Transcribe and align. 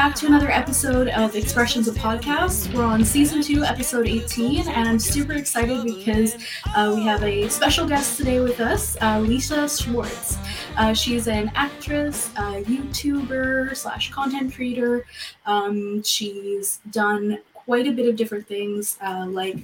back 0.00 0.14
to 0.14 0.26
another 0.26 0.50
episode 0.50 1.08
of 1.08 1.36
Expressions 1.36 1.86
of 1.86 1.94
Podcast. 1.94 2.72
We're 2.72 2.84
on 2.84 3.04
season 3.04 3.42
two, 3.42 3.64
episode 3.64 4.08
18, 4.08 4.66
and 4.66 4.88
I'm 4.88 4.98
super 4.98 5.34
excited 5.34 5.84
because 5.84 6.36
uh, 6.74 6.94
we 6.96 7.02
have 7.02 7.22
a 7.22 7.50
special 7.50 7.86
guest 7.86 8.16
today 8.16 8.40
with 8.40 8.60
us, 8.60 8.96
uh, 9.02 9.20
Lisa 9.20 9.68
Schwartz. 9.68 10.38
Uh, 10.78 10.94
she's 10.94 11.28
an 11.28 11.52
actress, 11.54 12.30
YouTuber 12.30 13.76
slash 13.76 14.10
content 14.10 14.54
creator. 14.54 15.04
Um, 15.44 16.02
she's 16.02 16.80
done 16.90 17.36
quite 17.52 17.86
a 17.86 17.92
bit 17.92 18.08
of 18.08 18.16
different 18.16 18.46
things, 18.46 18.96
uh, 19.02 19.26
like 19.28 19.58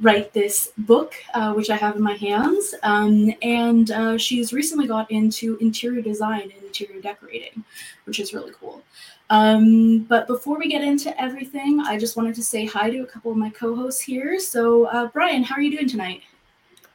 write 0.00 0.32
this 0.32 0.72
book, 0.78 1.14
uh, 1.34 1.52
which 1.52 1.68
I 1.68 1.76
have 1.76 1.96
in 1.96 2.02
my 2.02 2.14
hands. 2.14 2.74
Um, 2.82 3.30
and 3.42 3.90
uh, 3.90 4.16
she's 4.16 4.54
recently 4.54 4.86
got 4.86 5.10
into 5.10 5.58
interior 5.60 6.00
design 6.00 6.44
and 6.44 6.62
interior 6.64 7.00
decorating, 7.02 7.62
which 8.04 8.18
is 8.20 8.32
really 8.32 8.52
cool. 8.58 8.82
Um, 9.30 10.00
but 10.00 10.26
before 10.26 10.58
we 10.58 10.68
get 10.68 10.82
into 10.82 11.18
everything, 11.20 11.80
I 11.80 11.96
just 11.96 12.16
wanted 12.16 12.34
to 12.34 12.42
say 12.42 12.66
hi 12.66 12.90
to 12.90 13.02
a 13.02 13.06
couple 13.06 13.30
of 13.30 13.36
my 13.36 13.50
co 13.50 13.76
hosts 13.76 14.00
here. 14.00 14.40
So, 14.40 14.86
uh, 14.86 15.06
Brian, 15.06 15.44
how 15.44 15.54
are 15.54 15.60
you 15.60 15.70
doing 15.70 15.88
tonight? 15.88 16.22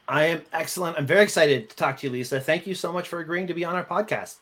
I 0.07 0.26
am 0.26 0.41
excellent. 0.52 0.98
I'm 0.98 1.05
very 1.05 1.23
excited 1.23 1.70
to 1.70 1.76
talk 1.76 1.98
to 1.99 2.07
you, 2.07 2.13
Lisa. 2.13 2.40
Thank 2.40 2.67
you 2.67 2.76
so 2.76 2.91
much 2.91 3.07
for 3.07 3.21
agreeing 3.21 3.48
to 3.48 3.53
be 3.53 3.63
on 3.63 3.73
our 3.73 3.85
podcast. 3.85 4.35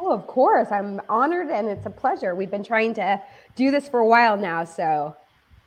Oh, 0.00 0.12
of 0.12 0.26
course. 0.26 0.68
I'm 0.70 1.00
honored 1.08 1.48
and 1.48 1.68
it's 1.68 1.86
a 1.86 1.90
pleasure. 1.90 2.34
We've 2.34 2.50
been 2.50 2.62
trying 2.62 2.94
to 2.94 3.20
do 3.56 3.70
this 3.70 3.88
for 3.88 4.00
a 4.00 4.06
while 4.06 4.36
now. 4.36 4.64
So, 4.64 5.16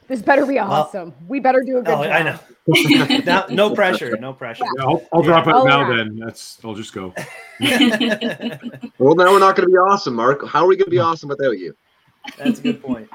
this 0.07 0.21
better 0.21 0.45
be 0.45 0.59
awesome. 0.59 1.09
Well, 1.09 1.17
we 1.27 1.39
better 1.39 1.61
do 1.61 1.77
a 1.77 1.81
good 1.81 1.93
oh, 1.93 2.03
job. 2.03 2.11
I 2.11 2.23
know. 2.23 2.39
now, 3.25 3.45
no 3.49 3.73
pressure. 3.73 4.17
No 4.17 4.33
pressure. 4.33 4.63
Yeah, 4.77 4.85
I'll, 4.85 5.03
I'll 5.13 5.23
drop 5.23 5.47
out 5.47 5.65
now. 5.65 5.95
Then 5.95 6.17
that's. 6.17 6.59
I'll 6.63 6.75
just 6.75 6.93
go. 6.93 7.13
well, 7.59 9.15
now 9.15 9.31
we're 9.31 9.39
not 9.39 9.55
going 9.55 9.67
to 9.67 9.71
be 9.71 9.77
awesome, 9.77 10.15
Mark. 10.15 10.47
How 10.47 10.63
are 10.63 10.67
we 10.67 10.75
going 10.75 10.85
to 10.85 10.91
be 10.91 10.99
awesome 10.99 11.29
without 11.29 11.57
you? 11.57 11.75
That's 12.37 12.59
a 12.59 12.61
good 12.61 12.81
point. 12.81 13.09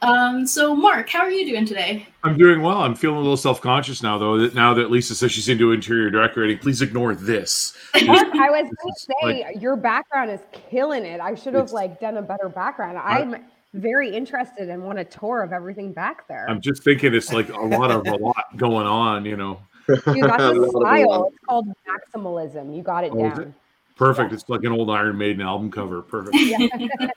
Um, 0.00 0.46
so 0.46 0.76
Mark, 0.76 1.08
how 1.08 1.20
are 1.20 1.30
you 1.30 1.44
doing 1.44 1.66
today? 1.66 2.06
I'm 2.22 2.38
doing 2.38 2.62
well. 2.62 2.78
I'm 2.78 2.94
feeling 2.94 3.16
a 3.16 3.20
little 3.20 3.36
self-conscious 3.36 4.00
now, 4.02 4.16
though. 4.16 4.38
That 4.38 4.54
now 4.54 4.74
that 4.74 4.90
Lisa 4.90 5.14
says 5.14 5.32
she's 5.32 5.48
into 5.48 5.72
interior 5.72 6.10
decorating, 6.10 6.58
please 6.58 6.82
ignore 6.82 7.14
this. 7.14 7.76
Mark, 8.04 8.28
I 8.34 8.50
was 8.50 8.62
going 8.62 8.72
to 8.72 9.00
say 9.00 9.44
like, 9.44 9.62
your 9.62 9.74
background 9.74 10.30
is 10.30 10.40
killing 10.52 11.04
it. 11.04 11.20
I 11.20 11.34
should 11.34 11.54
have 11.54 11.72
like 11.72 12.00
done 12.00 12.16
a 12.16 12.22
better 12.22 12.48
background. 12.48 12.98
I'm 12.98 13.44
very 13.78 14.14
interested 14.14 14.68
and 14.68 14.82
want 14.82 14.98
a 14.98 15.04
tour 15.04 15.42
of 15.42 15.52
everything 15.52 15.92
back 15.92 16.28
there. 16.28 16.48
I'm 16.48 16.60
just 16.60 16.82
thinking 16.82 17.14
it's 17.14 17.32
like 17.32 17.48
a 17.48 17.60
lot 17.60 17.90
of 17.90 18.06
a 18.06 18.16
lot 18.20 18.56
going 18.56 18.86
on, 18.86 19.24
you 19.24 19.36
know. 19.36 19.60
You 19.88 20.22
got 20.22 20.38
the 20.54 20.68
style. 20.68 21.30
It's 21.32 21.44
called 21.46 21.68
maximalism. 21.86 22.76
You 22.76 22.82
got 22.82 23.04
it 23.04 23.12
oh, 23.12 23.18
down. 23.18 23.40
It? 23.42 23.52
Perfect. 23.96 24.30
Yeah. 24.30 24.34
It's 24.34 24.48
like 24.48 24.62
an 24.64 24.72
old 24.72 24.90
Iron 24.90 25.16
Maiden 25.18 25.40
album 25.40 25.70
cover. 25.70 26.02
Perfect. 26.02 26.36
Yeah. 26.38 26.68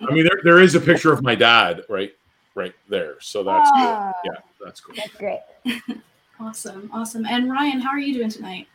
I 0.10 0.14
mean, 0.14 0.24
there, 0.24 0.40
there 0.44 0.62
is 0.62 0.76
a 0.76 0.82
picture 0.82 1.12
of 1.12 1.22
my 1.22 1.36
dad 1.36 1.84
right 1.90 2.14
right 2.56 2.74
there. 2.90 3.16
So 3.22 3.44
that's 3.44 3.70
good. 3.72 3.80
Ah. 3.80 4.14
Yeah, 4.26 4.32
that's 4.64 4.82
cool. 4.82 4.96
That's 4.96 5.16
great. 5.16 5.40
awesome. 6.40 6.90
Awesome. 6.94 7.26
And 7.26 7.50
Ryan, 7.52 7.80
how 7.80 7.90
are 7.92 8.00
you 8.00 8.14
doing 8.14 8.30
tonight? 8.30 8.68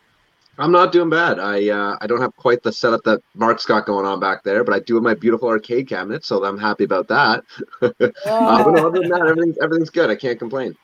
I'm 0.59 0.73
not 0.73 0.93
doing 0.93 1.11
bad. 1.11 1.39
I 1.39 1.69
uh, 1.69 1.97
I 2.01 2.07
don't 2.07 2.21
have 2.21 2.35
quite 2.37 2.63
the 2.63 2.73
setup 2.73 3.03
that 3.05 3.21
Mark's 3.35 3.67
got 3.67 3.85
going 3.87 4.07
on 4.07 4.21
back 4.21 4.43
there, 4.43 4.65
but 4.65 4.75
I 4.75 4.81
do 4.81 4.95
have 4.95 5.03
my 5.03 5.15
beautiful 5.15 5.49
arcade 5.49 5.89
cabinet, 5.89 6.25
so 6.25 6.45
I'm 6.45 6.59
happy 6.59 6.85
about 6.85 7.09
that. 7.09 7.45
uh, 7.83 7.93
but 7.99 8.71
no, 8.73 8.87
other 8.89 9.01
than 9.01 9.11
that, 9.11 9.27
everything's 9.27 9.59
everything's 9.59 9.91
good. 9.91 10.11
I 10.11 10.17
can't 10.17 10.39
complain. 10.39 10.75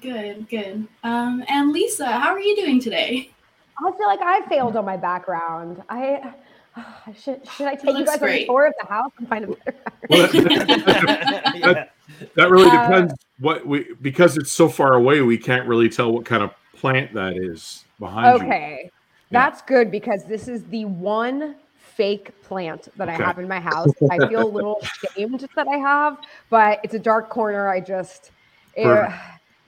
Good, 0.00 0.48
good. 0.48 0.86
Um, 1.02 1.44
and 1.48 1.72
Lisa, 1.72 2.06
how 2.06 2.30
are 2.30 2.40
you 2.40 2.54
doing 2.56 2.80
today? 2.80 3.30
I 3.78 3.90
feel 3.96 4.06
like 4.06 4.20
I 4.22 4.46
failed 4.48 4.76
on 4.76 4.84
my 4.84 4.96
background. 4.96 5.82
I 5.88 6.34
should 7.18 7.46
should 7.48 7.66
I 7.66 7.74
take 7.74 7.96
you 7.96 8.04
guys 8.04 8.18
great. 8.18 8.40
on 8.40 8.42
a 8.42 8.46
tour 8.46 8.66
of 8.66 8.74
the 8.80 8.86
house 8.86 9.12
and 9.18 9.28
find 9.28 9.44
a 9.44 9.48
better 9.48 9.76
well, 10.08 10.28
that, 10.32 11.90
that, 12.34 12.50
really 12.50 12.70
uh, 12.70 12.88
depends. 12.88 13.14
what 13.38 13.66
we 13.66 13.94
because 14.00 14.36
it's 14.36 14.52
so 14.52 14.68
far 14.68 14.94
away, 14.94 15.22
we 15.22 15.38
can't 15.38 15.66
really 15.66 15.88
tell 15.88 16.12
what 16.12 16.24
kind 16.24 16.42
of 16.42 16.50
plant 16.76 17.12
that 17.14 17.36
is 17.36 17.84
behind 17.98 18.42
okay. 18.42 18.90
You. 19.30 19.34
That's 19.34 19.62
good 19.62 19.90
because 19.90 20.24
this 20.24 20.48
is 20.48 20.64
the 20.66 20.84
one 20.84 21.56
fake 21.76 22.40
plant 22.42 22.88
that 22.96 23.08
okay. 23.08 23.22
I 23.22 23.26
have 23.26 23.38
in 23.38 23.48
my 23.48 23.60
house. 23.60 23.90
I 24.10 24.26
feel 24.28 24.46
a 24.46 24.52
little 24.56 24.80
ashamed 24.82 25.46
that 25.56 25.68
I 25.68 25.76
have, 25.76 26.18
but 26.48 26.80
it's 26.82 26.94
a 26.94 26.98
dark 26.98 27.28
corner. 27.28 27.68
I 27.68 27.80
just, 27.80 28.30
eh, 28.76 28.88
it, 28.88 29.12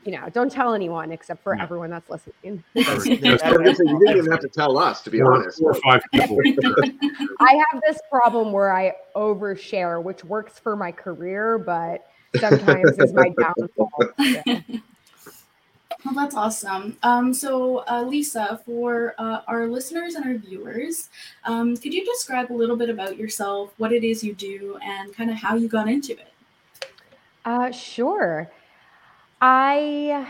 you 0.05 0.13
know, 0.13 0.29
don't 0.31 0.51
tell 0.51 0.75
anyone 0.75 1.13
except 1.13 1.43
for 1.43 1.59
everyone 1.61 1.91
that's 1.91 2.11
listening. 2.11 2.65
you 2.75 2.87
didn't 2.87 4.17
even 4.17 4.31
have 4.31 4.41
to 4.41 4.49
tell 4.49 4.79
us, 4.79 5.03
to 5.03 5.11
be 5.11 5.21
four, 5.21 5.35
honest. 5.35 5.59
Four 5.59 5.73
or 5.73 5.81
five 5.83 6.03
people. 6.13 6.39
I 7.41 7.63
have 7.71 7.83
this 7.87 8.01
problem 8.11 8.53
where 8.53 8.73
I 8.73 8.95
overshare, 9.15 10.03
which 10.03 10.25
works 10.25 10.59
for 10.59 10.75
my 10.75 10.91
career, 10.91 11.59
but 11.59 12.07
sometimes 12.39 12.99
is 12.99 13.13
my 13.13 13.31
downfall. 13.39 13.91
Yeah. 14.19 14.61
Well, 16.05 16.15
that's 16.15 16.35
awesome. 16.35 16.97
Um, 17.05 17.33
so, 17.33 17.85
uh, 17.89 18.03
Lisa, 18.03 18.61
for 18.67 19.15
uh, 19.19 19.43
our 19.47 19.69
listeners 19.69 20.15
and 20.15 20.25
our 20.25 20.35
viewers, 20.35 21.11
um, 21.45 21.77
could 21.77 21.95
you 21.95 22.05
describe 22.05 22.51
a 22.51 22.55
little 22.55 22.77
bit 22.77 22.91
about 22.91 23.17
yourself, 23.17 23.73
what 23.77 23.93
it 23.93 24.03
is 24.03 24.25
you 24.25 24.35
do, 24.35 24.79
and 24.83 25.15
kind 25.15 25.31
of 25.31 25.37
how 25.37 25.55
you 25.55 25.69
got 25.69 25.89
into 25.89 26.13
it? 26.13 26.33
Uh, 27.45 27.71
sure. 27.71 28.51
I, 29.41 30.29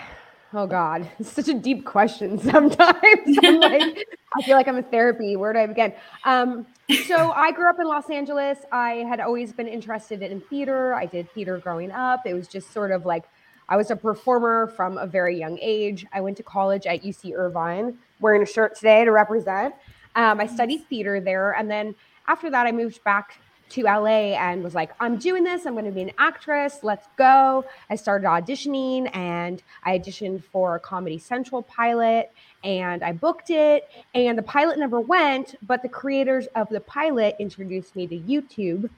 oh 0.53 0.67
God, 0.67 1.11
it's 1.19 1.33
such 1.33 1.49
a 1.49 1.55
deep 1.55 1.87
question 1.87 2.39
sometimes. 2.51 3.39
I'm 3.43 3.61
like, 3.61 4.07
I 4.37 4.43
feel 4.43 4.57
like 4.57 4.69
I'm 4.69 4.77
in 4.77 4.85
therapy. 4.85 5.37
Where 5.37 5.55
do 5.55 5.59
I 5.59 5.67
begin? 5.67 5.95
Um, 6.25 6.67
so 7.07 7.33
I 7.33 7.51
grew 7.53 7.71
up 7.71 7.79
in 7.81 7.87
Los 7.87 8.11
Angeles. 8.11 8.59
I 8.71 9.07
had 9.09 9.21
always 9.21 9.55
been 9.55 9.69
interested 9.69 10.21
in 10.21 10.43
theater. 10.43 10.93
I 10.93 11.07
did 11.07 11.31
theater 11.33 11.57
growing 11.57 11.91
up. 11.91 12.27
It 12.27 12.35
was 12.35 12.47
just 12.47 12.73
sort 12.73 12.91
of 12.91 13.07
like 13.07 13.25
I 13.69 13.77
was 13.77 13.91
a 13.91 13.97
performer 13.97 14.67
from 14.67 14.99
a 14.99 15.07
very 15.07 15.39
young 15.39 15.59
age. 15.61 16.07
I 16.13 16.21
went 16.21 16.37
to 16.39 16.43
college 16.43 16.87
at 16.87 17.03
UC 17.03 17.35
Irvine, 17.35 17.99
wearing 18.21 18.43
a 18.43 18.47
shirt 18.47 18.77
today 18.77 19.05
to 19.05 19.13
represent. 19.13 19.75
Um, 20.15 20.41
I 20.41 20.47
studied 20.47 20.85
theater 20.89 21.21
there. 21.21 21.53
And 21.53 21.71
then 21.71 21.95
after 22.29 22.51
that, 22.51 22.67
I 22.67 22.73
moved 22.73 23.03
back 23.05 23.39
to 23.73 23.85
LA 23.85 24.37
and 24.37 24.63
was 24.63 24.75
like, 24.75 24.91
I'm 25.01 25.17
doing 25.17 25.45
this. 25.45 25.65
I'm 25.65 25.73
going 25.73 25.87
to 25.87 25.91
be 25.91 26.03
an 26.03 26.13
actress. 26.19 26.81
Let's 26.83 27.09
go. 27.17 27.65
I 27.89 27.97
started 27.97 28.27
auditioning 28.27 29.15
and 29.17 29.63
I 29.85 29.99
auditioned 29.99 30.45
for 30.45 30.77
a 30.77 30.81
Comedy 30.81 31.19
Central 31.19 31.63
pilot 31.63 32.31
and 32.63 33.03
I 33.03 33.13
booked 33.13 33.49
it. 33.49 33.89
And 34.15 34.37
the 34.37 34.43
pilot 34.43 34.79
never 34.79 35.01
went, 35.01 35.55
but 35.67 35.83
the 35.83 35.89
creators 35.89 36.47
of 36.55 36.69
the 36.69 36.81
pilot 36.81 37.37
introduced 37.39 37.97
me 37.97 38.07
to 38.09 38.19
YouTube. 38.19 38.91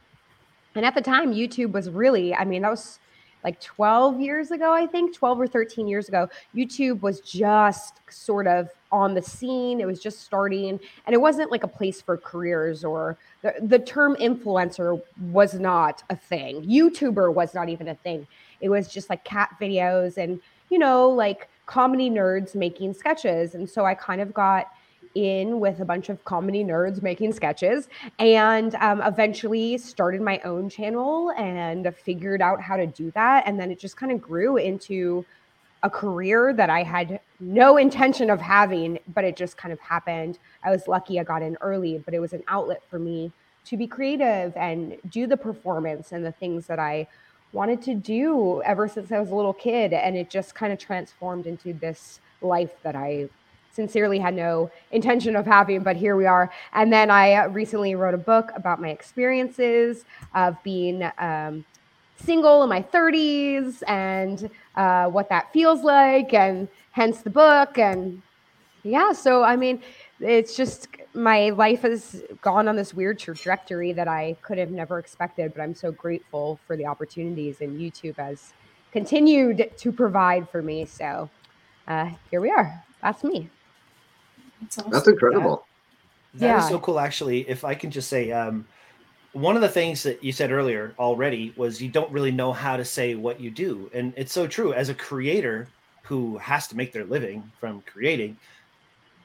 And 0.75 0.85
at 0.85 0.97
the 0.97 1.03
time, 1.03 1.33
YouTube 1.33 1.71
was 1.71 1.89
really, 1.89 2.35
I 2.35 2.45
mean, 2.45 2.63
that 2.63 2.71
was 2.73 2.99
like 3.45 3.61
12 3.61 4.21
years 4.21 4.51
ago, 4.51 4.73
I 4.73 4.87
think 4.87 5.15
12 5.15 5.41
or 5.41 5.47
13 5.47 5.87
years 5.87 6.09
ago, 6.09 6.29
YouTube 6.55 7.03
was 7.03 7.21
just 7.21 8.01
sort 8.11 8.47
of 8.47 8.71
on 8.91 9.15
the 9.15 9.21
scene. 9.23 9.81
It 9.81 9.87
was 9.87 10.01
just 10.01 10.23
starting, 10.23 10.81
and 11.07 11.15
it 11.15 11.21
wasn't 11.21 11.51
like 11.51 11.63
a 11.63 11.69
place 11.69 12.01
for 12.01 12.17
careers 12.17 12.85
or 12.85 13.19
the, 13.43 13.55
the 13.61 13.79
term 13.79 14.17
influencer 14.17 15.01
was 15.31 15.55
not 15.55 16.03
a 16.09 16.17
thing. 16.17 16.65
YouTuber 16.65 17.33
was 17.33 17.55
not 17.55 17.69
even 17.69 17.89
a 17.89 17.95
thing. 17.95 18.27
It 18.61 18.71
was 18.71 18.89
just 18.89 19.11
like 19.11 19.25
cat 19.25 19.55
videos 19.61 20.17
and, 20.17 20.41
you 20.71 20.79
know, 20.79 21.09
like 21.11 21.49
comedy 21.67 22.09
nerds 22.09 22.55
making 22.55 22.95
sketches. 22.95 23.55
And 23.55 23.69
so 23.69 23.85
I 23.85 23.95
kind 23.95 24.21
of 24.21 24.33
got 24.33 24.69
in 25.15 25.61
with 25.61 25.81
a 25.81 25.85
bunch 25.85 26.09
of 26.09 26.25
comedy 26.25 26.65
nerds 26.65 27.03
making 27.03 27.33
sketches 27.33 27.89
and 28.19 28.75
um, 28.77 29.01
eventually 29.03 29.79
started 29.79 30.21
my 30.21 30.39
own 30.41 30.69
channel 30.69 31.31
and 31.37 31.95
figured 31.95 32.43
out 32.43 32.61
how 32.61 32.77
to 32.77 32.87
do 32.87 33.11
that. 33.13 33.47
And 33.47 33.59
then 33.59 33.71
it 33.71 33.79
just 33.79 33.97
kind 33.97 34.13
of 34.13 34.21
grew 34.21 34.57
into 34.57 35.25
a 35.83 35.91
career 35.91 36.53
that 36.55 36.71
I 36.71 36.83
had 36.83 37.21
no 37.41 37.77
intention 37.77 38.31
of 38.31 38.41
having, 38.41 38.99
but 39.13 39.23
it 39.23 39.37
just 39.37 39.57
kind 39.57 39.73
of 39.73 39.79
happened. 39.81 40.39
I 40.63 40.71
was 40.71 40.89
lucky 40.89 41.21
I 41.21 41.25
got 41.25 41.43
in 41.43 41.57
early, 41.61 41.99
but 41.99 42.15
it 42.15 42.21
was 42.21 42.33
an 42.33 42.43
outlet 42.49 42.83
for 42.89 42.99
me 42.99 43.33
to 43.67 43.77
be 43.77 43.87
creative 43.87 44.57
and 44.57 44.97
do 45.11 45.27
the 45.27 45.37
performance 45.37 46.13
and 46.13 46.25
the 46.25 46.33
things 46.33 46.67
that 46.67 46.79
I 46.79 47.07
wanted 47.53 47.83
to 47.83 47.95
do 47.95 48.63
ever 48.63 48.89
since 48.89 49.13
I 49.13 49.21
was 49.21 49.31
a 49.31 49.35
little 49.35 49.53
kid. 49.53 49.93
And 49.93 50.17
it 50.17 50.31
just 50.31 50.55
kind 50.55 50.73
of 50.73 50.79
transformed 50.79 51.47
into 51.47 51.73
this 51.75 52.19
life 52.41 52.73
that 52.83 52.97
I 52.97 53.29
sincerely 53.75 54.19
had 54.19 54.35
no 54.35 54.71
intention 54.93 55.37
of 55.37 55.45
having, 55.45 55.83
but 55.83 55.97
here 55.97 56.17
we 56.17 56.27
are. 56.27 56.51
And 56.73 56.93
then 56.93 57.11
I 57.11 57.45
recently 57.45 57.95
wrote 57.95 58.15
a 58.15 58.19
book 58.19 58.51
about 58.55 58.81
my 58.81 58.91
experiences 58.91 60.05
of 60.35 60.57
being 60.63 61.03
um, 61.19 61.65
single 62.17 62.63
in 62.63 62.69
my 62.69 62.83
30s 62.83 63.83
and 63.89 64.49
uh, 64.77 65.09
what 65.09 65.29
that 65.29 65.53
feels 65.53 65.83
like, 65.83 66.33
and 66.33 66.69
hence 66.93 67.23
the 67.23 67.31
book. 67.31 67.79
And 67.79 68.23
yeah, 68.83 69.13
so 69.13 69.43
I 69.43 69.57
mean, 69.57 69.83
it's 70.21 70.57
just 70.57 70.89
my 71.15 71.51
life 71.51 71.83
has 71.83 72.23
gone 72.43 72.69
on 72.69 72.77
this 72.77 72.95
weird 72.95 73.19
trajectory 73.19 73.93
that 73.93 74.09
I 74.09 74.37
could 74.43 74.59
have 74.59 74.71
never 74.71 74.99
expected, 74.99 75.53
but 75.55 75.63
I'm 75.63 75.75
so 75.75 75.93
grateful 75.93 76.59
for 76.67 76.77
the 76.77 76.87
opportunities, 76.87 77.61
and 77.61 77.79
YouTube 77.79 78.17
has 78.17 78.53
continued 78.93 79.73
to 79.77 79.93
provide 79.93 80.49
for 80.49 80.63
me. 80.63 80.85
So 80.87 81.29
uh, 81.89 82.11
here 82.31 82.41
we 82.41 82.51
are. 82.51 82.83
That's 83.03 83.25
me. 83.25 83.51
That's, 84.65 84.79
awesome. 84.79 84.91
That's 84.91 85.09
incredible. 85.09 85.67
That 86.35 86.47
yeah. 86.47 86.63
is 86.63 86.69
so 86.69 86.79
cool. 86.81 86.99
Actually, 86.99 87.49
if 87.49 87.65
I 87.65 87.75
can 87.75 87.91
just 87.91 88.09
say, 88.09 88.33
um, 88.33 88.67
one 89.33 89.57
of 89.57 89.63
the 89.63 89.69
things 89.69 90.03
that 90.05 90.23
you 90.23 90.33
said 90.33 90.51
earlier 90.51 90.95
already 90.99 91.53
was 91.57 91.83
you 91.83 91.89
don't 91.89 92.11
really 92.11 92.31
know 92.31 92.53
how 92.53 92.77
to 92.77 92.85
say 92.85 93.15
what 93.15 93.41
you 93.41 93.51
do. 93.51 93.91
And 93.93 94.13
it's 94.17 94.33
so 94.33 94.47
true. 94.47 94.73
As 94.73 94.89
a 94.89 94.95
creator 94.95 95.69
who 96.03 96.39
has 96.39 96.69
to 96.69 96.77
make 96.77 96.93
their 96.93 97.05
living 97.05 97.51
from 97.59 97.83
creating, 97.83 98.37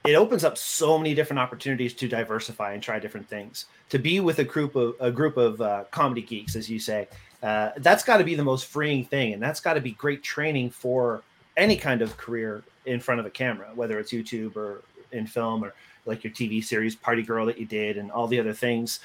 it 0.05 0.15
opens 0.15 0.43
up 0.43 0.57
so 0.57 0.97
many 0.97 1.13
different 1.13 1.39
opportunities 1.39 1.93
to 1.95 2.07
diversify 2.07 2.73
and 2.73 2.81
try 2.81 2.99
different 2.99 3.27
things. 3.27 3.65
To 3.89 3.99
be 3.99 4.19
with 4.19 4.39
a 4.39 4.43
group 4.43 4.75
of 4.75 4.95
a 4.99 5.11
group 5.11 5.37
of 5.37 5.61
uh, 5.61 5.83
comedy 5.91 6.21
geeks, 6.21 6.55
as 6.55 6.69
you 6.69 6.79
say, 6.79 7.07
uh, 7.43 7.71
that's 7.77 8.03
got 8.03 8.17
to 8.17 8.23
be 8.23 8.35
the 8.35 8.43
most 8.43 8.65
freeing 8.65 9.05
thing, 9.05 9.33
and 9.33 9.41
that's 9.41 9.59
got 9.59 9.73
to 9.73 9.81
be 9.81 9.91
great 9.91 10.23
training 10.23 10.69
for 10.69 11.21
any 11.57 11.75
kind 11.75 12.01
of 12.01 12.15
career 12.17 12.63
in 12.85 12.99
front 12.99 13.19
of 13.19 13.25
a 13.25 13.29
camera, 13.29 13.69
whether 13.75 13.99
it's 13.99 14.11
YouTube 14.11 14.55
or 14.55 14.81
in 15.11 15.25
film 15.25 15.63
or 15.63 15.73
like 16.05 16.23
your 16.23 16.33
TV 16.33 16.63
series 16.63 16.95
Party 16.95 17.23
Girl 17.23 17.45
that 17.45 17.59
you 17.59 17.65
did 17.65 17.97
and 17.97 18.11
all 18.11 18.27
the 18.27 18.39
other 18.39 18.53
things 18.53 18.99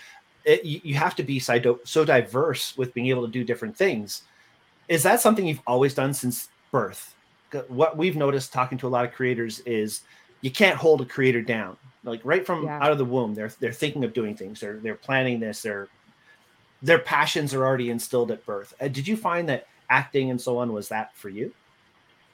it, 0.44 0.64
you 0.64 0.94
have 0.94 1.14
to 1.16 1.22
be 1.22 1.38
so, 1.38 1.80
so 1.84 2.04
diverse 2.04 2.76
with 2.76 2.92
being 2.94 3.08
able 3.08 3.24
to 3.24 3.32
do 3.32 3.44
different 3.44 3.76
things. 3.76 4.22
Is 4.88 5.02
that 5.02 5.20
something 5.20 5.46
you've 5.46 5.62
always 5.66 5.94
done 5.94 6.12
since 6.12 6.48
birth? 6.70 7.14
What 7.68 7.96
we've 7.96 8.16
noticed 8.16 8.52
talking 8.52 8.76
to 8.78 8.86
a 8.86 8.90
lot 8.90 9.04
of 9.04 9.12
creators 9.12 9.60
is 9.60 10.02
you 10.42 10.50
can't 10.50 10.76
hold 10.76 11.00
a 11.00 11.04
creator 11.04 11.40
down. 11.40 11.76
Like 12.02 12.20
right 12.24 12.44
from 12.44 12.64
yeah. 12.64 12.80
out 12.82 12.92
of 12.92 12.98
the 12.98 13.04
womb, 13.04 13.34
they're 13.34 13.52
they're 13.60 13.72
thinking 13.72 14.04
of 14.04 14.12
doing 14.12 14.36
things. 14.36 14.60
They're 14.60 14.76
they're 14.76 14.96
planning 14.96 15.40
this. 15.40 15.62
Their 15.62 15.88
their 16.82 16.98
passions 16.98 17.54
are 17.54 17.64
already 17.64 17.88
instilled 17.88 18.30
at 18.30 18.44
birth. 18.44 18.74
Uh, 18.78 18.88
did 18.88 19.08
you 19.08 19.16
find 19.16 19.48
that 19.48 19.68
acting 19.88 20.30
and 20.30 20.38
so 20.38 20.58
on 20.58 20.72
was 20.72 20.88
that 20.88 21.16
for 21.16 21.30
you? 21.30 21.54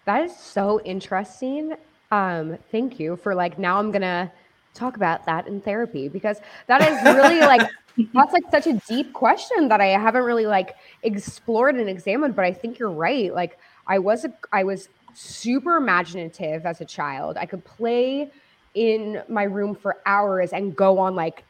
That 0.06 0.24
is 0.24 0.36
so 0.36 0.80
interesting. 0.80 1.76
Um, 2.10 2.58
thank 2.72 2.98
you 2.98 3.16
for 3.16 3.34
like 3.34 3.58
now 3.58 3.78
I'm 3.78 3.92
gonna 3.92 4.32
talk 4.74 4.96
about 4.96 5.24
that 5.26 5.46
in 5.46 5.60
therapy 5.60 6.08
because 6.08 6.40
that 6.66 6.82
is 6.82 7.02
really 7.14 7.40
like 7.40 7.68
that's 8.14 8.32
like 8.32 8.44
such 8.50 8.66
a 8.66 8.74
deep 8.88 9.12
question 9.12 9.68
that 9.68 9.80
I 9.80 9.86
haven't 9.86 10.24
really 10.24 10.46
like 10.46 10.74
explored 11.02 11.76
and 11.76 11.88
examined 11.88 12.34
but 12.34 12.44
I 12.44 12.52
think 12.52 12.78
you're 12.78 12.90
right. 12.90 13.32
Like 13.32 13.58
I 13.86 13.98
was 13.98 14.24
a 14.24 14.32
I 14.52 14.64
was 14.64 14.88
super 15.14 15.76
imaginative 15.76 16.66
as 16.66 16.80
a 16.80 16.84
child. 16.84 17.36
I 17.36 17.46
could 17.46 17.64
play 17.64 18.30
in 18.74 19.22
my 19.28 19.44
room 19.44 19.74
for 19.74 19.98
hours 20.06 20.52
and 20.52 20.74
go 20.74 20.98
on 20.98 21.14
like 21.14 21.44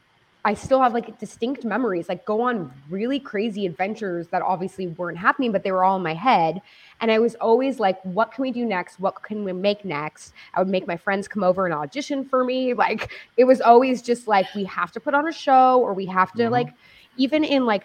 I 0.45 0.55
still 0.55 0.81
have 0.81 0.95
like 0.95 1.19
distinct 1.19 1.65
memories, 1.65 2.09
like 2.09 2.25
go 2.25 2.41
on 2.41 2.73
really 2.89 3.21
crazy 3.21 3.67
adventures 3.67 4.29
that 4.29 4.41
obviously 4.41 4.87
weren't 4.87 5.19
happening, 5.19 5.53
but 5.53 5.65
they 5.65 5.73
were 5.73 5.85
all 5.85 5.97
in 5.97 6.03
my 6.03 6.15
head. 6.15 6.63
And 7.01 7.11
I 7.11 7.19
was 7.19 7.35
always 7.37 7.79
like, 7.79 8.01
what 8.05 8.33
can 8.33 8.43
we 8.43 8.51
do 8.51 8.65
next? 8.65 8.99
What 8.99 9.23
can 9.23 9.45
we 9.45 9.53
make 9.53 9.85
next? 9.85 10.33
I 10.55 10.61
would 10.61 10.69
make 10.69 10.87
my 10.87 10.97
friends 10.97 11.29
come 11.29 11.45
over 11.45 11.67
and 11.67 11.75
audition 11.75 12.25
for 12.25 12.45
me. 12.45 12.75
Like 12.81 13.13
it 13.37 13.45
was 13.45 13.61
always 13.61 14.01
just 14.01 14.27
like, 14.27 14.47
we 14.55 14.65
have 14.65 14.91
to 14.93 15.01
put 15.01 15.13
on 15.13 15.29
a 15.29 15.33
show 15.33 15.83
or 15.83 15.93
we 15.93 16.07
have 16.07 16.33
to, 16.33 16.45
mm-hmm. 16.45 16.53
like, 16.53 16.69
even 17.19 17.45
in 17.45 17.67
like 17.67 17.85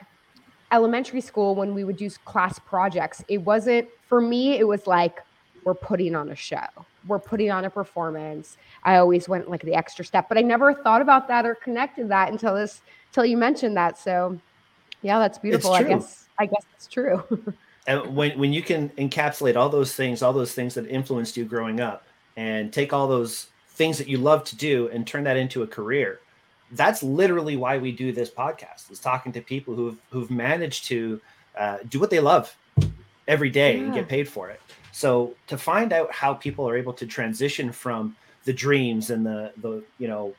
elementary 0.71 1.19
school 1.19 1.53
when 1.53 1.75
we 1.75 1.83
would 1.83 1.97
do 1.97 2.09
class 2.23 2.57
projects, 2.59 3.21
it 3.27 3.39
wasn't 3.39 3.89
for 4.07 4.21
me, 4.21 4.57
it 4.57 4.65
was 4.65 4.87
like, 4.87 5.21
we're 5.65 5.73
putting 5.73 6.15
on 6.15 6.29
a 6.29 6.35
show 6.35 6.85
we're 7.07 7.19
putting 7.19 7.51
on 7.51 7.65
a 7.65 7.69
performance. 7.69 8.57
I 8.83 8.97
always 8.97 9.29
went 9.29 9.49
like 9.49 9.61
the 9.61 9.73
extra 9.73 10.03
step, 10.03 10.27
but 10.29 10.37
I 10.37 10.41
never 10.41 10.73
thought 10.73 11.01
about 11.01 11.27
that 11.27 11.45
or 11.45 11.55
connected 11.55 12.09
that 12.09 12.31
until 12.31 12.55
this 12.55 12.81
until 13.09 13.25
you 13.25 13.37
mentioned 13.37 13.77
that. 13.77 13.97
So 13.97 14.39
yeah, 15.01 15.19
that's 15.19 15.37
beautiful. 15.37 15.71
I 15.71 15.83
guess 15.83 16.27
I 16.39 16.45
guess 16.47 16.63
it's 16.75 16.87
true. 16.87 17.23
and 17.87 18.15
when 18.15 18.37
when 18.37 18.53
you 18.53 18.61
can 18.61 18.89
encapsulate 18.89 19.55
all 19.55 19.69
those 19.69 19.93
things, 19.93 20.21
all 20.21 20.33
those 20.33 20.53
things 20.53 20.73
that 20.73 20.87
influenced 20.87 21.37
you 21.37 21.45
growing 21.45 21.79
up, 21.79 22.05
and 22.37 22.73
take 22.73 22.93
all 22.93 23.07
those 23.07 23.47
things 23.69 23.97
that 23.97 24.07
you 24.07 24.17
love 24.17 24.43
to 24.45 24.55
do 24.55 24.89
and 24.89 25.05
turn 25.05 25.23
that 25.25 25.37
into 25.37 25.63
a 25.63 25.67
career, 25.67 26.21
that's 26.71 27.03
literally 27.03 27.57
why 27.57 27.77
we 27.77 27.91
do 27.91 28.11
this 28.11 28.29
podcast. 28.29 28.91
Is 28.91 28.99
talking 28.99 29.31
to 29.33 29.41
people 29.41 29.75
who've 29.75 29.97
who've 30.09 30.31
managed 30.31 30.85
to 30.85 31.21
uh, 31.57 31.77
do 31.89 31.99
what 31.99 32.09
they 32.09 32.19
love 32.19 32.55
every 33.27 33.49
day 33.49 33.77
yeah. 33.77 33.83
and 33.83 33.93
get 33.93 34.07
paid 34.07 34.27
for 34.27 34.49
it. 34.49 34.59
So 34.95 35.33
to 35.47 35.57
find 35.57 35.91
out 35.91 36.09
how 36.13 36.33
people 36.33 36.69
are 36.69 36.77
able 36.77 36.93
to 36.93 37.05
transition 37.05 37.73
from 37.73 38.15
the 38.45 38.53
dreams 38.53 39.09
and 39.09 39.25
the 39.25 39.51
the 39.57 39.83
you 39.97 40.07
know 40.07 40.33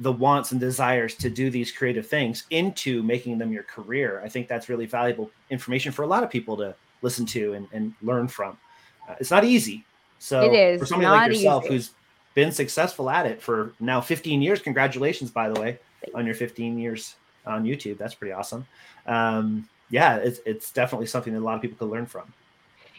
the 0.00 0.10
wants 0.10 0.50
and 0.50 0.60
desires 0.60 1.14
to 1.14 1.30
do 1.30 1.48
these 1.48 1.70
creative 1.70 2.04
things 2.04 2.42
into 2.50 3.04
making 3.04 3.38
them 3.38 3.52
your 3.52 3.62
career, 3.62 4.20
I 4.24 4.28
think 4.28 4.48
that's 4.48 4.68
really 4.68 4.86
valuable 4.86 5.30
information 5.50 5.92
for 5.92 6.02
a 6.02 6.08
lot 6.08 6.24
of 6.24 6.28
people 6.28 6.56
to 6.56 6.74
listen 7.02 7.24
to 7.26 7.52
and, 7.54 7.68
and 7.72 7.94
learn 8.02 8.26
from. 8.26 8.58
Uh, 9.08 9.14
it's 9.20 9.30
not 9.30 9.44
easy. 9.44 9.84
So 10.18 10.40
it 10.40 10.54
is 10.54 10.80
for 10.80 10.86
somebody 10.86 11.10
like 11.10 11.28
yourself 11.28 11.64
easy. 11.66 11.74
who's 11.74 11.90
been 12.34 12.50
successful 12.50 13.08
at 13.08 13.26
it 13.26 13.40
for 13.40 13.74
now 13.78 14.00
15 14.00 14.42
years, 14.42 14.60
congratulations, 14.60 15.30
by 15.30 15.48
the 15.48 15.60
way, 15.60 15.78
on 16.16 16.26
your 16.26 16.34
15 16.34 16.80
years 16.80 17.14
on 17.46 17.62
YouTube. 17.62 17.96
That's 17.96 18.14
pretty 18.14 18.32
awesome. 18.32 18.66
Um, 19.06 19.68
yeah, 19.88 20.16
it's, 20.16 20.40
it's 20.44 20.72
definitely 20.72 21.06
something 21.06 21.32
that 21.32 21.38
a 21.38 21.46
lot 21.46 21.54
of 21.54 21.62
people 21.62 21.78
could 21.78 21.92
learn 21.92 22.06
from. 22.06 22.32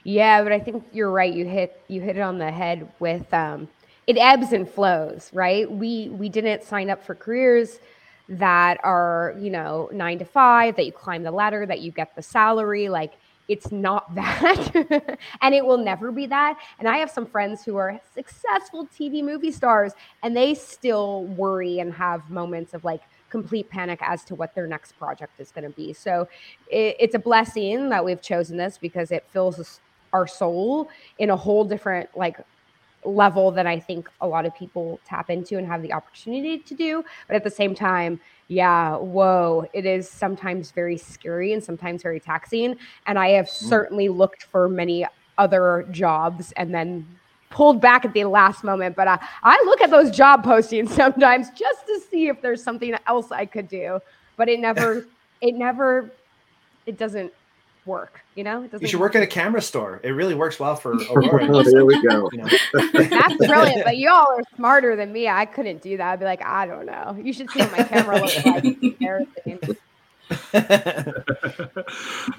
Yeah, 0.10 0.42
but 0.42 0.52
I 0.52 0.60
think 0.60 0.86
you're 0.92 1.12
right. 1.12 1.32
You 1.32 1.46
hit 1.46 1.84
you 1.88 2.02
hit 2.02 2.18
it 2.18 2.22
on 2.22 2.40
the 2.40 2.50
head 2.50 2.92
with 3.00 3.32
um, 3.32 3.68
it 4.08 4.18
ebbs 4.18 4.54
and 4.54 4.68
flows, 4.68 5.30
right? 5.34 5.70
We 5.70 6.10
we 6.10 6.30
didn't 6.30 6.64
sign 6.64 6.90
up 6.90 7.04
for 7.06 7.14
careers 7.14 7.80
that 8.28 8.80
are 8.84 9.36
you 9.40 9.52
know 9.52 9.88
nine 9.94 10.18
to 10.18 10.26
five 10.26 10.76
that 10.78 10.88
you 10.88 10.92
climb 10.92 11.22
the 11.22 11.32
ladder 11.32 11.64
that 11.68 11.82
you 11.82 11.92
get 11.92 12.16
the 12.16 12.24
salary 12.24 12.90
like 12.90 13.14
it's 13.48 13.72
not 13.72 14.14
that 14.16 15.18
and 15.42 15.56
it 15.56 15.66
will 15.66 15.80
never 15.80 16.12
be 16.12 16.28
that 16.28 16.56
and 16.78 16.88
i 16.88 16.98
have 16.98 17.10
some 17.10 17.26
friends 17.26 17.64
who 17.66 17.76
are 17.76 18.00
successful 18.14 18.86
tv 18.88 19.24
movie 19.24 19.52
stars 19.52 19.94
and 20.22 20.38
they 20.38 20.54
still 20.54 21.24
worry 21.26 21.80
and 21.80 21.92
have 21.92 22.30
moments 22.30 22.76
of 22.76 22.84
like 22.84 23.02
complete 23.32 23.68
panic 23.70 24.00
as 24.04 24.24
to 24.24 24.36
what 24.36 24.54
their 24.54 24.68
next 24.68 24.92
project 25.00 25.40
is 25.40 25.52
going 25.52 25.64
to 25.64 25.76
be 25.76 25.92
so 25.92 26.28
it, 26.70 26.96
it's 27.00 27.16
a 27.16 27.20
blessing 27.20 27.90
that 27.90 28.06
we've 28.06 28.22
chosen 28.22 28.58
this 28.58 28.78
because 28.78 29.10
it 29.12 29.26
fills 29.32 29.80
our 30.14 30.28
soul 30.28 30.90
in 31.18 31.30
a 31.30 31.36
whole 31.36 31.64
different 31.64 32.10
like 32.16 32.38
level 33.06 33.52
that 33.52 33.66
I 33.66 33.80
think 33.80 34.10
a 34.22 34.28
lot 34.28 34.46
of 34.46 34.56
people 34.56 35.00
tap 35.06 35.30
into 35.30 35.58
and 35.58 35.66
have 35.68 35.82
the 35.82 35.94
opportunity 35.94 36.60
to 36.60 36.74
do. 36.74 37.04
But 37.28 37.36
at 37.36 37.44
the 37.44 37.50
same 37.50 37.74
time, 37.74 38.20
yeah, 38.48 38.96
whoa, 38.96 39.68
it 39.74 39.86
is 39.86 40.10
sometimes 40.10 40.72
very 40.72 40.98
scary 40.98 41.54
and 41.54 41.64
sometimes 41.64 42.02
very 42.02 42.20
taxing. 42.20 42.78
And 43.06 43.18
I 43.18 43.30
have 43.30 43.46
mm. 43.46 43.70
certainly 43.70 44.10
looked 44.10 44.44
for 44.44 44.68
many 44.68 45.06
other 45.38 45.88
jobs 45.92 46.52
and 46.54 46.74
then 46.74 47.08
pulled 47.50 47.82
back 47.82 48.06
at 48.06 48.14
the 48.14 48.26
last 48.26 48.64
moment. 48.64 48.96
But 48.96 49.08
I, 49.08 49.20
I 49.44 49.62
look 49.66 49.82
at 49.82 49.90
those 49.90 50.12
job 50.12 50.44
postings 50.44 50.90
sometimes 50.96 51.50
just 51.52 51.86
to 51.88 52.00
see 52.10 52.28
if 52.28 52.42
there's 52.42 52.64
something 52.64 52.96
else 53.08 53.32
I 53.32 53.46
could 53.46 53.68
do. 53.68 54.00
But 54.36 54.50
it 54.50 54.60
never, 54.60 55.06
it 55.42 55.56
never, 55.56 56.12
it 56.86 56.98
doesn't 56.98 57.32
work. 57.86 58.22
You 58.36 58.44
know, 58.44 58.70
you 58.80 58.88
should 58.88 59.00
work 59.00 59.16
at 59.16 59.24
a 59.24 59.28
camera 59.28 59.62
store. 59.62 60.00
It 60.04 60.12
really 60.12 60.36
works 60.36 60.60
well 60.60 60.76
for 60.76 60.94
Aurora. 61.12 61.48
oh, 61.50 61.64
there 61.64 61.86
we 61.86 62.02
go. 62.08 62.30
You 62.32 62.40
know? 62.40 62.50
That's 62.74 63.36
brilliant. 63.38 63.84
But 63.84 63.98
y'all 63.98 64.28
are 64.32 64.44
smarter 64.56 64.96
than 64.96 65.12
me. 65.12 65.28
I 65.28 65.46
couldn't 65.46 65.82
do 65.82 65.98
that. 65.98 66.14
I'd 66.14 66.20
be 66.20 66.26
like, 66.26 66.44
I 66.44 66.66
don't 66.66 66.86
know. 66.86 67.18
You 67.22 67.34
should 67.34 67.50
see 67.52 67.60
what 67.60 67.72
my 67.72 67.84
camera 67.84 68.22
looks 68.22 68.46
like. 68.46 69.78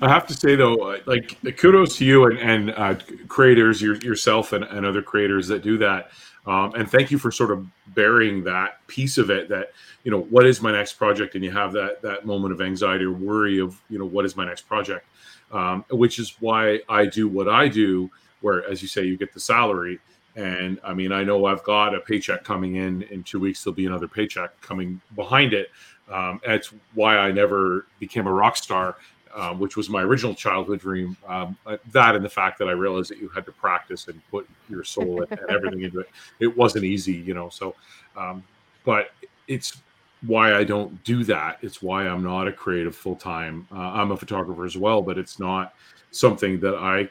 I 0.00 0.09
have 0.09 0.26
to 0.28 0.35
say 0.35 0.54
though, 0.54 0.76
uh, 0.76 0.99
like 1.06 1.37
kudos 1.56 1.97
to 1.97 2.04
you 2.04 2.26
and, 2.26 2.38
and 2.38 2.70
uh, 2.70 2.94
creators, 3.26 3.82
your, 3.82 3.97
yourself 3.97 4.52
and, 4.52 4.62
and 4.64 4.87
other 4.87 5.02
creators 5.02 5.49
that 5.49 5.62
do 5.62 5.76
that. 5.78 6.12
Um, 6.47 6.75
and 6.75 6.90
thank 6.90 7.11
you 7.11 7.18
for 7.18 7.30
sort 7.30 7.50
of 7.50 7.66
burying 7.88 8.44
that 8.44 8.87
piece 8.87 9.18
of 9.18 9.30
it 9.30 9.49
that 9.49 9.73
you 10.04 10.11
know 10.11 10.20
what 10.23 10.47
is 10.47 10.62
my 10.62 10.73
next 10.73 10.94
project 10.94 11.35
and 11.35 11.44
you 11.44 11.50
have 11.50 11.73
that 11.73 12.00
that 12.02 12.25
moment 12.25 12.54
of 12.54 12.61
anxiety 12.61 13.04
or 13.04 13.12
worry 13.12 13.61
of 13.61 13.78
you 13.90 13.99
know 13.99 14.06
what 14.06 14.25
is 14.25 14.37
my 14.37 14.47
next 14.47 14.62
project 14.62 15.04
um, 15.52 15.85
which 15.90 16.19
is 16.19 16.37
why 16.40 16.80
I 16.88 17.07
do 17.07 17.28
what 17.28 17.49
I 17.49 17.69
do, 17.69 18.11
where, 18.40 18.69
as 18.69 18.83
you 18.83 18.88
say, 18.88 19.04
you 19.04 19.16
get 19.16 19.33
the 19.33 19.40
salary. 19.40 19.99
And 20.37 20.78
I 20.85 20.95
mean, 20.95 21.12
I 21.12 21.25
know 21.25 21.47
I've 21.47 21.64
got 21.64 21.95
a 21.95 22.00
paycheck 22.00 22.45
coming 22.45 22.76
in. 22.76 23.02
In 23.04 23.23
two 23.23 23.40
weeks, 23.40 23.62
there'll 23.62 23.75
be 23.75 23.87
another 23.87 24.09
paycheck 24.09 24.59
coming 24.61 25.00
behind 25.16 25.52
it. 25.52 25.71
Um, 26.11 26.40
that's 26.47 26.73
why 26.95 27.19
I 27.19 27.30
never 27.33 27.87
became 27.99 28.26
a 28.26 28.33
rock 28.33 28.57
star, 28.57 28.97
um, 29.35 29.59
which 29.59 29.76
was 29.76 29.88
my 29.88 30.02
original 30.02 30.35
childhood 30.35 30.80
dream. 30.80 31.16
Um, 31.26 31.57
uh, 31.66 31.76
that 31.92 32.16
and 32.16 32.25
the 32.25 32.30
fact 32.30 32.59
that 32.59 32.69
I 32.69 32.73
realized 32.73 33.11
that 33.11 33.19
you 33.19 33.28
had 33.28 33.45
to 33.47 33.52
practice 33.52 34.09
and 34.09 34.21
put 34.30 34.49
your 34.69 34.85
soul 34.85 35.25
and 35.28 35.40
everything 35.49 35.83
into 35.83 36.00
it. 36.00 36.09
It 36.38 36.57
wasn't 36.57 36.85
easy, 36.85 37.14
you 37.14 37.35
know. 37.35 37.49
So, 37.49 37.75
um, 38.16 38.42
but 38.85 39.11
it's 39.47 39.78
why 40.26 40.54
I 40.54 40.64
don't 40.64 41.02
do 41.04 41.24
that. 41.24 41.58
It's 41.62 41.82
why 41.82 42.06
I'm 42.06 42.22
not 42.22 42.46
a 42.46 42.52
creative 42.52 42.94
full 42.94 43.16
time. 43.16 43.66
Uh, 43.72 43.78
I'm 43.78 44.10
a 44.10 44.16
photographer 44.16 44.64
as 44.64 44.76
well, 44.76 45.02
but 45.02 45.18
it's 45.18 45.38
not 45.38 45.74
something 46.10 46.60
that 46.60 46.74
I 46.74 47.08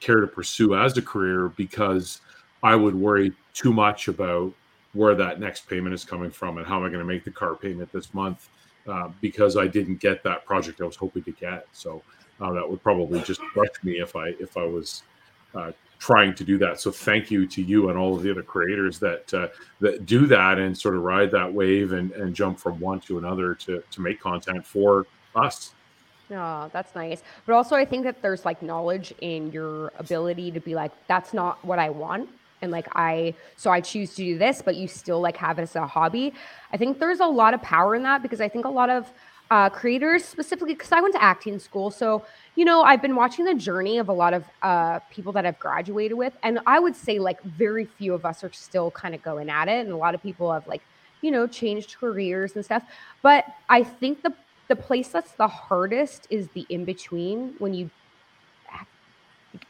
care 0.00 0.20
to 0.20 0.26
pursue 0.26 0.74
as 0.74 0.96
a 0.96 1.02
career 1.02 1.48
because 1.50 2.20
I 2.62 2.74
would 2.74 2.94
worry 2.94 3.32
too 3.54 3.72
much 3.72 4.08
about 4.08 4.52
where 4.92 5.14
that 5.14 5.38
next 5.38 5.68
payment 5.68 5.94
is 5.94 6.04
coming 6.04 6.30
from 6.30 6.58
and 6.58 6.66
how 6.66 6.78
am 6.78 6.84
I 6.84 6.88
going 6.88 7.00
to 7.00 7.04
make 7.04 7.24
the 7.24 7.30
car 7.30 7.54
payment 7.54 7.92
this 7.92 8.12
month 8.14 8.48
uh, 8.88 9.10
because 9.20 9.56
I 9.56 9.66
didn't 9.66 10.00
get 10.00 10.22
that 10.24 10.44
project 10.44 10.80
I 10.80 10.84
was 10.84 10.96
hoping 10.96 11.22
to 11.24 11.32
get. 11.32 11.66
So 11.72 12.02
uh, 12.40 12.52
that 12.52 12.68
would 12.68 12.82
probably 12.82 13.20
just 13.20 13.40
crush 13.40 13.68
me 13.82 14.00
if 14.00 14.16
I 14.16 14.28
if 14.40 14.56
I 14.56 14.64
was 14.64 15.02
uh, 15.54 15.72
trying 15.98 16.34
to 16.34 16.44
do 16.44 16.58
that. 16.58 16.80
So 16.80 16.90
thank 16.90 17.30
you 17.30 17.46
to 17.46 17.62
you 17.62 17.88
and 17.88 17.98
all 17.98 18.14
of 18.14 18.22
the 18.22 18.30
other 18.30 18.42
creators 18.42 18.98
that 19.00 19.32
uh, 19.34 19.48
that 19.80 20.06
do 20.06 20.26
that 20.26 20.58
and 20.58 20.76
sort 20.76 20.94
of 20.96 21.02
ride 21.02 21.30
that 21.32 21.52
wave 21.52 21.92
and, 21.92 22.12
and 22.12 22.34
jump 22.34 22.58
from 22.58 22.78
one 22.80 23.00
to 23.00 23.18
another 23.18 23.54
to 23.54 23.82
to 23.90 24.00
make 24.00 24.20
content 24.20 24.64
for 24.64 25.06
us. 25.34 25.74
Oh, 26.30 26.68
that's 26.72 26.94
nice. 26.94 27.22
But 27.46 27.54
also, 27.54 27.74
I 27.74 27.84
think 27.84 28.04
that 28.04 28.20
there's 28.20 28.44
like 28.44 28.62
knowledge 28.62 29.14
in 29.20 29.50
your 29.50 29.92
ability 29.98 30.50
to 30.52 30.60
be 30.60 30.74
like, 30.74 30.92
that's 31.06 31.32
not 31.32 31.64
what 31.64 31.78
I 31.78 31.90
want. 31.90 32.28
And 32.60 32.70
like, 32.72 32.88
I, 32.94 33.34
so 33.56 33.70
I 33.70 33.80
choose 33.80 34.10
to 34.16 34.24
do 34.24 34.36
this, 34.36 34.60
but 34.62 34.76
you 34.76 34.88
still 34.88 35.20
like 35.20 35.36
have 35.36 35.58
it 35.58 35.62
as 35.62 35.76
a 35.76 35.86
hobby. 35.86 36.34
I 36.72 36.76
think 36.76 36.98
there's 36.98 37.20
a 37.20 37.26
lot 37.26 37.54
of 37.54 37.62
power 37.62 37.94
in 37.94 38.02
that 38.02 38.20
because 38.20 38.40
I 38.40 38.48
think 38.48 38.64
a 38.64 38.70
lot 38.70 38.90
of 38.90 39.10
uh, 39.50 39.70
creators, 39.70 40.24
specifically, 40.24 40.74
because 40.74 40.92
I 40.92 41.00
went 41.00 41.14
to 41.14 41.22
acting 41.22 41.58
school. 41.58 41.90
So, 41.90 42.24
you 42.54 42.64
know, 42.64 42.82
I've 42.82 43.00
been 43.00 43.16
watching 43.16 43.44
the 43.44 43.54
journey 43.54 43.98
of 43.98 44.08
a 44.08 44.12
lot 44.12 44.34
of 44.34 44.44
uh, 44.62 44.98
people 45.10 45.32
that 45.32 45.46
I've 45.46 45.58
graduated 45.58 46.16
with. 46.16 46.36
And 46.42 46.60
I 46.66 46.78
would 46.78 46.94
say 46.94 47.18
like 47.18 47.42
very 47.42 47.86
few 47.86 48.12
of 48.12 48.26
us 48.26 48.44
are 48.44 48.52
still 48.52 48.90
kind 48.90 49.14
of 49.14 49.22
going 49.22 49.48
at 49.48 49.68
it. 49.68 49.86
And 49.86 49.92
a 49.92 49.96
lot 49.96 50.14
of 50.14 50.22
people 50.22 50.52
have 50.52 50.66
like, 50.66 50.82
you 51.22 51.30
know, 51.30 51.46
changed 51.46 51.96
careers 51.98 52.56
and 52.56 52.64
stuff. 52.64 52.82
But 53.22 53.46
I 53.68 53.82
think 53.82 54.22
the 54.22 54.34
the 54.68 54.76
place 54.76 55.08
that's 55.08 55.32
the 55.32 55.48
hardest 55.48 56.26
is 56.28 56.48
the 56.48 56.66
in 56.68 56.84
between 56.84 57.54
when 57.58 57.72
you 57.72 57.88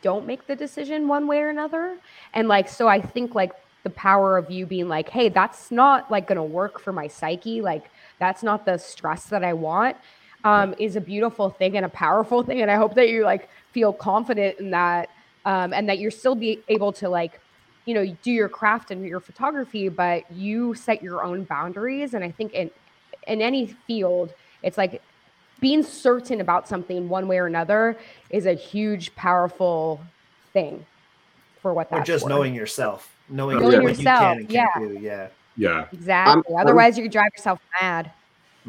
don't 0.02 0.26
make 0.26 0.47
the 0.47 0.56
decision 0.56 1.08
one 1.08 1.26
way 1.26 1.38
or 1.38 1.49
another. 1.49 1.97
And 2.35 2.49
like, 2.49 2.68
so 2.68 2.88
I 2.88 3.00
think 3.00 3.35
like 3.35 3.52
the 3.85 3.90
power 3.90 4.37
of 4.37 4.50
you 4.50 4.66
being 4.66 4.88
like, 4.88 5.08
hey, 5.08 5.28
that's 5.28 5.70
not 5.70 6.11
like 6.11 6.26
going 6.26 6.37
to 6.37 6.42
work 6.42 6.80
for 6.80 6.92
my 6.92 7.06
psyche. 7.06 7.61
Like, 7.61 7.90
that's 8.19 8.43
not 8.43 8.65
the 8.65 8.79
stress 8.79 9.25
that 9.27 9.45
I 9.45 9.53
want. 9.53 9.97
Um, 10.45 10.75
is 10.79 10.95
a 10.95 11.01
beautiful 11.01 11.51
thing 11.51 11.77
and 11.77 11.85
a 11.85 11.89
powerful 11.89 12.43
thing. 12.47 12.63
And 12.63 12.71
I 12.71 12.77
hope 12.77 12.95
that 12.95 13.09
you 13.09 13.25
like 13.25 13.49
feel 13.73 13.93
confident 13.93 14.59
in 14.61 14.71
that. 14.71 15.11
Um, 15.45 15.73
and 15.73 15.89
that 15.89 15.99
you're 15.99 16.11
still 16.11 16.35
be 16.35 16.61
able 16.69 16.93
to 16.95 17.09
like, 17.09 17.41
you 17.87 17.95
know, 17.95 18.05
do 18.23 18.31
your 18.31 18.49
craft 18.49 18.91
and 18.91 19.05
your 19.07 19.19
photography, 19.21 19.89
but 19.89 20.31
you 20.31 20.75
set 20.75 21.03
your 21.03 21.25
own 21.25 21.45
boundaries. 21.45 22.13
And 22.13 22.23
I 22.23 22.31
think 22.31 22.53
in 22.53 22.71
in 23.27 23.41
any 23.43 23.67
field, 23.87 24.33
it's 24.63 24.77
like 24.77 25.03
being 25.61 25.83
certain 25.83 26.41
about 26.41 26.69
something 26.69 27.09
one 27.09 27.29
way 27.29 27.39
or 27.39 27.47
another 27.47 27.97
is 28.31 28.47
a 28.47 28.55
huge, 28.55 29.15
powerful 29.17 30.01
thing 30.53 30.85
for 31.61 31.75
what 31.75 31.91
that's 31.91 32.03
or 32.03 32.05
just 32.05 32.25
for. 32.25 32.29
knowing 32.29 32.55
yourself, 32.55 33.13
knowing, 33.29 33.59
Knowing 33.59 33.83
what 33.83 33.99
yourself, 33.99 33.99
you 33.99 34.05
can 34.05 34.39
and 34.39 34.49
can't 34.49 34.51
yeah. 34.51 34.89
do. 34.89 34.99
Yeah. 35.01 35.29
Yeah. 35.59 35.87
Exactly. 35.93 36.55
I'm- 36.55 36.61
Otherwise, 36.67 36.97
you 36.97 37.03
could 37.03 37.12
drive 37.12 37.31
yourself 37.37 37.59
mad. 37.83 38.11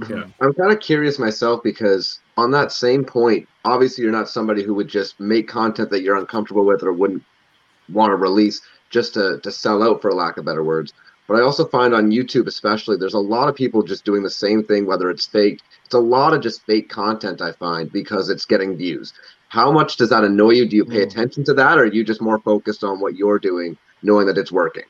Yeah. 0.10 0.24
I'm 0.42 0.54
kind 0.54 0.72
of 0.72 0.80
curious 0.80 1.20
myself 1.20 1.62
because 1.64 2.20
on 2.38 2.52
that 2.52 2.72
same 2.72 3.04
point, 3.06 3.48
obviously 3.66 4.04
you're 4.04 4.14
not 4.14 4.30
somebody 4.30 4.64
who 4.64 4.74
would 4.74 4.88
just 4.88 5.20
make 5.20 5.48
content 5.48 5.90
that 5.92 6.02
you're 6.02 6.16
uncomfortable 6.16 6.66
with 6.66 6.84
or 6.84 6.92
wouldn't 6.94 7.24
want 7.90 8.12
to 8.12 8.16
release 8.16 8.62
just 8.90 9.14
to 9.16 9.40
to 9.44 9.52
sell 9.52 9.84
out 9.84 10.02
for 10.02 10.12
lack 10.14 10.38
of 10.38 10.46
better 10.46 10.64
words. 10.64 10.94
But 11.28 11.36
I 11.36 11.42
also 11.42 11.66
find 11.68 11.94
on 11.94 12.12
YouTube 12.12 12.48
especially 12.48 12.98
there's 12.98 13.14
a 13.14 13.20
lot 13.20 13.50
of 13.50 13.56
people 13.56 13.84
just 13.84 14.06
doing 14.06 14.24
the 14.24 14.30
same 14.30 14.64
thing 14.64 14.86
whether 14.86 15.10
it's 15.10 15.26
fake. 15.28 15.60
It's 15.86 15.94
a 15.96 16.00
lot 16.00 16.34
of 16.34 16.42
just 16.42 16.66
fake 16.66 16.88
content 16.90 17.42
I 17.42 17.52
find 17.52 17.92
because 17.92 18.30
it's 18.30 18.46
getting 18.46 18.78
views. 18.78 19.14
How 19.50 19.70
much 19.72 19.98
does 19.98 20.10
that 20.12 20.24
annoy 20.24 20.52
you? 20.52 20.68
Do 20.68 20.76
you 20.78 20.86
pay 20.86 21.00
Mm. 21.02 21.08
attention 21.08 21.44
to 21.46 21.54
that 21.56 21.78
or 21.78 21.84
are 21.84 21.86
you 21.88 22.04
just 22.06 22.22
more 22.22 22.40
focused 22.40 22.84
on 22.84 23.00
what 23.02 23.16
you're 23.16 23.40
doing 23.40 23.78
knowing 24.02 24.28
that 24.28 24.38
it's 24.38 24.52
working? 24.52 24.86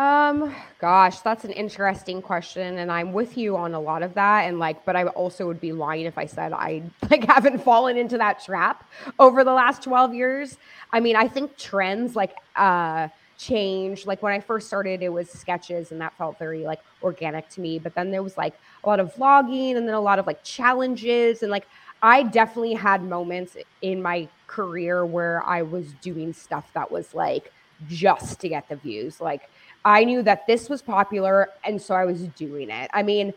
Um, 0.00 0.54
gosh, 0.78 1.20
that's 1.20 1.44
an 1.44 1.50
interesting 1.50 2.22
question, 2.22 2.78
and 2.78 2.90
I'm 2.90 3.12
with 3.12 3.36
you 3.36 3.54
on 3.54 3.74
a 3.74 3.80
lot 3.80 4.02
of 4.02 4.14
that. 4.14 4.48
And 4.48 4.58
like, 4.58 4.82
but 4.86 4.96
I 4.96 5.04
also 5.08 5.46
would 5.46 5.60
be 5.60 5.72
lying 5.72 6.06
if 6.06 6.16
I 6.16 6.24
said 6.24 6.54
I 6.54 6.84
like 7.10 7.24
haven't 7.24 7.62
fallen 7.62 7.98
into 7.98 8.16
that 8.16 8.42
trap 8.42 8.88
over 9.18 9.44
the 9.44 9.52
last 9.52 9.82
12 9.82 10.14
years. 10.14 10.56
I 10.90 11.00
mean, 11.00 11.16
I 11.16 11.28
think 11.28 11.54
trends 11.58 12.16
like 12.16 12.34
uh 12.56 13.08
change. 13.36 14.06
Like 14.06 14.22
when 14.22 14.32
I 14.32 14.40
first 14.40 14.68
started, 14.68 15.02
it 15.02 15.10
was 15.10 15.28
sketches, 15.28 15.92
and 15.92 16.00
that 16.00 16.16
felt 16.16 16.38
very 16.38 16.64
like 16.64 16.80
organic 17.02 17.50
to 17.50 17.60
me. 17.60 17.78
But 17.78 17.94
then 17.94 18.10
there 18.10 18.22
was 18.22 18.38
like 18.38 18.54
a 18.82 18.88
lot 18.88 19.00
of 19.00 19.14
vlogging, 19.14 19.76
and 19.76 19.86
then 19.86 19.94
a 19.94 20.00
lot 20.00 20.18
of 20.18 20.26
like 20.26 20.42
challenges, 20.42 21.42
and 21.42 21.50
like 21.50 21.66
I 22.00 22.22
definitely 22.22 22.72
had 22.72 23.02
moments 23.04 23.54
in 23.82 24.00
my 24.00 24.28
career 24.46 25.04
where 25.04 25.42
I 25.44 25.60
was 25.60 25.92
doing 26.00 26.32
stuff 26.32 26.70
that 26.72 26.90
was 26.90 27.12
like 27.12 27.52
just 27.86 28.40
to 28.40 28.48
get 28.48 28.66
the 28.70 28.76
views, 28.76 29.20
like. 29.20 29.50
I 29.84 30.04
knew 30.04 30.22
that 30.22 30.46
this 30.46 30.68
was 30.68 30.82
popular 30.82 31.50
and 31.64 31.80
so 31.80 31.94
I 31.94 32.04
was 32.04 32.22
doing 32.28 32.70
it. 32.70 32.90
I 32.92 33.02
mean, 33.02 33.32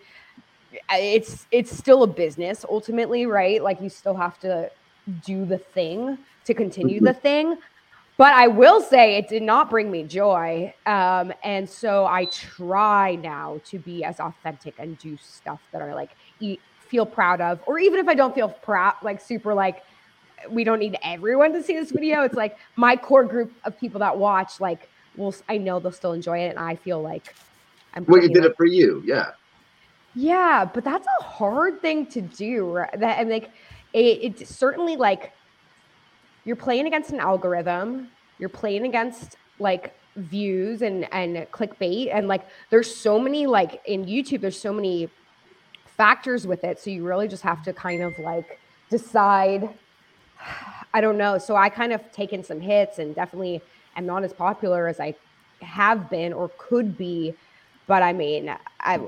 it's 0.91 1.45
it's 1.51 1.75
still 1.75 2.03
a 2.03 2.07
business 2.07 2.65
ultimately, 2.69 3.25
right? 3.25 3.61
Like 3.61 3.81
you 3.81 3.89
still 3.89 4.15
have 4.15 4.39
to 4.39 4.69
do 5.25 5.45
the 5.45 5.57
thing 5.57 6.17
to 6.45 6.53
continue 6.53 6.99
the 6.99 7.13
thing. 7.13 7.57
But 8.17 8.33
I 8.33 8.47
will 8.47 8.79
say 8.79 9.15
it 9.15 9.27
did 9.27 9.41
not 9.41 9.69
bring 9.69 9.89
me 9.89 10.03
joy. 10.03 10.73
Um, 10.85 11.33
and 11.43 11.67
so 11.67 12.05
I 12.05 12.25
try 12.25 13.15
now 13.15 13.59
to 13.65 13.79
be 13.79 14.03
as 14.03 14.19
authentic 14.19 14.75
and 14.77 14.97
do 14.99 15.17
stuff 15.17 15.59
that 15.71 15.81
I 15.81 15.93
like 15.93 16.11
eat, 16.39 16.61
feel 16.87 17.05
proud 17.05 17.41
of, 17.41 17.59
or 17.65 17.79
even 17.79 17.99
if 17.99 18.07
I 18.07 18.13
don't 18.13 18.35
feel 18.35 18.49
proud, 18.49 18.95
like 19.01 19.19
super 19.19 19.53
like 19.53 19.83
we 20.49 20.63
don't 20.63 20.79
need 20.79 20.97
everyone 21.03 21.53
to 21.53 21.63
see 21.63 21.73
this 21.73 21.91
video. 21.91 22.21
It's 22.21 22.35
like 22.35 22.57
my 22.75 22.95
core 22.95 23.23
group 23.23 23.51
of 23.63 23.79
people 23.79 23.99
that 23.99 24.17
watch, 24.17 24.59
like 24.59 24.89
will 25.17 25.35
I 25.49 25.57
know 25.57 25.79
they'll 25.79 25.91
still 25.91 26.13
enjoy 26.13 26.39
it, 26.39 26.49
and 26.49 26.59
I 26.59 26.75
feel 26.75 27.01
like 27.01 27.35
I'm. 27.93 28.05
Well, 28.05 28.21
you 28.21 28.29
did 28.29 28.45
it 28.45 28.55
for 28.57 28.65
you, 28.65 29.01
yeah. 29.05 29.31
Yeah, 30.15 30.69
but 30.71 30.83
that's 30.83 31.07
a 31.19 31.23
hard 31.23 31.81
thing 31.81 32.05
to 32.07 32.21
do. 32.21 32.71
right? 32.71 32.99
That 32.99 33.19
and 33.19 33.29
like 33.29 33.49
it, 33.93 34.19
it's 34.41 34.55
certainly 34.55 34.95
like 34.95 35.33
you're 36.45 36.55
playing 36.55 36.87
against 36.87 37.11
an 37.11 37.19
algorithm. 37.19 38.09
You're 38.39 38.49
playing 38.49 38.85
against 38.85 39.37
like 39.59 39.95
views 40.15 40.81
and 40.83 41.11
and 41.11 41.37
clickbait 41.51 42.13
and 42.13 42.27
like 42.27 42.45
there's 42.69 42.93
so 42.93 43.19
many 43.19 43.47
like 43.47 43.81
in 43.85 44.05
YouTube. 44.05 44.41
There's 44.41 44.59
so 44.59 44.73
many 44.73 45.09
factors 45.85 46.45
with 46.45 46.63
it. 46.63 46.79
So 46.79 46.89
you 46.89 47.03
really 47.03 47.27
just 47.27 47.43
have 47.43 47.63
to 47.63 47.73
kind 47.73 48.03
of 48.03 48.17
like 48.19 48.59
decide. 48.89 49.69
I 50.95 51.01
don't 51.01 51.17
know. 51.17 51.39
So 51.39 51.55
I 51.55 51.69
kind 51.69 51.91
of 51.91 52.11
taken 52.11 52.43
some 52.43 52.61
hits 52.61 52.99
and 52.99 53.15
definitely 53.15 53.63
am 53.95 54.05
not 54.05 54.23
as 54.23 54.33
popular 54.33 54.87
as 54.87 54.99
I 54.99 55.13
have 55.61 56.09
been 56.09 56.33
or 56.33 56.51
could 56.57 56.97
be. 56.97 57.33
But 57.87 58.01
I 58.01 58.13
mean, 58.13 58.49
at, 58.81 59.01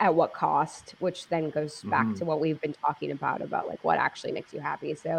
at 0.00 0.14
what 0.14 0.34
cost? 0.34 0.94
Which 0.98 1.28
then 1.28 1.50
goes 1.50 1.84
back 1.84 2.14
Mhm. 2.14 2.18
to 2.18 2.24
what 2.24 2.40
we've 2.40 2.60
been 2.60 2.74
talking 2.84 3.12
about 3.12 3.40
about 3.40 3.68
like 3.68 3.84
what 3.84 3.98
actually 3.98 4.32
makes 4.32 4.52
you 4.52 4.60
happy. 4.60 4.94
So 4.96 5.10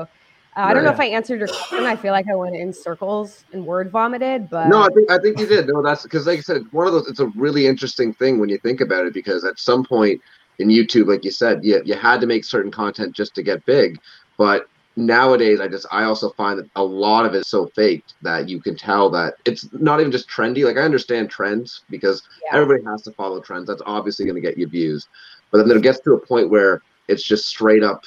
uh, 0.58 0.62
I 0.62 0.74
don't 0.74 0.84
know 0.84 0.92
if 0.92 1.00
I 1.00 1.06
answered 1.06 1.40
your 1.40 1.48
question. 1.48 1.86
I 1.86 1.96
feel 1.96 2.12
like 2.12 2.26
I 2.32 2.36
went 2.36 2.56
in 2.56 2.74
circles 2.74 3.46
and 3.54 3.66
word 3.66 3.92
vomited, 3.92 4.50
but 4.50 4.70
No, 4.70 4.82
I 4.82 4.88
think 4.94 5.12
I 5.12 5.20
think 5.20 5.40
you 5.40 5.48
did. 5.48 5.68
No, 5.68 5.82
that's 5.84 6.04
because, 6.04 6.26
like 6.28 6.40
I 6.40 6.42
said, 6.42 6.64
one 6.72 6.88
of 6.88 6.94
those. 6.94 7.08
It's 7.08 7.20
a 7.20 7.28
really 7.36 7.68
interesting 7.68 8.14
thing 8.14 8.40
when 8.40 8.50
you 8.50 8.58
think 8.60 8.82
about 8.82 9.06
it, 9.06 9.14
because 9.14 9.46
at 9.46 9.60
some 9.60 9.84
point 9.84 10.20
in 10.60 10.70
YouTube, 10.70 11.08
like 11.08 11.24
you 11.24 11.32
said, 11.32 11.60
you 11.64 11.82
you 11.86 11.96
had 11.96 12.20
to 12.22 12.28
make 12.28 12.44
certain 12.44 12.72
content 12.72 13.16
just 13.16 13.36
to 13.36 13.44
get 13.44 13.64
big, 13.66 13.98
but 14.38 14.64
nowadays, 14.98 15.60
I 15.62 15.68
just 15.68 15.86
I 15.92 16.04
also 16.04 16.32
find 16.32 16.60
that 16.60 16.70
a 16.76 16.84
lot 16.84 17.26
of 17.26 17.34
it 17.34 17.40
is 17.40 17.50
so 17.50 17.68
faked 17.76 18.16
that 18.24 18.50
you 18.50 18.60
can 18.62 18.76
tell 18.76 19.10
that 19.12 19.36
it's 19.46 19.72
not 19.74 20.00
even 20.00 20.12
just 20.12 20.30
trendy. 20.30 20.66
Like 20.66 20.78
I 20.78 20.82
understand 20.82 21.30
trends 21.30 21.84
because 21.90 22.22
Yeah. 22.44 22.58
everybody 22.58 22.84
has 22.86 23.04
to 23.04 23.12
follow 23.14 23.40
trends. 23.40 23.68
That's 23.68 23.82
obviously 23.86 24.26
going 24.26 24.36
to 24.36 24.42
get 24.42 24.58
you 24.58 24.68
views, 24.68 25.08
but 25.52 25.66
then 25.66 25.76
it 25.76 25.82
gets 25.84 26.00
to 26.02 26.14
a 26.14 26.26
point 26.28 26.50
where 26.50 26.82
it's 27.08 27.24
just 27.24 27.46
straight 27.46 27.84
up 27.84 28.02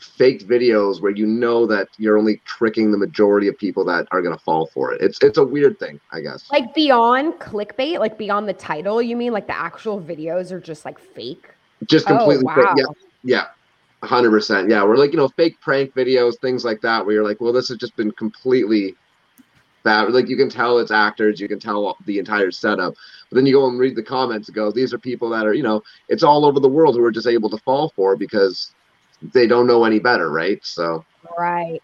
faked 0.00 0.48
videos 0.48 1.00
where 1.00 1.12
you 1.12 1.26
know 1.26 1.64
that 1.66 1.88
you're 1.96 2.18
only 2.18 2.40
tricking 2.44 2.90
the 2.90 2.98
majority 2.98 3.46
of 3.46 3.56
people 3.58 3.84
that 3.84 4.06
are 4.10 4.20
going 4.20 4.36
to 4.36 4.42
fall 4.42 4.68
for 4.74 4.92
it. 4.92 5.00
It's 5.00 5.22
it's 5.22 5.38
a 5.38 5.44
weird 5.44 5.78
thing, 5.78 6.00
I 6.12 6.20
guess. 6.20 6.50
like 6.50 6.74
beyond 6.74 7.34
clickbait, 7.34 8.00
like 8.00 8.18
beyond 8.18 8.48
the 8.48 8.52
title, 8.54 9.00
you 9.00 9.16
mean 9.16 9.32
like 9.32 9.46
the 9.46 9.56
actual 9.56 10.00
videos 10.00 10.50
are 10.50 10.60
just 10.60 10.84
like 10.84 10.98
fake? 10.98 11.46
just 11.88 12.06
Oh, 12.08 12.16
completely 12.16 12.46
fake. 12.54 12.68
Yeah, 12.76 12.84
yeah, 13.24 13.44
hundred 14.02 14.30
percent. 14.30 14.68
Yeah, 14.70 14.84
we're 14.84 14.96
like 14.96 15.12
you 15.12 15.18
know 15.18 15.28
fake 15.36 15.60
prank 15.60 15.94
videos, 15.94 16.34
things 16.40 16.64
like 16.64 16.80
that, 16.82 17.04
where 17.04 17.14
you're 17.14 17.24
like, 17.26 17.40
well, 17.40 17.52
this 17.52 17.68
has 17.68 17.78
just 17.78 17.96
been 17.96 18.10
completely 18.12 18.96
bad. 19.84 20.12
Like 20.12 20.28
you 20.28 20.36
can 20.36 20.48
tell 20.50 20.78
it's 20.78 20.90
actors, 20.90 21.40
you 21.40 21.48
can 21.48 21.60
tell 21.60 21.96
the 22.06 22.18
entire 22.18 22.50
setup, 22.50 22.94
but 23.30 23.36
then 23.36 23.46
you 23.46 23.54
go 23.54 23.68
and 23.68 23.78
read 23.78 23.96
the 23.96 24.02
comments 24.02 24.48
and 24.48 24.54
go, 24.54 24.70
these 24.72 24.92
are 24.94 24.98
people 24.98 25.30
that 25.30 25.46
are 25.46 25.54
you 25.54 25.62
know, 25.62 25.82
it's 26.08 26.22
all 26.22 26.44
over 26.44 26.60
the 26.60 26.68
world 26.68 26.96
who 26.96 27.04
are 27.04 27.12
just 27.12 27.26
able 27.26 27.50
to 27.50 27.58
fall 27.58 27.92
for 27.96 28.16
because 28.16 28.74
they 29.34 29.46
don't 29.46 29.66
know 29.66 29.84
any 29.84 29.98
better, 30.00 30.30
right? 30.30 30.58
So 30.64 31.04
Right. 31.38 31.82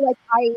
like 0.00 0.16
I 0.32 0.54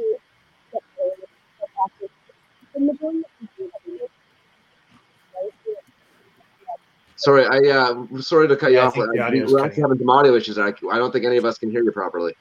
sorry, 7.16 7.46
I 7.46 7.70
uh, 7.72 8.20
sorry 8.20 8.48
to 8.48 8.56
cut 8.56 8.72
you 8.72 8.78
Yeah, 8.78 8.84
I 8.84 8.88
off. 8.88 8.94
think 8.94 9.08
the 9.14 9.20
audio's 9.20 9.52
We're 9.52 9.66
actually 9.66 9.82
having 9.82 9.98
some 9.98 10.10
audio 10.10 10.36
issues. 10.36 10.58
I, 10.58 10.70
I 10.92 10.98
don't 10.98 11.12
think 11.12 11.26
any 11.26 11.38
of 11.38 11.46
us 11.46 11.58
can 11.58 11.72
hear 11.72 11.84
you 11.84 11.92
properly. 11.92 12.34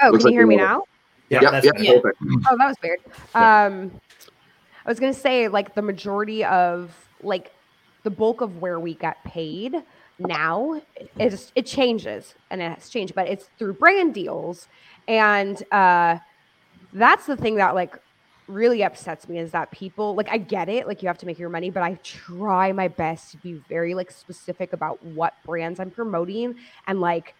Oh, 0.00 0.10
Looks 0.10 0.24
can 0.24 0.26
like 0.26 0.32
you 0.32 0.38
hear 0.40 0.46
me 0.46 0.56
now? 0.56 0.82
Yeah, 1.28 1.42
yeah, 1.42 1.50
that's 1.50 1.66
yeah, 1.66 1.72
Yeah. 1.76 1.92
perfect. 2.00 2.18
Oh, 2.50 2.56
that 2.58 2.66
was 2.66 2.76
weird. 2.82 2.98
Um, 3.34 4.00
I 4.84 4.90
was 4.90 5.00
gonna 5.00 5.14
say 5.14 5.48
like 5.48 5.74
the 5.74 5.82
majority 5.82 6.44
of 6.44 6.94
like 7.22 7.52
the 8.04 8.10
bulk 8.10 8.40
of 8.40 8.58
where 8.58 8.80
we 8.80 8.94
get 8.94 9.22
paid 9.24 9.76
now 10.18 10.80
it's 11.18 11.52
it 11.54 11.66
changes 11.66 12.34
and 12.50 12.60
it 12.60 12.72
has 12.78 12.88
changed, 12.88 13.14
but 13.14 13.28
it's 13.28 13.48
through 13.58 13.74
brand 13.74 14.14
deals. 14.14 14.68
And 15.08 15.62
uh 15.72 16.18
that's 16.92 17.26
the 17.26 17.36
thing 17.36 17.56
that 17.56 17.74
like 17.74 17.96
really 18.48 18.82
upsets 18.82 19.28
me 19.28 19.38
is 19.38 19.52
that 19.52 19.70
people 19.70 20.14
like 20.14 20.28
I 20.28 20.38
get 20.38 20.68
it, 20.68 20.86
like 20.86 21.02
you 21.02 21.08
have 21.08 21.18
to 21.18 21.26
make 21.26 21.38
your 21.38 21.48
money, 21.48 21.70
but 21.70 21.82
I 21.82 21.94
try 22.02 22.72
my 22.72 22.88
best 22.88 23.32
to 23.32 23.36
be 23.38 23.54
very 23.68 23.94
like 23.94 24.10
specific 24.10 24.72
about 24.72 25.02
what 25.04 25.34
brands 25.44 25.80
I'm 25.80 25.90
promoting 25.90 26.56
and 26.86 27.00
like 27.00 27.34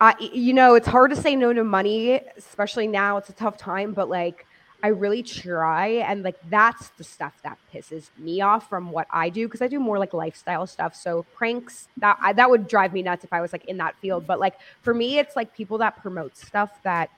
I 0.00 0.14
you 0.18 0.52
know, 0.52 0.74
it's 0.74 0.88
hard 0.88 1.10
to 1.10 1.16
say 1.16 1.36
no 1.36 1.52
to 1.52 1.64
money, 1.64 2.20
especially 2.36 2.86
now 2.86 3.18
it's 3.18 3.28
a 3.28 3.34
tough 3.34 3.56
time, 3.56 3.92
but 3.92 4.08
like 4.08 4.46
I 4.82 4.88
really 4.88 5.22
try 5.22 5.86
and 5.86 6.24
like 6.24 6.38
that's 6.50 6.88
the 6.90 7.04
stuff 7.04 7.34
that 7.44 7.56
pisses 7.72 8.10
me 8.18 8.40
off 8.40 8.68
from 8.68 8.90
what 8.90 9.06
I 9.10 9.28
do 9.28 9.46
because 9.46 9.62
I 9.62 9.68
do 9.68 9.78
more 9.78 9.98
like 9.98 10.12
lifestyle 10.12 10.66
stuff. 10.66 10.96
So 10.96 11.24
pranks 11.34 11.88
that 11.98 12.18
I, 12.20 12.32
that 12.32 12.50
would 12.50 12.66
drive 12.66 12.92
me 12.92 13.02
nuts 13.02 13.22
if 13.22 13.32
I 13.32 13.40
was 13.40 13.52
like 13.52 13.64
in 13.66 13.76
that 13.76 13.94
field, 14.00 14.26
but 14.26 14.40
like 14.40 14.54
for 14.82 14.92
me 14.92 15.18
it's 15.18 15.36
like 15.36 15.54
people 15.54 15.78
that 15.78 16.02
promote 16.02 16.36
stuff 16.36 16.82
that 16.82 17.10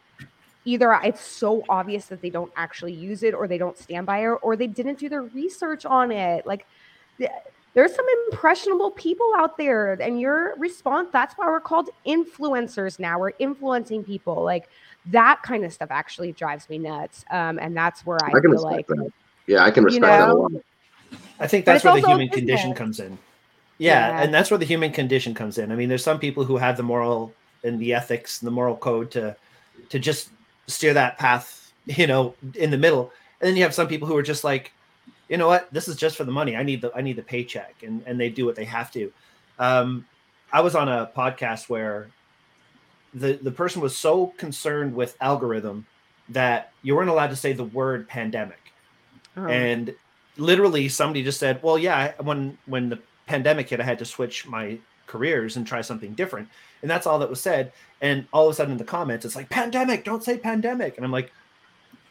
either 0.65 0.93
it's 1.05 1.21
so 1.21 1.63
obvious 1.69 2.07
that 2.07 2.23
they 2.23 2.31
don't 2.31 2.53
actually 2.57 2.93
use 2.93 3.23
it 3.23 3.35
or 3.35 3.47
they 3.47 3.59
don't 3.59 3.77
stand 3.77 4.07
by 4.07 4.25
it 4.25 4.39
or 4.43 4.57
they 4.57 4.67
didn't 4.67 4.99
do 4.99 5.09
their 5.09 5.23
research 5.23 5.85
on 5.85 6.11
it. 6.11 6.47
Like 6.47 6.67
there's 7.75 7.95
some 7.95 8.07
impressionable 8.27 8.91
people 8.93 9.31
out 9.37 9.59
there 9.59 9.93
and 9.95 10.21
your 10.21 10.55
response 10.57 11.09
that's 11.13 11.35
why 11.35 11.47
we're 11.47 11.61
called 11.61 11.91
influencers 12.07 12.99
now. 12.99 13.19
We're 13.19 13.33
influencing 13.39 14.05
people. 14.05 14.43
Like 14.43 14.69
that 15.07 15.43
kind 15.43 15.65
of 15.65 15.73
stuff 15.73 15.91
actually 15.91 16.33
drives 16.33 16.69
me 16.71 16.79
nuts. 16.79 17.25
Um, 17.31 17.59
and 17.59 17.77
that's 17.77 18.07
where 18.07 18.19
I, 18.25 18.29
I 18.29 18.31
can 18.31 18.43
feel 18.43 18.51
respect 18.53 18.73
like 18.73 18.87
that. 18.87 19.13
Yeah, 19.47 19.65
I 19.65 19.71
can 19.71 19.85
respect 19.85 20.03
know? 20.03 20.09
that 20.09 20.29
a 20.31 20.35
lot. 20.35 20.53
I 21.41 21.47
think 21.47 21.65
that's 21.65 21.85
where 21.85 21.95
the 21.95 22.01
also 22.01 22.13
a 22.13 22.13
human 22.13 22.29
condition 22.29 22.75
comes 22.75 23.01
in. 23.01 23.19
Yeah, 23.79 24.09
Yeah. 24.09 24.23
and 24.23 24.33
that's 24.33 24.51
where 24.51 24.59
the 24.59 24.65
human 24.65 24.93
condition 24.93 25.35
comes 25.35 25.59
in. 25.59 25.73
I 25.73 25.77
mean, 25.77 25.89
there's 25.89 26.05
some 26.05 26.19
people 26.19 26.45
who 26.45 26.57
have 26.57 26.77
the 26.77 26.83
moral 26.83 27.33
and 27.65 27.79
the 27.79 27.93
ethics 27.93 28.41
and 28.41 28.47
the 28.47 28.53
moral 28.53 28.77
code 28.77 29.11
to 29.13 29.37
to 29.91 29.99
just 29.99 30.31
steer 30.67 30.95
that 30.95 31.19
path, 31.19 31.73
you 31.85 32.07
know, 32.07 32.35
in 32.55 32.71
the 32.71 32.79
middle. 32.79 33.13
And 33.41 33.49
then 33.49 33.57
you 33.57 33.63
have 33.63 33.75
some 33.75 33.89
people 33.89 34.09
who 34.09 34.17
are 34.17 34.23
just 34.23 34.45
like, 34.45 34.73
you 35.29 35.37
know 35.37 35.49
what, 35.49 35.73
this 35.73 35.89
is 35.89 35.97
just 35.97 36.17
for 36.17 36.25
the 36.25 36.33
money. 36.33 36.57
I 36.57 36.63
need 36.63 36.83
the 36.83 36.93
I 36.95 37.01
need 37.01 37.17
the 37.17 37.23
paycheck, 37.23 37.75
and 37.83 38.03
and 38.07 38.21
they 38.21 38.29
do 38.29 38.45
what 38.45 38.57
they 38.57 38.65
have 38.65 38.91
to. 38.93 39.13
Um, 39.59 40.07
I 40.53 40.61
was 40.61 40.75
on 40.75 40.89
a 40.89 41.11
podcast 41.17 41.69
where 41.69 42.09
the 43.15 43.35
the 43.35 43.51
person 43.51 43.81
was 43.81 43.97
so 43.97 44.29
concerned 44.37 44.95
with 44.95 45.17
algorithm 45.21 45.87
that 46.29 46.73
you 46.83 46.95
weren't 46.97 47.11
allowed 47.11 47.29
to 47.29 47.37
say 47.37 47.53
the 47.53 47.65
word 47.65 48.09
pandemic 48.09 48.73
um, 49.37 49.49
and 49.49 49.95
literally 50.37 50.89
somebody 50.89 51.23
just 51.23 51.39
said 51.39 51.63
well 51.63 51.79
yeah 51.79 52.13
when 52.23 52.59
when 52.67 52.89
the 52.89 52.99
pandemic 53.27 53.69
hit 53.69 53.81
i 53.81 53.85
had 53.85 53.99
to 53.99 54.05
switch 54.05 54.47
my 54.47 54.77
careers 55.07 55.57
and 55.57 55.67
try 55.67 55.81
something 55.81 56.13
different 56.15 56.49
and 56.83 56.91
that's 56.91 57.07
all 57.07 57.19
that 57.19 57.31
was 57.31 57.41
said 57.41 57.73
and 58.05 58.27
all 58.33 58.47
of 58.47 58.53
a 58.53 58.55
sudden 58.55 58.73
in 58.73 58.79
the 58.79 58.85
comments 58.85 59.25
it's 59.25 59.35
like 59.35 59.49
pandemic 59.49 60.05
don't 60.05 60.23
say 60.23 60.37
pandemic. 60.37 60.97
And 60.97 61.05
i'm 61.05 61.11
like 61.11 61.33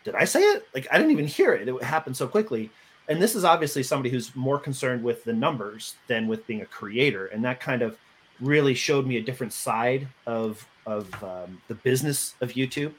did 0.04 0.16
i 0.16 0.26
say 0.26 0.42
it? 0.42 0.68
Like 0.74 0.88
i 0.92 0.98
didn't 0.98 1.12
even 1.12 1.28
hear 1.28 1.54
it. 1.54 1.70
It 1.70 1.84
happened 1.84 2.18
so 2.18 2.28
quickly. 2.28 2.70
And 3.08 3.22
this 3.22 3.36
is 3.36 3.44
obviously 3.44 3.84
somebody 3.84 4.10
who's 4.10 4.36
more 4.36 4.58
concerned 4.58 5.04
with 5.04 5.24
the 5.24 5.34
numbers 5.34 5.96
than 6.08 6.28
with 6.28 6.48
being 6.48 6.62
a 6.62 6.66
creator. 6.66 7.28
And 7.28 7.44
that 7.44 7.60
kind 7.60 7.82
of 7.82 7.98
really 8.40 8.74
showed 8.74 9.06
me 9.06 9.18
a 9.18 9.22
different 9.22 9.54
side 9.54 10.08
of 10.26 10.68
of 10.86 11.24
um, 11.24 11.62
the 11.70 11.76
business 11.76 12.36
of 12.42 12.52
youtube. 12.54 12.94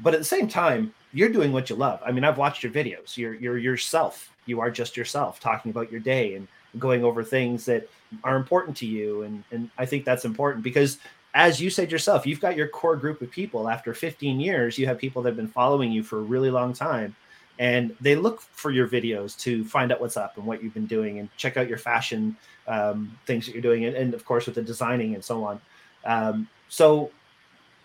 But 0.00 0.14
at 0.14 0.20
the 0.20 0.24
same 0.36 0.48
time 0.48 0.94
you're 1.12 1.30
doing 1.30 1.52
what 1.52 1.68
you 1.68 1.76
love. 1.76 2.00
I 2.06 2.12
mean 2.12 2.24
i've 2.24 2.38
watched 2.38 2.62
your 2.62 2.72
videos. 2.72 3.16
You're 3.16 3.34
you're 3.34 3.58
yourself. 3.58 4.32
You 4.46 4.60
are 4.60 4.70
just 4.70 4.96
yourself 4.96 5.40
talking 5.40 5.72
about 5.72 5.90
your 5.90 6.00
day 6.00 6.36
and 6.36 6.46
going 6.78 7.02
over 7.02 7.24
things 7.24 7.64
that 7.64 7.88
are 8.22 8.36
important 8.36 8.76
to 8.78 8.86
you. 8.86 9.22
And 9.22 9.42
and 9.50 9.68
i 9.76 9.84
think 9.84 10.04
that's 10.04 10.24
important 10.24 10.62
because 10.62 10.98
as 11.36 11.60
you 11.60 11.70
said 11.70 11.92
yourself 11.92 12.26
you've 12.26 12.40
got 12.40 12.56
your 12.56 12.66
core 12.66 12.96
group 12.96 13.20
of 13.22 13.30
people 13.30 13.68
after 13.68 13.94
15 13.94 14.40
years 14.40 14.76
you 14.78 14.86
have 14.86 14.98
people 14.98 15.22
that 15.22 15.28
have 15.30 15.36
been 15.36 15.46
following 15.46 15.92
you 15.92 16.02
for 16.02 16.18
a 16.18 16.22
really 16.22 16.50
long 16.50 16.72
time 16.72 17.14
and 17.58 17.94
they 18.00 18.16
look 18.16 18.40
for 18.40 18.70
your 18.70 18.88
videos 18.88 19.38
to 19.38 19.64
find 19.64 19.92
out 19.92 20.00
what's 20.00 20.16
up 20.16 20.36
and 20.36 20.44
what 20.44 20.62
you've 20.62 20.74
been 20.74 20.86
doing 20.86 21.18
and 21.18 21.28
check 21.36 21.56
out 21.56 21.68
your 21.68 21.78
fashion 21.78 22.36
um, 22.66 23.16
things 23.26 23.46
that 23.46 23.52
you're 23.52 23.62
doing 23.62 23.84
and, 23.84 23.94
and 23.94 24.14
of 24.14 24.24
course 24.24 24.46
with 24.46 24.56
the 24.56 24.62
designing 24.62 25.14
and 25.14 25.22
so 25.24 25.44
on 25.44 25.60
um, 26.04 26.48
so 26.68 27.10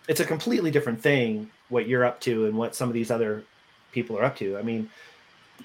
it's 0.08 0.20
a 0.20 0.24
completely 0.24 0.70
different 0.70 1.00
thing 1.00 1.48
what 1.68 1.86
you're 1.86 2.04
up 2.04 2.20
to 2.20 2.46
and 2.46 2.56
what 2.56 2.74
some 2.74 2.88
of 2.88 2.94
these 2.94 3.10
other 3.10 3.44
people 3.92 4.18
are 4.18 4.24
up 4.24 4.36
to. 4.36 4.56
I 4.58 4.62
mean, 4.62 4.88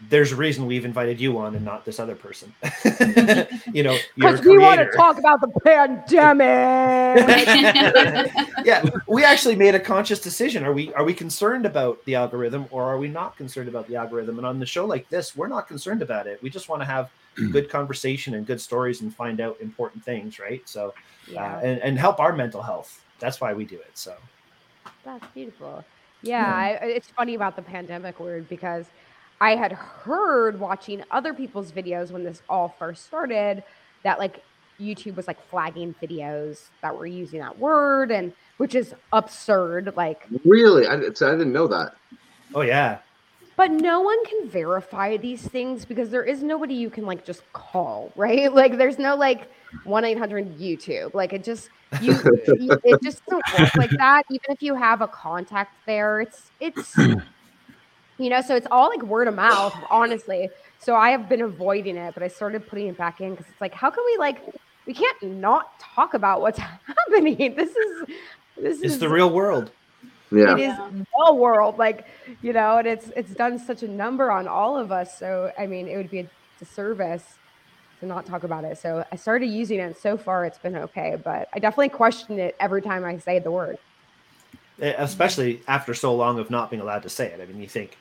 there's 0.09 0.31
a 0.31 0.35
reason 0.35 0.65
we've 0.65 0.85
invited 0.85 1.19
you 1.19 1.37
on 1.37 1.55
and 1.55 1.65
not 1.65 1.85
this 1.85 1.99
other 1.99 2.15
person. 2.15 2.53
you 3.73 3.83
know, 3.83 3.97
because 4.15 4.41
we 4.41 4.57
want 4.57 4.79
to 4.79 4.89
talk 4.95 5.17
about 5.17 5.41
the 5.41 5.47
pandemic. 5.63 6.47
yeah, 8.65 8.83
we 9.07 9.23
actually 9.23 9.55
made 9.55 9.75
a 9.75 9.79
conscious 9.79 10.19
decision. 10.19 10.63
Are 10.63 10.73
we 10.73 10.93
are 10.93 11.03
we 11.03 11.13
concerned 11.13 11.65
about 11.65 12.03
the 12.05 12.15
algorithm 12.15 12.65
or 12.71 12.83
are 12.83 12.97
we 12.97 13.07
not 13.07 13.35
concerned 13.37 13.69
about 13.69 13.87
the 13.87 13.95
algorithm? 13.95 14.37
And 14.37 14.47
on 14.47 14.59
the 14.59 14.65
show 14.65 14.85
like 14.85 15.09
this, 15.09 15.35
we're 15.35 15.47
not 15.47 15.67
concerned 15.67 16.01
about 16.01 16.27
it. 16.27 16.41
We 16.41 16.49
just 16.49 16.69
want 16.69 16.81
to 16.81 16.85
have 16.85 17.09
good 17.51 17.69
conversation 17.69 18.33
and 18.33 18.45
good 18.45 18.59
stories 18.59 19.01
and 19.01 19.13
find 19.13 19.39
out 19.39 19.57
important 19.61 20.03
things, 20.03 20.39
right? 20.39 20.61
So, 20.67 20.93
uh, 21.35 21.39
and, 21.39 21.79
and 21.81 21.99
help 21.99 22.19
our 22.19 22.33
mental 22.33 22.61
health. 22.61 23.03
That's 23.19 23.39
why 23.39 23.53
we 23.53 23.65
do 23.65 23.75
it. 23.75 23.91
So, 23.93 24.15
that's 25.03 25.25
beautiful. 25.33 25.83
Yeah, 26.23 26.51
I, 26.51 26.69
it's 26.83 27.09
funny 27.09 27.35
about 27.35 27.55
the 27.55 27.61
pandemic 27.61 28.19
word 28.19 28.49
because 28.49 28.87
I 29.39 29.55
had 29.55 29.71
heard 29.71 30.59
watching 30.59 31.03
other 31.11 31.33
people's 31.33 31.71
videos 31.71 32.11
when 32.11 32.23
this 32.23 32.41
all 32.49 32.75
first 32.79 33.05
started 33.05 33.63
that 34.03 34.19
like 34.19 34.43
YouTube 34.79 35.15
was 35.15 35.27
like 35.27 35.43
flagging 35.49 35.93
videos 36.01 36.69
that 36.81 36.95
were 36.95 37.05
using 37.07 37.39
that 37.39 37.57
word 37.57 38.11
and 38.11 38.33
which 38.57 38.73
is 38.75 38.93
absurd. 39.11 39.93
Like, 39.95 40.27
Really, 40.45 40.87
I, 40.87 40.93
I 40.95 40.97
didn't 40.97 41.51
know 41.53 41.67
that. 41.67 41.93
oh 42.55 42.61
yeah, 42.61 42.99
but 43.55 43.71
no 43.71 44.01
one 44.01 44.23
can 44.25 44.49
verify 44.49 45.17
these 45.17 45.41
things 45.47 45.85
because 45.85 46.09
there 46.09 46.23
is 46.23 46.41
nobody 46.43 46.73
you 46.75 46.89
can 46.89 47.05
like 47.05 47.25
just 47.25 47.41
call, 47.53 48.11
right? 48.15 48.51
Like, 48.53 48.77
there's 48.77 48.97
no 48.99 49.15
like 49.15 49.49
one 49.83 50.05
eight 50.05 50.17
hundred 50.17 50.57
YouTube. 50.57 51.13
Like, 51.13 51.33
it 51.33 51.43
just 51.43 51.69
you, 52.01 52.13
you- 52.59 52.79
it 52.83 53.01
just 53.03 53.23
doesn't 53.25 53.59
work 53.59 53.71
like 53.77 53.91
that. 53.97 54.23
Even 54.29 54.45
if 54.49 54.61
you 54.61 54.75
have 54.75 55.01
a 55.01 55.07
contact 55.07 55.71
there, 55.85 56.21
it's 56.21 56.51
it's 56.59 56.95
you 58.17 58.29
know, 58.29 58.41
so 58.41 58.55
it's 58.55 58.67
all 58.71 58.89
like 58.89 59.03
word 59.03 59.27
of 59.27 59.35
mouth, 59.35 59.75
honestly. 59.89 60.49
So 60.79 60.95
I 60.95 61.09
have 61.09 61.29
been 61.29 61.41
avoiding 61.41 61.97
it, 61.97 62.13
but 62.13 62.23
I 62.23 62.27
started 62.27 62.67
putting 62.67 62.87
it 62.87 62.97
back 62.97 63.21
in 63.21 63.31
because 63.31 63.47
it's 63.47 63.61
like, 63.61 63.73
how 63.73 63.89
can 63.89 64.03
we 64.05 64.17
like 64.17 64.41
we 64.85 64.93
can't 64.93 65.21
not 65.23 65.79
talk 65.79 66.13
about 66.13 66.41
what's 66.41 66.59
happening? 67.09 67.55
This 67.55 67.75
is 67.75 68.07
this 68.57 68.77
it's 68.81 68.93
is 68.93 68.99
the 68.99 69.09
real 69.09 69.29
world. 69.29 69.71
Yeah. 70.29 70.57
it 70.57 70.59
is 70.59 70.77
the 70.77 71.33
world 71.33 71.77
like 71.77 72.05
you 72.41 72.51
know 72.51 72.79
and 72.79 72.85
it's 72.85 73.09
it's 73.15 73.33
done 73.33 73.57
such 73.57 73.81
a 73.81 73.87
number 73.87 74.29
on 74.29 74.45
all 74.45 74.77
of 74.77 74.91
us 74.91 75.17
so 75.17 75.53
i 75.57 75.65
mean 75.65 75.87
it 75.87 75.95
would 75.95 76.11
be 76.11 76.19
a 76.19 76.29
disservice 76.59 77.23
to 78.01 78.05
not 78.05 78.25
talk 78.25 78.43
about 78.43 78.65
it 78.65 78.77
so 78.77 79.05
i 79.09 79.15
started 79.15 79.45
using 79.45 79.79
it 79.79 79.83
and 79.83 79.95
so 79.95 80.17
far 80.17 80.43
it's 80.43 80.57
been 80.57 80.75
okay 80.75 81.15
but 81.23 81.47
i 81.53 81.59
definitely 81.59 81.87
question 81.87 82.39
it 82.39 82.57
every 82.59 82.81
time 82.81 83.05
i 83.05 83.17
say 83.17 83.39
the 83.39 83.49
word 83.49 83.77
especially 84.79 85.61
after 85.67 85.93
so 85.93 86.15
long 86.15 86.39
of 86.39 86.49
not 86.49 86.69
being 86.69 86.81
allowed 86.81 87.03
to 87.03 87.09
say 87.09 87.27
it. 87.27 87.41
I 87.41 87.45
mean, 87.45 87.61
you 87.61 87.67
think, 87.67 87.97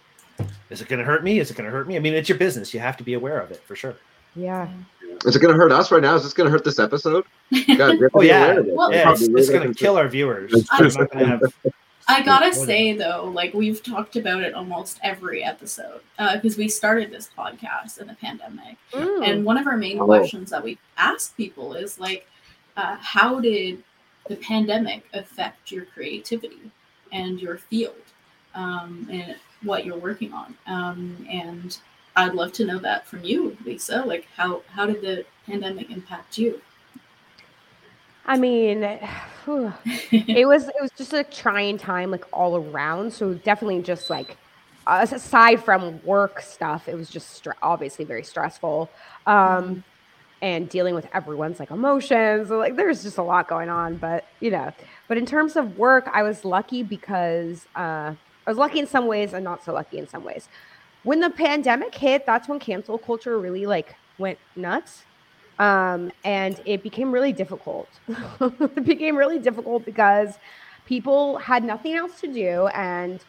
is 0.71 0.81
it 0.81 0.89
going 0.89 0.99
to 0.99 1.05
hurt 1.05 1.23
me? 1.25 1.39
Is 1.39 1.51
it 1.51 1.57
going 1.57 1.65
to 1.67 1.71
hurt 1.71 1.87
me? 1.89 1.97
I 1.97 1.99
mean, 2.01 2.15
it's 2.15 2.29
your 2.29 2.39
business. 2.39 2.73
You 2.75 2.81
have 2.81 2.97
to 2.99 3.05
be 3.05 3.15
aware 3.15 3.41
of 3.41 3.51
it 3.51 3.63
for 3.67 3.77
sure. 3.77 3.97
yeah 4.35 4.69
Is 5.25 5.37
it 5.37 5.41
going 5.41 5.53
to 5.55 5.59
hurt 5.59 5.73
us 5.73 5.91
right 5.91 6.03
now? 6.03 6.15
Is 6.15 6.23
this 6.25 6.33
going 6.35 6.47
to 6.47 6.51
hurt 6.51 6.65
this 6.65 6.79
episode? 6.79 7.25
Guys, 7.53 7.65
we 7.69 7.75
have 7.77 7.99
to 7.99 8.11
Oh 8.15 8.21
yeah, 8.23 8.45
aware 8.47 8.61
of 8.61 8.67
it. 8.69 8.75
Well- 8.75 8.93
yeah. 8.93 9.13
It's, 9.13 9.23
it's 9.23 9.51
going 9.51 9.67
to 9.67 9.75
kill 9.75 9.97
our 9.97 10.09
viewers. 10.09 10.53
It's 10.53 10.69
We're 10.79 10.85
just- 10.85 10.99
not 10.99 11.11
gonna 11.11 11.27
have- 11.27 11.43
I 12.09 12.23
gotta 12.23 12.55
say 12.55 12.93
though, 12.97 13.25
like 13.35 13.53
we've 13.53 13.83
talked 13.83 14.15
about 14.15 14.41
it 14.45 14.55
almost 14.55 15.01
every 15.03 15.43
episode 15.43 16.03
because 16.35 16.57
we 16.57 16.69
started 16.69 17.11
this 17.11 17.29
podcast 17.37 17.99
in 18.01 18.07
the 18.07 18.15
pandemic, 18.15 18.77
Mm. 18.93 19.29
and 19.29 19.45
one 19.45 19.59
of 19.59 19.67
our 19.67 19.77
main 19.77 19.99
Oh. 19.99 20.05
questions 20.05 20.51
that 20.51 20.63
we 20.63 20.79
ask 20.97 21.37
people 21.37 21.75
is 21.75 21.99
like, 21.99 22.25
uh, 22.77 22.95
how 23.01 23.41
did 23.41 23.83
the 24.29 24.37
pandemic 24.37 25.03
affect 25.15 25.73
your 25.73 25.85
creativity 25.87 26.71
and 27.11 27.41
your 27.41 27.57
field 27.59 27.97
um, 28.55 29.09
and 29.11 29.35
what 29.63 29.85
you're 29.85 29.99
working 29.99 30.33
on? 30.33 30.57
Um, 30.67 31.27
and 31.31 31.79
I'd 32.15 32.35
love 32.35 32.53
to 32.55 32.65
know 32.65 32.79
that 32.79 33.07
from 33.07 33.25
you, 33.25 33.57
Lisa. 33.65 34.03
Like, 34.07 34.27
how 34.37 34.63
how 34.69 34.87
did 34.87 35.03
the 35.03 35.25
pandemic 35.47 35.91
impact 35.91 36.39
you? 36.39 36.61
i 38.27 38.37
mean 38.37 38.83
whew. 39.45 39.73
it 40.11 40.47
was 40.47 40.69
it 40.69 40.75
was 40.81 40.91
just 40.97 41.13
a 41.13 41.25
trying 41.25 41.79
time 41.79 42.11
like 42.11 42.25
all 42.33 42.57
around 42.57 43.13
so 43.13 43.35
definitely 43.35 43.81
just 43.81 44.11
like 44.11 44.37
aside 44.87 45.63
from 45.63 46.03
work 46.05 46.41
stuff 46.41 46.89
it 46.89 46.95
was 46.95 47.09
just 47.09 47.43
stre- 47.43 47.55
obviously 47.63 48.05
very 48.05 48.23
stressful 48.23 48.91
um 49.27 49.83
and 50.43 50.69
dealing 50.69 50.95
with 50.95 51.09
everyone's 51.15 51.59
like 51.59 51.71
emotions 51.71 52.51
like 52.51 52.77
there's 52.77 53.03
just 53.03 53.19
a 53.19 53.23
lot 53.23 53.49
going 53.49 53.69
on 53.69 53.97
but 53.97 54.27
you 54.41 54.51
know 54.51 54.73
but 55.09 55.17
in 55.17 55.25
terms 55.25 55.57
of 55.57 55.79
work 55.79 56.09
i 56.13 56.23
was 56.23 56.45
lucky 56.45 56.83
because 56.83 57.67
uh 57.75 58.15
i 58.47 58.51
was 58.51 58.59
lucky 58.59 58.79
in 58.79 58.87
some 58.87 59.07
ways 59.07 59.33
and 59.33 59.45
not 59.45 59.65
so 59.65 59.73
lucky 59.73 59.99
in 59.99 60.09
some 60.09 60.25
ways 60.25 60.49
when 61.03 61.21
the 61.21 61.31
pandemic 61.31 61.95
hit 61.95 62.27
that's 62.27 62.49
when 62.49 62.59
cancel 62.59 62.99
culture 62.99 63.39
really 63.39 63.67
like 63.67 63.97
went 64.19 64.39
nuts 64.57 65.05
Um, 65.59 66.13
and 66.25 66.61
it 66.67 66.83
became 66.83 67.13
really 67.13 67.33
difficult. 67.33 67.89
it 68.41 68.85
became 68.85 69.17
really 69.17 69.39
difficult 69.39 69.85
because 69.87 70.39
people 70.87 71.39
had 71.39 71.65
nothing 71.65 71.95
else 71.95 72.21
to 72.21 72.29
do 72.29 72.69
and 72.69 73.25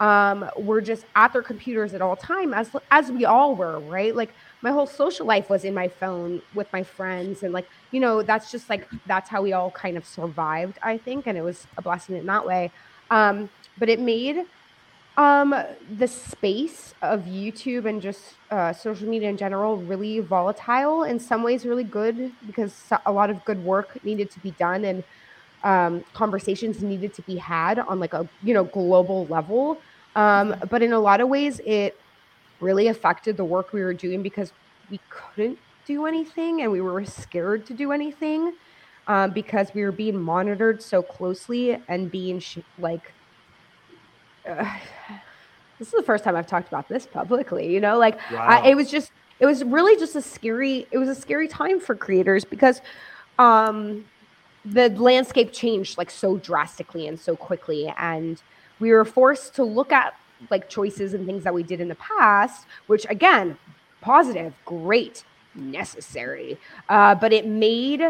um, 0.00 0.48
were 0.56 0.80
just 0.80 1.04
at 1.14 1.32
their 1.32 1.42
computers 1.42 1.94
at 1.94 2.00
all 2.02 2.16
time, 2.16 2.54
as 2.54 2.70
as 2.90 3.10
we 3.12 3.24
all 3.26 3.54
were, 3.54 3.80
right? 3.80 4.14
Like 4.16 4.32
my 4.62 4.70
whole 4.72 4.86
social 4.86 5.26
life 5.26 5.50
was 5.50 5.64
in 5.64 5.74
my 5.74 5.88
phone 5.88 6.42
with 6.54 6.72
my 6.72 6.82
friends, 6.82 7.42
and 7.42 7.52
like 7.52 7.68
you 7.92 8.00
know, 8.00 8.22
that's 8.22 8.50
just 8.50 8.70
like 8.70 8.88
that's 9.06 9.28
how 9.28 9.42
we 9.42 9.52
all 9.52 9.70
kind 9.72 9.96
of 9.98 10.06
survived, 10.06 10.78
I 10.82 10.98
think, 10.98 11.26
and 11.26 11.36
it 11.38 11.42
was 11.42 11.66
a 11.78 11.82
blessing 11.82 12.16
in 12.16 12.26
that 12.26 12.46
way. 12.46 12.72
Um, 13.10 13.50
but 13.78 13.88
it 13.90 14.00
made 14.00 14.46
um, 15.20 15.54
the 15.98 16.08
space 16.08 16.94
of 17.02 17.24
YouTube 17.24 17.84
and 17.84 18.00
just 18.00 18.22
uh, 18.50 18.72
social 18.72 19.06
media 19.06 19.28
in 19.28 19.36
general 19.36 19.76
really 19.76 20.20
volatile. 20.20 21.02
In 21.02 21.20
some 21.20 21.42
ways, 21.42 21.66
really 21.66 21.84
good 21.84 22.32
because 22.46 22.74
a 23.04 23.12
lot 23.12 23.28
of 23.28 23.44
good 23.44 23.62
work 23.62 24.02
needed 24.02 24.30
to 24.30 24.40
be 24.40 24.52
done 24.52 24.86
and 24.86 25.04
um, 25.62 26.02
conversations 26.14 26.82
needed 26.82 27.12
to 27.12 27.22
be 27.22 27.36
had 27.36 27.78
on 27.80 28.00
like 28.00 28.14
a 28.14 28.26
you 28.42 28.54
know 28.54 28.64
global 28.64 29.26
level. 29.26 29.78
Um, 30.16 30.54
but 30.70 30.82
in 30.82 30.94
a 30.94 30.98
lot 30.98 31.20
of 31.20 31.28
ways, 31.28 31.60
it 31.66 31.98
really 32.60 32.88
affected 32.88 33.36
the 33.36 33.44
work 33.44 33.74
we 33.74 33.82
were 33.82 33.92
doing 33.92 34.22
because 34.22 34.52
we 34.90 34.98
couldn't 35.10 35.58
do 35.86 36.06
anything 36.06 36.62
and 36.62 36.72
we 36.72 36.80
were 36.80 37.04
scared 37.04 37.66
to 37.66 37.74
do 37.74 37.92
anything 37.92 38.54
um, 39.06 39.32
because 39.32 39.68
we 39.74 39.82
were 39.82 39.92
being 39.92 40.18
monitored 40.18 40.82
so 40.82 41.02
closely 41.02 41.78
and 41.88 42.10
being 42.10 42.38
sh- 42.38 42.58
like 42.78 43.12
uh, 44.48 44.78
this 45.78 45.88
is 45.88 45.94
the 45.94 46.02
first 46.02 46.24
time 46.24 46.36
I've 46.36 46.46
talked 46.46 46.68
about 46.68 46.88
this 46.88 47.06
publicly, 47.06 47.72
you 47.72 47.80
know, 47.80 47.98
like 47.98 48.18
wow. 48.30 48.46
I, 48.62 48.68
it 48.68 48.74
was 48.74 48.90
just, 48.90 49.12
it 49.38 49.46
was 49.46 49.64
really 49.64 49.98
just 49.98 50.14
a 50.16 50.22
scary, 50.22 50.86
it 50.90 50.98
was 50.98 51.08
a 51.08 51.14
scary 51.14 51.48
time 51.48 51.80
for 51.80 51.94
creators 51.94 52.44
because 52.44 52.82
um, 53.38 54.04
the 54.64 54.90
landscape 54.90 55.52
changed 55.52 55.96
like 55.96 56.10
so 56.10 56.36
drastically 56.36 57.08
and 57.08 57.18
so 57.18 57.34
quickly. 57.34 57.92
And 57.96 58.42
we 58.78 58.92
were 58.92 59.04
forced 59.04 59.54
to 59.54 59.64
look 59.64 59.92
at 59.92 60.14
like 60.50 60.68
choices 60.68 61.14
and 61.14 61.26
things 61.26 61.44
that 61.44 61.54
we 61.54 61.62
did 61.62 61.80
in 61.80 61.88
the 61.88 61.96
past, 61.96 62.66
which 62.86 63.06
again, 63.08 63.56
positive, 64.00 64.52
great, 64.64 65.24
necessary. 65.54 66.58
Uh, 66.88 67.14
but 67.14 67.32
it 67.32 67.46
made 67.46 68.02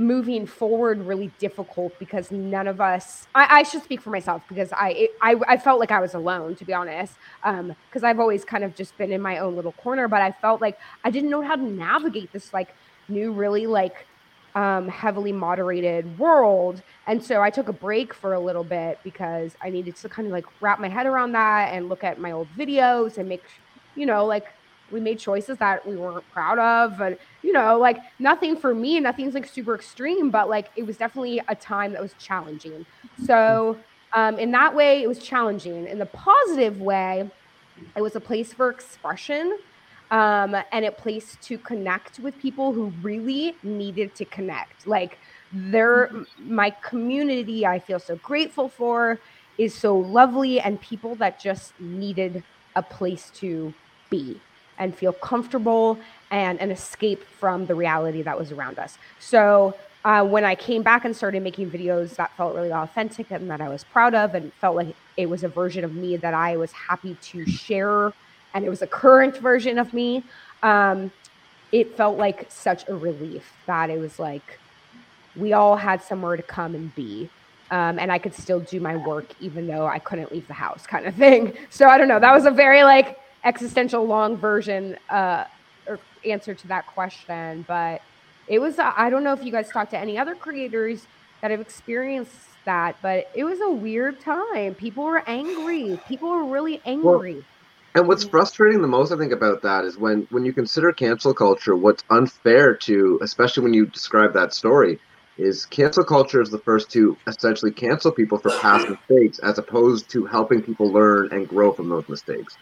moving 0.00 0.46
forward 0.46 0.98
really 1.02 1.30
difficult 1.38 1.92
because 1.98 2.30
none 2.30 2.66
of 2.66 2.80
us 2.80 3.26
I, 3.34 3.58
I 3.60 3.62
should 3.64 3.82
speak 3.82 4.00
for 4.00 4.08
myself 4.08 4.42
because 4.48 4.72
I, 4.72 5.10
I 5.20 5.36
I 5.46 5.56
felt 5.58 5.78
like 5.78 5.90
I 5.90 6.00
was 6.00 6.14
alone 6.14 6.56
to 6.56 6.64
be 6.64 6.72
honest 6.72 7.18
um 7.44 7.74
because 7.88 8.02
I've 8.02 8.18
always 8.18 8.42
kind 8.42 8.64
of 8.64 8.74
just 8.74 8.96
been 8.96 9.12
in 9.12 9.20
my 9.20 9.36
own 9.38 9.56
little 9.56 9.72
corner 9.72 10.08
but 10.08 10.22
I 10.22 10.32
felt 10.32 10.62
like 10.62 10.78
I 11.04 11.10
didn't 11.10 11.28
know 11.28 11.42
how 11.42 11.54
to 11.54 11.62
navigate 11.62 12.32
this 12.32 12.50
like 12.54 12.74
new 13.08 13.30
really 13.32 13.66
like 13.66 14.06
um 14.54 14.88
heavily 14.88 15.32
moderated 15.32 16.18
world. 16.18 16.82
And 17.06 17.22
so 17.22 17.42
I 17.42 17.50
took 17.50 17.68
a 17.68 17.72
break 17.72 18.14
for 18.14 18.32
a 18.32 18.40
little 18.40 18.64
bit 18.64 19.00
because 19.04 19.54
I 19.62 19.68
needed 19.70 19.96
to 19.96 20.08
kind 20.08 20.26
of 20.26 20.32
like 20.32 20.46
wrap 20.60 20.80
my 20.80 20.88
head 20.88 21.06
around 21.06 21.32
that 21.32 21.74
and 21.74 21.90
look 21.90 22.04
at 22.04 22.18
my 22.18 22.32
old 22.32 22.48
videos 22.56 23.18
and 23.18 23.28
make 23.28 23.44
you 23.94 24.06
know 24.06 24.24
like 24.24 24.46
we 24.90 24.98
made 24.98 25.18
choices 25.18 25.58
that 25.58 25.86
we 25.86 25.96
weren't 25.96 26.28
proud 26.32 26.58
of 26.58 27.00
and 27.00 27.18
you 27.42 27.52
know 27.52 27.78
like 27.78 27.98
nothing 28.18 28.56
for 28.56 28.74
me 28.74 29.00
nothing's 29.00 29.34
like 29.34 29.46
super 29.46 29.74
extreme 29.74 30.30
but 30.30 30.48
like 30.48 30.68
it 30.76 30.84
was 30.84 30.96
definitely 30.96 31.40
a 31.48 31.54
time 31.54 31.92
that 31.92 32.02
was 32.02 32.14
challenging. 32.14 32.84
So 33.16 33.78
um, 34.14 34.38
in 34.38 34.50
that 34.52 34.74
way 34.74 35.02
it 35.02 35.08
was 35.08 35.18
challenging. 35.18 35.86
In 35.86 35.98
the 35.98 36.06
positive 36.06 36.80
way 36.80 37.30
it 37.96 38.02
was 38.02 38.16
a 38.16 38.20
place 38.20 38.52
for 38.52 38.68
expression 38.70 39.58
um, 40.10 40.56
and 40.72 40.84
a 40.84 40.92
place 40.92 41.36
to 41.42 41.58
connect 41.58 42.18
with 42.18 42.36
people 42.38 42.72
who 42.72 42.92
really 43.02 43.56
needed 43.62 44.14
to 44.16 44.24
connect. 44.24 44.86
Like 44.86 45.18
their 45.52 46.10
my 46.38 46.70
community 46.82 47.66
i 47.66 47.78
feel 47.78 47.98
so 47.98 48.16
grateful 48.16 48.68
for 48.68 49.18
is 49.58 49.74
so 49.74 49.96
lovely 49.96 50.60
and 50.60 50.80
people 50.80 51.16
that 51.16 51.40
just 51.40 51.72
needed 51.80 52.42
a 52.76 52.82
place 52.82 53.30
to 53.30 53.74
be 54.10 54.40
and 54.78 54.96
feel 54.96 55.12
comfortable 55.12 55.98
and 56.30 56.60
an 56.60 56.70
escape 56.70 57.24
from 57.24 57.66
the 57.66 57.74
reality 57.74 58.22
that 58.22 58.38
was 58.38 58.52
around 58.52 58.78
us. 58.78 58.98
So 59.18 59.74
uh, 60.04 60.24
when 60.24 60.44
I 60.44 60.54
came 60.54 60.82
back 60.82 61.04
and 61.04 61.14
started 61.14 61.42
making 61.42 61.70
videos 61.70 62.16
that 62.16 62.34
felt 62.36 62.54
really 62.54 62.72
authentic 62.72 63.30
and 63.30 63.50
that 63.50 63.60
I 63.60 63.68
was 63.68 63.84
proud 63.84 64.14
of, 64.14 64.34
and 64.34 64.52
felt 64.54 64.76
like 64.76 64.94
it 65.16 65.28
was 65.28 65.44
a 65.44 65.48
version 65.48 65.84
of 65.84 65.94
me 65.94 66.16
that 66.16 66.34
I 66.34 66.56
was 66.56 66.72
happy 66.72 67.16
to 67.20 67.46
share, 67.46 68.12
and 68.54 68.64
it 68.64 68.70
was 68.70 68.82
a 68.82 68.86
current 68.86 69.36
version 69.36 69.78
of 69.78 69.92
me, 69.92 70.24
um, 70.62 71.10
it 71.72 71.96
felt 71.96 72.18
like 72.18 72.50
such 72.50 72.88
a 72.88 72.94
relief 72.94 73.52
that 73.66 73.90
it 73.90 73.98
was 73.98 74.18
like 74.18 74.58
we 75.36 75.52
all 75.52 75.76
had 75.76 76.02
somewhere 76.02 76.36
to 76.36 76.42
come 76.42 76.74
and 76.74 76.94
be. 76.94 77.28
Um, 77.70 78.00
and 78.00 78.10
I 78.10 78.18
could 78.18 78.34
still 78.34 78.58
do 78.58 78.80
my 78.80 78.96
work 78.96 79.26
even 79.40 79.68
though 79.68 79.86
I 79.86 80.00
couldn't 80.00 80.32
leave 80.32 80.48
the 80.48 80.54
house, 80.54 80.86
kind 80.86 81.06
of 81.06 81.14
thing. 81.14 81.56
So 81.70 81.86
I 81.86 81.98
don't 81.98 82.08
know. 82.08 82.18
That 82.18 82.34
was 82.34 82.44
a 82.46 82.50
very 82.50 82.82
like 82.82 83.20
existential 83.44 84.04
long 84.04 84.36
version 84.36 84.96
uh, 85.08 85.44
answer 86.24 86.54
to 86.54 86.68
that 86.68 86.86
question. 86.86 87.64
But 87.66 88.02
it 88.48 88.58
was, 88.58 88.78
uh, 88.78 88.92
I 88.96 89.10
don't 89.10 89.24
know 89.24 89.32
if 89.32 89.44
you 89.44 89.52
guys 89.52 89.70
talked 89.70 89.90
to 89.92 89.98
any 89.98 90.18
other 90.18 90.34
creators 90.34 91.06
that 91.40 91.50
have 91.50 91.60
experienced 91.60 92.36
that, 92.64 92.96
but 93.02 93.30
it 93.34 93.44
was 93.44 93.60
a 93.60 93.70
weird 93.70 94.20
time. 94.20 94.74
People 94.74 95.04
were 95.04 95.22
angry. 95.26 95.98
People 96.08 96.30
were 96.30 96.44
really 96.44 96.80
angry. 96.84 97.34
Well, 97.34 97.44
and 97.94 98.06
what's 98.06 98.22
frustrating 98.22 98.82
the 98.82 98.88
most, 98.88 99.10
I 99.10 99.16
think, 99.16 99.32
about 99.32 99.62
that 99.62 99.84
is 99.84 99.98
when 99.98 100.26
when 100.30 100.44
you 100.44 100.52
consider 100.52 100.92
cancel 100.92 101.34
culture, 101.34 101.74
what's 101.74 102.04
unfair 102.10 102.74
to, 102.76 103.18
especially 103.20 103.64
when 103.64 103.74
you 103.74 103.86
describe 103.86 104.32
that 104.34 104.54
story, 104.54 105.00
is 105.38 105.66
cancel 105.66 106.04
culture 106.04 106.40
is 106.40 106.50
the 106.50 106.60
first 106.60 106.90
to 106.92 107.16
essentially 107.26 107.72
cancel 107.72 108.12
people 108.12 108.38
for 108.38 108.52
past 108.60 108.88
mistakes, 108.88 109.40
as 109.40 109.58
opposed 109.58 110.08
to 110.10 110.24
helping 110.24 110.62
people 110.62 110.92
learn 110.92 111.30
and 111.32 111.48
grow 111.48 111.72
from 111.72 111.88
those 111.88 112.08
mistakes. 112.08 112.56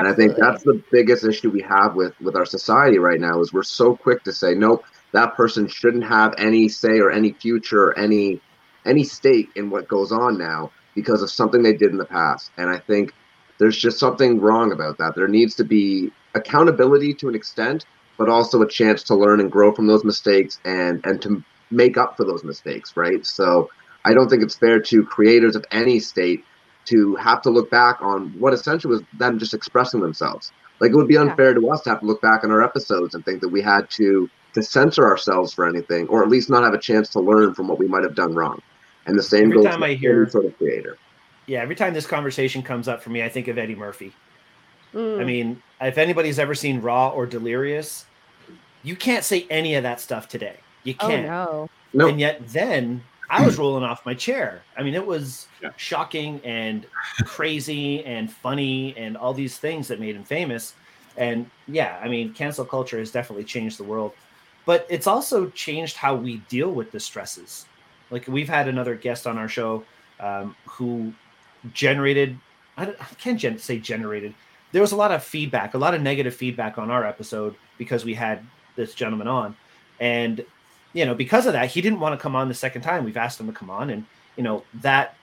And 0.00 0.08
I 0.08 0.14
think 0.14 0.34
that's 0.34 0.62
the 0.62 0.82
biggest 0.90 1.26
issue 1.26 1.50
we 1.50 1.60
have 1.60 1.94
with 1.94 2.18
with 2.22 2.34
our 2.34 2.46
society 2.46 2.98
right 2.98 3.20
now 3.20 3.38
is 3.42 3.52
we're 3.52 3.62
so 3.62 3.94
quick 3.94 4.24
to 4.24 4.32
say 4.32 4.54
nope, 4.54 4.82
that 5.12 5.34
person 5.34 5.68
shouldn't 5.68 6.04
have 6.04 6.34
any 6.38 6.70
say 6.70 7.00
or 7.00 7.10
any 7.10 7.34
future 7.34 7.88
or 7.88 7.98
any 7.98 8.40
any 8.86 9.04
stake 9.04 9.50
in 9.56 9.68
what 9.68 9.88
goes 9.88 10.10
on 10.10 10.38
now 10.38 10.70
because 10.94 11.22
of 11.22 11.30
something 11.30 11.62
they 11.62 11.74
did 11.74 11.90
in 11.90 11.98
the 11.98 12.06
past. 12.06 12.50
And 12.56 12.70
I 12.70 12.78
think 12.78 13.12
there's 13.58 13.76
just 13.76 13.98
something 13.98 14.40
wrong 14.40 14.72
about 14.72 14.96
that. 14.96 15.14
There 15.16 15.28
needs 15.28 15.54
to 15.56 15.64
be 15.64 16.10
accountability 16.34 17.12
to 17.12 17.28
an 17.28 17.34
extent, 17.34 17.84
but 18.16 18.30
also 18.30 18.62
a 18.62 18.68
chance 18.68 19.02
to 19.02 19.14
learn 19.14 19.38
and 19.38 19.52
grow 19.52 19.70
from 19.70 19.86
those 19.86 20.02
mistakes 20.02 20.60
and 20.64 21.04
and 21.04 21.20
to 21.20 21.44
make 21.70 21.98
up 21.98 22.16
for 22.16 22.24
those 22.24 22.42
mistakes, 22.42 22.96
right? 22.96 23.26
So 23.26 23.68
I 24.06 24.14
don't 24.14 24.30
think 24.30 24.42
it's 24.42 24.56
fair 24.56 24.80
to 24.80 25.04
creators 25.04 25.56
of 25.56 25.66
any 25.70 26.00
state 26.00 26.42
to 26.86 27.14
have 27.16 27.42
to 27.42 27.50
look 27.50 27.70
back 27.70 28.00
on 28.00 28.28
what 28.38 28.52
essentially 28.52 28.92
was 28.94 29.02
them 29.18 29.38
just 29.38 29.54
expressing 29.54 30.00
themselves. 30.00 30.52
Like 30.80 30.92
it 30.92 30.96
would 30.96 31.08
be 31.08 31.18
unfair 31.18 31.48
yeah. 31.48 31.60
to 31.60 31.70
us 31.70 31.82
to 31.82 31.90
have 31.90 32.00
to 32.00 32.06
look 32.06 32.22
back 32.22 32.42
on 32.42 32.50
our 32.50 32.62
episodes 32.62 33.14
and 33.14 33.24
think 33.24 33.40
that 33.42 33.48
we 33.48 33.62
had 33.62 33.90
to 33.90 34.28
to 34.54 34.62
censor 34.62 35.06
ourselves 35.06 35.54
for 35.54 35.68
anything, 35.68 36.08
or 36.08 36.22
at 36.22 36.28
least 36.28 36.50
not 36.50 36.64
have 36.64 36.74
a 36.74 36.78
chance 36.78 37.08
to 37.10 37.20
learn 37.20 37.54
from 37.54 37.68
what 37.68 37.78
we 37.78 37.86
might 37.86 38.02
have 38.02 38.16
done 38.16 38.34
wrong. 38.34 38.60
And 39.06 39.16
the 39.16 39.22
same 39.22 39.44
every 39.44 39.56
goes 39.58 39.66
time 39.66 39.82
I 39.82 39.94
hear, 39.94 40.28
sort 40.28 40.46
of 40.46 40.56
creator. 40.58 40.98
Yeah, 41.46 41.62
every 41.62 41.76
time 41.76 41.94
this 41.94 42.06
conversation 42.06 42.62
comes 42.62 42.88
up 42.88 43.02
for 43.02 43.10
me, 43.10 43.22
I 43.22 43.28
think 43.28 43.48
of 43.48 43.58
Eddie 43.58 43.74
Murphy. 43.74 44.12
Mm. 44.94 45.20
I 45.20 45.24
mean, 45.24 45.62
if 45.80 45.98
anybody's 45.98 46.38
ever 46.38 46.54
seen 46.54 46.80
Raw 46.80 47.10
or 47.10 47.26
Delirious, 47.26 48.06
you 48.82 48.96
can't 48.96 49.24
say 49.24 49.46
any 49.50 49.74
of 49.74 49.82
that 49.84 50.00
stuff 50.00 50.28
today. 50.28 50.56
You 50.84 50.94
oh, 51.00 51.08
can't. 51.08 51.28
Oh, 51.28 51.68
no. 51.92 52.08
And 52.08 52.18
yet 52.18 52.40
then 52.48 53.02
I 53.30 53.46
was 53.46 53.58
rolling 53.58 53.84
off 53.84 54.04
my 54.04 54.12
chair. 54.12 54.62
I 54.76 54.82
mean, 54.82 54.94
it 54.94 55.06
was 55.06 55.46
yeah. 55.62 55.70
shocking 55.76 56.40
and 56.44 56.84
crazy 57.24 58.04
and 58.04 58.30
funny 58.30 58.94
and 58.96 59.16
all 59.16 59.32
these 59.32 59.56
things 59.56 59.86
that 59.88 60.00
made 60.00 60.16
him 60.16 60.24
famous. 60.24 60.74
And 61.16 61.48
yeah, 61.68 62.00
I 62.02 62.08
mean, 62.08 62.34
cancel 62.34 62.64
culture 62.64 62.98
has 62.98 63.12
definitely 63.12 63.44
changed 63.44 63.78
the 63.78 63.84
world, 63.84 64.12
but 64.66 64.84
it's 64.90 65.06
also 65.06 65.48
changed 65.50 65.96
how 65.96 66.16
we 66.16 66.38
deal 66.48 66.72
with 66.72 66.90
the 66.90 66.98
stresses. 66.98 67.66
Like 68.10 68.26
we've 68.26 68.48
had 68.48 68.66
another 68.66 68.96
guest 68.96 69.26
on 69.26 69.38
our 69.38 69.48
show 69.48 69.84
um, 70.18 70.56
who 70.66 71.12
generated, 71.72 72.36
I, 72.76 72.88
I 72.88 73.06
can't 73.18 73.38
gen- 73.38 73.58
say 73.58 73.78
generated. 73.78 74.34
There 74.72 74.82
was 74.82 74.92
a 74.92 74.96
lot 74.96 75.12
of 75.12 75.22
feedback, 75.22 75.74
a 75.74 75.78
lot 75.78 75.94
of 75.94 76.02
negative 76.02 76.34
feedback 76.34 76.78
on 76.78 76.90
our 76.90 77.04
episode 77.04 77.54
because 77.78 78.04
we 78.04 78.14
had 78.14 78.44
this 78.76 78.94
gentleman 78.94 79.28
on. 79.28 79.56
And 80.00 80.44
you 80.92 81.04
know, 81.04 81.14
because 81.14 81.46
of 81.46 81.52
that, 81.52 81.70
he 81.70 81.80
didn't 81.80 82.00
want 82.00 82.18
to 82.18 82.22
come 82.22 82.34
on 82.34 82.48
the 82.48 82.54
second 82.54 82.82
time. 82.82 83.04
We've 83.04 83.16
asked 83.16 83.38
him 83.38 83.46
to 83.46 83.52
come 83.52 83.70
on, 83.70 83.90
and 83.90 84.04
you 84.36 84.42
know 84.42 84.64
that 84.74 85.16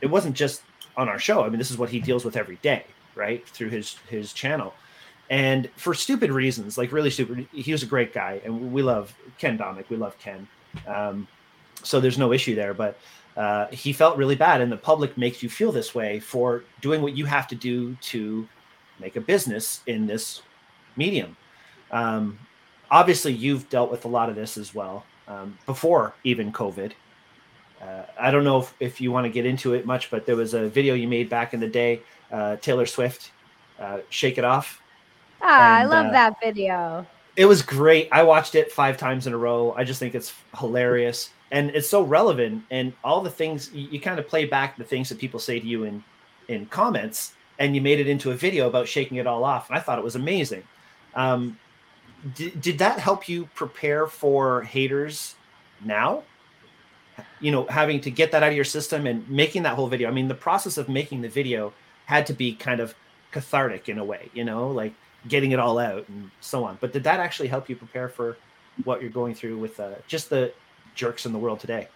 it 0.00 0.06
wasn't 0.06 0.36
just 0.36 0.62
on 0.96 1.08
our 1.08 1.18
show. 1.18 1.44
I 1.44 1.48
mean, 1.48 1.58
this 1.58 1.70
is 1.70 1.78
what 1.78 1.90
he 1.90 2.00
deals 2.00 2.24
with 2.24 2.36
every 2.36 2.56
day, 2.56 2.84
right, 3.14 3.46
through 3.48 3.70
his 3.70 3.96
his 4.08 4.32
channel, 4.32 4.74
and 5.30 5.70
for 5.76 5.94
stupid 5.94 6.30
reasons, 6.30 6.76
like 6.76 6.92
really 6.92 7.10
stupid. 7.10 7.48
He 7.52 7.72
was 7.72 7.82
a 7.82 7.86
great 7.86 8.12
guy, 8.12 8.40
and 8.44 8.72
we 8.72 8.82
love 8.82 9.14
Ken 9.38 9.56
Domik. 9.56 9.88
We 9.88 9.96
love 9.96 10.18
Ken, 10.18 10.46
um, 10.86 11.26
so 11.82 12.00
there's 12.00 12.18
no 12.18 12.32
issue 12.32 12.54
there. 12.54 12.74
But 12.74 12.98
uh, 13.36 13.68
he 13.68 13.92
felt 13.92 14.18
really 14.18 14.36
bad, 14.36 14.60
and 14.60 14.70
the 14.70 14.76
public 14.76 15.16
makes 15.16 15.42
you 15.42 15.48
feel 15.48 15.72
this 15.72 15.94
way 15.94 16.20
for 16.20 16.64
doing 16.80 17.00
what 17.00 17.16
you 17.16 17.24
have 17.24 17.48
to 17.48 17.54
do 17.54 17.94
to 17.96 18.46
make 19.00 19.16
a 19.16 19.20
business 19.20 19.80
in 19.86 20.06
this 20.06 20.42
medium. 20.96 21.36
Um, 21.90 22.38
obviously 22.90 23.32
you've 23.32 23.68
dealt 23.68 23.90
with 23.90 24.04
a 24.04 24.08
lot 24.08 24.28
of 24.28 24.36
this 24.36 24.56
as 24.56 24.74
well 24.74 25.04
um, 25.26 25.58
before 25.66 26.14
even 26.24 26.52
COVID. 26.52 26.92
Uh, 27.80 28.02
I 28.18 28.30
don't 28.30 28.44
know 28.44 28.60
if, 28.60 28.74
if 28.80 29.00
you 29.00 29.12
want 29.12 29.24
to 29.24 29.30
get 29.30 29.46
into 29.46 29.74
it 29.74 29.86
much, 29.86 30.10
but 30.10 30.26
there 30.26 30.36
was 30.36 30.54
a 30.54 30.68
video 30.68 30.94
you 30.94 31.06
made 31.06 31.28
back 31.28 31.54
in 31.54 31.60
the 31.60 31.68
day, 31.68 32.00
uh, 32.32 32.56
Taylor 32.56 32.86
Swift, 32.86 33.30
uh, 33.78 33.98
"Shake 34.10 34.36
It 34.36 34.44
Off." 34.44 34.82
Ah, 35.40 35.78
I 35.78 35.84
love 35.84 36.06
uh, 36.06 36.10
that 36.10 36.34
video. 36.42 37.06
It 37.36 37.44
was 37.44 37.62
great. 37.62 38.08
I 38.10 38.24
watched 38.24 38.56
it 38.56 38.72
five 38.72 38.96
times 38.96 39.28
in 39.28 39.32
a 39.32 39.38
row. 39.38 39.72
I 39.76 39.84
just 39.84 40.00
think 40.00 40.16
it's 40.16 40.34
hilarious 40.58 41.30
and 41.50 41.70
it's 41.70 41.88
so 41.88 42.02
relevant. 42.02 42.64
And 42.70 42.92
all 43.04 43.20
the 43.20 43.30
things 43.30 43.70
you, 43.72 43.88
you 43.88 44.00
kind 44.00 44.18
of 44.18 44.26
play 44.26 44.44
back 44.44 44.76
the 44.76 44.84
things 44.84 45.08
that 45.08 45.18
people 45.18 45.40
say 45.40 45.60
to 45.60 45.66
you 45.66 45.84
in 45.84 46.02
in 46.48 46.66
comments, 46.66 47.34
and 47.58 47.74
you 47.74 47.80
made 47.80 48.00
it 48.00 48.08
into 48.08 48.30
a 48.30 48.34
video 48.34 48.68
about 48.68 48.88
shaking 48.88 49.18
it 49.18 49.26
all 49.26 49.44
off. 49.44 49.68
And 49.68 49.78
I 49.78 49.80
thought 49.80 49.98
it 49.98 50.04
was 50.04 50.16
amazing. 50.16 50.62
Um, 51.14 51.58
did, 52.34 52.60
did 52.60 52.78
that 52.78 52.98
help 52.98 53.28
you 53.28 53.48
prepare 53.54 54.06
for 54.06 54.62
haters 54.62 55.34
now? 55.84 56.24
You 57.40 57.50
know, 57.50 57.66
having 57.66 58.00
to 58.02 58.10
get 58.10 58.32
that 58.32 58.42
out 58.42 58.50
of 58.50 58.56
your 58.56 58.64
system 58.64 59.06
and 59.06 59.28
making 59.28 59.62
that 59.64 59.74
whole 59.74 59.88
video. 59.88 60.08
I 60.08 60.12
mean, 60.12 60.28
the 60.28 60.34
process 60.34 60.78
of 60.78 60.88
making 60.88 61.22
the 61.22 61.28
video 61.28 61.72
had 62.06 62.26
to 62.26 62.32
be 62.32 62.54
kind 62.54 62.80
of 62.80 62.94
cathartic 63.30 63.88
in 63.88 63.98
a 63.98 64.04
way, 64.04 64.30
you 64.32 64.44
know, 64.44 64.68
like 64.68 64.94
getting 65.26 65.52
it 65.52 65.58
all 65.58 65.78
out 65.78 66.08
and 66.08 66.30
so 66.40 66.64
on. 66.64 66.78
But 66.80 66.92
did 66.92 67.04
that 67.04 67.20
actually 67.20 67.48
help 67.48 67.68
you 67.68 67.76
prepare 67.76 68.08
for 68.08 68.36
what 68.84 69.00
you're 69.00 69.10
going 69.10 69.34
through 69.34 69.58
with 69.58 69.78
uh, 69.80 69.94
just 70.06 70.30
the 70.30 70.52
jerks 70.94 71.26
in 71.26 71.32
the 71.32 71.38
world 71.38 71.60
today? 71.60 71.88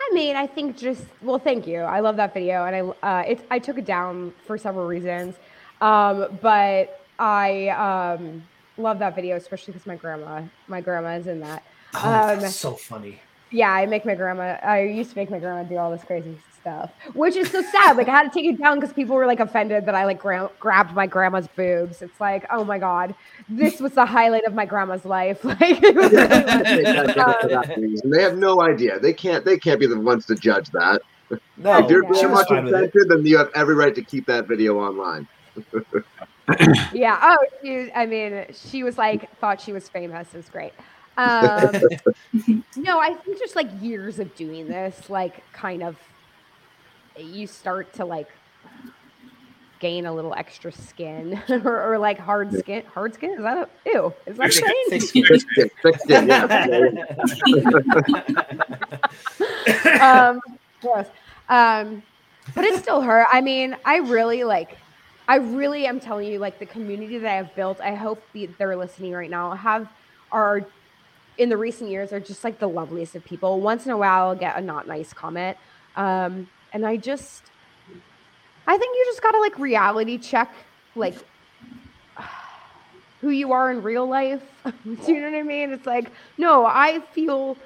I 0.00 0.14
mean, 0.14 0.36
I 0.36 0.46
think 0.46 0.76
just 0.76 1.04
well, 1.22 1.38
thank 1.38 1.66
you. 1.66 1.80
I 1.80 2.00
love 2.00 2.16
that 2.16 2.34
video, 2.34 2.64
and 2.64 2.94
I 3.02 3.20
uh, 3.20 3.22
it, 3.22 3.46
I 3.50 3.58
took 3.58 3.78
it 3.78 3.84
down 3.84 4.32
for 4.46 4.58
several 4.58 4.86
reasons, 4.86 5.36
um, 5.80 6.38
but 6.42 7.00
I 7.18 7.68
um, 7.68 8.44
love 8.76 8.98
that 8.98 9.14
video, 9.14 9.36
especially 9.36 9.72
because 9.72 9.86
my 9.86 9.96
grandma, 9.96 10.42
my 10.68 10.80
grandma 10.80 11.16
is 11.16 11.26
in 11.26 11.40
that. 11.40 11.62
Oh, 11.94 12.32
Um, 12.32 12.40
that's 12.40 12.56
so 12.56 12.72
funny. 12.72 13.20
Yeah, 13.50 13.70
I 13.70 13.86
make 13.86 14.04
my 14.04 14.14
grandma. 14.14 14.58
I 14.62 14.82
used 14.82 15.10
to 15.10 15.16
make 15.16 15.30
my 15.30 15.38
grandma 15.38 15.62
do 15.62 15.76
all 15.76 15.90
this 15.90 16.02
crazy 16.02 16.36
stuff, 16.60 16.90
which 17.12 17.36
is 17.36 17.50
so 17.50 17.62
sad. 17.62 17.96
Like 17.96 18.08
I 18.08 18.10
had 18.10 18.22
to 18.24 18.30
take 18.30 18.46
it 18.52 18.58
down 18.58 18.80
because 18.80 18.92
people 18.92 19.14
were 19.14 19.26
like 19.26 19.38
offended 19.38 19.86
that 19.86 19.94
I 19.94 20.06
like 20.06 20.18
gra- 20.18 20.50
grabbed 20.58 20.94
my 20.94 21.06
grandma's 21.06 21.46
boobs. 21.46 22.02
It's 22.02 22.20
like, 22.20 22.46
oh 22.50 22.64
my 22.64 22.78
god, 22.78 23.14
this 23.48 23.80
was 23.80 23.92
the 23.92 24.06
highlight 24.06 24.44
of 24.44 24.54
my 24.54 24.64
grandma's 24.66 25.04
life. 25.04 25.44
Like, 25.54 25.60
it 25.60 25.94
They 25.94 27.14
got 27.14 27.42
for 27.42 27.48
that 27.48 27.76
reason. 27.76 28.10
They 28.10 28.22
have 28.22 28.36
no 28.36 28.60
idea. 28.60 28.98
They 28.98 29.12
can't. 29.12 29.44
They 29.44 29.58
can't 29.58 29.78
be 29.78 29.86
the 29.86 30.00
ones 30.00 30.26
to 30.26 30.34
judge 30.34 30.70
that. 30.70 31.02
No, 31.56 31.78
if 31.78 31.90
you're 31.90 32.02
yeah. 32.04 32.12
she 32.12 32.20
very 32.22 32.32
much 32.32 32.48
fine 32.48 32.64
with 32.64 32.74
it. 32.74 32.76
offended, 32.76 33.08
then 33.08 33.26
you 33.26 33.38
have 33.38 33.50
every 33.54 33.74
right 33.74 33.94
to 33.94 34.02
keep 34.02 34.26
that 34.26 34.48
video 34.48 34.78
online. 34.78 35.28
yeah. 36.92 37.18
Oh, 37.22 37.38
she, 37.62 37.90
I 37.92 38.06
mean, 38.06 38.46
she 38.52 38.82
was 38.82 38.98
like 38.98 39.34
thought 39.38 39.60
she 39.60 39.72
was 39.72 39.88
famous. 39.88 40.28
It 40.34 40.38
was 40.38 40.48
great. 40.48 40.72
Um, 41.16 41.72
no, 42.76 42.98
I 42.98 43.14
think 43.14 43.38
just 43.38 43.56
like 43.56 43.68
years 43.80 44.18
of 44.18 44.34
doing 44.34 44.66
this, 44.68 45.08
like 45.08 45.42
kind 45.52 45.82
of, 45.82 45.96
you 47.16 47.46
start 47.46 47.92
to 47.94 48.04
like 48.04 48.28
gain 49.80 50.06
a 50.06 50.12
little 50.14 50.34
extra 50.34 50.72
skin 50.72 51.40
or, 51.48 51.92
or 51.92 51.98
like 51.98 52.18
hard 52.18 52.52
skin. 52.58 52.82
Hard 52.94 53.14
skin 53.14 53.30
is 53.32 53.38
that 53.40 53.58
a, 53.58 53.68
ew? 53.88 54.12
Is 54.26 54.36
that 54.38 54.46
a 54.46 54.52
Thick- 54.52 54.64
thing? 54.64 54.84
thick 54.90 55.02
skin. 55.02 55.24
Fixed 55.26 55.46
it. 55.56 55.72
Fixed 55.82 56.10
it. 56.10 56.26
Yeah. 60.00 60.30
um, 60.30 60.40
gross. 60.80 61.06
Um, 61.48 62.02
but 62.54 62.64
it 62.64 62.80
still 62.82 63.00
hurt. 63.00 63.26
I 63.32 63.40
mean, 63.40 63.76
I 63.84 63.98
really 63.98 64.44
like. 64.44 64.78
I 65.26 65.36
really 65.36 65.86
am 65.86 66.00
telling 66.00 66.30
you, 66.30 66.38
like 66.38 66.58
the 66.58 66.66
community 66.66 67.18
that 67.18 67.38
I've 67.38 67.54
built. 67.54 67.80
I 67.80 67.94
hope 67.94 68.22
the, 68.32 68.46
they're 68.58 68.76
listening 68.76 69.12
right 69.12 69.30
now. 69.30 69.52
Have 69.52 69.88
are 70.30 70.64
in 71.38 71.48
the 71.48 71.56
recent 71.56 71.90
years 71.90 72.12
are 72.12 72.20
just 72.20 72.44
like 72.44 72.58
the 72.58 72.68
loveliest 72.68 73.14
of 73.14 73.24
people. 73.24 73.60
Once 73.60 73.86
in 73.86 73.92
a 73.92 73.96
while, 73.96 74.28
I'll 74.28 74.34
get 74.34 74.56
a 74.56 74.60
not 74.60 74.86
nice 74.86 75.12
comment, 75.12 75.56
um, 75.96 76.48
and 76.72 76.84
I 76.86 76.96
just, 76.96 77.44
I 78.66 78.76
think 78.76 78.96
you 78.96 79.04
just 79.06 79.22
gotta 79.22 79.38
like 79.38 79.58
reality 79.58 80.18
check, 80.18 80.52
like 80.94 81.14
who 83.20 83.30
you 83.30 83.52
are 83.52 83.70
in 83.70 83.82
real 83.82 84.06
life. 84.06 84.42
Do 84.64 85.12
you 85.12 85.20
know 85.20 85.30
what 85.30 85.38
I 85.38 85.42
mean? 85.42 85.72
It's 85.72 85.86
like, 85.86 86.10
no, 86.36 86.66
I 86.66 87.00
feel 87.12 87.56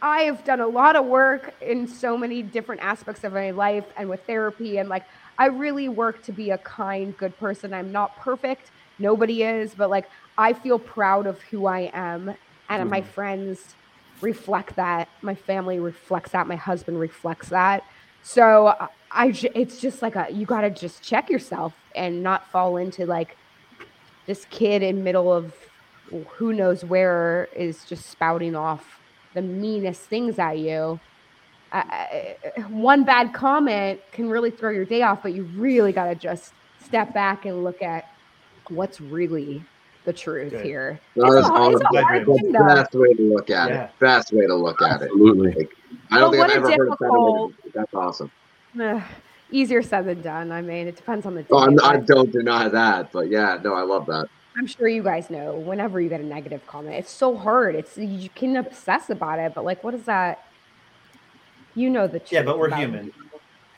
I 0.00 0.22
have 0.22 0.44
done 0.44 0.60
a 0.60 0.66
lot 0.66 0.96
of 0.96 1.06
work 1.06 1.54
in 1.60 1.88
so 1.88 2.16
many 2.16 2.42
different 2.42 2.82
aspects 2.82 3.24
of 3.24 3.32
my 3.32 3.50
life 3.50 3.84
and 3.96 4.08
with 4.08 4.24
therapy 4.26 4.78
and 4.78 4.88
like 4.88 5.04
I 5.38 5.46
really 5.46 5.88
work 5.88 6.22
to 6.24 6.32
be 6.32 6.50
a 6.50 6.58
kind, 6.58 7.16
good 7.16 7.36
person. 7.38 7.72
I'm 7.72 7.92
not 7.92 8.16
perfect. 8.16 8.70
Nobody 8.98 9.42
is, 9.42 9.74
but 9.74 9.90
like 9.90 10.08
I 10.38 10.52
feel 10.52 10.78
proud 10.78 11.26
of 11.26 11.40
who 11.42 11.66
I 11.66 11.90
am 11.92 12.34
and 12.68 12.90
my 12.90 13.00
mm-hmm. 13.00 13.10
friends 13.10 13.74
reflect 14.20 14.76
that. 14.76 15.08
My 15.20 15.34
family 15.34 15.78
reflects 15.78 16.32
that. 16.32 16.46
My 16.46 16.56
husband 16.56 16.98
reflects 16.98 17.48
that. 17.50 17.84
So 18.22 18.74
I, 19.10 19.34
it's 19.54 19.80
just 19.80 20.00
like 20.00 20.16
a 20.16 20.28
you 20.30 20.46
got 20.46 20.62
to 20.62 20.70
just 20.70 21.02
check 21.02 21.28
yourself 21.28 21.74
and 21.94 22.22
not 22.22 22.48
fall 22.50 22.76
into 22.76 23.04
like 23.04 23.36
this 24.26 24.46
kid 24.50 24.82
in 24.82 25.02
middle 25.02 25.32
of 25.32 25.54
who 26.28 26.52
knows 26.52 26.84
where 26.84 27.48
is 27.56 27.84
just 27.84 28.06
spouting 28.06 28.54
off 28.54 29.00
the 29.34 29.42
meanest 29.42 30.02
things 30.02 30.38
at 30.38 30.58
you. 30.58 31.00
I, 31.72 32.36
I- 32.56 32.60
one 32.68 33.04
bad 33.04 33.32
comment 33.32 34.00
can 34.12 34.28
really 34.28 34.50
throw 34.50 34.70
your 34.70 34.84
day 34.84 35.02
off, 35.02 35.22
but 35.22 35.32
you 35.32 35.44
really 35.56 35.92
got 35.92 36.04
to 36.06 36.14
just 36.14 36.52
step 36.84 37.14
back 37.14 37.46
and 37.46 37.64
look 37.64 37.82
at 37.82 38.08
what's 38.68 39.00
really 39.00 39.64
the 40.04 40.12
truth 40.12 40.50
Good. 40.50 40.64
here. 40.64 41.00
That 41.16 41.22
It's 41.26 41.30
is 41.30 41.34
a- 41.34 41.38
it's 41.38 41.48
a 41.48 41.52
honestly 41.52 42.02
hard 42.02 42.26
the 42.26 42.64
best 42.74 42.94
way 42.94 43.14
to 43.14 43.22
look 43.22 43.50
at 43.50 43.68
Yeah. 43.70 43.84
it. 43.84 43.90
Best 44.00 44.32
way 44.32 44.46
to 44.46 44.54
look 44.54 44.82
at 44.82 45.00
it. 45.02 45.04
Absolutely. 45.04 45.68
I 46.10 46.18
don't 46.18 46.30
But 46.36 46.50
think 46.50 46.50
I've 46.50 46.50
ever 46.56 46.66
heard 46.66 46.72
it 46.72 46.76
better. 46.76 46.84
difficult- 46.90 47.52
than- 47.62 47.72
That's 47.74 47.94
awesome. 47.94 48.30
Ugh, 48.80 49.02
easier 49.50 49.82
said 49.82 50.06
than 50.06 50.20
done. 50.22 50.50
I 50.52 50.60
mean, 50.60 50.88
it 50.88 50.96
depends 50.96 51.24
on 51.26 51.34
the 51.34 51.42
day. 51.42 51.48
Oh, 51.52 51.58
I'm, 51.58 51.78
I 51.82 51.98
don't 51.98 52.32
deny 52.32 52.68
that, 52.68 53.12
but 53.12 53.28
yeah, 53.28 53.58
no, 53.62 53.74
I 53.74 53.82
love 53.82 54.06
that. 54.06 54.26
I'm 54.56 54.66
sure 54.66 54.88
you 54.88 55.02
guys 55.02 55.30
know 55.30 55.54
whenever 55.54 55.98
you 56.00 56.08
get 56.10 56.20
a 56.20 56.24
negative 56.24 56.66
comment, 56.66 56.96
it's 56.96 57.10
so 57.10 57.34
hard. 57.36 57.74
It's 57.74 57.96
you 57.96 58.28
can 58.34 58.56
obsess 58.56 59.08
about 59.08 59.38
it, 59.38 59.52
but 59.54 59.64
like, 59.64 59.82
what 59.84 59.94
is 59.94 60.04
that? 60.04 60.44
You 61.74 61.90
know 61.90 62.06
the 62.06 62.18
truth. 62.18 62.32
Yeah, 62.32 62.42
but 62.42 62.58
we're 62.58 62.66
about 62.68 62.80
it. 62.80 62.82
human. 62.82 63.12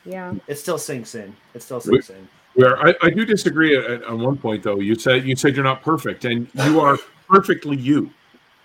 Yeah. 0.05 0.33
It 0.47 0.55
still 0.55 0.77
sinks 0.77 1.15
in. 1.15 1.35
It 1.53 1.63
still 1.63 1.79
sinks 1.79 2.09
in. 2.09 2.27
Where 2.55 2.77
I, 2.79 2.93
I 3.01 3.09
do 3.09 3.25
disagree 3.25 3.75
at, 3.75 4.03
at 4.03 4.11
one 4.17 4.37
point 4.37 4.63
though. 4.63 4.79
You 4.79 4.95
said 4.95 5.25
you 5.25 5.35
said 5.35 5.55
you're 5.55 5.63
not 5.65 5.81
perfect, 5.81 6.25
and 6.25 6.47
you 6.65 6.79
are 6.79 6.97
perfectly 7.29 7.75
you. 7.77 8.09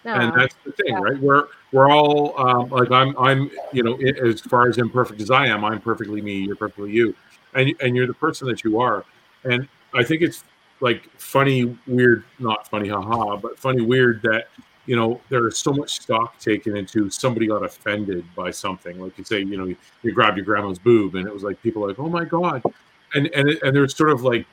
and 0.04 0.32
that's 0.38 0.54
the 0.64 0.72
thing, 0.72 0.88
Yeah. 0.94 1.00
right? 1.00 1.18
We're 1.18 1.46
we're 1.72 1.90
all 1.90 2.38
um, 2.38 2.68
like 2.70 2.90
I'm 2.90 3.16
I'm 3.18 3.50
you 3.72 3.82
know 3.82 3.96
as 4.24 4.40
far 4.40 4.68
as 4.68 4.78
imperfect 4.78 5.20
as 5.20 5.30
I 5.30 5.46
am, 5.46 5.64
I'm 5.64 5.80
perfectly 5.80 6.20
me. 6.22 6.38
You're 6.40 6.56
perfectly 6.56 6.92
you, 6.92 7.14
and 7.54 7.72
and 7.80 7.96
you're 7.96 8.06
the 8.06 8.14
person 8.14 8.46
that 8.48 8.62
you 8.62 8.80
are. 8.80 9.04
And 9.44 9.66
I 9.94 10.04
think 10.04 10.22
it's 10.22 10.44
like 10.80 11.08
funny, 11.18 11.76
weird, 11.86 12.24
not 12.38 12.68
funny, 12.68 12.88
haha, 12.88 13.36
but 13.36 13.58
funny, 13.58 13.82
weird 13.82 14.22
that 14.22 14.48
you 14.90 14.96
know 14.96 15.20
there 15.28 15.46
is 15.46 15.56
so 15.56 15.72
much 15.72 16.00
stock 16.00 16.36
taken 16.40 16.76
into 16.76 17.08
somebody 17.10 17.46
got 17.46 17.64
offended 17.64 18.24
by 18.34 18.50
something. 18.50 18.98
Like 18.98 19.16
you 19.18 19.22
say, 19.22 19.38
you 19.38 19.56
know, 19.56 19.66
you, 19.66 19.76
you 20.02 20.10
grabbed 20.10 20.36
your 20.36 20.44
grandma's 20.44 20.80
boob, 20.80 21.14
and 21.14 21.28
it 21.28 21.32
was 21.32 21.44
like 21.44 21.62
people 21.62 21.84
are 21.84 21.88
like, 21.88 22.00
oh 22.00 22.08
my 22.08 22.24
god, 22.24 22.60
and 23.14 23.28
and 23.28 23.50
and 23.62 23.76
there's 23.76 23.96
sort 23.96 24.10
of 24.10 24.24
like, 24.24 24.46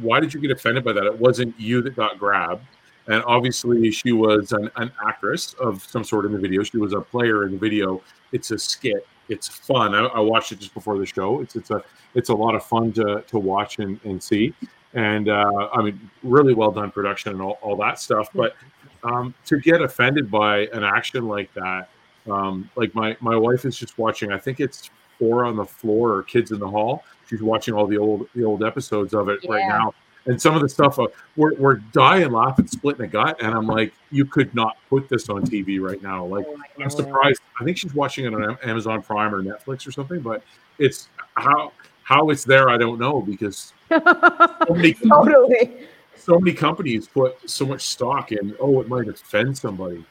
why 0.00 0.20
did 0.20 0.32
you 0.32 0.38
get 0.38 0.52
offended 0.52 0.84
by 0.84 0.92
that? 0.92 1.04
It 1.06 1.18
wasn't 1.18 1.58
you 1.58 1.82
that 1.82 1.96
got 1.96 2.20
grabbed. 2.20 2.64
And 3.08 3.24
obviously 3.24 3.90
she 3.90 4.12
was 4.12 4.52
an, 4.52 4.70
an 4.76 4.92
actress 5.04 5.54
of 5.54 5.82
some 5.82 6.04
sort 6.04 6.24
in 6.24 6.30
the 6.30 6.38
video. 6.38 6.62
She 6.62 6.76
was 6.76 6.92
a 6.92 7.00
player 7.00 7.44
in 7.44 7.50
the 7.50 7.58
video. 7.58 8.00
It's 8.30 8.52
a 8.52 8.58
skit. 8.60 9.04
It's 9.28 9.48
fun. 9.48 9.92
I, 9.92 10.04
I 10.04 10.20
watched 10.20 10.52
it 10.52 10.60
just 10.60 10.72
before 10.72 10.98
the 10.98 11.06
show. 11.06 11.40
It's 11.40 11.56
it's 11.56 11.72
a 11.72 11.82
it's 12.14 12.28
a 12.28 12.34
lot 12.34 12.54
of 12.54 12.62
fun 12.62 12.92
to 12.92 13.24
to 13.26 13.38
watch 13.40 13.80
and, 13.80 13.98
and 14.04 14.22
see. 14.22 14.54
And 14.94 15.28
uh, 15.28 15.68
i 15.72 15.82
mean 15.82 16.10
really 16.22 16.52
well 16.52 16.72
done 16.72 16.90
production 16.90 17.32
and 17.32 17.42
all, 17.42 17.58
all 17.60 17.76
that 17.78 17.98
stuff. 17.98 18.28
But 18.32 18.54
um, 19.04 19.34
to 19.46 19.58
get 19.60 19.82
offended 19.82 20.30
by 20.30 20.66
an 20.72 20.84
action 20.84 21.26
like 21.26 21.52
that 21.54 21.88
um, 22.30 22.70
like 22.76 22.94
my 22.94 23.16
my 23.20 23.36
wife 23.36 23.64
is 23.64 23.76
just 23.76 23.98
watching 23.98 24.32
i 24.32 24.38
think 24.38 24.60
it's 24.60 24.90
four 25.20 25.44
on 25.44 25.54
the 25.54 25.64
floor 25.64 26.14
or 26.14 26.22
kids 26.24 26.50
in 26.50 26.58
the 26.58 26.68
hall. 26.68 27.04
She's 27.28 27.42
watching 27.42 27.74
all 27.74 27.86
the 27.86 27.98
old 27.98 28.26
the 28.34 28.42
old 28.42 28.64
episodes 28.64 29.14
of 29.14 29.28
it 29.28 29.38
right 29.48 29.68
now. 29.68 29.94
And 30.26 30.40
some 30.40 30.54
of 30.54 30.60
the 30.60 30.68
stuff 30.68 30.98
uh, 30.98 31.06
we're, 31.36 31.54
we're 31.54 31.76
dying 31.76 32.32
laughing 32.32 32.66
splitting 32.66 33.04
a 33.04 33.08
gut. 33.08 33.40
And 33.40 33.54
i'm 33.54 33.66
like 33.66 33.92
you 34.10 34.24
could 34.24 34.52
not 34.54 34.76
put 34.88 35.08
this 35.08 35.28
on 35.28 35.42
tv 35.42 35.80
right 35.80 36.02
now. 36.02 36.24
Like 36.24 36.46
Oh 36.48 36.58
i'm 36.80 36.90
surprised. 36.90 37.40
I 37.60 37.64
think 37.64 37.76
she's 37.76 37.94
watching 37.94 38.24
it 38.24 38.34
on 38.34 38.58
amazon 38.64 39.02
prime 39.02 39.34
or 39.34 39.42
netflix 39.42 39.86
or 39.86 39.92
something 39.92 40.20
but 40.20 40.42
it's 40.78 41.08
how 41.34 41.72
how 42.02 42.30
it's 42.30 42.42
there 42.42 42.70
i 42.70 42.76
don't 42.76 42.98
know 42.98 43.20
because 43.20 43.72
totally. 43.90 45.86
So 46.20 46.38
many 46.38 46.52
companies 46.54 47.08
put 47.08 47.36
so 47.48 47.64
much 47.66 47.82
stock 47.82 48.32
in 48.32 48.54
oh 48.60 48.80
it 48.80 48.88
might 48.88 49.08
offend 49.08 49.56
somebody 49.56 50.04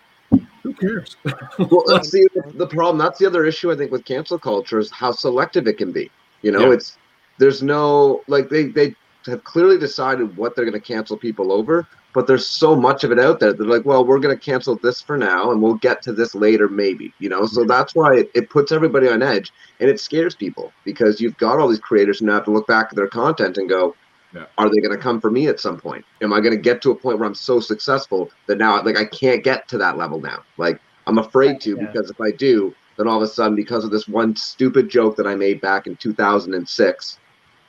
who 0.63 0.73
cares 0.73 1.15
Well, 1.59 1.83
let's 1.87 2.09
see 2.09 2.27
the 2.53 2.67
problem. 2.67 2.97
That's 2.97 3.19
the 3.19 3.25
other 3.25 3.45
issue 3.45 3.71
I 3.71 3.75
think 3.75 3.91
with 3.91 4.05
cancel 4.05 4.37
culture 4.39 4.79
is 4.79 4.91
how 4.91 5.11
selective 5.11 5.67
it 5.67 5.77
can 5.77 5.91
be. 5.91 6.09
You 6.41 6.51
know, 6.51 6.67
Yeah. 6.67 6.73
it's 6.73 6.97
there's 7.37 7.63
no 7.63 8.21
like 8.27 8.49
they 8.49 8.65
they 8.65 8.95
have 9.25 9.43
clearly 9.43 9.77
decided 9.77 10.35
what 10.37 10.55
they're 10.55 10.65
going 10.65 10.79
to 10.81 10.85
cancel 10.93 11.17
people 11.17 11.51
over, 11.51 11.87
but 12.13 12.25
there's 12.27 12.45
so 12.45 12.75
much 12.75 13.03
of 13.03 13.11
it 13.11 13.19
out 13.19 13.39
there. 13.39 13.53
They're 13.53 13.67
like, 13.67 13.85
well, 13.85 14.05
we're 14.05 14.19
going 14.19 14.35
to 14.37 14.41
cancel 14.43 14.75
this 14.75 15.01
for 15.01 15.17
now, 15.17 15.51
and 15.51 15.61
we'll 15.61 15.75
get 15.75 16.01
to 16.03 16.13
this 16.13 16.33
later, 16.35 16.67
maybe. 16.69 17.13
You 17.19 17.29
know, 17.29 17.45
so 17.45 17.63
that's 17.65 17.93
why 17.95 18.15
it, 18.17 18.31
it 18.33 18.49
puts 18.49 18.71
everybody 18.71 19.07
on 19.09 19.21
edge, 19.21 19.51
and 19.79 19.89
it 19.89 19.99
scares 19.99 20.35
people 20.35 20.71
because 20.85 21.19
you've 21.21 21.37
got 21.37 21.59
all 21.59 21.67
these 21.67 21.79
creators 21.79 22.19
who 22.19 22.25
now 22.27 22.35
have 22.35 22.45
to 22.45 22.51
look 22.51 22.67
back 22.67 22.87
at 22.89 22.95
their 22.95 23.07
content 23.07 23.57
and 23.57 23.67
go, 23.69 23.93
Yeah. 24.33 24.45
are 24.59 24.69
they 24.69 24.77
going 24.77 24.95
to 24.95 25.01
come 25.01 25.19
for 25.19 25.31
me 25.31 25.47
at 25.47 25.59
some 25.59 25.79
point? 25.79 26.05
Am 26.21 26.33
I 26.33 26.39
going 26.39 26.55
to 26.55 26.61
get 26.61 26.81
to 26.83 26.91
a 26.91 26.95
point 26.95 27.17
where 27.17 27.27
I'm 27.27 27.33
so 27.33 27.59
successful 27.59 28.29
that 28.45 28.59
now, 28.59 28.81
like, 28.83 28.97
I 28.97 29.05
can't 29.05 29.43
get 29.43 29.67
to 29.69 29.77
that 29.79 29.97
level 29.97 30.21
now? 30.21 30.43
Like, 30.57 30.79
I'm 31.07 31.17
afraid 31.17 31.59
to 31.61 31.71
Yeah. 31.71 31.85
because 31.87 32.11
if 32.11 32.21
I 32.21 32.31
do, 32.31 32.73
then 32.97 33.07
all 33.07 33.17
of 33.17 33.23
a 33.23 33.27
sudden, 33.27 33.55
because 33.55 33.83
of 33.85 33.91
this 33.91 34.07
one 34.07 34.35
stupid 34.35 34.89
joke 34.89 35.15
that 35.15 35.25
I 35.25 35.33
made 35.33 35.61
back 35.61 35.87
in 35.87 35.95
2006 35.95 37.17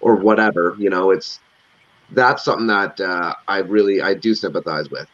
or 0.00 0.16
whatever, 0.16 0.76
you 0.78 0.90
know, 0.90 1.10
it's 1.10 1.40
that's 2.10 2.44
something 2.44 2.66
that 2.66 3.00
uh, 3.00 3.34
I 3.46 3.58
really 3.58 4.02
I 4.02 4.14
do 4.14 4.34
sympathize 4.34 4.90
with. 4.90 5.08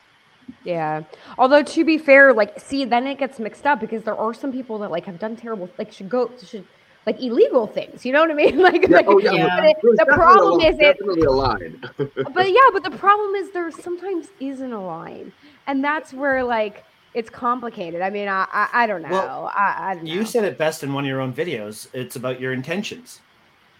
Yeah. 0.64 1.02
Although 1.38 1.62
to 1.62 1.84
be 1.84 1.98
fair, 1.98 2.32
like, 2.32 2.58
see, 2.58 2.84
then 2.84 3.06
it 3.06 3.18
gets 3.18 3.38
mixed 3.38 3.66
up 3.66 3.80
because 3.80 4.04
there 4.04 4.16
are 4.16 4.32
some 4.32 4.52
people 4.52 4.78
that 4.78 4.90
like 4.90 5.04
have 5.04 5.18
done 5.18 5.36
terrible, 5.36 5.68
like, 5.78 5.92
should 5.92 6.08
go, 6.08 6.30
should 6.44 6.66
like 7.06 7.22
illegal 7.22 7.66
things. 7.68 8.04
You 8.04 8.12
know 8.12 8.20
what 8.20 8.30
I 8.30 8.34
mean? 8.34 8.58
Like, 8.66 8.82
Yeah, 8.88 8.96
like 8.96 9.06
oh, 9.08 9.18
yeah, 9.18 9.32
Yeah. 9.32 9.56
but 9.56 9.64
it- 9.64 9.76
the 9.82 9.94
definitely 9.96 10.12
a 10.12 10.16
problem 10.16 10.58
line- 10.58 10.66
is 10.74 10.78
it, 10.80 10.98
definitely 10.98 11.22
a 11.22 11.30
line. 11.30 11.80
but 12.34 12.50
yeah, 12.50 12.68
but 12.72 12.82
the 12.82 12.90
problem 12.90 13.34
is 13.36 13.52
there 13.52 13.70
sometimes 13.70 14.28
isn't 14.40 14.72
a 14.72 14.84
line, 14.84 15.32
and 15.66 15.82
that's 15.84 16.12
where 16.12 16.42
like 16.44 16.84
it's 17.14 17.30
complicated. 17.30 18.02
I 18.02 18.10
mean, 18.10 18.28
I 18.28 18.46
I, 18.52 18.68
I 18.72 18.86
don't 18.86 19.02
know. 19.02 19.10
Well, 19.10 19.52
I, 19.54 19.76
I 19.78 19.94
don't 19.94 20.04
know. 20.04 20.12
You 20.12 20.26
said 20.26 20.44
it 20.44 20.58
best 20.58 20.82
in 20.82 20.92
one 20.92 21.04
of 21.04 21.08
your 21.08 21.20
own 21.20 21.32
videos. 21.32 21.86
It's 21.94 22.16
about 22.16 22.40
your 22.40 22.52
intentions. 22.52 23.20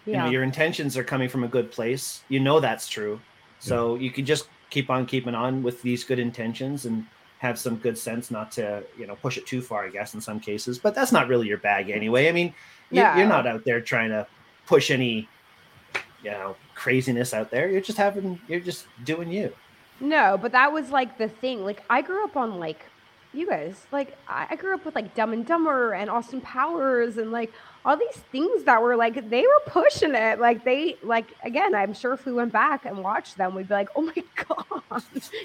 You 0.06 0.12
yeah. 0.12 0.24
know, 0.24 0.30
your 0.30 0.44
intentions 0.44 0.96
are 0.96 1.02
coming 1.04 1.28
from 1.28 1.42
a 1.42 1.48
good 1.48 1.72
place. 1.72 2.22
You 2.28 2.38
know 2.38 2.60
that's 2.60 2.86
true. 2.88 3.20
So 3.58 3.96
you 3.96 4.10
can 4.12 4.24
just 4.24 4.46
keep 4.70 4.88
on 4.90 5.04
keeping 5.06 5.34
on 5.34 5.62
with 5.64 5.82
these 5.82 6.04
good 6.04 6.20
intentions 6.20 6.86
and 6.86 7.04
have 7.38 7.58
some 7.58 7.76
good 7.76 7.98
sense 7.98 8.30
not 8.30 8.50
to, 8.52 8.82
you 8.98 9.06
know, 9.06 9.14
push 9.16 9.36
it 9.36 9.46
too 9.46 9.60
far, 9.60 9.84
I 9.84 9.90
guess, 9.90 10.14
in 10.14 10.20
some 10.20 10.40
cases. 10.40 10.78
But 10.78 10.94
that's 10.94 11.12
not 11.12 11.28
really 11.28 11.46
your 11.46 11.58
bag 11.58 11.90
anyway. 11.90 12.28
I 12.28 12.32
mean, 12.32 12.54
you, 12.90 13.02
No. 13.02 13.14
you're 13.14 13.28
not 13.28 13.46
out 13.46 13.64
there 13.64 13.80
trying 13.80 14.10
to 14.10 14.26
push 14.66 14.90
any, 14.90 15.28
you 16.22 16.30
know, 16.30 16.56
craziness 16.74 17.34
out 17.34 17.50
there. 17.50 17.68
You're 17.68 17.80
just 17.82 17.98
having, 17.98 18.40
you're 18.48 18.60
just 18.60 18.86
doing 19.04 19.30
you. 19.30 19.52
No, 20.00 20.38
but 20.40 20.52
that 20.52 20.72
was 20.72 20.90
like 20.90 21.18
the 21.18 21.28
thing. 21.28 21.64
Like 21.64 21.82
I 21.90 22.02
grew 22.02 22.24
up 22.24 22.36
on 22.36 22.58
like 22.58 22.80
you 23.36 23.46
guys. 23.48 23.86
Like 23.92 24.16
I, 24.28 24.56
grew 24.56 24.74
up 24.74 24.84
with 24.84 24.94
like 24.94 25.14
Dumb 25.14 25.32
and 25.32 25.46
Dumber 25.46 25.92
and 25.92 26.10
Austin 26.10 26.40
Powers 26.40 27.16
and 27.16 27.30
like 27.30 27.52
all 27.84 27.96
these 27.96 28.16
things 28.32 28.64
that 28.64 28.82
were 28.82 28.96
like 28.96 29.28
they 29.30 29.42
were 29.42 29.62
pushing 29.66 30.14
it. 30.14 30.40
Like 30.40 30.64
they 30.64 30.96
like 31.02 31.26
again, 31.44 31.74
I'm 31.74 31.94
sure 31.94 32.12
if 32.12 32.26
we 32.26 32.32
went 32.32 32.52
back 32.52 32.84
and 32.84 33.02
watched 33.02 33.36
them, 33.36 33.54
we'd 33.54 33.68
be 33.68 33.74
like, 33.74 33.88
oh 33.94 34.02
my 34.02 34.14
god, 34.48 35.02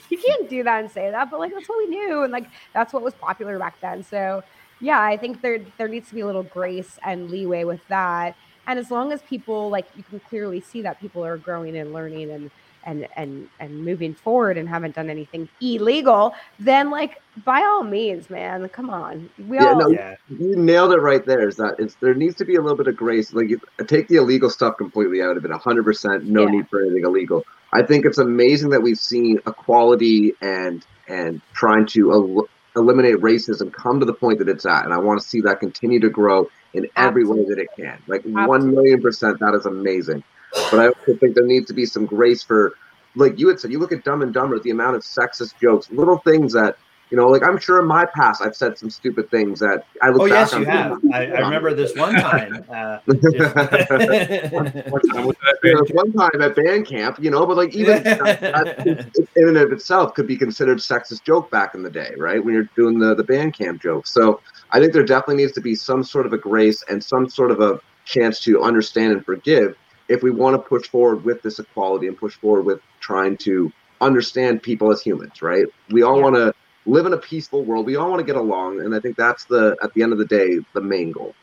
you 0.10 0.17
can't 0.17 0.49
do 0.49 0.63
that 0.63 0.82
and 0.82 0.91
say 0.91 1.12
that. 1.12 1.30
But 1.30 1.39
like 1.39 1.54
that's 1.54 1.67
what 1.67 1.77
we 1.77 1.88
knew, 1.88 2.23
and 2.23 2.32
like 2.32 2.49
that's 2.73 2.93
what 2.93 3.04
was 3.04 3.13
popular 3.15 3.60
back 3.60 3.80
then. 3.82 4.04
So 4.04 4.43
yeah, 4.80 5.01
I 5.01 5.17
think 5.17 5.41
there 5.41 5.60
there 5.77 5.88
needs 5.88 6.10
to 6.10 6.15
be 6.15 6.21
a 6.21 6.25
little 6.25 6.43
grace 6.43 6.97
and 7.06 7.30
leeway 7.30 7.63
with 7.63 7.88
that. 7.89 8.36
And 8.67 8.80
as 8.80 8.91
long 8.91 9.12
as 9.12 9.21
people 9.23 9.69
like 9.69 9.88
you 9.95 10.04
can 10.04 10.19
clearly 10.19 10.62
see 10.62 10.82
that 10.84 10.99
people 10.99 11.25
are 11.25 11.38
growing 11.38 11.75
and 11.77 11.93
learning 11.93 12.32
and 12.32 12.51
and 12.84 13.08
and 13.15 13.48
and 13.60 13.84
moving 13.86 14.13
forward 14.13 14.58
and 14.58 14.67
haven't 14.67 14.96
done 14.96 15.10
anything 15.10 15.48
illegal, 15.62 16.34
then 16.60 16.89
like 16.89 17.22
by 17.46 17.62
all 17.62 17.84
means, 17.84 18.30
man, 18.30 18.67
come 18.70 18.89
on. 18.89 19.30
We 19.48 19.58
Yeah, 19.58 19.67
all 19.74 19.80
no, 19.80 19.88
Yeah. 19.89 20.15
you 20.30 20.56
nailed 20.56 20.94
it 20.94 21.00
right 21.00 21.26
there. 21.26 21.48
Is 21.48 21.56
that 21.58 21.76
it's 21.80 21.96
there 21.96 22.13
needs 22.13 22.36
to 22.36 22.46
be 22.46 22.56
a 22.56 22.62
little 22.62 22.78
bit 22.78 22.88
of 22.88 22.96
grace. 22.98 23.34
Like 23.34 23.50
you- 23.50 23.62
take 23.88 24.08
the 24.08 24.15
illegal 24.17 24.50
stuff 24.50 24.78
completely 24.78 25.22
out 25.22 25.38
of 25.38 25.46
it. 25.46 25.52
hundred 25.52 25.84
percent, 25.84 26.26
no 26.26 26.44
Yeah. 26.44 26.52
need 26.52 26.70
for 26.70 26.82
anything 26.82 27.04
illegal. 27.06 27.44
I 27.74 27.84
think 27.84 28.06
it's 28.06 28.17
amazing 28.17 28.70
that 28.72 28.82
we've 28.82 28.98
seen 29.00 29.39
equality 29.48 30.34
and 30.41 30.86
and 31.08 31.41
trying 31.54 31.86
to 31.88 32.12
el- 32.12 32.50
eliminate 32.76 33.15
racism 33.17 33.72
come 33.72 34.00
to 34.00 34.06
the 34.06 34.13
point 34.13 34.39
that 34.39 34.48
it's 34.50 34.65
at, 34.65 34.86
and 34.86 34.94
I 34.94 34.98
want 34.98 35.22
to 35.22 35.28
see 35.28 35.41
that 35.41 35.60
continue 35.60 36.00
to 36.00 36.10
grow 36.10 36.50
in 36.74 36.88
every 36.96 37.26
way 37.26 37.44
that 37.46 37.60
it 37.60 37.67
can. 37.78 37.98
Like 38.08 38.24
one 38.24 38.72
million 38.74 39.02
percent, 39.02 39.39
that 39.39 39.54
is 39.54 39.65
amazing. 39.65 40.24
But 40.53 40.79
I 40.79 40.87
also 40.87 41.15
think 41.19 41.35
there 41.35 41.45
needs 41.45 41.67
to 41.67 41.73
be 41.73 41.85
some 41.85 42.05
grace 42.05 42.43
for, 42.43 42.73
like 43.15 43.37
you 43.39 43.47
had 43.49 43.59
said, 43.59 43.71
you 43.71 43.79
look 43.79 43.91
at 43.91 44.03
Dumb 44.03 44.21
and 44.21 44.33
Dumber, 44.33 44.59
the 44.59 44.71
amount 44.71 44.95
of 44.95 45.01
sexist 45.03 45.59
jokes, 45.61 45.89
little 45.91 46.17
things 46.19 46.53
that. 46.53 46.77
You 47.09 47.17
know, 47.17 47.27
like 47.27 47.43
I'm 47.43 47.59
sure 47.59 47.77
in 47.81 47.87
my 47.87 48.05
past 48.05 48.41
I've 48.41 48.55
said 48.55 48.77
some 48.77 48.89
stupid 48.89 49.29
things 49.29 49.59
that 49.59 49.85
I 50.01 50.11
look 50.11 50.21
Oh, 50.21 50.25
back 50.29 50.31
yes, 50.31 50.53
on. 50.53 50.61
you 50.61 50.65
have. 50.67 50.97
I, 51.13 51.25
I 51.25 51.39
remember 51.41 51.73
this 51.73 51.93
one 51.93 52.13
time. 52.13 52.63
Uh, 52.73 52.99
One 53.05 55.01
time 55.01 55.25
with 55.25 55.37
that 55.39 55.57
There 55.61 55.73
band 55.75 55.79
was 55.81 55.89
one 55.91 56.13
time 56.13 56.41
at 56.41 56.55
band 56.55 56.87
camp, 56.87 57.17
you 57.19 57.29
know, 57.29 57.45
but 57.45 57.57
like 57.57 57.75
even 57.75 58.01
that, 58.03 58.39
that 58.39 58.85
in 59.35 59.47
and 59.49 59.57
of 59.57 59.71
itself 59.73 60.13
could 60.13 60.27
be 60.27 60.37
considered 60.37 60.77
sexist 60.77 61.23
joke 61.23 61.51
back 61.51 61.75
in 61.75 61.83
the 61.83 61.89
day, 61.89 62.13
right? 62.17 62.43
When 62.43 62.53
you're 62.53 62.69
doing 62.77 62.97
the 62.99 63.13
the 63.13 63.23
band 63.23 63.53
camp 63.55 63.81
joke. 63.81 64.07
So 64.07 64.39
I 64.71 64.79
think 64.79 64.93
there 64.93 65.03
definitely 65.03 65.43
needs 65.43 65.51
to 65.53 65.61
be 65.61 65.75
some 65.75 66.03
sort 66.03 66.25
of 66.25 66.33
a 66.33 66.37
grace 66.37 66.83
and 66.89 67.03
some 67.03 67.29
sort 67.29 67.51
of 67.51 67.59
a 67.59 67.79
chance 68.05 68.39
to 68.41 68.61
understand 68.61 69.13
and 69.13 69.25
forgive 69.25 69.75
if 70.12 70.24
we 70.24 70.32
want 70.32 70.56
to 70.56 70.60
push 70.60 70.88
forward 70.89 71.24
with 71.24 71.41
this 71.41 71.60
equality 71.60 72.08
and 72.08 72.17
push 72.17 72.36
forward 72.36 72.63
with 72.63 72.82
trying 73.00 73.38
to 73.38 73.71
understand 74.02 74.62
people 74.62 74.91
as 74.91 75.02
humans, 75.02 75.41
right? 75.41 75.65
We 75.89 76.04
all 76.04 76.19
Yeah. 76.19 76.24
want 76.24 76.36
to 76.36 76.54
live 76.86 77.06
in 77.06 77.13
a 77.13 77.17
peaceful 77.17 77.65
world. 77.65 77.86
We 77.86 77.95
all 77.95 78.10
want 78.10 78.19
to 78.19 78.26
get 78.26 78.36
along, 78.36 78.82
and 78.82 78.95
I 78.95 79.00
think 79.00 79.17
that's 79.17 79.45
the 79.45 79.78
at 79.84 79.93
the 79.93 80.04
end 80.04 80.12
of 80.13 80.19
the 80.19 80.26
day 80.26 80.60
the 80.74 80.82
main 80.82 81.12
goal. 81.12 81.36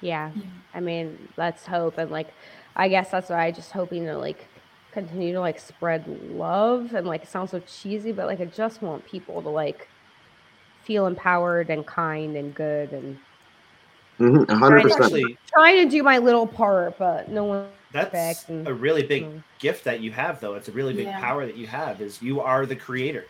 Yeah. 0.00 0.32
Yeah. 0.34 0.50
I 0.74 0.80
mean, 0.80 1.28
let's 1.36 1.66
hope. 1.66 1.98
And 1.98 2.10
like, 2.10 2.28
I 2.76 2.88
guess 2.88 3.10
that's 3.10 3.30
why 3.30 3.46
I 3.46 3.50
just 3.52 3.72
hoping 3.72 4.04
to 4.06 4.16
like 4.18 4.48
continue 4.92 5.32
to 5.34 5.40
like 5.40 5.58
spread 5.60 6.06
love 6.08 6.94
and 6.94 7.06
like 7.06 7.24
it 7.24 7.28
sounds 7.28 7.50
so 7.52 7.60
cheesy, 7.60 8.12
but 8.12 8.26
like 8.26 8.40
I 8.40 8.46
just 8.46 8.82
want 8.82 9.04
people 9.06 9.42
to 9.42 9.48
like 9.48 9.88
feel 10.84 11.06
empowered 11.06 11.70
and 11.70 11.86
kind 11.86 12.36
and 12.36 12.54
good 12.54 12.92
and 12.92 13.18
Mhm, 14.20 14.48
A 14.48 14.54
hundred 14.56 14.76
Right. 14.76 14.82
percent. 14.84 15.04
Actually, 15.04 15.38
trying 15.52 15.84
to 15.84 15.90
do 15.90 16.02
my 16.02 16.18
little 16.18 16.46
part, 16.46 16.98
but 16.98 17.28
no 17.28 17.44
one 17.44 17.66
that's 17.92 18.14
Respect 18.14 18.48
and- 18.50 18.68
a 18.68 18.74
really 18.74 19.02
big 19.02 19.24
Mm. 19.24 19.42
gift 19.58 19.82
that 19.84 19.98
you 20.00 20.12
have 20.12 20.38
though 20.40 20.54
it's 20.54 20.68
a 20.68 20.72
really 20.72 20.94
big 20.94 21.06
Yeah. 21.06 21.18
power 21.18 21.44
that 21.44 21.56
you 21.56 21.66
have 21.66 22.00
is 22.00 22.22
you 22.22 22.40
are 22.40 22.64
the 22.64 22.76
creator 22.76 23.24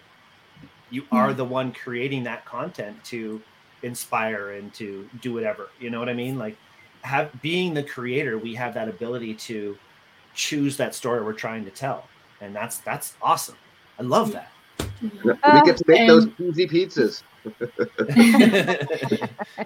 you 0.91 1.07
are 1.13 1.33
the 1.33 1.45
one 1.45 1.73
creating 1.73 2.25
that 2.25 2.45
content 2.45 3.03
to 3.05 3.41
inspire 3.83 4.51
and 4.53 4.75
to 4.75 5.09
do 5.23 5.33
whatever 5.33 5.69
you 5.81 5.89
know 5.89 5.99
what 5.99 6.11
i 6.11 6.13
mean 6.13 6.39
like 6.39 6.57
have 7.03 7.31
being 7.41 7.73
the 7.73 7.83
creator 7.83 8.37
we 8.37 8.55
have 8.55 8.75
that 8.75 8.87
ability 8.87 9.33
to 9.33 9.79
choose 10.35 10.77
that 10.77 10.95
story 10.95 11.23
we're 11.25 11.33
trying 11.33 11.65
to 11.65 11.71
tell 11.71 12.05
and 12.43 12.55
that's 12.55 12.79
that's 12.81 13.15
awesome 13.23 13.57
i 13.99 14.03
love 14.03 14.31
that 14.33 14.51
we 15.03 15.31
Uh, 15.43 15.61
get 15.63 15.77
to 15.79 15.85
make 15.87 16.09
those 16.09 16.25
and- 16.25 16.37
cheesy 16.37 16.67
pizzas. 16.69 17.23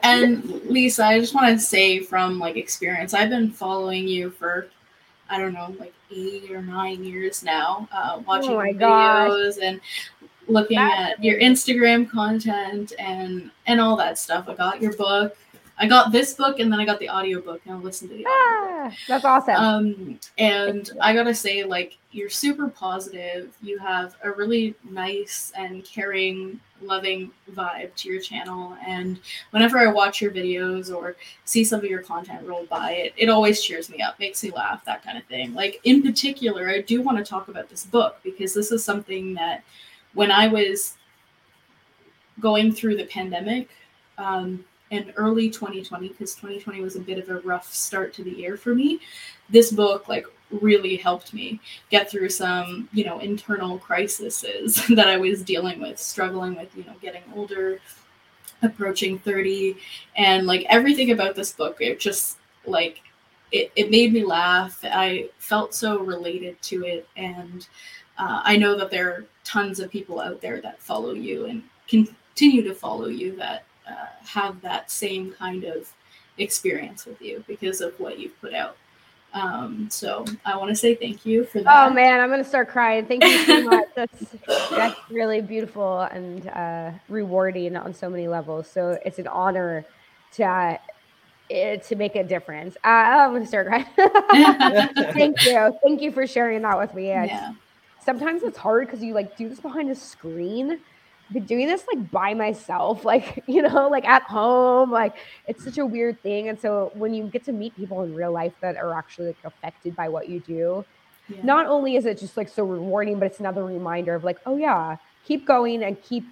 and 0.02 0.44
Lisa, 0.66 1.04
I 1.06 1.18
just 1.18 1.34
want 1.34 1.58
to 1.58 1.64
say 1.64 2.00
from 2.00 2.38
like 2.38 2.56
experience, 2.56 3.14
I've 3.14 3.30
been 3.30 3.50
following 3.50 4.06
you 4.08 4.30
for 4.30 4.68
I 5.30 5.38
don't 5.38 5.54
know, 5.54 5.74
like 5.80 5.94
eight 6.10 6.50
or 6.50 6.60
nine 6.62 7.02
years 7.02 7.42
now, 7.42 7.88
uh, 7.92 8.20
watching 8.26 8.50
Oh 8.50 8.56
my 8.56 8.68
your 8.68 8.74
gosh. 8.78 9.30
videos 9.30 9.58
and 9.62 9.80
looking 10.48 10.76
That's 10.76 11.12
at 11.18 11.24
your 11.24 11.40
Instagram 11.40 12.08
content 12.08 12.92
and 12.98 13.50
and 13.66 13.80
all 13.80 13.96
that 13.96 14.18
stuff. 14.18 14.48
I 14.48 14.54
got 14.54 14.82
your 14.82 14.92
book. 14.92 15.36
I 15.76 15.88
got 15.88 16.12
this 16.12 16.34
book 16.34 16.60
and 16.60 16.72
then 16.72 16.78
I 16.78 16.84
got 16.84 17.00
the 17.00 17.10
audiobook 17.10 17.60
and 17.64 17.74
I 17.74 17.78
listened 17.78 18.10
to 18.10 18.16
the 18.16 18.26
audiobook. 18.26 18.92
Ah, 18.92 18.96
that's 19.08 19.24
awesome. 19.24 19.56
Um, 19.56 20.20
and 20.38 20.90
I 21.00 21.14
gotta 21.14 21.34
say, 21.34 21.64
like, 21.64 21.96
you're 22.12 22.30
super 22.30 22.68
positive. 22.68 23.52
You 23.60 23.78
have 23.78 24.14
a 24.22 24.30
really 24.30 24.76
nice 24.88 25.52
and 25.56 25.84
caring, 25.84 26.60
loving 26.80 27.32
vibe 27.52 27.92
to 27.96 28.08
your 28.08 28.20
channel. 28.20 28.76
And 28.86 29.18
whenever 29.50 29.78
I 29.78 29.90
watch 29.90 30.22
your 30.22 30.30
videos 30.30 30.94
or 30.94 31.16
see 31.44 31.64
some 31.64 31.80
of 31.80 31.86
your 31.86 32.02
content 32.02 32.46
roll 32.46 32.66
by, 32.66 32.92
it, 32.92 33.14
it 33.16 33.28
always 33.28 33.60
cheers 33.60 33.90
me 33.90 34.00
up, 34.00 34.18
makes 34.20 34.44
me 34.44 34.52
laugh, 34.52 34.84
that 34.84 35.02
kind 35.02 35.18
of 35.18 35.24
thing. 35.24 35.54
Like, 35.54 35.80
in 35.82 36.02
particular, 36.02 36.68
I 36.68 36.82
do 36.82 37.02
want 37.02 37.18
to 37.18 37.24
talk 37.24 37.48
about 37.48 37.68
this 37.68 37.84
book 37.84 38.20
because 38.22 38.54
this 38.54 38.70
is 38.70 38.84
something 38.84 39.34
that 39.34 39.64
when 40.12 40.30
I 40.30 40.46
was 40.46 40.96
going 42.38 42.72
through 42.72 42.96
the 42.96 43.06
pandemic, 43.06 43.70
um, 44.18 44.64
in 44.94 45.12
early 45.16 45.50
2020 45.50 46.08
because 46.08 46.34
2020 46.34 46.80
was 46.80 46.96
a 46.96 47.00
bit 47.00 47.18
of 47.18 47.28
a 47.28 47.40
rough 47.40 47.72
start 47.72 48.14
to 48.14 48.22
the 48.22 48.30
year 48.30 48.56
for 48.56 48.74
me 48.74 49.00
this 49.50 49.72
book 49.72 50.08
like 50.08 50.26
really 50.50 50.96
helped 50.96 51.34
me 51.34 51.60
get 51.90 52.10
through 52.10 52.28
some 52.28 52.88
you 52.92 53.04
know 53.04 53.18
internal 53.18 53.78
crises 53.78 54.44
that 54.90 55.08
i 55.08 55.16
was 55.16 55.42
dealing 55.42 55.80
with 55.80 55.98
struggling 55.98 56.54
with 56.54 56.74
you 56.76 56.84
know 56.84 56.94
getting 57.02 57.22
older 57.34 57.80
approaching 58.62 59.18
30 59.18 59.76
and 60.16 60.46
like 60.46 60.64
everything 60.68 61.10
about 61.10 61.34
this 61.34 61.52
book 61.52 61.78
it 61.80 61.98
just 61.98 62.38
like 62.66 63.02
it, 63.52 63.70
it 63.76 63.90
made 63.90 64.12
me 64.12 64.24
laugh. 64.24 64.80
I 64.82 65.28
felt 65.38 65.74
so 65.74 66.00
related 66.00 66.60
to 66.62 66.84
it 66.84 67.08
and 67.16 67.66
uh, 68.16 68.40
i 68.44 68.56
know 68.56 68.76
that 68.78 68.90
there 68.90 69.10
are 69.10 69.24
tons 69.42 69.80
of 69.80 69.90
people 69.90 70.20
out 70.20 70.40
there 70.40 70.60
that 70.60 70.80
follow 70.80 71.12
you 71.12 71.46
and 71.46 71.62
continue 71.88 72.62
to 72.62 72.74
follow 72.74 73.08
you 73.08 73.36
that 73.36 73.64
uh, 73.88 74.06
have 74.26 74.60
that 74.62 74.90
same 74.90 75.32
kind 75.32 75.64
of 75.64 75.92
experience 76.38 77.06
with 77.06 77.20
you 77.20 77.44
because 77.46 77.80
of 77.80 77.98
what 78.00 78.18
you've 78.18 78.38
put 78.40 78.54
out. 78.54 78.76
Um, 79.34 79.88
so 79.90 80.24
I 80.44 80.56
want 80.56 80.70
to 80.70 80.76
say 80.76 80.94
thank 80.94 81.26
you 81.26 81.44
for 81.44 81.60
that. 81.60 81.90
Oh 81.90 81.92
man, 81.92 82.20
I'm 82.20 82.30
gonna 82.30 82.44
start 82.44 82.68
crying. 82.68 83.04
Thank 83.04 83.24
you 83.24 83.38
so 83.44 83.60
much. 83.62 83.86
That's 83.96 84.24
that's 84.70 85.00
really 85.10 85.40
beautiful 85.40 86.02
and 86.02 86.48
uh, 86.48 86.92
rewarding 87.08 87.76
on 87.76 87.94
so 87.94 88.08
many 88.08 88.28
levels. 88.28 88.68
So 88.70 88.98
it's 89.04 89.18
an 89.18 89.26
honor 89.26 89.84
to 90.34 90.44
uh, 90.44 90.76
eh, 91.50 91.76
to 91.76 91.96
make 91.96 92.14
a 92.14 92.22
difference. 92.22 92.76
Uh, 92.84 92.88
I'm 92.88 93.32
gonna 93.32 93.46
start 93.46 93.66
crying. 93.66 93.86
thank 95.14 95.36
you, 95.44 95.78
thank 95.82 96.00
you 96.00 96.12
for 96.12 96.26
sharing 96.26 96.62
that 96.62 96.78
with 96.78 96.94
me. 96.94 97.10
It's- 97.10 97.28
yeah. 97.28 97.54
Sometimes 98.04 98.42
it's 98.42 98.58
hard 98.58 98.86
because 98.86 99.02
you 99.02 99.14
like 99.14 99.34
do 99.36 99.48
this 99.48 99.60
behind 99.60 99.90
a 99.90 99.94
screen. 99.94 100.78
Been 101.32 101.44
doing 101.44 101.66
this 101.66 101.84
like 101.92 102.10
by 102.10 102.34
myself, 102.34 103.04
like 103.12 103.42
you 103.46 103.62
know, 103.62 103.88
like 103.88 104.04
at 104.04 104.22
home. 104.22 104.90
Like 104.90 105.16
it's 105.46 105.64
such 105.64 105.78
a 105.78 105.86
weird 105.86 106.20
thing. 106.22 106.48
And 106.48 106.58
so 106.58 106.92
when 106.94 107.14
you 107.14 107.24
get 107.24 107.44
to 107.44 107.52
meet 107.52 107.74
people 107.76 108.02
in 108.02 108.14
real 108.14 108.32
life 108.32 108.52
that 108.60 108.76
are 108.76 108.94
actually 108.94 109.28
like 109.28 109.36
affected 109.44 109.96
by 109.96 110.08
what 110.08 110.28
you 110.28 110.40
do, 110.40 110.84
yeah. 111.28 111.42
not 111.42 111.66
only 111.66 111.96
is 111.96 112.06
it 112.06 112.18
just 112.18 112.36
like 112.36 112.48
so 112.48 112.64
rewarding, 112.64 113.18
but 113.18 113.26
it's 113.26 113.40
another 113.40 113.64
reminder 113.64 114.14
of 114.14 114.24
like, 114.24 114.38
oh 114.46 114.56
yeah, 114.56 114.96
keep 115.24 115.46
going 115.46 115.82
and 115.82 116.00
keep 116.02 116.24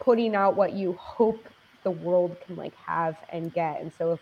putting 0.00 0.34
out 0.34 0.56
what 0.56 0.72
you 0.72 0.92
hope 0.94 1.48
the 1.84 1.90
world 1.90 2.36
can 2.46 2.56
like 2.56 2.74
have 2.76 3.16
and 3.30 3.52
get. 3.52 3.80
And 3.80 3.92
so 3.96 4.12
if 4.12 4.20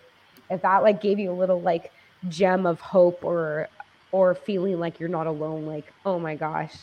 if 0.51 0.62
that 0.62 0.83
like 0.83 1.01
gave 1.01 1.18
you 1.18 1.31
a 1.31 1.35
little 1.35 1.61
like 1.61 1.93
gem 2.29 2.66
of 2.66 2.81
hope 2.81 3.24
or 3.24 3.68
or 4.12 4.35
feeling 4.35 4.79
like 4.79 4.99
you're 5.01 5.09
not 5.09 5.27
alone, 5.27 5.66
like, 5.66 5.93
oh 6.05 6.18
my 6.18 6.35
gosh. 6.35 6.74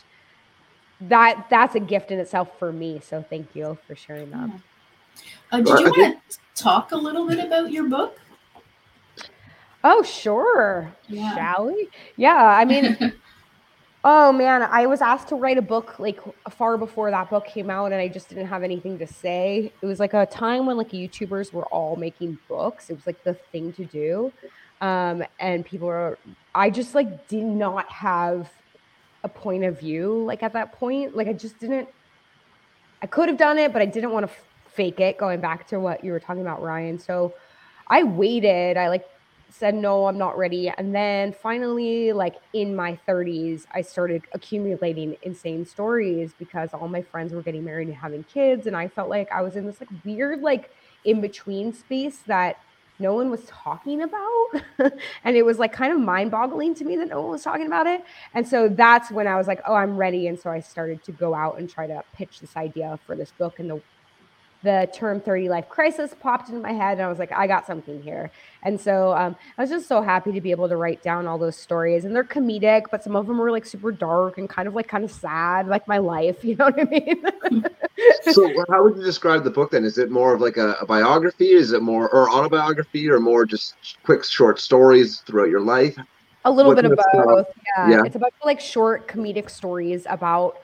That 1.08 1.46
that's 1.50 1.74
a 1.74 1.80
gift 1.80 2.10
in 2.10 2.18
itself 2.18 2.58
for 2.58 2.72
me. 2.72 3.00
So 3.02 3.24
thank 3.28 3.54
you 3.54 3.78
for 3.86 3.94
sharing 3.94 4.30
that. 4.30 4.48
Yeah. 4.48 4.58
Uh, 5.52 5.60
did 5.60 5.80
you 5.80 5.86
want 5.86 6.18
to 6.30 6.38
talk 6.54 6.92
a 6.92 6.96
little 6.96 7.26
bit 7.26 7.38
about 7.38 7.70
your 7.70 7.88
book? 7.88 8.18
Oh, 9.82 10.02
sure. 10.02 10.92
Yeah. 11.08 11.34
Shall 11.34 11.66
we? 11.66 11.88
Yeah, 12.16 12.42
I 12.42 12.64
mean, 12.64 13.12
Oh 14.06 14.32
man, 14.32 14.62
I 14.62 14.84
was 14.84 15.00
asked 15.00 15.28
to 15.28 15.34
write 15.34 15.56
a 15.56 15.62
book 15.62 15.98
like 15.98 16.20
far 16.50 16.76
before 16.76 17.10
that 17.10 17.30
book 17.30 17.46
came 17.46 17.70
out, 17.70 17.86
and 17.86 17.94
I 17.94 18.08
just 18.08 18.28
didn't 18.28 18.48
have 18.48 18.62
anything 18.62 18.98
to 18.98 19.06
say. 19.06 19.72
It 19.80 19.86
was 19.86 19.98
like 19.98 20.12
a 20.12 20.26
time 20.26 20.66
when 20.66 20.76
like 20.76 20.90
YouTubers 20.90 21.54
were 21.54 21.64
all 21.66 21.96
making 21.96 22.36
books. 22.46 22.90
It 22.90 22.96
was 22.96 23.06
like 23.06 23.24
the 23.24 23.32
thing 23.32 23.72
to 23.72 23.86
do, 23.86 24.30
um, 24.82 25.24
and 25.40 25.64
people 25.64 25.88
were. 25.88 26.18
I 26.54 26.68
just 26.68 26.94
like 26.94 27.28
did 27.28 27.44
not 27.44 27.90
have 27.90 28.50
a 29.24 29.28
point 29.28 29.64
of 29.64 29.80
view 29.80 30.22
like 30.24 30.42
at 30.44 30.52
that 30.52 30.72
point. 30.72 31.16
Like 31.16 31.26
I 31.26 31.32
just 31.32 31.58
didn't. 31.58 31.88
I 33.02 33.06
could 33.06 33.28
have 33.28 33.38
done 33.38 33.58
it, 33.58 33.72
but 33.72 33.82
I 33.82 33.86
didn't 33.86 34.12
want 34.12 34.26
to 34.26 34.32
fake 34.70 35.00
it. 35.00 35.18
Going 35.18 35.40
back 35.40 35.66
to 35.68 35.80
what 35.80 36.04
you 36.04 36.12
were 36.12 36.20
talking 36.20 36.42
about, 36.42 36.62
Ryan. 36.62 36.98
So 36.98 37.34
I 37.88 38.04
waited. 38.04 38.76
I 38.76 38.88
like 38.88 39.08
said 39.50 39.72
no 39.72 40.06
i'm 40.06 40.18
not 40.18 40.36
ready 40.36 40.68
and 40.68 40.92
then 40.92 41.32
finally 41.32 42.12
like 42.12 42.34
in 42.54 42.74
my 42.74 42.98
30s 43.06 43.66
i 43.72 43.80
started 43.80 44.22
accumulating 44.32 45.16
insane 45.22 45.64
stories 45.64 46.32
because 46.40 46.70
all 46.74 46.88
my 46.88 47.00
friends 47.00 47.32
were 47.32 47.42
getting 47.42 47.64
married 47.64 47.86
and 47.86 47.96
having 47.96 48.24
kids 48.24 48.66
and 48.66 48.76
i 48.76 48.88
felt 48.88 49.08
like 49.08 49.30
i 49.30 49.40
was 49.40 49.54
in 49.54 49.64
this 49.64 49.80
like 49.80 49.90
weird 50.04 50.40
like 50.40 50.70
in 51.04 51.20
between 51.20 51.72
space 51.72 52.18
that 52.26 52.58
no 52.98 53.14
one 53.14 53.30
was 53.30 53.44
talking 53.46 54.02
about. 54.02 54.62
And 55.24 55.36
it 55.36 55.44
was 55.44 55.58
like 55.58 55.72
kind 55.72 55.92
of 55.92 55.98
mind 56.00 56.30
boggling 56.30 56.74
to 56.76 56.84
me 56.84 56.96
that 56.96 57.08
no 57.08 57.20
one 57.22 57.30
was 57.30 57.42
talking 57.42 57.66
about 57.66 57.86
it. 57.86 58.04
And 58.34 58.46
so 58.46 58.68
that's 58.68 59.10
when 59.10 59.26
i 59.26 59.36
was 59.36 59.46
like 59.46 59.60
oh 59.66 59.74
i'm 59.74 59.96
ready. 59.96 60.28
And 60.28 60.38
so 60.38 60.50
i 60.50 60.60
started 60.60 61.02
to 61.04 61.12
go 61.12 61.34
out 61.34 61.58
and 61.58 61.68
try 61.68 61.86
to 61.86 62.02
pitch 62.14 62.40
this 62.40 62.56
idea 62.56 62.98
for 63.06 63.16
this 63.16 63.32
book 63.32 63.58
and 63.58 63.70
the 63.70 63.82
the 64.64 64.90
term 64.92 65.20
30 65.20 65.48
life 65.48 65.68
crisis 65.68 66.14
popped 66.18 66.48
into 66.48 66.60
my 66.60 66.72
head 66.72 66.94
and 66.94 67.02
i 67.02 67.08
was 67.08 67.18
like 67.18 67.30
i 67.32 67.46
got 67.46 67.66
something 67.66 68.02
here 68.02 68.30
and 68.62 68.80
so 68.80 69.14
um, 69.16 69.36
i 69.56 69.62
was 69.62 69.70
just 69.70 69.86
so 69.86 70.02
happy 70.02 70.32
to 70.32 70.40
be 70.40 70.50
able 70.50 70.68
to 70.68 70.76
write 70.76 71.02
down 71.02 71.26
all 71.26 71.38
those 71.38 71.56
stories 71.56 72.04
and 72.04 72.16
they're 72.16 72.24
comedic 72.24 72.84
but 72.90 73.04
some 73.04 73.14
of 73.14 73.26
them 73.26 73.38
were 73.38 73.52
like 73.52 73.64
super 73.64 73.92
dark 73.92 74.38
and 74.38 74.48
kind 74.48 74.66
of 74.66 74.74
like 74.74 74.88
kind 74.88 75.04
of 75.04 75.10
sad 75.10 75.68
like 75.68 75.86
my 75.86 75.98
life 75.98 76.42
you 76.44 76.56
know 76.56 76.64
what 76.64 76.80
i 76.80 76.84
mean 76.84 77.64
so 78.32 78.50
how 78.70 78.82
would 78.82 78.96
you 78.96 79.04
describe 79.04 79.44
the 79.44 79.50
book 79.50 79.70
then? 79.70 79.84
Is 79.84 79.98
it 79.98 80.10
more 80.10 80.34
of 80.34 80.40
like 80.40 80.56
a, 80.56 80.72
a 80.80 80.86
biography? 80.86 81.50
Is 81.50 81.72
it 81.72 81.82
more 81.82 82.08
or 82.10 82.30
autobiography 82.30 83.08
or 83.08 83.20
more 83.20 83.46
just 83.46 83.74
quick 84.02 84.24
short 84.24 84.58
stories 84.58 85.20
throughout 85.20 85.48
your 85.48 85.60
life? 85.60 85.96
a 86.44 86.50
little 86.50 86.74
What 86.74 86.82
bit 86.82 86.92
of 86.92 86.98
both 87.12 87.46
yeah. 87.78 87.90
Yeah. 87.90 88.02
it's 88.04 88.16
about 88.16 88.32
like 88.44 88.60
short 88.60 89.08
comedic 89.08 89.48
stories 89.48 90.06
about 90.08 90.58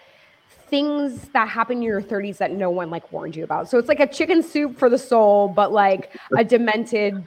things 0.71 1.29
that 1.33 1.49
happen 1.49 1.79
in 1.79 1.83
your 1.83 2.01
30s 2.01 2.39
that 2.39 2.53
no 2.53 2.71
one 2.71 2.89
like 2.91 3.11
warned 3.12 3.35
you 3.37 3.45
about 3.45 3.68
so 3.68 3.77
it's 3.79 3.89
like 3.89 4.01
a 4.01 4.07
chicken 4.07 4.43
soup 4.43 4.79
for 4.79 4.89
the 4.89 4.99
soul 4.99 5.49
but 5.49 5.73
like 5.73 6.16
a 6.39 6.45
demented 6.45 7.25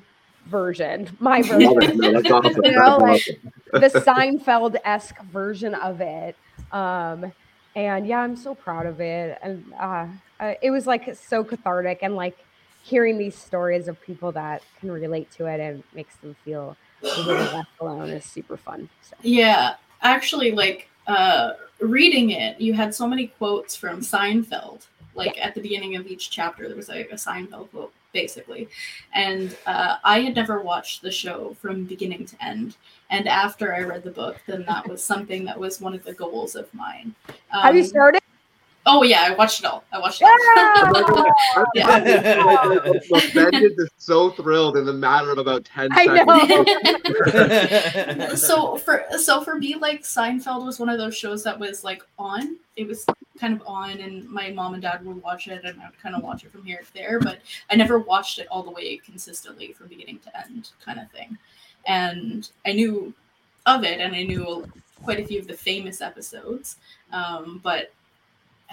version 0.48 1.08
my 1.20 1.42
version 1.44 1.98
No, 1.98 2.12
that's 2.14 2.32
awesome. 2.32 2.62
You 2.64 2.72
know, 2.72 3.00
That's 3.00 3.28
like- 3.30 3.92
the 3.94 4.00
Seinfeld 4.00 4.76
esque 4.86 5.20
version 5.24 5.74
of 5.76 6.00
it. 6.00 6.36
Um, 6.72 7.32
and 7.76 8.06
yeah, 8.06 8.20
I'm 8.20 8.36
so 8.36 8.54
proud 8.54 8.86
of 8.86 9.02
it. 9.02 9.40
And 9.42 9.66
uh, 9.80 10.06
uh, 10.40 10.54
it 10.62 10.70
was 10.70 10.86
like 10.86 11.16
so 11.16 11.44
cathartic 11.44 12.00
and 12.04 12.16
like 12.16 12.38
hearing 12.84 13.18
these 13.18 13.36
stories 13.36 13.88
of 13.88 14.00
people 14.02 14.32
that 14.34 14.62
can 14.80 14.92
relate 14.92 15.32
to 15.32 15.48
it 15.48 15.60
and 15.60 15.82
makes 15.96 16.16
them 16.18 16.36
feel 16.46 16.78
a 17.02 17.08
little 17.22 17.34
less 17.34 17.66
alone 17.80 18.10
is 18.10 18.26
super 18.26 18.58
fun. 18.58 18.90
So. 19.02 19.16
Yeah, 19.24 19.76
actually, 20.04 20.52
like 20.52 20.88
uh, 21.08 21.54
reading 21.80 22.32
it, 22.32 22.60
you 22.60 22.74
had 22.74 22.94
so 22.94 23.08
many 23.08 23.28
quotes 23.28 23.76
from 23.76 24.02
Seinfeld. 24.02 24.86
Like 25.16 25.38
at 25.38 25.54
the 25.54 25.62
beginning 25.62 25.96
of 25.96 26.08
each 26.08 26.32
chapter, 26.32 26.68
there 26.68 26.76
was 26.76 26.90
like 26.90 27.12
a 27.12 27.16
Seinfeld 27.16 27.70
quote, 27.70 27.94
basically. 28.14 28.68
And 29.14 29.56
uh, 29.68 29.98
I 30.04 30.22
had 30.22 30.36
never 30.36 30.62
watched 30.62 31.02
the 31.02 31.12
show 31.12 31.56
from 31.62 31.86
beginning 31.86 32.26
to 32.26 32.44
end. 32.44 32.78
And 33.12 33.28
after 33.28 33.76
I 33.76 33.82
read 33.82 34.04
the 34.04 34.12
book, 34.12 34.42
then 34.48 34.66
that 34.68 34.88
was 34.88 35.04
something 35.04 35.46
that 35.46 35.60
was 35.60 35.80
one 35.80 35.94
of 35.94 36.04
the 36.04 36.14
goals 36.14 36.56
of 36.56 36.74
mine. 36.74 37.14
Um, 37.52 37.62
Have 37.62 37.76
you 37.76 37.84
started? 37.84 38.22
Oh 38.86 39.04
yeah, 39.04 39.24
I 39.28 39.34
watched 39.36 39.62
it 39.62 39.66
all. 39.66 39.84
I 39.94 40.00
watched 40.00 40.22
it 40.22 40.26
all. 40.26 41.66
Yeah! 41.74 42.90
Look, 43.10 43.34
Ben 43.34 43.54
is 43.54 43.90
so 43.98 44.32
thrilled 44.32 44.76
in 44.76 44.86
the 44.86 44.92
matter 44.94 45.32
of 45.32 45.38
about 45.38 45.64
10 45.64 45.90
I 45.94 46.06
seconds. 46.06 46.28
know. 48.20 48.36
so 48.36 48.76
for 48.78 49.06
so 49.18 49.42
for 49.42 49.56
me 49.56 49.76
like 49.76 50.02
seinfeld 50.04 50.66
was 50.66 50.80
one 50.80 50.90
of 50.90 50.98
those 50.98 51.16
shows 51.16 51.44
that 51.44 51.58
was 51.58 51.84
like 51.84 52.04
on 52.20 52.58
it 52.76 52.86
was 52.88 53.06
kind 53.40 53.54
of 53.54 53.64
on 53.66 54.00
and 54.00 54.28
my 54.30 54.50
mom 54.52 54.74
and 54.74 54.84
dad 54.84 55.06
would 55.06 55.22
watch 55.24 55.48
it 55.48 55.64
and 55.64 55.82
i 55.82 55.86
would 55.86 56.00
kind 56.02 56.16
of 56.16 56.24
watch 56.24 56.44
it 56.44 56.52
from 56.52 56.64
here 56.64 56.80
to 56.80 56.94
there 56.94 57.20
but 57.20 57.40
i 57.72 57.76
never 57.76 58.00
watched 58.00 58.40
it 58.40 58.48
all 58.52 58.64
the 58.64 58.72
way 58.72 58.98
consistently 58.98 59.74
from 59.74 59.88
beginning 59.88 60.20
to 60.20 60.38
end 60.46 60.70
kind 60.84 61.00
of 61.00 61.10
thing 61.12 61.38
and 61.88 62.50
i 62.66 62.72
knew 62.72 63.14
of 63.66 63.84
it 63.84 64.00
and 64.00 64.16
i 64.16 64.24
knew 64.24 64.66
quite 65.04 65.20
a 65.20 65.26
few 65.26 65.40
of 65.40 65.48
the 65.48 65.54
famous 65.54 66.02
episodes 66.02 66.78
um, 67.12 67.60
but 67.64 67.92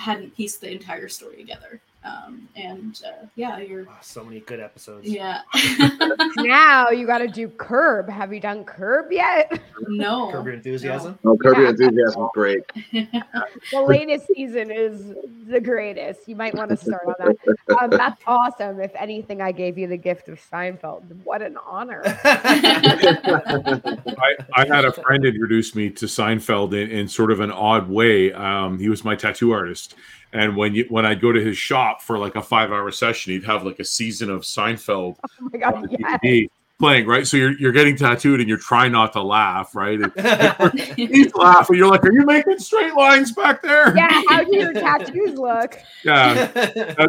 hadn't 0.01 0.34
pieced 0.36 0.61
the 0.61 0.70
entire 0.70 1.09
story 1.09 1.36
together 1.36 1.80
um, 2.03 2.48
and 2.57 3.01
uh, 3.07 3.26
yeah 3.36 3.59
you're 3.59 3.84
Wow, 3.84 3.96
so 4.01 4.24
many 4.24 4.40
good 4.40 4.61
episodes. 4.61 5.07
yeah 5.09 5.42
now 6.38 6.90
you 6.90 7.07
got 7.07 7.18
to 7.18 7.28
do 7.28 7.48
Curb. 7.48 8.09
Have 8.09 8.32
you 8.32 8.40
done 8.40 8.64
Curb 8.64 9.12
yet? 9.12 9.61
no 9.88 10.30
Curb 10.30 10.46
Your 10.46 10.55
Enthusiasm. 10.55 11.18
Oh, 11.24 11.36
Curb 11.36 11.57
Your 11.57 11.64
Yeah. 11.64 11.70
Enthusiasm, 11.70 12.28
great. 12.34 12.62
the 12.92 13.84
latest 13.86 14.26
season 14.34 14.70
is 14.70 15.14
the 15.46 15.61
greatest. 15.61 16.28
You 16.28 16.36
might 16.36 16.55
want 16.55 16.70
to 16.70 16.76
start 16.76 17.03
on 17.07 17.14
that. 17.18 17.36
Um, 17.82 17.90
that's 17.90 18.22
awesome. 18.26 18.80
If 18.80 18.92
anything, 18.94 19.42
I 19.42 19.53
gave 19.53 19.76
you 19.76 19.86
the 19.86 19.96
gift 19.96 20.28
of 20.28 20.40
Seinfeld. 20.51 21.03
What 21.24 21.42
an 21.42 21.57
honor. 21.66 22.03
I, 22.24 24.36
I 24.55 24.66
had 24.66 24.84
a 24.84 24.92
friend 24.92 25.24
introduce 25.24 25.74
me 25.74 25.90
to 25.90 26.07
Seinfeld 26.07 26.72
in, 26.72 26.90
in 26.90 27.09
sort 27.09 27.30
of 27.32 27.40
an 27.40 27.51
odd 27.51 27.88
way. 27.88 28.32
Um, 28.32 28.78
he 28.78 28.88
was 28.88 29.05
my 29.05 29.16
tattoo 29.16 29.53
artist, 29.53 29.94
and 30.33 30.57
when 30.57 30.74
you 30.74 30.87
when 30.89 31.05
I'd 31.07 31.20
go 31.20 31.33
to 31.33 31.41
his 31.45 31.57
shop 31.59 32.03
for 32.03 32.18
like 32.18 32.37
a 32.37 32.43
five 32.43 32.70
hour 32.72 32.91
session, 32.91 33.33
he'd 33.33 33.45
have 33.45 33.64
like 33.64 33.78
a 33.81 33.85
season 33.85 34.31
of 34.31 34.43
Seinfeld 34.43 35.16
Oh 35.22 35.49
my 35.53 35.59
god, 35.59 35.87
yes. 35.99 36.49
Playing. 36.78 37.07
Right, 37.07 37.26
so 37.26 37.37
you're 37.37 37.53
you're 37.59 37.72
getting 37.72 37.95
tattooed 37.95 38.41
and 38.41 38.49
you're 38.49 38.57
trying 38.57 38.93
not 38.93 39.12
to 39.12 39.22
laugh. 39.22 39.76
Right, 39.76 40.01
and 40.01 40.81
he's 40.97 41.35
laughing. 41.35 41.76
You're 41.76 41.89
like, 41.91 42.03
"Are 42.05 42.12
you 42.12 42.24
making 42.24 42.59
straight 42.59 42.95
lines 42.95 43.33
back 43.33 43.61
there?" 43.61 43.95
Yeah, 43.95 44.09
how 44.28 44.43
do 44.45 44.57
your 44.57 44.72
tattoos 44.72 45.35
look? 45.39 45.78
Yeah. 46.05 46.51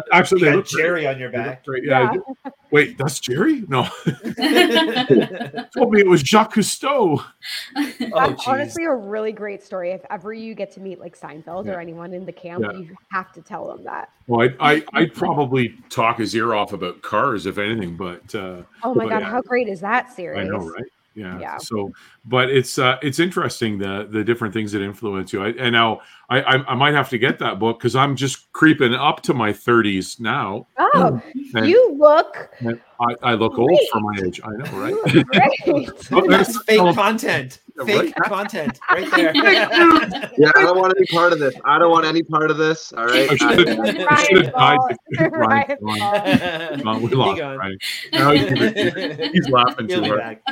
Actually, 0.12 0.40
you 0.40 0.44
they 0.44 0.50
got 0.50 0.56
look 0.56 0.68
great. 0.68 1.06
On 1.06 1.18
your 1.18 1.30
They 1.30 1.38
look 1.38 1.46
back. 1.46 1.64
great. 1.64 1.84
Yeah. 1.84 2.12
Wait, 2.72 2.96
that's 2.98 3.20
Jerry? 3.20 3.64
No, 3.68 3.82
told 5.74 5.92
me 5.92 6.00
it 6.00 6.06
was 6.06 6.22
Jacques 6.22 6.54
Cousteau. 6.54 7.22
Oh, 7.76 7.92
That's 7.98 8.30
geez. 8.44 8.48
honestly 8.48 8.84
a 8.84 8.94
really 8.94 9.32
great 9.32 9.62
story. 9.62 9.90
If 9.90 10.00
ever 10.10 10.32
you 10.32 10.54
get 10.54 10.70
to 10.72 10.80
meet 10.80 10.98
like 10.98 11.18
Seinfeld 11.18 11.66
Yeah. 11.66 11.72
or 11.74 11.80
anyone 11.80 12.14
in 12.14 12.24
the 12.24 12.32
camp, 12.32 12.64
Yeah. 12.64 12.78
you 12.78 12.96
have 13.12 13.30
to 13.32 13.42
tell 13.42 13.68
them 13.68 13.84
that. 13.84 14.10
Well, 14.26 14.48
I, 14.58 14.72
I, 14.74 14.84
I'd 14.94 15.14
probably 15.14 15.74
talk 15.90 16.18
his 16.18 16.34
ear 16.34 16.54
off 16.54 16.72
about 16.72 17.02
cars, 17.02 17.44
if 17.46 17.58
anything, 17.58 17.96
but 17.96 18.34
uh, 18.34 18.62
Oh 18.82 18.94
my 18.94 19.04
But 19.04 19.10
god, 19.10 19.18
yeah. 19.22 19.30
how 19.30 19.42
great 19.42 19.68
is 19.68 19.80
that 19.80 20.12
series? 20.12 20.40
I 20.40 20.44
know, 20.44 20.58
right? 20.58 20.84
Yeah. 21.14 21.38
Yeah. 21.38 21.58
So, 21.58 21.92
but 22.24 22.50
it's 22.50 22.78
uh, 22.78 22.98
it's 23.02 23.18
interesting 23.18 23.78
the 23.78 24.08
the 24.10 24.24
different 24.24 24.54
things 24.54 24.72
that 24.72 24.82
influence 24.82 25.32
you. 25.32 25.42
I, 25.44 25.48
and 25.58 25.72
now 25.72 26.00
I, 26.30 26.40
I 26.42 26.54
I 26.72 26.74
might 26.74 26.94
have 26.94 27.08
to 27.10 27.18
get 27.18 27.38
that 27.40 27.58
book 27.58 27.78
because 27.78 27.94
I'm 27.96 28.16
just 28.16 28.50
creeping 28.52 28.94
up 28.94 29.22
to 29.22 29.34
my 29.34 29.52
30s 29.52 30.20
now. 30.20 30.66
Oh, 30.78 31.20
And 31.54 31.66
you 31.66 31.94
look 31.98 32.50
I, 33.00 33.14
I 33.22 33.34
look 33.34 33.58
old 33.58 33.78
for 33.90 34.00
my 34.00 34.20
age. 34.24 34.40
I 34.42 34.50
know, 34.50 34.64
you 34.72 34.82
right? 34.82 34.94
look 35.14 35.26
great. 35.26 35.90
Oh, 36.12 36.26
That's 36.28 36.62
fake 36.64 36.80
oh, 36.80 36.94
content. 36.94 37.60
Yeah, 37.78 37.84
Fake 37.84 38.14
right. 38.18 38.28
content 38.30 38.78
right 38.90 39.10
there. 39.12 39.32
Yeah, 40.38 40.50
I 40.56 40.62
don't 40.62 40.78
want 40.78 40.94
any 40.96 41.06
part 41.06 41.32
of 41.32 41.38
this. 41.38 41.54
I 41.64 41.78
don't 41.78 41.90
want 41.90 42.06
any 42.06 42.22
part 42.22 42.50
of 42.50 42.56
this. 42.58 42.92
All 42.92 43.06
right. 43.06 43.30
I 43.30 43.36
should 43.36 43.68
have 43.68 43.78
Ryan's 43.78 44.26
should 44.26 44.44
have 44.46 44.52
died. 44.54 44.76
fault. 44.76 44.90
to 44.90 44.96
keep 45.18 45.32
Ryan 45.32 45.78
Ryan's 45.80 45.80
going. 45.80 45.98
fault. 46.00 46.84
No, 46.84 46.98
we 46.98 47.08
He 47.08 47.14
lost 47.14 47.38
gone. 47.38 47.78
Now 48.12 48.30
he's, 48.32 49.32
he's 49.32 49.48
laughing 49.48 49.88
He'll 49.88 49.96
too 49.98 50.02
be 50.02 50.08
hard. 50.08 50.20
back. 50.20 50.42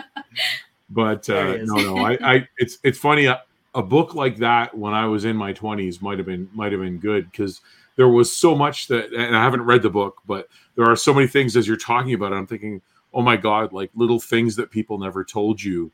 But 0.90 1.28
uh, 1.30 1.58
no, 1.62 1.76
no, 1.76 1.98
I, 1.98 2.18
I, 2.22 2.48
it's 2.58 2.78
it's 2.82 2.98
funny. 2.98 3.26
A, 3.26 3.42
a 3.74 3.82
book 3.82 4.14
like 4.14 4.36
that 4.38 4.76
when 4.76 4.92
I 4.92 5.06
was 5.06 5.24
in 5.24 5.36
my 5.36 5.52
twenties 5.52 6.02
might 6.02 6.18
have 6.18 6.26
been 6.26 6.48
might 6.52 6.72
have 6.72 6.80
been 6.80 6.98
good 6.98 7.30
because 7.30 7.60
there 7.96 8.08
was 8.08 8.34
so 8.34 8.54
much 8.54 8.88
that, 8.88 9.12
and 9.12 9.36
I 9.36 9.42
haven't 9.42 9.62
read 9.62 9.82
the 9.82 9.90
book, 9.90 10.20
but 10.26 10.48
there 10.74 10.90
are 10.90 10.96
so 10.96 11.14
many 11.14 11.26
things 11.26 11.56
as 11.56 11.68
you're 11.68 11.76
talking 11.76 12.14
about. 12.14 12.32
It, 12.32 12.36
I'm 12.36 12.46
thinking, 12.46 12.82
oh 13.12 13.22
my 13.22 13.36
god, 13.36 13.72
like 13.72 13.90
little 13.94 14.18
things 14.18 14.56
that 14.56 14.70
people 14.70 14.98
never 14.98 15.24
told 15.24 15.62
you 15.62 15.92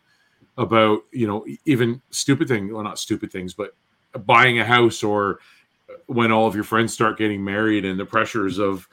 about. 0.56 1.00
You 1.12 1.26
know, 1.26 1.46
even 1.66 2.00
stupid 2.10 2.48
things. 2.48 2.72
Well, 2.72 2.82
not 2.82 2.98
stupid 2.98 3.30
things, 3.30 3.52
but 3.52 3.74
buying 4.24 4.60
a 4.60 4.64
house 4.64 5.02
or 5.02 5.40
when 6.06 6.32
all 6.32 6.46
of 6.46 6.54
your 6.54 6.64
friends 6.64 6.94
start 6.94 7.18
getting 7.18 7.44
married 7.44 7.84
and 7.84 8.00
the 8.00 8.06
pressures 8.06 8.58
of 8.58 8.88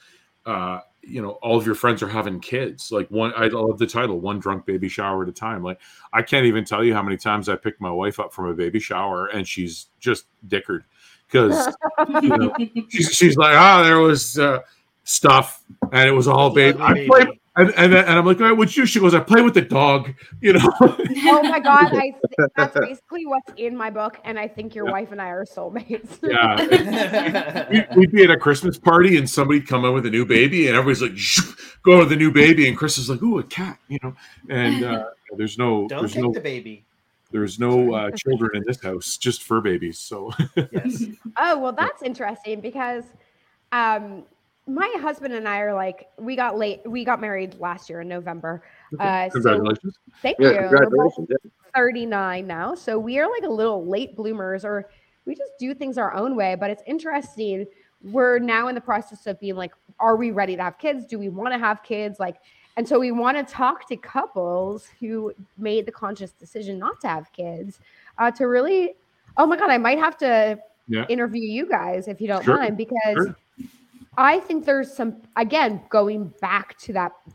uh 0.45 0.81
you 1.05 1.21
know 1.21 1.31
all 1.41 1.57
of 1.57 1.65
your 1.65 1.75
friends 1.75 2.01
are 2.01 2.07
having 2.07 2.39
kids 2.39 2.91
like 2.91 3.07
one 3.09 3.33
i 3.35 3.47
love 3.47 3.77
the 3.77 3.85
title 3.85 4.19
one 4.19 4.39
drunk 4.39 4.65
baby 4.65 4.87
shower 4.87 5.23
at 5.23 5.29
a 5.29 5.33
time 5.33 5.61
like 5.61 5.79
i 6.13 6.21
can't 6.21 6.45
even 6.45 6.63
tell 6.63 6.83
you 6.83 6.93
how 6.93 7.03
many 7.03 7.17
times 7.17 7.49
i 7.49 7.55
picked 7.55 7.81
my 7.81 7.91
wife 7.91 8.19
up 8.19 8.33
from 8.33 8.45
a 8.45 8.53
baby 8.53 8.79
shower 8.79 9.27
and 9.27 9.47
she's 9.47 9.87
just 9.99 10.25
dickered 10.47 10.85
because 11.27 11.73
you 12.21 12.29
know, 12.29 12.53
she's, 12.89 13.11
she's 13.13 13.37
like 13.37 13.55
ah 13.55 13.83
there 13.83 13.99
was 13.99 14.39
uh, 14.39 14.59
stuff 15.03 15.63
and 15.91 16.07
it 16.07 16.13
was 16.13 16.27
all 16.27 16.49
baby, 16.49 16.79
I 16.79 17.05
play, 17.07 17.25
baby. 17.25 17.41
And, 17.55 17.71
and, 17.77 17.93
then- 17.93 18.05
and 18.05 18.17
i'm 18.17 18.25
like 18.25 18.39
all 18.41 18.47
right 18.47 18.57
what'd 18.57 18.75
you 18.75 18.83
do?" 18.83 18.87
she 18.87 18.99
goes 18.99 19.13
i 19.13 19.19
play 19.19 19.41
with 19.41 19.53
the 19.53 19.61
dog 19.61 20.11
you 20.41 20.53
know 20.53 20.59
Oh 21.25 21.41
my 21.43 21.59
god, 21.59 21.93
I 21.93 22.01
th- 22.37 22.49
that's 22.55 22.77
basically 22.79 23.25
what's 23.25 23.51
in 23.57 23.75
my 23.77 23.89
book, 23.89 24.19
and 24.23 24.37
I 24.39 24.47
think 24.47 24.75
your 24.75 24.85
wife 24.85 25.11
and 25.11 25.21
I 25.21 25.27
are 25.29 25.45
soulmates. 25.45 26.19
yeah 26.23 27.69
we- 27.95 27.99
we'd 28.01 28.11
be 28.11 28.23
at 28.23 28.29
a 28.31 28.37
Christmas 28.37 28.77
party 28.77 29.17
and 29.17 29.29
somebody'd 29.29 29.67
come 29.67 29.85
in 29.85 29.93
with 29.93 30.05
a 30.05 30.09
new 30.09 30.25
baby 30.25 30.67
and 30.67 30.75
everybody's 30.75 31.01
like 31.01 31.17
"Shh, 31.17 31.41
go 31.83 31.99
to 31.99 32.05
the 32.05 32.15
new 32.15 32.31
baby 32.31 32.67
and 32.67 32.77
Chris 32.77 32.97
is 32.97 33.09
like 33.09 33.21
ooh 33.23 33.39
a 33.39 33.43
cat 33.43 33.77
you 33.87 33.99
know 34.03 34.15
and 34.49 34.83
uh, 34.83 35.05
there's 35.37 35.57
no 35.57 35.87
Don't 35.87 35.99
there's 36.01 36.13
take 36.13 36.23
no 36.23 36.31
the 36.33 36.39
baby. 36.41 36.85
there's 37.31 37.59
no 37.59 37.93
uh, 37.93 38.11
children 38.11 38.51
in 38.55 38.63
this 38.67 38.81
house 38.81 39.17
just 39.17 39.43
fur 39.43 39.61
babies 39.61 39.97
so 39.99 40.31
Yes. 40.55 41.03
Oh, 41.37 41.57
well, 41.59 41.73
that's 41.73 42.01
interesting 42.03 42.59
because 42.61 43.03
um, 43.71 44.23
my 44.67 44.93
husband 44.99 45.33
and 45.33 45.47
I 45.47 45.59
are 45.59 45.73
like, 45.73 46.07
we 46.17 46.35
got 46.35 46.57
late, 46.57 46.81
we 46.85 47.03
got 47.03 47.19
married 47.19 47.55
last 47.59 47.89
year 47.89 48.01
in 48.01 48.07
November. 48.07 48.63
Uh, 48.99 49.29
so 49.29 49.33
congratulations 49.33 49.97
thank 50.23 50.39
Yeah, 50.39 50.49
you. 50.49 50.57
Congratulations. 50.69 51.27
39 51.75 52.47
now. 52.47 52.73
So 52.73 52.97
we 52.97 53.19
are 53.19 53.29
like 53.29 53.43
a 53.43 53.51
little 53.51 53.85
late 53.85 54.15
bloomers 54.15 54.65
or 54.65 54.89
we 55.25 55.35
just 55.35 55.51
do 55.59 55.73
things 55.73 55.97
our 55.97 56.13
own 56.13 56.35
way. 56.35 56.55
But 56.55 56.69
it's 56.71 56.83
interesting. 56.87 57.65
We're 58.01 58.39
now 58.39 58.67
in 58.67 58.75
the 58.75 58.81
process 58.81 59.27
of 59.27 59.39
being 59.39 59.55
like, 59.55 59.73
are 59.99 60.15
we 60.15 60.31
ready 60.31 60.55
to 60.55 60.63
have 60.63 60.77
kids? 60.77 61.05
Do 61.05 61.19
we 61.19 61.29
want 61.29 61.53
to 61.53 61.59
have 61.59 61.83
kids? 61.83 62.19
Like, 62.19 62.37
and 62.77 62.87
so 62.87 62.99
we 62.99 63.11
want 63.11 63.37
to 63.37 63.53
talk 63.53 63.87
to 63.89 63.97
couples 63.97 64.87
who 64.99 65.33
made 65.57 65.85
the 65.85 65.91
conscious 65.91 66.31
decision 66.31 66.79
not 66.79 66.99
to 67.01 67.07
have 67.07 67.31
kids 67.31 67.79
uh, 68.17 68.31
to 68.31 68.45
really, 68.47 68.95
oh 69.37 69.45
my 69.45 69.57
God, 69.57 69.69
I 69.69 69.77
might 69.77 69.99
have 69.99 70.17
to 70.17 70.59
Yeah. 70.87 71.05
interview 71.07 71.43
you 71.43 71.67
guys 71.67 72.07
if 72.07 72.19
you 72.19 72.27
don't 72.27 72.43
Sure, 72.43 72.57
mind, 72.57 72.77
because 72.77 72.97
sure. 73.13 73.35
I 74.17 74.39
think 74.39 74.65
there's 74.65 74.93
some, 74.93 75.17
again, 75.35 75.81
going 75.89 76.33
back 76.39 76.77
to 76.79 76.93
that, 76.93 77.13
we 77.25 77.33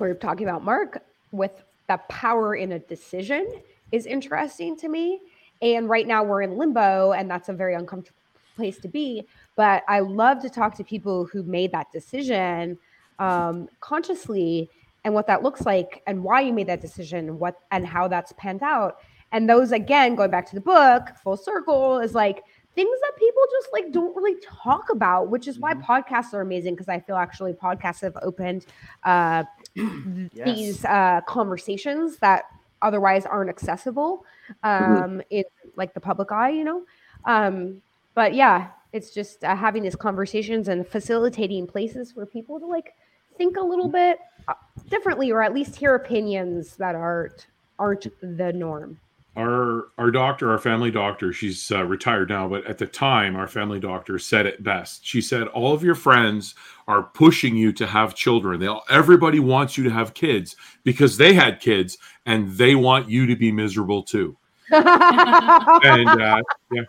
we're 0.00 0.14
talking 0.14 0.48
about 0.48 0.64
Mark 0.64 1.02
with 1.32 1.62
the 1.88 1.98
power 2.08 2.56
in 2.56 2.72
a 2.72 2.78
decision 2.78 3.46
is 3.92 4.06
interesting 4.06 4.76
to 4.76 4.88
me. 4.88 5.20
And 5.62 5.88
right 5.88 6.06
now 6.06 6.22
we're 6.22 6.42
in 6.42 6.56
limbo, 6.56 7.12
and 7.12 7.30
that's 7.30 7.48
a 7.48 7.52
very 7.52 7.74
uncomfortable 7.74 8.18
place 8.56 8.78
to 8.78 8.88
be. 8.88 9.24
But 9.56 9.82
I 9.88 10.00
love 10.00 10.40
to 10.42 10.50
talk 10.50 10.74
to 10.76 10.84
people 10.84 11.24
who 11.26 11.42
made 11.42 11.72
that 11.72 11.90
decision 11.92 12.78
um, 13.18 13.68
consciously 13.80 14.70
and 15.04 15.14
what 15.14 15.26
that 15.26 15.42
looks 15.42 15.66
like 15.66 16.02
and 16.06 16.22
why 16.22 16.40
you 16.40 16.52
made 16.52 16.66
that 16.66 16.80
decision, 16.80 17.28
and 17.28 17.40
what 17.40 17.60
and 17.70 17.86
how 17.86 18.08
that's 18.08 18.32
panned 18.36 18.62
out. 18.62 18.98
And 19.32 19.48
those 19.48 19.72
again, 19.72 20.14
going 20.14 20.30
back 20.30 20.48
to 20.50 20.54
the 20.54 20.60
book, 20.60 21.08
full 21.22 21.36
circle, 21.36 21.98
is 21.98 22.14
like 22.14 22.42
things 22.78 23.00
that 23.00 23.18
people 23.18 23.42
just 23.50 23.68
like 23.72 23.90
don't 23.90 24.14
really 24.14 24.36
talk 24.40 24.88
about, 24.90 25.30
which 25.30 25.48
is 25.48 25.58
why 25.58 25.74
podcasts 25.74 26.32
are 26.32 26.42
amazing 26.42 26.74
because 26.74 26.88
I 26.88 27.00
feel 27.00 27.16
actually 27.16 27.52
podcasts 27.52 28.02
have 28.02 28.16
opened 28.22 28.66
uh, 29.02 29.42
these 29.74 30.84
uh, 30.84 31.20
conversations 31.26 32.18
that 32.18 32.44
otherwise 32.80 33.26
aren't 33.26 33.50
accessible 33.50 34.24
um, 34.62 35.20
in 35.30 35.42
like 35.74 35.92
the 35.92 35.98
public 35.98 36.30
eye, 36.30 36.50
you 36.50 36.62
know. 36.62 36.84
Um, 37.24 37.82
but 38.14 38.32
yeah, 38.34 38.68
it's 38.92 39.10
just 39.10 39.42
uh, 39.42 39.56
having 39.56 39.82
these 39.82 39.96
conversations 39.96 40.68
and 40.68 40.86
facilitating 40.86 41.66
places 41.66 42.12
for 42.12 42.26
people 42.26 42.60
to 42.60 42.66
like 42.66 42.94
think 43.36 43.56
a 43.56 43.60
little 43.60 43.88
bit 43.88 44.20
uh, 44.46 44.54
differently, 44.88 45.32
or 45.32 45.42
at 45.42 45.52
least 45.52 45.74
hear 45.74 45.96
opinions 45.96 46.76
that 46.76 46.94
aren't 46.94 47.48
aren't 47.80 48.06
the 48.20 48.52
norm. 48.52 49.00
Our 49.36 49.88
our 49.98 50.10
doctor 50.10 50.50
our 50.50 50.58
family 50.58 50.90
doctor 50.90 51.32
she's 51.32 51.70
uh, 51.70 51.84
retired 51.84 52.28
now 52.28 52.48
but 52.48 52.66
at 52.66 52.78
the 52.78 52.86
time 52.86 53.36
our 53.36 53.46
family 53.46 53.78
doctor 53.78 54.18
said 54.18 54.46
it 54.46 54.62
best. 54.62 55.04
She 55.06 55.20
said 55.20 55.46
all 55.48 55.72
of 55.72 55.82
your 55.82 55.94
friends 55.94 56.54
are 56.86 57.02
pushing 57.02 57.54
you 57.56 57.72
to 57.74 57.86
have 57.86 58.14
children. 58.14 58.60
They 58.60 58.66
all, 58.66 58.84
everybody 58.90 59.38
wants 59.38 59.76
you 59.76 59.84
to 59.84 59.90
have 59.90 60.14
kids 60.14 60.56
because 60.82 61.16
they 61.16 61.34
had 61.34 61.60
kids 61.60 61.98
and 62.26 62.50
they 62.52 62.74
want 62.74 63.08
you 63.08 63.26
to 63.26 63.36
be 63.36 63.52
miserable 63.52 64.02
too. 64.02 64.36
And 64.70 66.08
uh, 66.08 66.42
yeah. 66.72 66.82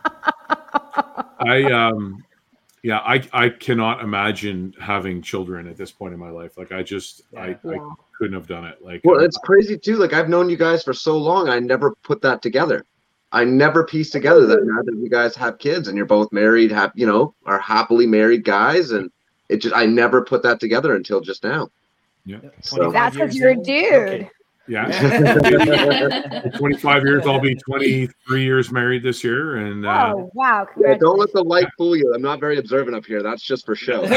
I 1.39 1.63
um 1.71 2.23
yeah 2.83 2.99
i 2.99 3.21
i 3.33 3.49
cannot 3.49 4.01
imagine 4.01 4.73
having 4.79 5.21
children 5.21 5.67
at 5.67 5.75
this 5.77 5.91
point 5.91 6.13
in 6.13 6.19
my 6.19 6.29
life 6.29 6.57
like 6.57 6.71
i 6.71 6.81
just 6.81 7.23
I, 7.37 7.41
I 7.49 7.57
Yeah. 7.63 7.89
couldn't 8.17 8.33
have 8.33 8.47
done 8.47 8.65
it 8.65 8.83
like 8.83 9.01
Well, 9.03 9.19
it's 9.23 9.37
crazy 9.37 9.77
too. 9.77 9.95
Like 9.95 10.11
I've 10.13 10.27
known 10.29 10.49
you 10.49 10.57
guys 10.57 10.83
for 10.83 10.93
so 10.93 11.17
long, 11.17 11.47
I 11.47 11.59
never 11.59 11.95
put 12.03 12.21
that 12.23 12.41
together. 12.41 12.85
I 13.31 13.45
never 13.45 13.85
pieced 13.85 14.11
together 14.11 14.45
that 14.47 14.59
now 14.65 14.81
that 14.81 14.95
you 14.95 15.07
guys 15.09 15.35
have 15.37 15.57
kids 15.57 15.87
and 15.87 15.95
you're 15.95 16.05
both 16.05 16.29
married, 16.33 16.69
have 16.71 16.91
you 16.95 17.05
know, 17.05 17.33
are 17.45 17.59
happily 17.59 18.05
married 18.07 18.43
guys, 18.43 18.91
and 18.91 19.09
it 19.47 19.57
just 19.57 19.73
I 19.73 19.85
never 19.85 20.21
put 20.21 20.43
that 20.43 20.59
together 20.59 20.95
until 20.95 21.21
just 21.21 21.43
now. 21.45 21.69
yeah 22.25 22.39
So- 22.61 22.91
That's 22.91 23.15
because 23.15 23.35
you're 23.35 23.51
a 23.51 23.55
dude. 23.55 24.29
Yeah 24.69 26.49
25 26.57 27.03
years 27.03 27.25
i'll 27.25 27.39
be 27.39 27.55
23 27.55 28.43
years 28.43 28.71
married 28.71 29.03
this 29.03 29.23
year 29.23 29.57
and 29.57 29.85
uh, 29.85 30.13
Oh 30.15 30.31
wow! 30.33 30.67
Yeah, 30.77 30.95
don't 30.95 31.19
let 31.19 31.31
the 31.33 31.43
light 31.43 31.67
fool 31.77 31.95
you. 31.95 32.13
I'm 32.13 32.21
not 32.21 32.39
very 32.39 32.57
observant 32.57 32.95
up 32.95 33.05
here. 33.05 33.23
That's 33.23 33.41
just 33.41 33.65
for 33.65 33.75
show. 33.75 34.01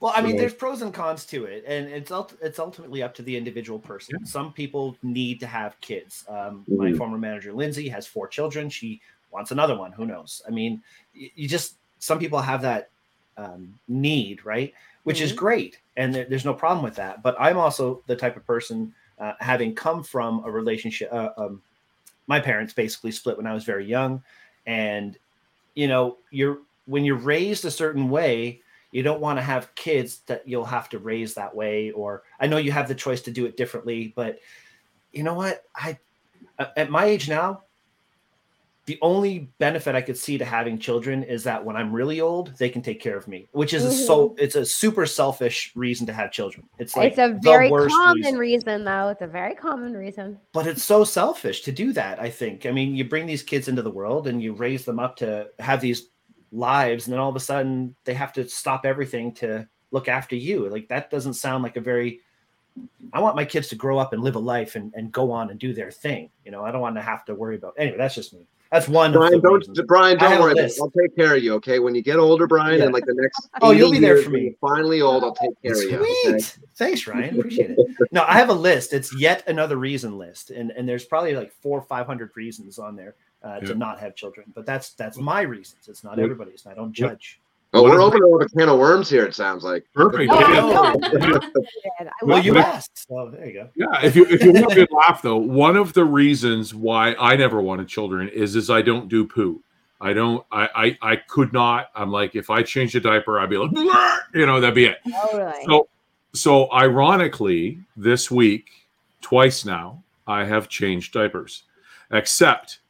well, 0.00 0.12
I 0.14 0.22
mean, 0.22 0.36
there's 0.36 0.54
pros 0.54 0.82
and 0.82 0.94
cons 0.94 1.24
to 1.26 1.44
it, 1.44 1.64
and 1.66 1.88
it's 1.88 2.12
it's 2.40 2.58
ultimately 2.58 3.02
up 3.02 3.14
to 3.16 3.22
the 3.22 3.36
individual 3.36 3.78
person. 3.78 4.24
Some 4.24 4.52
people 4.52 4.96
need 5.02 5.40
to 5.40 5.46
have 5.46 5.78
kids. 5.80 6.24
Um, 6.28 6.64
My 6.68 6.92
Mhm. 6.92 6.96
former 6.96 7.18
manager 7.18 7.52
Lindsay 7.52 7.88
has 7.88 8.06
four 8.06 8.28
children. 8.28 8.70
She 8.70 9.00
wants 9.30 9.50
another 9.50 9.76
one. 9.76 9.92
Who 9.92 10.06
knows? 10.06 10.42
I 10.46 10.50
mean, 10.50 10.82
you 11.12 11.48
just 11.48 11.76
some 11.98 12.18
people 12.18 12.40
have 12.40 12.62
that 12.62 12.90
um, 13.36 13.78
need, 13.88 14.44
right? 14.44 14.72
Which 15.04 15.20
is 15.20 15.32
Mhm. 15.32 15.36
great, 15.36 15.80
and 15.96 16.14
there, 16.14 16.24
there's 16.24 16.44
no 16.44 16.54
problem 16.54 16.84
with 16.84 16.94
that. 16.96 17.22
But 17.22 17.36
I'm 17.38 17.58
also 17.58 18.02
the 18.06 18.16
type 18.16 18.36
of 18.36 18.46
person, 18.46 18.94
uh, 19.18 19.34
having 19.40 19.74
come 19.74 20.02
from 20.02 20.44
a 20.44 20.50
relationship. 20.50 21.12
Uh, 21.12 21.30
um, 21.36 21.62
my 22.26 22.40
parents 22.40 22.72
basically 22.72 23.10
split 23.12 23.36
when 23.36 23.46
I 23.46 23.54
was 23.54 23.64
very 23.64 23.84
young, 23.84 24.22
and 24.66 25.18
you 25.74 25.88
know, 25.88 26.18
you're 26.30 26.58
when 26.86 27.04
you're 27.04 27.16
raised 27.16 27.64
a 27.64 27.70
certain 27.70 28.08
way, 28.10 28.60
you 28.90 29.02
don't 29.02 29.20
want 29.20 29.38
to 29.38 29.42
have 29.42 29.74
kids 29.74 30.20
that 30.26 30.46
you'll 30.46 30.64
have 30.64 30.88
to 30.90 30.98
raise 30.98 31.34
that 31.34 31.54
way. 31.54 31.90
Or 31.92 32.22
I 32.40 32.46
know 32.46 32.58
you 32.58 32.72
have 32.72 32.88
the 32.88 32.94
choice 32.94 33.22
to 33.22 33.30
do 33.30 33.46
it 33.46 33.56
differently, 33.56 34.12
but 34.14 34.38
you 35.12 35.22
know 35.22 35.34
what? 35.34 35.64
I 35.74 35.98
at 36.76 36.90
my 36.90 37.04
age 37.06 37.28
now, 37.28 37.62
the 38.86 38.98
only 39.00 39.50
benefit 39.58 39.94
I 39.94 40.02
could 40.02 40.16
see 40.16 40.38
to 40.38 40.44
having 40.44 40.78
children 40.78 41.22
is 41.22 41.44
that 41.44 41.64
when 41.64 41.76
I'm 41.76 41.92
really 41.92 42.20
old, 42.20 42.56
they 42.58 42.68
can 42.68 42.82
take 42.82 43.00
care 43.00 43.16
of 43.16 43.28
me, 43.28 43.48
which 43.52 43.74
is 43.74 43.84
a 43.84 43.92
so 43.92 44.30
mm-hmm. 44.30 44.38
it's 44.42 44.56
a 44.56 44.66
super 44.66 45.06
selfish 45.06 45.72
reason 45.76 46.06
to 46.06 46.12
have 46.12 46.32
children. 46.32 46.68
It's 46.78 46.96
like 46.96 47.12
it's 47.12 47.18
a 47.18 47.38
very 47.42 47.70
common 47.70 48.36
reason 48.36 48.38
reason. 48.38 48.84
though. 48.84 49.08
It's 49.08 49.22
a 49.22 49.26
very 49.26 49.54
common 49.54 49.92
reason. 49.94 50.38
but 50.52 50.66
it's 50.66 50.82
so 50.82 51.04
selfish 51.04 51.62
to 51.62 51.72
do 51.72 51.92
that 51.92 52.20
i 52.20 52.28
think 52.28 52.66
i 52.66 52.70
mean 52.70 52.94
you 52.94 53.04
bring 53.04 53.26
these 53.26 53.42
kids 53.42 53.68
into 53.68 53.82
the 53.82 53.90
world 53.90 54.26
and 54.26 54.42
you 54.42 54.52
raise 54.52 54.84
them 54.84 54.98
up 54.98 55.16
to 55.16 55.48
have 55.58 55.80
these 55.80 56.08
lives 56.50 57.06
and 57.06 57.12
then 57.12 57.20
all 57.20 57.30
of 57.30 57.36
a 57.36 57.40
sudden 57.40 57.94
they 58.04 58.14
have 58.14 58.32
to 58.32 58.48
stop 58.48 58.84
everything 58.84 59.32
to 59.32 59.66
look 59.90 60.08
after 60.08 60.36
you 60.36 60.68
like 60.68 60.88
that 60.88 61.10
doesn't 61.10 61.34
sound 61.34 61.62
like 61.62 61.76
a 61.76 61.80
very 61.80 62.20
I 63.12 63.20
want 63.20 63.36
my 63.36 63.44
kids 63.44 63.68
to 63.68 63.74
grow 63.74 63.98
up 63.98 64.12
and 64.12 64.22
live 64.22 64.34
a 64.34 64.38
life 64.38 64.76
and, 64.76 64.92
and 64.94 65.12
go 65.12 65.30
on 65.30 65.50
and 65.50 65.58
do 65.58 65.74
their 65.74 65.90
thing. 65.90 66.30
You 66.46 66.52
know, 66.52 66.64
I 66.64 66.70
don't 66.70 66.80
want 66.80 66.96
to 66.96 67.02
have 67.02 67.22
to 67.26 67.34
worry 67.34 67.56
about 67.56 67.74
anyway, 67.76 67.98
that's 67.98 68.14
just 68.14 68.32
me. 68.32 68.46
That's 68.72 68.88
one. 68.88 69.12
Brian, 69.12 69.38
don't 69.40 69.58
reasons. 69.58 69.80
Brian, 69.86 70.16
don't 70.16 70.38
a 70.38 70.40
worry. 70.40 70.54
list. 70.54 70.80
I'll 70.80 70.90
take 70.90 71.14
care 71.14 71.36
of 71.36 71.42
you. 71.44 71.52
Okay, 71.54 71.78
when 71.78 71.94
you 71.94 72.02
get 72.02 72.16
older, 72.18 72.46
Brian, 72.46 72.78
Yeah. 72.78 72.84
and 72.86 72.94
like 72.94 73.04
the 73.04 73.12
next. 73.14 73.48
Oh, 73.60 73.70
you'll 73.70 73.92
be 73.92 73.98
there 73.98 74.14
years, 74.14 74.24
for 74.24 74.30
me. 74.30 74.56
Finally 74.62 75.02
old, 75.02 75.22
I'll 75.22 75.34
take 75.34 75.50
care 75.62 75.74
of 75.74 75.82
you. 75.82 75.98
Okay? 75.98 76.38
Sweet. 76.40 76.58
Thanks, 76.76 77.06
Ryan. 77.06 77.38
Appreciate 77.38 77.70
it. 77.72 77.78
No, 78.12 78.24
I 78.26 78.32
have 78.32 78.48
a 78.48 78.54
list. 78.54 78.92
It's 78.94 79.14
yet 79.18 79.46
another 79.46 79.76
reason 79.76 80.16
list, 80.16 80.50
and 80.50 80.70
and 80.70 80.88
there's 80.88 81.04
probably 81.04 81.36
like 81.36 81.52
four 81.52 81.78
or 81.78 81.82
five 81.82 82.06
hundred 82.06 82.30
reasons 82.34 82.78
on 82.78 82.96
there 82.96 83.14
uh, 83.44 83.58
Yeah. 83.60 83.68
to 83.68 83.74
not 83.74 84.00
have 84.00 84.16
children. 84.16 84.46
But 84.54 84.64
that's 84.64 84.94
that's 84.94 85.18
my 85.18 85.42
reasons. 85.42 85.86
It's 85.88 86.02
not 86.02 86.12
What- 86.16 86.20
everybody's, 86.24 86.64
and 86.64 86.72
I 86.72 86.74
don't 86.74 86.92
judge. 86.94 87.41
Oh, 87.74 87.82
What 87.82 87.92
we're 87.92 88.02
opening 88.02 88.34
up 88.34 88.42
a 88.42 88.48
can 88.50 88.68
of 88.68 88.78
worms 88.78 89.08
here. 89.08 89.24
It 89.24 89.34
sounds 89.34 89.64
like. 89.64 89.84
Perfect. 89.94 90.30
Oh, 90.32 90.40
Yeah. 90.40 90.50
no. 90.60 91.30
Yeah. 91.30 91.38
I 92.00 92.06
Well, 92.22 92.44
you 92.44 92.58
asked, 92.58 92.90
so 93.08 93.18
oh, 93.18 93.30
there 93.30 93.46
you 93.46 93.52
go. 93.54 93.68
Yeah, 93.74 94.04
if 94.04 94.14
you 94.14 94.26
if 94.26 94.42
you 94.42 94.52
want 94.52 94.72
a 94.72 94.74
good 94.74 94.90
laugh 94.92 95.22
though, 95.22 95.38
one 95.38 95.76
of 95.76 95.94
the 95.94 96.04
reasons 96.04 96.74
why 96.74 97.14
I 97.18 97.36
never 97.36 97.62
wanted 97.62 97.88
children 97.88 98.28
is 98.28 98.56
is 98.56 98.68
I 98.68 98.82
don't 98.82 99.08
do 99.08 99.26
poo. 99.26 99.62
I 100.00 100.12
don't. 100.12 100.44
I 100.52 100.68
I, 101.02 101.12
I 101.12 101.16
could 101.16 101.52
not. 101.54 101.88
I'm 101.94 102.10
like 102.10 102.34
if 102.36 102.50
I 102.50 102.62
change 102.62 102.94
a 102.94 103.00
diaper, 103.00 103.40
I'd 103.40 103.48
be 103.50 103.56
like, 103.56 103.70
"Blah," 103.70 104.16
you 104.34 104.44
know, 104.46 104.60
that'd 104.60 104.74
be 104.74 104.86
it. 104.86 104.98
Totally. 105.30 105.64
So 105.64 105.88
so 106.34 106.70
ironically, 106.72 107.78
this 107.96 108.30
week 108.30 108.66
twice 109.22 109.64
now 109.64 110.02
I 110.26 110.44
have 110.44 110.68
changed 110.68 111.14
diapers, 111.14 111.62
except 112.10 112.80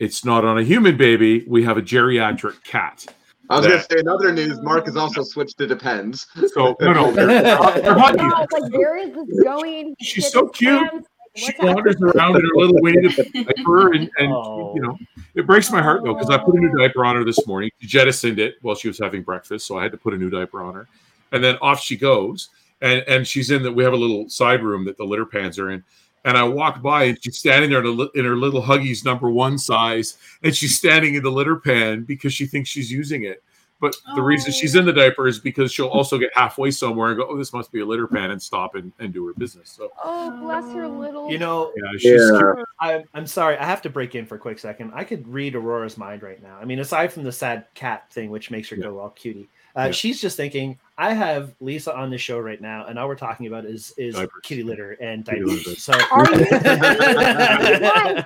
it's 0.00 0.24
not 0.24 0.44
on 0.44 0.58
a 0.58 0.62
human 0.64 0.96
baby. 0.96 1.44
We 1.46 1.62
have 1.64 1.76
a 1.76 1.82
geriatric 1.82 2.64
cat. 2.64 3.06
I 3.50 3.56
was 3.56 3.64
Yeah. 3.64 3.70
going 3.70 3.82
to 3.82 3.86
say 3.94 4.00
in 4.00 4.08
other 4.08 4.32
news, 4.32 4.60
Mark 4.62 4.86
has 4.86 4.96
also 4.96 5.22
switched 5.22 5.58
to 5.58 5.66
depends. 5.66 6.26
So 6.52 6.76
no, 6.80 6.92
no, 6.92 7.12
they're, 7.12 7.26
they're 7.26 7.56
huggy. 7.56 8.30
Oh, 8.52 8.60
like 8.60 8.72
where 8.72 8.96
is 8.98 9.14
this 9.14 9.42
going? 9.42 9.94
She's 10.00 10.24
Shit, 10.24 10.32
so 10.32 10.48
cute. 10.48 10.80
man's- 10.92 11.06
she 11.36 11.52
wanders 11.60 11.94
around 12.02 12.34
in 12.34 12.42
her 12.42 12.50
little 12.54 12.80
weighted 12.80 13.14
diaper, 13.32 13.92
and, 13.92 14.10
and 14.18 14.32
Oh. 14.32 14.72
you 14.74 14.80
know, 14.82 14.98
it 15.36 15.46
breaks 15.46 15.70
my 15.70 15.80
heart 15.80 16.02
though 16.02 16.14
because 16.14 16.30
I 16.30 16.38
put 16.38 16.56
a 16.56 16.58
new 16.58 16.72
oh. 16.74 16.78
diaper 16.78 17.04
on 17.04 17.14
her 17.14 17.22
this 17.24 17.46
morning. 17.46 17.70
She 17.78 17.86
jettisoned 17.86 18.40
it 18.40 18.56
while 18.62 18.74
she 18.74 18.88
was 18.88 18.98
having 18.98 19.22
breakfast, 19.22 19.64
so 19.66 19.78
I 19.78 19.84
had 19.84 19.92
to 19.92 19.98
put 19.98 20.14
a 20.14 20.16
new 20.16 20.30
diaper 20.30 20.62
on 20.62 20.74
her, 20.74 20.88
and 21.30 21.44
then 21.44 21.56
off 21.62 21.80
she 21.80 21.96
goes, 21.96 22.48
and 22.80 23.04
and 23.06 23.24
she's 23.24 23.52
in 23.52 23.62
that. 23.62 23.70
We 23.72 23.84
have 23.84 23.92
a 23.92 23.96
little 23.96 24.28
side 24.28 24.64
room 24.64 24.84
that 24.86 24.96
the 24.96 25.04
litter 25.04 25.26
pans 25.26 25.60
are 25.60 25.70
in, 25.70 25.84
and 26.28 26.36
I 26.36 26.44
walk 26.44 26.82
by 26.82 27.04
and 27.04 27.18
she's 27.22 27.38
standing 27.38 27.70
there 27.70 27.80
in, 27.80 27.86
a, 27.86 27.90
li- 27.90 28.10
in 28.14 28.24
her 28.24 28.36
little 28.36 28.62
Huggies 28.62 29.04
number 29.04 29.30
one 29.30 29.56
size, 29.58 30.18
and 30.42 30.54
she's 30.54 30.76
standing 30.76 31.14
in 31.14 31.22
the 31.22 31.30
litter 31.30 31.56
pan 31.56 32.04
because 32.04 32.32
she 32.34 32.46
thinks 32.46 32.68
she's 32.68 32.90
using 32.92 33.24
it. 33.24 33.42
But 33.80 33.94
the 34.16 34.22
reason 34.22 34.50
she's 34.50 34.74
in 34.74 34.84
the 34.86 34.92
diaper 34.92 35.28
is 35.28 35.38
because 35.38 35.70
she'll 35.70 35.86
also 35.86 36.18
get 36.18 36.30
halfway 36.34 36.72
somewhere 36.72 37.10
and 37.10 37.16
go, 37.16 37.28
"Oh, 37.30 37.36
this 37.38 37.52
must 37.52 37.70
be 37.70 37.78
a 37.78 37.86
litter 37.86 38.08
pan," 38.08 38.32
and 38.32 38.42
stop 38.42 38.74
and, 38.74 38.90
and 38.98 39.12
do 39.12 39.24
her 39.26 39.34
business. 39.34 39.70
So 39.70 39.92
Oh, 40.02 40.32
bless 40.40 40.64
her 40.74 40.88
little. 40.88 41.30
You 41.30 41.38
know, 41.38 41.72
yeah, 41.76 41.92
she's 41.96 42.20
Yeah. 42.32 42.54
I, 42.80 43.04
I'm 43.14 43.26
sorry. 43.28 43.56
I 43.56 43.64
have 43.64 43.80
to 43.82 43.88
break 43.90 44.16
in 44.16 44.26
for 44.26 44.34
a 44.34 44.38
quick 44.38 44.58
second. 44.58 44.90
I 44.96 45.04
could 45.04 45.28
read 45.28 45.54
Aurora's 45.54 45.96
mind 45.96 46.24
right 46.24 46.42
now. 46.42 46.58
I 46.60 46.64
mean, 46.64 46.80
aside 46.80 47.12
from 47.12 47.22
the 47.22 47.30
sad 47.30 47.66
cat 47.74 48.10
thing, 48.12 48.30
which 48.30 48.50
makes 48.50 48.68
her 48.70 48.74
Yeah. 48.76 48.82
go 48.82 48.98
all 48.98 49.10
cutie, 49.10 49.48
uh, 49.76 49.82
Yeah. 49.82 49.90
she's 49.92 50.20
just 50.20 50.36
thinking, 50.36 50.76
I 51.00 51.14
have 51.14 51.54
Lisa 51.60 51.94
on 51.96 52.10
the 52.10 52.18
show 52.18 52.40
right 52.40 52.60
now, 52.60 52.86
and 52.86 52.98
all 52.98 53.06
we're 53.06 53.14
talking 53.14 53.46
about 53.46 53.64
is 53.64 53.92
is 53.96 54.16
Diapers. 54.16 54.32
kitty 54.42 54.64
litter 54.64 54.92
and 55.00 55.24
Kitty 55.24 55.42
diapers. 55.44 55.66
litter. 55.68 55.80
So 55.80 55.92
Are 56.10 56.24
you- 56.28 56.46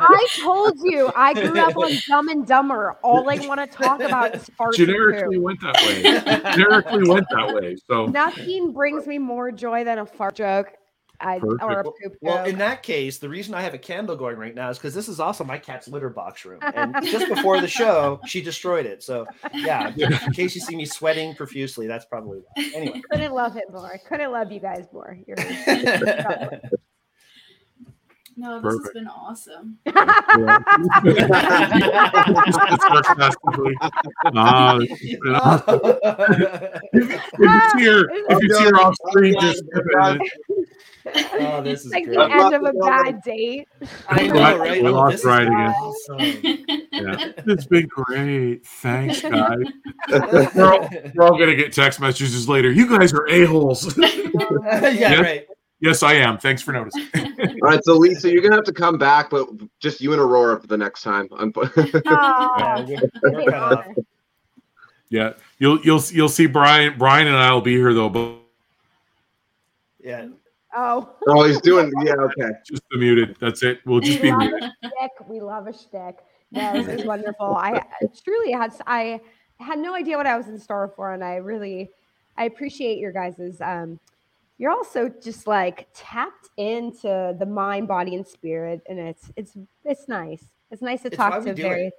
I 0.01 0.27
told 0.43 0.79
you 0.83 1.11
I 1.15 1.35
grew 1.35 1.61
up 1.61 1.77
on 1.77 1.91
Dumb 2.09 2.29
and 2.29 2.47
Dumber. 2.47 2.97
All 3.03 3.29
I 3.29 3.47
want 3.47 3.61
to 3.61 3.67
talk 3.67 4.01
about 4.01 4.35
is 4.35 4.49
farts 4.59 4.79
and 4.79 4.87
generically 4.89 5.37
poo. 5.37 5.43
went 5.43 5.61
that 5.61 5.77
way. 5.83 6.03
generically 6.57 7.09
went 7.09 7.27
that 7.31 7.55
way. 7.55 7.77
So 7.89 8.07
Nothing 8.07 8.73
brings 8.73 9.07
me 9.07 9.19
more 9.19 9.53
joy 9.53 9.85
than 9.85 9.99
a 9.99 10.07
fart 10.07 10.35
joke. 10.37 10.73
I, 11.23 11.39
or 11.39 11.81
a 11.81 11.85
poop 11.85 12.17
Well, 12.21 12.39
joke. 12.39 12.49
in 12.49 12.59
that 12.59 12.83
case, 12.83 13.19
the 13.19 13.29
reason 13.29 13.55
I 13.55 13.63
have 13.63 13.75
a 13.75 13.79
candle 13.79 14.17
going 14.17 14.37
right 14.37 14.55
now 14.55 14.71
is 14.71 14.79
because 14.79 14.95
this 14.95 15.09
is 15.09 15.21
also 15.21 15.45
my 15.45 15.59
cat's 15.59 15.89
litter 15.89 16.11
box 16.11 16.45
room. 16.45 16.61
And 16.75 16.95
just 17.05 17.29
before 17.29 17.61
the 17.61 17.69
show, 17.69 18.21
she 18.27 18.41
destroyed 18.43 18.87
it. 18.87 19.03
So, 19.03 19.27
yeah, 19.53 19.93
in 19.97 20.33
case 20.33 20.55
you 20.55 20.61
see 20.61 20.75
me 20.75 20.85
sweating 20.85 21.35
profusely, 21.35 21.87
that's 21.87 22.05
probably 22.05 22.41
why. 22.41 22.71
Anyway. 22.75 23.03
couldn't 23.11 23.33
love 23.33 23.57
it 23.57 23.65
more. 23.71 24.01
Couldn't 24.09 24.33
love 24.33 24.51
you 24.51 24.61
guys 24.61 24.87
more. 24.93 25.17
You're 25.27 25.37
No, 28.37 28.61
this 28.61 28.75
Perfect. 28.75 28.85
has 28.85 28.93
been 28.95 29.09
awesome. 29.09 29.79
sarcastically. 32.91 33.75
This 34.33 34.91
has 34.91 35.19
been 35.21 35.35
awesome. 35.35 35.81
if 36.93 37.39
you 37.39 37.61
see 37.79 37.85
her, 37.87 38.09
if 38.31 38.43
you 38.43 38.55
see 38.55 38.65
her 38.65 38.77
off 38.81 38.95
screen, 39.09 39.35
just 39.41 39.63
Oh, 41.05 41.61
this 41.63 41.85
is 41.85 41.91
like 41.91 42.05
great. 42.05 42.15
the 42.17 42.31
end 42.33 42.55
of 42.55 42.63
a 42.65 42.73
bad 42.75 43.21
date. 43.23 43.67
I 44.09 44.29
know, 44.29 44.35
Right, 44.41 44.59
right? 44.59 44.83
we 44.83 44.89
Oh, 44.89 44.93
lost 44.93 45.25
this 45.25 45.25
is 45.25 45.27
again. 45.27 45.51
awesome. 45.53 46.21
yeah, 46.93 47.33
it's 47.45 47.67
been 47.67 47.87
great. 47.89 48.65
Thanks, 48.65 49.21
guys. 49.23 49.59
We're 50.55 50.73
all, 50.73 50.89
we're 51.15 51.25
all 51.25 51.37
gonna 51.39 51.57
get 51.57 51.73
text 51.73 51.99
messages 52.01 52.49
later. 52.49 52.71
You 52.71 52.87
guys 52.89 53.13
are 53.13 53.29
a 53.29 53.45
holes. 53.47 53.97
yeah, 54.01 54.89
Yeah. 54.91 55.21
right. 55.21 55.47
Yes, 55.83 56.03
I 56.03 56.15
am. 56.15 56.39
Thanks 56.39 56.63
for 56.63 56.73
noticing. 56.73 57.07
All 57.17 57.57
right, 57.61 57.85
so 57.85 57.95
Lisa, 57.95 58.31
you're 58.33 58.41
gonna 58.43 58.55
have 58.55 58.65
to 58.65 58.73
come 58.73 58.97
back, 58.97 59.29
but 59.29 59.49
just 59.81 60.01
you 60.01 60.13
and 60.13 60.21
Aurora 60.21 60.59
for 60.61 60.67
the 60.67 60.79
next 60.79 61.03
time. 61.03 61.29
I'm- 61.39 61.53
Yeah, 61.57 62.85
we're, 62.87 63.01
we're 63.33 63.45
cut 63.51 63.55
off. 63.79 63.87
Yeah, 65.11 65.35
you'll 65.59 65.79
you'll 65.83 66.01
you'll 66.11 66.29
see 66.31 66.47
Brian. 66.47 66.97
Brian 66.97 67.27
and 67.27 67.37
I 67.37 67.53
will 67.53 67.61
be 67.61 67.75
here 67.75 67.93
though, 67.93 68.09
but 68.09 68.37
Yeah. 70.03 70.29
oh, 70.75 71.15
oh, 71.29 71.45
he's 71.45 71.61
doing. 71.61 71.93
Yeah, 72.03 72.15
okay. 72.15 72.51
just 72.67 72.83
the 72.91 72.97
muted. 72.99 73.37
That's 73.39 73.63
it. 73.63 73.81
We'll 73.85 74.01
just 74.01 74.19
we 74.23 74.31
be 74.31 74.31
love 74.31 74.41
muted. 74.41 74.63
a 74.63 74.87
shtick. 74.89 75.29
We 75.29 75.41
love 75.41 75.67
a 75.67 75.73
shtick. 75.73 76.17
No, 76.51 76.73
this 76.83 77.01
is 77.01 77.07
wonderful. 77.07 77.55
I 77.57 77.73
I 78.01 78.07
truly 78.25 78.53
had 78.53 78.73
I 78.87 79.21
had 79.61 79.79
no 79.79 79.95
idea 79.95 80.17
what 80.17 80.27
I 80.27 80.37
was 80.37 80.49
in 80.49 80.59
store 80.59 80.93
for, 80.97 81.13
and 81.13 81.23
I 81.23 81.37
really 81.37 81.91
I 82.39 82.45
appreciate 82.45 82.99
your 82.99 83.13
guys's. 83.13 83.61
Um, 83.61 84.01
you're 84.63 84.71
also 84.71 85.09
just 85.21 85.49
like 85.49 85.89
tapped 85.93 86.49
into 86.57 87.35
the 87.37 87.45
mind, 87.45 87.89
body, 87.89 88.15
and 88.15 88.25
spirit, 88.25 88.81
and 88.89 88.97
it's 88.97 89.33
it's 89.37 89.57
it's 89.85 90.07
nice. 90.07 90.45
It's 90.71 90.81
nice 90.81 91.03
to 91.03 91.09
It's 91.09 91.17
talk 91.17 91.43
to 91.43 91.53
do 91.53 91.63
very. 91.65 91.87
it. 91.87 91.93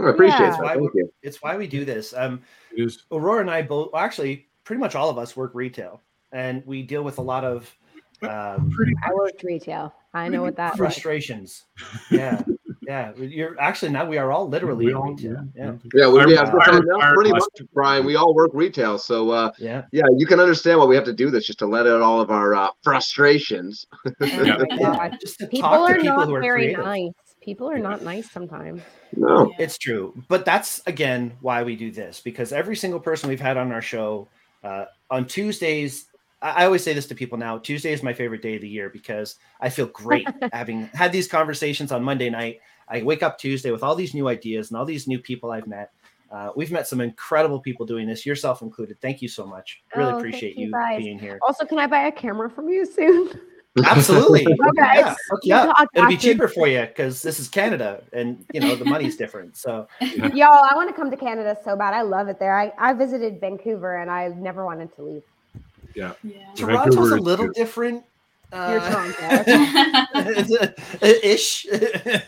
I 0.00 0.08
appreciate 0.08 0.38
Yeah. 0.40 0.50
that. 0.52 0.62
Why 0.62 0.74
Thank 0.76 0.94
we- 0.94 1.00
you. 1.02 1.12
It's 1.22 1.42
why 1.42 1.58
we 1.58 1.66
do 1.66 1.84
this. 1.84 2.14
Um, 2.14 2.40
Aurora 3.12 3.40
and 3.42 3.50
I 3.50 3.60
both, 3.60 3.90
well, 3.92 4.02
actually, 4.02 4.48
pretty 4.64 4.80
much 4.80 4.94
all 4.94 5.10
of 5.10 5.18
us 5.18 5.36
work 5.36 5.50
retail, 5.54 6.00
and 6.32 6.64
we 6.64 6.82
deal 6.82 7.02
with 7.02 7.18
a 7.18 7.22
lot 7.22 7.44
of 7.44 7.70
um, 8.22 8.70
I 9.04 9.12
worked 9.12 9.42
retail. 9.42 9.92
I 10.14 10.28
know 10.28 10.40
what 10.40 10.56
that 10.56 10.70
was. 10.72 10.78
frustrations. 10.78 11.64
Yeah, 12.10 12.42
yeah. 12.90 13.12
You're 13.16 13.54
actually 13.60 13.92
now 13.92 14.04
we 14.04 14.18
are 14.18 14.30
all 14.32 14.48
literally 14.48 14.86
We 14.86 14.92
all- 14.94 15.10
retail. 15.12 15.46
Yeah, 15.54 15.72
Yeah, 15.94 16.08
we, 16.12 16.20
I- 16.20 16.26
we 16.26 16.34
have 16.36 16.48
I 16.54 16.80
no, 16.84 16.98
pretty 17.14 17.30
much, 17.30 17.42
Brian. 17.72 18.04
We 18.04 18.16
all 18.16 18.34
work 18.34 18.50
retail, 18.52 18.98
so 18.98 19.30
uh, 19.30 19.52
yeah. 19.58 19.82
yeah, 19.92 20.06
you 20.16 20.26
can 20.26 20.40
understand 20.40 20.78
why 20.80 20.86
we 20.86 20.96
have 20.96 21.04
to 21.04 21.12
do 21.12 21.30
this, 21.30 21.46
just 21.46 21.58
to 21.60 21.66
let 21.66 21.86
out 21.86 22.02
all 22.02 22.20
of 22.20 22.30
our 22.30 22.54
uh, 22.54 22.68
frustrations. 22.82 23.86
My 24.20 24.26
Yeah, 24.80 25.08
Just 25.20 25.38
to 25.38 25.46
People 25.46 25.68
talk 25.70 25.88
to 25.88 25.94
are 25.94 25.96
people 26.00 26.16
not 26.16 26.26
who 26.28 26.34
are 26.34 26.40
very 26.40 26.74
creative. 26.74 26.84
nice. 26.84 27.12
People 27.40 27.70
are 27.70 27.78
not 27.78 28.02
nice 28.02 28.30
sometimes. 28.30 28.82
No, 29.16 29.50
It's 29.58 29.78
true, 29.78 30.12
but 30.28 30.44
that's 30.44 30.82
again 30.86 31.32
why 31.40 31.62
we 31.62 31.74
do 31.76 31.90
this 31.90 32.20
because 32.20 32.52
every 32.52 32.76
single 32.76 33.00
person 33.00 33.28
we've 33.30 33.40
had 33.40 33.56
on 33.56 33.72
our 33.72 33.80
show 33.82 34.28
uh, 34.62 34.84
on 35.10 35.26
Tuesdays. 35.26 36.06
I 36.42 36.62
I 36.62 36.64
always 36.64 36.82
say 36.82 36.92
this 36.94 37.06
to 37.08 37.14
people 37.14 37.36
now. 37.38 37.58
Tuesday 37.58 37.92
is 37.92 38.02
my 38.02 38.14
favorite 38.14 38.40
day 38.42 38.54
of 38.56 38.62
the 38.62 38.68
year 38.68 38.88
because 38.88 39.36
I 39.60 39.68
feel 39.70 39.86
great 39.86 40.26
having 40.52 40.86
had 41.02 41.12
these 41.12 41.28
conversations 41.28 41.92
on 41.92 42.02
Monday 42.02 42.30
night. 42.30 42.60
I 42.90 43.02
wake 43.02 43.22
up 43.22 43.38
Tuesday 43.38 43.70
with 43.70 43.82
all 43.82 43.94
these 43.94 44.12
new 44.14 44.28
ideas 44.28 44.70
and 44.70 44.76
all 44.78 44.84
these 44.84 45.06
new 45.06 45.18
people 45.18 45.52
I've 45.52 45.66
met. 45.66 45.92
Uh, 46.30 46.50
we've 46.54 46.70
met 46.70 46.86
some 46.86 47.00
incredible 47.00 47.58
people 47.58 47.86
doing 47.86 48.06
this, 48.06 48.24
yourself 48.26 48.62
included. 48.62 49.00
Thank 49.00 49.20
you 49.22 49.28
so 49.28 49.46
much. 49.46 49.82
Really 49.96 50.12
Oh, 50.12 50.18
appreciate 50.18 50.56
you 50.56 50.66
you 50.66 50.98
being 50.98 51.18
here. 51.18 51.38
Also, 51.46 51.64
can 51.64 51.78
I 51.78 51.86
buy 51.86 52.06
a 52.06 52.12
camera 52.12 52.48
from 52.50 52.68
you 52.68 52.84
soon? 52.86 53.30
Absolutely. 53.84 54.44
Okay. 54.68 54.98
Yeah, 54.98 55.14
hook 55.30 55.40
you 55.44 55.54
It'll 55.54 55.66
be 55.68 55.72
talk 55.72 55.88
to 55.94 56.12
you. 56.12 56.18
cheaper 56.18 56.48
for 56.48 56.66
you 56.66 56.80
because 56.82 57.22
this 57.22 57.38
is 57.38 57.48
Canada 57.48 58.02
and 58.12 58.44
you 58.52 58.60
know 58.60 58.74
the 58.74 58.84
money's 58.84 59.16
different. 59.16 59.56
So 59.56 59.86
Yo, 60.00 60.46
I 60.46 60.72
want 60.74 60.88
to 60.88 60.94
come 60.94 61.10
to 61.10 61.16
Canada 61.16 61.56
so 61.64 61.76
bad. 61.76 61.94
I 61.94 62.02
love 62.02 62.26
it 62.28 62.38
there. 62.40 62.58
I, 62.58 62.72
I 62.78 62.92
visited 62.94 63.40
Vancouver 63.40 63.96
and 63.98 64.10
I 64.10 64.28
never 64.28 64.64
wanted 64.64 64.94
to 64.96 65.02
leave. 65.02 65.22
Yeah. 65.94 66.12
Toronto's 66.56 66.94
Vancouver 66.96 67.16
a 67.16 67.20
little 67.20 67.48
different. 67.48 68.04
You're 68.52 68.80
Uh, 68.80 68.90
Toronto. 68.90 70.74
ish. 71.02 71.66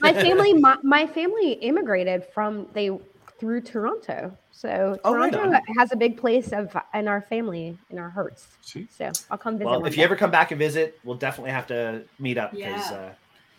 my 0.01 0.13
family, 0.13 0.53
my, 0.55 0.77
my 0.83 1.07
family 1.07 1.53
immigrated 1.55 2.25
from 2.33 2.69
they 2.75 2.91
through 3.39 3.61
Toronto. 3.61 4.37
So 4.53 4.97
Oh, 5.05 5.15
right 5.15 5.33
Toronto 5.33 5.57
on. 5.57 5.63
has 5.79 5.91
a 5.93 5.97
big 5.97 6.17
place 6.17 6.53
of 6.53 6.77
in 6.95 7.09
our 7.09 7.23
family, 7.23 7.77
in 7.91 7.99
our 7.99 8.11
hearts. 8.11 8.47
See, 8.61 8.87
So 8.97 9.11
I'll 9.31 9.39
come 9.39 9.55
visit. 9.59 9.71
Well, 9.71 9.85
if 9.85 9.95
day. 9.95 9.99
you 9.99 10.05
ever 10.05 10.15
come 10.17 10.31
back 10.31 10.53
and 10.53 10.59
visit, 10.59 10.99
we'll 11.05 11.17
definitely 11.17 11.51
have 11.51 11.67
to 11.69 12.05
meet 12.21 12.39
up 12.39 12.53
because 12.53 12.91
Yeah. 12.91 12.97
uh, 12.97 13.13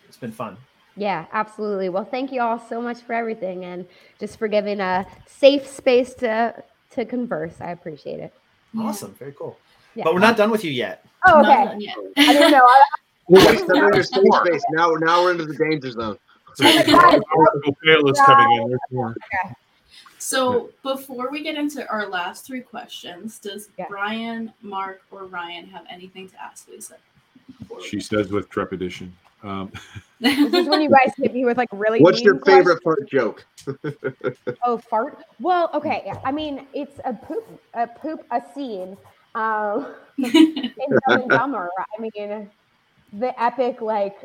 it's 0.08 0.16
been 0.16 0.32
fun. 0.32 0.56
Yeah, 0.96 1.26
absolutely. 1.32 1.88
Well, 1.88 2.04
thank 2.04 2.32
you 2.32 2.40
all 2.40 2.58
so 2.58 2.80
much 2.80 3.02
for 3.02 3.12
everything 3.12 3.64
and 3.64 3.86
just 4.20 4.38
for 4.38 4.48
giving 4.48 4.80
a 4.80 5.06
safe 5.26 5.66
space 5.66 6.14
to 6.14 6.54
to 6.92 7.04
converse. 7.04 7.60
I 7.60 7.72
appreciate 7.72 8.20
it. 8.20 8.32
Yeah. 8.72 8.84
Awesome. 8.84 9.12
Very 9.14 9.32
cool. 9.32 9.58
Yeah. 9.94 10.04
But 10.04 10.14
we're 10.14 10.20
not 10.20 10.36
done 10.36 10.50
with 10.50 10.64
you 10.64 10.70
yet. 10.70 11.04
Oh, 11.26 11.40
Not 11.40 11.44
okay. 11.58 11.64
done 11.70 11.80
yet. 11.80 11.96
I 12.16 12.32
didn't 12.32 12.50
know. 12.52 12.64
I- 12.64 12.82
Wait, 13.26 13.58
step 13.60 13.70
into 13.70 14.04
safe 14.04 14.22
space. 14.44 14.62
Now, 14.72 14.90
now 14.92 15.22
we're 15.22 15.30
into 15.32 15.46
the 15.46 15.54
danger 15.56 15.90
zone. 15.90 16.18
Kayla's 16.58 18.20
coming 18.26 18.76
in. 18.90 19.14
So 20.18 20.70
before 20.82 21.30
we 21.30 21.42
get 21.42 21.56
into 21.56 21.88
our 21.88 22.06
last 22.06 22.46
three 22.46 22.60
questions, 22.60 23.38
does 23.38 23.70
Yeah. 23.78 23.86
Brian, 23.88 24.52
Mark, 24.62 25.00
or 25.10 25.24
Ryan 25.24 25.66
have 25.68 25.84
anything 25.90 26.28
to 26.30 26.42
ask 26.42 26.68
Lisa? 26.68 26.96
She 27.86 28.00
says 28.00 28.30
with 28.30 28.48
trepidation. 28.50 29.14
Um, 29.42 29.72
This 30.20 30.38
is 30.54 30.66
when 30.68 30.80
you 30.80 30.88
guys 30.88 31.12
hit 31.18 31.34
me 31.34 31.44
with 31.44 31.58
like 31.58 31.68
really. 31.72 32.00
What's 32.00 32.22
your 32.22 32.34
mean 32.34 32.44
favorite 32.44 32.82
fart 32.82 33.06
joke? 33.08 33.44
Oh, 34.64 34.78
fart. 34.78 35.18
Well, 35.40 35.68
okay. 35.74 36.10
I 36.24 36.32
mean, 36.32 36.66
it's 36.72 36.98
a 37.04 37.12
poop, 37.12 37.46
a 37.74 37.86
poop, 37.86 38.24
a 38.30 38.42
scene. 38.54 38.96
Um, 39.34 39.94
in 40.18 40.70
Dumb 41.08 41.22
and 41.22 41.30
Dumber. 41.30 41.70
I 41.78 42.00
mean, 42.00 42.48
the 43.12 43.42
epic 43.42 43.80
like 43.80 44.16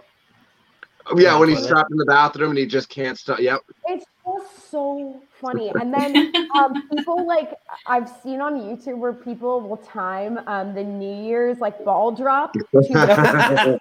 Oh, 1.12 1.18
yeah, 1.18 1.38
when 1.38 1.50
he's 1.50 1.66
trapped 1.66 1.90
in 1.92 1.98
the 1.98 2.06
bathroom 2.06 2.50
and 2.52 2.60
he 2.60 2.66
just 2.68 2.90
can't 2.90 3.18
stop. 3.18 3.40
Yep. 3.40 3.62
it's 3.88 4.06
just 4.26 4.70
so 4.70 5.22
funny. 5.42 5.72
And 5.82 5.94
then 5.94 6.32
um, 6.56 6.88
people 6.90 7.26
like 7.26 7.54
I've 7.88 8.08
seen 8.22 8.42
on 8.42 8.56
YouTube 8.60 8.98
where 8.98 9.14
people 9.14 9.62
will 9.62 9.78
time 9.78 10.40
um, 10.46 10.76
the 10.76 10.84
New 10.84 11.24
Year's 11.26 11.60
like 11.60 11.84
ball 11.84 12.12
drop 12.12 12.54
to 12.54 12.60
the 12.72 13.80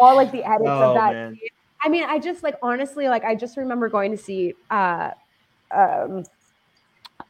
all 0.00 0.14
like 0.14 0.30
the 0.30 0.44
edits 0.44 0.68
Oh, 0.68 0.90
of 0.90 0.94
that. 0.94 1.12
man. 1.12 1.36
I 1.84 1.88
mean, 1.88 2.04
I 2.04 2.18
just 2.20 2.44
like 2.44 2.56
honestly, 2.62 3.08
like 3.08 3.24
I 3.24 3.34
just 3.34 3.56
remember 3.56 3.88
going 3.88 4.12
to 4.12 4.16
see 4.16 4.54
uh 4.70 5.10
um 5.74 6.24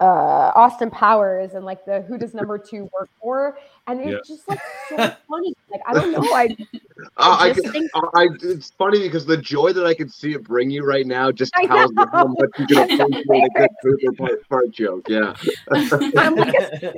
uh 0.03 0.51
Austin 0.57 0.91
Powers 0.91 1.55
and 1.55 1.65
like 1.65 1.85
the 1.85 2.03
who 2.03 2.19
does 2.19 2.35
number 2.35 2.59
two 2.59 2.91
work 2.93 3.09
for 3.21 3.57
and 3.87 4.01
it's 4.01 4.29
just 4.29 4.49
like 4.49 4.61
so 4.89 4.97
funny. 5.29 5.55
Like 5.71 5.81
I 5.87 5.95
don't 5.95 6.11
know. 6.13 6.23
I, 6.35 6.57
I, 7.17 7.49
I 7.51 7.53
can- 7.53 7.73
think 7.73 7.91
I, 7.95 8.27
it's 8.43 8.71
funny 8.71 9.01
because 9.01 9.25
the 9.27 9.37
joy 9.37 9.73
that 9.73 9.87
I 9.87 9.95
can 9.95 10.09
see 10.09 10.33
it 10.33 10.43
bring 10.43 10.71
you 10.71 10.85
right 10.85 11.07
now 11.07 11.31
just 11.31 11.53
tells 11.67 11.93
me 11.93 12.05
how 12.13 12.27
much 12.27 12.51
you 12.59 12.67
can 12.67 12.79
appreciate 13.01 13.45
a 13.45 13.51
good 13.57 13.71
pooper 13.85 14.17
fart, 14.17 14.47
fart 14.49 14.71
joke. 14.71 15.09
Yeah. 15.09 15.35
I'm 15.71 16.37
like 16.37 16.55
a 16.55 16.95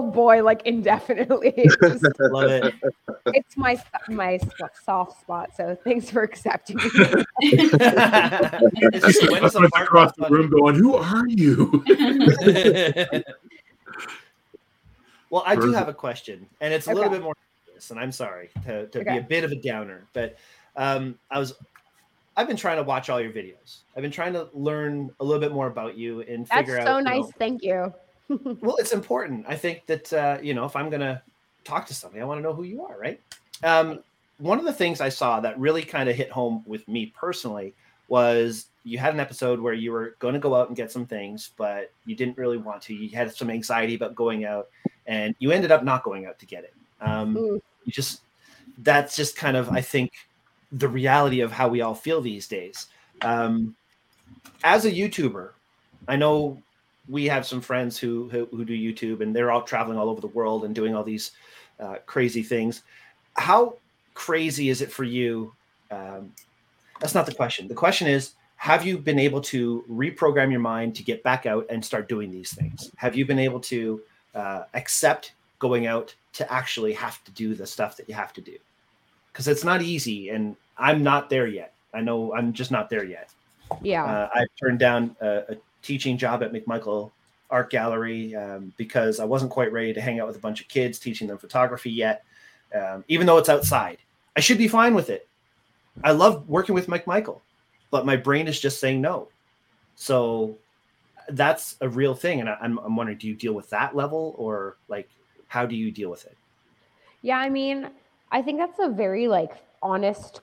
boy 0.00 0.42
like 0.42 0.62
indefinitely. 0.64 1.52
It's, 1.62 1.76
just, 1.76 2.04
Love 2.20 2.50
it. 2.50 2.74
it's 3.26 3.56
my 3.56 3.80
my 4.08 4.38
soft 4.84 5.20
spot. 5.20 5.50
So 5.56 5.76
thanks 5.84 6.10
for 6.10 6.22
accepting 6.22 6.76
me. 6.76 6.84
it's 7.40 9.06
just 9.06 9.30
when 9.30 9.42
I 9.42 9.46
is 9.46 9.54
a 9.54 9.60
went 9.60 9.72
fart 9.72 9.84
across 9.84 10.12
the 10.16 10.28
room 10.28 10.50
going, 10.50 10.74
"Who 10.76 10.94
are 10.94 11.28
you?" 11.28 11.84
well, 15.30 15.42
I 15.46 15.56
do 15.56 15.72
have 15.72 15.88
a 15.88 15.94
question, 15.94 16.46
and 16.60 16.72
it's 16.72 16.86
a 16.86 16.94
little 16.94 17.10
bit 17.10 17.22
more 17.22 17.34
serious, 17.66 17.90
and 17.90 18.00
I'm 18.00 18.12
sorry 18.12 18.50
to, 18.64 18.86
to 18.88 19.04
be 19.04 19.18
a 19.18 19.22
bit 19.22 19.44
of 19.44 19.52
a 19.52 19.56
downer, 19.56 20.06
but 20.12 20.36
um, 20.76 21.18
I 21.30 21.38
was 21.38 21.54
I've 22.36 22.46
been 22.46 22.56
trying 22.56 22.76
to 22.78 22.82
watch 22.82 23.10
all 23.10 23.20
your 23.20 23.32
videos. 23.32 23.80
I've 23.96 24.02
been 24.02 24.10
trying 24.10 24.32
to 24.32 24.48
learn 24.54 25.10
a 25.20 25.24
little 25.24 25.40
bit 25.40 25.52
more 25.52 25.66
about 25.66 25.98
you 25.98 26.22
and 26.22 26.46
That's 26.46 26.60
figure 26.60 26.78
out. 26.78 26.84
That's 26.84 26.94
so 26.94 26.98
you 26.98 27.04
nice. 27.04 27.24
know, 27.24 27.30
Thank 27.38 27.62
you. 27.62 27.92
well, 28.60 28.76
it's 28.76 28.92
important. 28.92 29.44
I 29.48 29.56
think 29.56 29.86
that 29.86 30.12
uh, 30.12 30.38
you 30.42 30.54
know, 30.54 30.64
if 30.64 30.76
I'm 30.76 30.90
gonna 30.90 31.22
talk 31.64 31.86
to 31.86 31.94
somebody, 31.94 32.20
I 32.20 32.24
want 32.24 32.38
to 32.38 32.42
know 32.42 32.54
who 32.54 32.64
you 32.64 32.84
are, 32.84 32.98
right? 32.98 33.20
Um, 33.62 34.00
one 34.38 34.58
of 34.58 34.64
the 34.64 34.72
things 34.72 35.00
I 35.00 35.08
saw 35.08 35.40
that 35.40 35.58
really 35.58 35.82
kind 35.82 36.08
of 36.08 36.16
hit 36.16 36.30
home 36.30 36.64
with 36.66 36.86
me 36.88 37.12
personally 37.16 37.74
was 38.08 38.66
you 38.84 38.98
had 38.98 39.14
an 39.14 39.20
episode 39.20 39.60
where 39.60 39.72
you 39.72 39.92
were 39.92 40.16
going 40.18 40.34
to 40.34 40.40
go 40.40 40.54
out 40.54 40.68
and 40.68 40.76
get 40.76 40.90
some 40.90 41.06
things, 41.06 41.50
but 41.56 41.92
you 42.04 42.16
didn't 42.16 42.36
really 42.36 42.58
want 42.58 42.82
to. 42.82 42.94
You 42.94 43.08
had 43.10 43.34
some 43.34 43.50
anxiety 43.50 43.94
about 43.94 44.14
going 44.14 44.44
out, 44.44 44.68
and 45.06 45.34
you 45.38 45.52
ended 45.52 45.70
up 45.70 45.84
not 45.84 46.02
going 46.02 46.26
out 46.26 46.38
to 46.40 46.46
get 46.46 46.64
it. 46.64 46.74
Um, 47.00 47.36
you 47.84 47.92
just 47.92 48.22
that's 48.78 49.16
just 49.16 49.36
kind 49.36 49.56
of 49.56 49.70
I 49.70 49.80
think 49.80 50.12
the 50.72 50.88
reality 50.88 51.40
of 51.40 51.52
how 51.52 51.68
we 51.68 51.80
all 51.80 51.94
feel 51.94 52.20
these 52.20 52.48
days. 52.48 52.86
Um, 53.20 53.76
as 54.64 54.84
a 54.84 54.90
YouTuber, 54.90 55.50
I 56.08 56.16
know 56.16 56.62
we 57.08 57.24
have 57.26 57.46
some 57.46 57.60
friends 57.60 57.98
who, 57.98 58.28
who 58.28 58.46
who 58.46 58.64
do 58.64 58.74
YouTube, 58.74 59.20
and 59.20 59.34
they're 59.34 59.50
all 59.50 59.62
traveling 59.62 59.98
all 59.98 60.08
over 60.08 60.20
the 60.20 60.28
world 60.28 60.64
and 60.64 60.74
doing 60.74 60.94
all 60.94 61.04
these 61.04 61.32
uh, 61.80 61.96
crazy 62.06 62.42
things. 62.42 62.82
How 63.34 63.74
crazy 64.14 64.68
is 64.68 64.80
it 64.82 64.92
for 64.92 65.04
you? 65.04 65.52
Um, 65.90 66.32
that's 67.00 67.14
not 67.14 67.26
the 67.26 67.34
question. 67.34 67.66
The 67.68 67.74
question 67.74 68.06
is, 68.06 68.34
have 68.56 68.86
you 68.86 68.98
been 68.98 69.18
able 69.18 69.40
to 69.40 69.84
reprogram 69.90 70.50
your 70.50 70.60
mind 70.60 70.94
to 70.96 71.02
get 71.02 71.22
back 71.22 71.46
out 71.46 71.66
and 71.68 71.84
start 71.84 72.08
doing 72.08 72.30
these 72.30 72.54
things? 72.54 72.90
Have 72.96 73.16
you 73.16 73.26
been 73.26 73.38
able 73.38 73.60
to 73.60 74.00
uh, 74.34 74.64
accept 74.74 75.32
going 75.58 75.86
out 75.86 76.14
to 76.34 76.52
actually 76.52 76.92
have 76.92 77.22
to 77.24 77.32
do 77.32 77.54
the 77.54 77.66
stuff 77.66 77.96
that 77.96 78.08
you 78.08 78.14
have 78.14 78.32
to 78.34 78.40
do? 78.40 78.56
Because 79.32 79.48
it's 79.48 79.64
not 79.64 79.82
easy, 79.82 80.28
and 80.28 80.56
I'm 80.78 81.02
not 81.02 81.28
there 81.30 81.46
yet. 81.46 81.74
I 81.92 82.00
know 82.00 82.32
I'm 82.34 82.52
just 82.52 82.70
not 82.70 82.88
there 82.88 83.04
yet. 83.04 83.30
Yeah. 83.82 84.04
Uh, 84.04 84.28
I 84.32 84.46
turned 84.60 84.78
down 84.78 85.16
a, 85.20 85.28
a 85.48 85.56
teaching 85.82 86.16
job 86.16 86.42
at 86.42 86.52
McMichael 86.52 87.10
Art 87.50 87.70
Gallery 87.70 88.34
um, 88.34 88.72
because 88.76 89.20
I 89.20 89.24
wasn't 89.24 89.50
quite 89.50 89.72
ready 89.72 89.92
to 89.92 90.00
hang 90.00 90.20
out 90.20 90.26
with 90.26 90.36
a 90.36 90.40
bunch 90.40 90.60
of 90.60 90.68
kids 90.68 90.98
teaching 90.98 91.28
them 91.28 91.38
photography 91.38 91.90
yet. 91.90 92.24
Um, 92.74 93.04
even 93.08 93.26
though 93.26 93.38
it's 93.38 93.48
outside, 93.48 93.98
I 94.36 94.40
should 94.40 94.58
be 94.58 94.68
fine 94.68 94.94
with 94.94 95.10
it. 95.10 95.28
I 96.02 96.12
love 96.12 96.48
working 96.48 96.74
with 96.74 96.86
McMichael, 96.86 97.40
but 97.90 98.06
my 98.06 98.16
brain 98.16 98.48
is 98.48 98.58
just 98.58 98.80
saying 98.80 99.02
no. 99.02 99.28
So 99.94 100.56
that's 101.28 101.76
a 101.82 101.88
real 101.88 102.14
thing, 102.14 102.40
and 102.40 102.48
I, 102.48 102.56
I'm, 102.62 102.78
I'm 102.78 102.96
wondering, 102.96 103.18
do 103.18 103.28
you 103.28 103.34
deal 103.34 103.52
with 103.52 103.68
that 103.70 103.94
level, 103.94 104.34
or 104.38 104.78
like, 104.88 105.10
how 105.48 105.66
do 105.66 105.76
you 105.76 105.90
deal 105.90 106.10
with 106.10 106.24
it? 106.24 106.36
Yeah, 107.20 107.36
I 107.36 107.50
mean, 107.50 107.90
I 108.30 108.40
think 108.40 108.58
that's 108.58 108.78
a 108.78 108.88
very 108.88 109.28
like 109.28 109.52
honest 109.82 110.40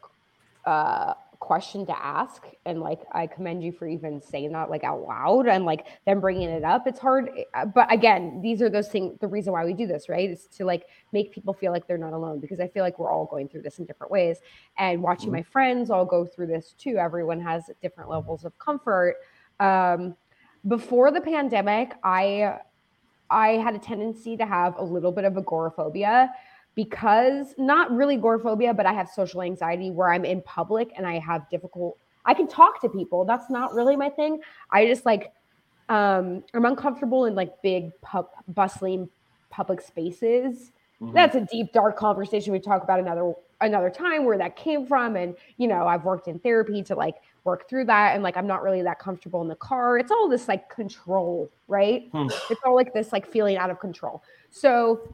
uh 0.65 1.13
question 1.39 1.85
to 1.85 1.97
ask 1.97 2.43
and 2.65 2.81
like 2.81 2.99
I 3.13 3.25
commend 3.25 3.63
you 3.63 3.71
for 3.71 3.87
even 3.87 4.21
saying 4.21 4.51
that 4.51 4.69
like 4.69 4.83
out 4.83 5.01
loud 5.01 5.47
and 5.47 5.63
like 5.63 5.85
then 6.05 6.19
bringing 6.19 6.49
it 6.49 6.65
up. 6.65 6.85
It's 6.85 6.99
hard 6.99 7.31
uh, 7.53 7.65
but 7.65 7.91
again, 7.91 8.41
these 8.41 8.61
are 8.61 8.69
those 8.69 8.89
things 8.89 9.17
the 9.21 9.27
reason 9.27 9.53
why 9.53 9.63
we 9.63 9.73
do 9.73 9.87
this, 9.87 10.09
right? 10.09 10.29
Is 10.29 10.47
to 10.57 10.65
like 10.65 10.83
make 11.13 11.31
people 11.31 11.53
feel 11.53 11.71
like 11.71 11.87
they're 11.87 11.97
not 11.97 12.11
alone 12.13 12.39
because 12.41 12.59
I 12.59 12.67
feel 12.67 12.83
like 12.83 12.99
we're 12.99 13.11
all 13.11 13.25
going 13.25 13.47
through 13.47 13.61
this 13.61 13.79
in 13.79 13.85
different 13.85 14.11
ways 14.11 14.39
and 14.77 15.01
watching 15.01 15.29
Mhm. 15.29 15.33
my 15.33 15.43
friends 15.43 15.89
all 15.89 16.05
go 16.05 16.25
through 16.25 16.47
this 16.47 16.73
too. 16.73 16.97
Everyone 16.97 17.39
has 17.39 17.71
different 17.81 18.09
levels 18.09 18.43
of 18.43 18.57
comfort. 18.59 19.15
Um 19.61 20.15
before 20.67 21.09
the 21.09 21.21
pandemic, 21.21 21.93
I 22.03 22.59
I 23.31 23.49
had 23.51 23.75
a 23.75 23.79
tendency 23.79 24.35
to 24.37 24.45
have 24.45 24.75
a 24.77 24.83
little 24.83 25.11
bit 25.11 25.23
of 25.23 25.37
agoraphobia 25.37 26.33
because 26.79 27.53
not 27.57 27.91
really 27.91 28.15
agoraphobia, 28.15 28.73
but 28.73 28.85
I 28.85 28.93
have 28.93 29.09
social 29.09 29.41
anxiety 29.41 29.91
where 29.91 30.13
I'm 30.13 30.23
in 30.23 30.41
public 30.43 30.93
and 30.95 31.05
I 31.05 31.19
have 31.19 31.49
difficult. 31.49 31.97
I 32.23 32.33
can 32.33 32.47
talk 32.47 32.79
to 32.79 32.87
people. 32.87 33.25
That's 33.25 33.49
not 33.49 33.73
really 33.73 33.97
my 33.97 34.07
thing. 34.07 34.39
I 34.71 34.87
just 34.87 35.05
like 35.05 35.33
um 35.89 36.41
I'm 36.53 36.63
uncomfortable 36.63 37.25
in 37.25 37.35
like 37.35 37.61
big 37.61 37.91
pub 37.99 38.29
bustling 38.47 39.09
public 39.49 39.81
spaces. 39.81 40.71
Mhm. 41.01 41.13
That's 41.13 41.35
a 41.35 41.41
deep 41.41 41.73
dark 41.73 41.97
conversation 41.97 42.53
we 42.53 42.59
talk 42.61 42.81
about 42.81 43.01
another 43.01 43.33
another 43.59 43.89
time 43.89 44.23
where 44.23 44.37
that 44.37 44.55
came 44.55 44.87
from 44.87 45.17
and 45.17 45.35
you 45.57 45.67
know, 45.67 45.85
I've 45.85 46.05
worked 46.05 46.29
in 46.29 46.39
therapy 46.39 46.81
to 46.83 46.95
like 46.95 47.15
work 47.43 47.67
through 47.67 47.87
that 47.87 48.13
and 48.13 48.23
like 48.23 48.37
I'm 48.37 48.47
not 48.47 48.63
really 48.63 48.83
that 48.83 48.99
comfortable 48.99 49.41
in 49.41 49.49
the 49.49 49.55
car. 49.55 49.97
It's 49.97 50.11
all 50.11 50.29
this 50.29 50.47
like 50.47 50.69
control, 50.69 51.51
right? 51.67 52.07
Hmm. 52.13 52.27
It's 52.49 52.61
all 52.65 52.77
like 52.77 52.93
this 52.93 53.11
like 53.11 53.27
feeling 53.27 53.57
out 53.57 53.69
of 53.69 53.81
control. 53.81 54.23
So 54.49 55.13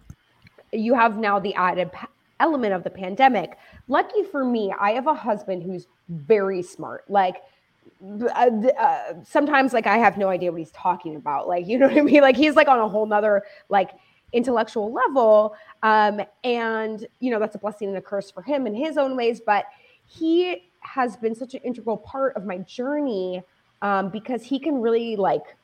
you 0.78 0.94
have 0.94 1.18
now 1.18 1.40
the 1.40 1.54
added 1.56 1.92
p- 1.92 2.08
element 2.40 2.74
of 2.74 2.84
the 2.84 2.90
pandemic. 2.90 3.58
Lucky 3.88 4.24
for 4.24 4.44
me, 4.44 4.74
I 4.80 4.92
have 4.92 5.08
a 5.08 5.14
husband 5.14 5.64
who's 5.64 5.88
very 6.10 6.62
smart. 6.62 7.06
Like 7.10 7.38
uh, 8.04 8.50
uh, 8.80 9.14
sometimes 9.24 9.74
like 9.74 9.88
I 9.88 9.98
have 9.98 10.18
no 10.18 10.30
idea 10.30 10.52
what 10.52 10.60
he's 10.60 10.72
talking 10.72 11.16
about. 11.16 11.48
Like, 11.48 11.68
you 11.68 11.78
know 11.78 11.88
what 11.88 11.98
I 11.98 12.02
mean? 12.02 12.22
Like 12.22 12.36
he's 12.36 12.56
like 12.56 12.68
on 12.68 12.80
a 12.80 12.88
whole 12.88 13.06
nother 13.06 13.44
like 13.70 13.92
intellectual 14.34 14.92
level. 14.92 15.56
Um, 15.84 16.22
and 16.44 17.08
you 17.20 17.32
know, 17.32 17.40
that's 17.40 17.56
a 17.56 17.60
blessing 17.60 17.90
and 17.90 17.98
a 17.98 18.02
curse 18.02 18.32
for 18.32 18.42
him 18.42 18.68
in 18.68 18.74
his 18.76 18.98
own 18.98 19.16
ways, 19.16 19.42
but 19.46 19.66
he 20.06 20.70
has 20.82 21.16
been 21.18 21.34
such 21.34 21.54
an 21.56 21.62
integral 21.64 21.98
part 21.98 22.36
of 22.36 22.46
my 22.46 22.60
journey 22.60 23.42
um, 23.82 24.10
because 24.10 24.44
he 24.44 24.60
can 24.60 24.82
really 24.82 25.16
like 25.16 25.56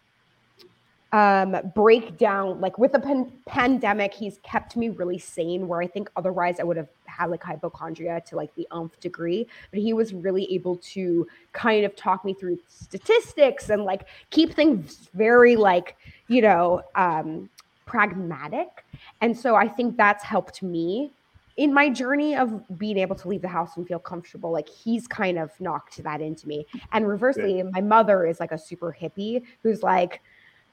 um 1.14 1.58
break 1.76 2.18
down 2.18 2.62
like 2.62 2.78
with 2.78 2.94
the 2.94 3.00
pan- 3.00 3.32
pandemic 3.46 4.14
he's 4.14 4.40
kept 4.44 4.78
me 4.78 4.90
really 4.90 5.18
sane 5.18 5.68
where 5.68 5.82
i 5.82 5.88
think 5.88 6.10
otherwise 6.16 6.60
i 6.60 6.64
would 6.64 6.78
have 6.78 6.88
had 7.06 7.30
like 7.30 7.44
hypochondria 7.44 8.22
to 8.26 8.36
like 8.38 8.54
the 8.56 8.66
umph 8.72 8.98
degree 9.02 9.46
but 9.72 9.80
he 9.80 9.92
was 9.92 10.14
really 10.14 10.52
able 10.54 10.78
to 10.78 11.28
kind 11.52 11.86
of 11.86 11.94
talk 11.96 12.24
me 12.24 12.34
through 12.34 12.58
statistics 12.70 13.70
and 13.70 13.84
like 13.84 14.08
keep 14.30 14.54
things 14.54 15.10
very 15.14 15.56
like 15.56 15.98
you 16.28 16.42
know 16.42 16.82
um 16.96 17.50
pragmatic. 17.86 18.86
And 19.20 19.38
so 19.38 19.56
i 19.56 19.68
think 19.68 19.98
that's 19.98 20.24
helped 20.24 20.64
me 20.64 21.12
in 21.58 21.74
my 21.74 21.90
journey 21.90 22.36
of 22.36 22.64
being 22.78 22.98
able 22.98 23.16
to 23.16 23.28
leave 23.28 23.42
the 23.42 23.48
house 23.48 23.76
and 23.76 23.86
feel 23.86 24.00
comfortable. 24.00 24.52
Like 24.52 24.70
he's 24.70 25.08
kind 25.08 25.38
of 25.38 25.52
knocked 25.60 26.02
that 26.02 26.22
into 26.22 26.48
me. 26.48 26.66
And 26.94 27.08
reversely 27.08 27.62
my 27.62 27.82
mother 27.82 28.26
is 28.26 28.40
like 28.40 28.52
a 28.52 28.58
super 28.58 28.96
hippie 29.00 29.44
who's 29.62 29.84
like 29.84 30.22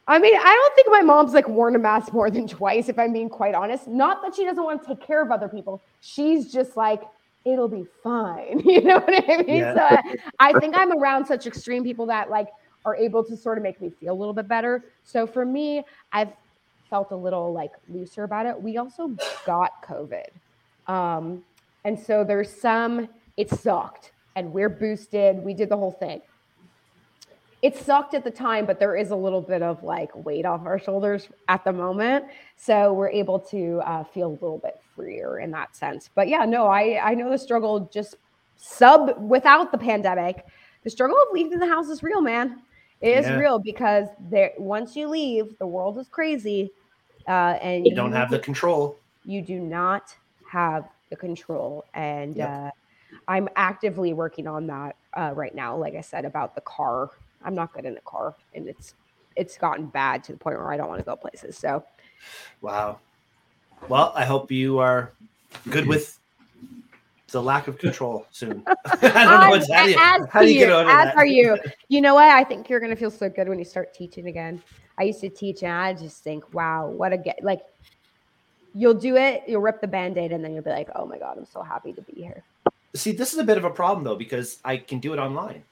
I 0.09 0.19
mean, 0.19 0.35
I 0.35 0.55
don't 0.55 0.75
think 0.75 0.89
my 0.91 1.03
mom's 1.03 1.35
like 1.35 1.47
worn 1.49 1.77
a 1.77 1.79
mask 1.79 2.15
more 2.15 2.31
than 2.31 2.49
twice, 2.49 2.89
if 2.89 2.99
I'm 2.99 3.13
being 3.13 3.29
quite 3.29 3.55
honest. 3.55 3.87
Not 3.87 4.23
that 4.23 4.35
she 4.35 4.45
doesn't 4.45 4.65
want 4.65 4.83
to 4.83 4.89
take 4.89 5.01
care 5.01 5.23
of 5.23 5.31
other 5.31 5.49
people. 5.49 5.83
She's 6.01 6.51
just 6.51 6.79
like, 6.79 7.03
it'll 7.45 7.69
be 7.69 7.87
fine. 8.03 8.61
You 8.65 8.83
know 8.83 8.99
what 8.99 9.31
I 9.31 9.37
mean? 9.43 9.59
Yeah. 9.59 10.01
So 10.01 10.15
I 10.41 10.59
think 10.59 10.77
I'm 10.77 10.99
around 10.99 11.27
such 11.27 11.47
extreme 11.47 11.85
people 11.85 12.07
that 12.07 12.31
like 12.31 12.49
are 12.85 12.97
able 12.97 13.23
to 13.25 13.37
sort 13.37 13.59
of 13.59 13.63
make 13.63 13.81
me 13.81 13.91
feel 13.91 14.13
a 14.13 14.19
little 14.19 14.33
bit 14.33 14.49
better. 14.49 14.85
So 15.05 15.27
for 15.27 15.45
me, 15.45 15.85
I've 16.13 16.33
felt 16.89 17.11
a 17.13 17.17
little 17.17 17.53
like 17.53 17.73
looser 17.89 18.25
about 18.25 18.47
it. 18.47 18.61
We 18.61 18.79
also 18.79 19.15
got 19.45 19.83
COVID. 19.87 20.29
Um, 20.91 21.45
and 21.85 21.99
so 21.99 22.25
there's 22.25 22.51
some, 22.51 23.09
it 23.37 23.51
sucked 23.51 24.13
and 24.37 24.53
we're 24.53 24.71
boosted. 24.71 25.37
We 25.43 25.53
did 25.53 25.69
the 25.69 25.77
whole 25.77 25.93
thing. 25.93 26.23
It 27.63 27.77
sucked 27.77 28.15
at 28.15 28.23
the 28.25 28.31
time, 28.31 28.67
but 28.67 28.79
there 28.79 28.95
is 28.95 29.11
a 29.11 29.17
little 29.17 29.41
bit 29.43 29.63
of 29.63 29.83
like 29.83 30.11
weight 30.15 30.47
off 30.47 30.65
our 30.65 30.79
shoulders 30.79 31.29
at 31.49 31.65
the 31.65 31.73
moment. 31.73 32.27
So 32.57 32.93
we're 32.93 33.11
able 33.11 33.41
to 33.41 33.81
uh, 33.85 34.05
feel 34.05 34.29
a 34.29 34.39
little 34.41 34.59
bit 34.63 34.75
freer 34.95 35.41
in 35.41 35.51
that 35.53 35.75
sense. 35.75 36.09
But 36.15 36.29
yeah, 36.29 36.45
no, 36.45 36.67
I, 36.67 37.01
I 37.03 37.15
know 37.15 37.31
the 37.31 37.39
struggle 37.39 37.91
just 37.93 38.15
sub 38.57 39.19
without 39.21 39.73
the 39.73 39.79
pandemic. 39.79 40.45
The 40.85 40.91
struggle 40.91 41.17
of 41.17 41.29
leaving 41.33 41.59
the 41.59 41.67
house 41.67 41.89
is 41.89 42.03
real, 42.03 42.21
man. 42.21 42.61
It 43.01 43.17
is 43.17 43.27
Yeah. 43.27 43.39
real 43.39 43.59
because 43.59 44.07
there 44.31 44.53
once 44.59 44.95
you 44.95 45.09
leave, 45.09 45.59
the 45.59 45.67
world 45.67 45.99
is 45.99 46.09
crazy. 46.09 46.71
Uh, 47.27 47.59
and 47.61 47.87
You 47.87 47.95
don't 47.95 48.13
have 48.13 48.31
the 48.31 48.39
control. 48.39 48.99
you 49.25 49.43
do 49.43 49.59
not 49.61 50.15
have 50.49 50.89
the 51.11 51.17
control 51.17 51.85
and 51.95 52.37
Yep. 52.37 52.49
uh, 52.49 52.71
i'm 53.29 53.49
actively 53.57 54.13
working 54.15 54.47
on 54.47 54.67
that 54.67 54.97
uh, 55.15 55.33
right 55.35 55.55
now 55.55 55.77
like 55.77 55.95
i 55.95 56.01
said 56.01 56.25
about 56.25 56.55
the 56.55 56.61
car 56.63 57.11
i'm 57.45 57.55
not 57.55 57.72
good 57.72 57.84
in 57.84 57.95
the 57.95 58.01
car 58.03 58.34
and 58.55 58.68
it's 58.68 58.95
it's 59.36 59.57
gotten 59.57 59.86
bad 59.86 60.24
to 60.24 60.32
the 60.32 60.39
point 60.39 60.57
where 60.57 60.72
i 60.72 60.76
don't 60.76 60.89
want 60.89 60.99
to 60.99 61.05
go 61.05 61.16
places 61.16 61.57
so. 61.57 61.84
Wow. 62.61 62.99
Well, 63.89 64.12
I 64.14 64.24
hope 64.24 64.51
you 64.51 64.78
are 64.78 65.12
good 65.70 65.86
with 65.86 66.18
the 67.30 67.43
lack 67.43 67.68
of 67.68 67.78
control 67.78 68.26
soon. 68.32 68.64
I 68.86 69.24
don't 69.24 69.41
know 69.41 69.51
what's 69.51 69.72
how 69.72 69.84
do 69.84 69.91
you, 69.91 69.99
how 69.99 70.41
do 70.41 70.49
you 70.49 70.55
you, 70.55 70.66
get 70.66 70.72
over 70.72 70.91
as 70.91 71.05
that? 71.07 71.16
are 71.16 71.26
you. 71.26 71.57
You 71.89 72.01
know 72.01 72.14
what? 72.14 72.28
I 72.28 72.43
think 72.43 72.68
you're 72.68 72.80
going 72.80 72.91
to 72.91 72.97
feel 72.97 73.11
so 73.11 73.28
good 73.28 73.49
when 73.49 73.59
you 73.59 73.64
start 73.64 73.95
teaching 73.95 74.26
again. 74.26 74.62
I 74.99 75.05
used 75.05 75.20
to 75.20 75.28
teach 75.28 75.62
and 75.62 75.72
i 75.72 75.95
just 75.95 76.24
think 76.24 76.53
wow 76.53 76.89
what 76.89 77.12
a 77.12 77.18
get 77.18 77.39
like 77.45 77.61
you'll 78.74 78.95
do 78.95 79.16
it 79.16 79.45
you'll 79.47 79.61
rip 79.61 79.80
the 79.80 79.86
band-aid 79.86 80.32
and 80.32 80.45
then 80.45 80.55
you'll 80.55 80.64
be 80.64 80.70
like 80.70 80.89
oh 80.97 81.07
my 81.07 81.18
god 81.18 81.39
i'm 81.39 81.47
so 81.47 81.62
happy 81.62 81.93
to 81.93 82.03
be 82.03 82.20
here. 82.20 82.43
See, 82.95 83.12
this 83.12 83.32
is 83.32 83.39
a 83.39 83.45
bit 83.45 83.59
of 83.59 83.64
a 83.64 83.70
problem 83.70 84.03
though 84.03 84.16
because 84.16 84.59
I 84.64 84.78
can 84.78 84.99
do 84.99 85.12
it 85.12 85.18
online, 85.18 85.62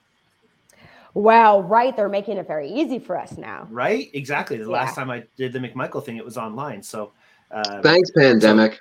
well 1.16 1.62
right 1.62 1.96
they're 1.96 2.08
making 2.10 2.36
it 2.36 2.46
very 2.46 2.68
easy 2.70 2.98
for 2.98 3.18
us 3.18 3.38
now 3.38 3.66
right? 3.70 4.10
Exactly. 4.12 4.58
The 4.58 4.64
Yeah. 4.64 4.68
last 4.68 4.94
time 4.94 5.10
I 5.10 5.24
did 5.36 5.52
the 5.54 5.58
McMichael 5.58 6.04
thing, 6.04 6.16
it 6.18 6.24
was 6.24 6.36
online. 6.36 6.82
So, 6.82 7.12
uh, 7.50 7.80
Thanks, 7.80 8.10
pandemic. 8.10 8.78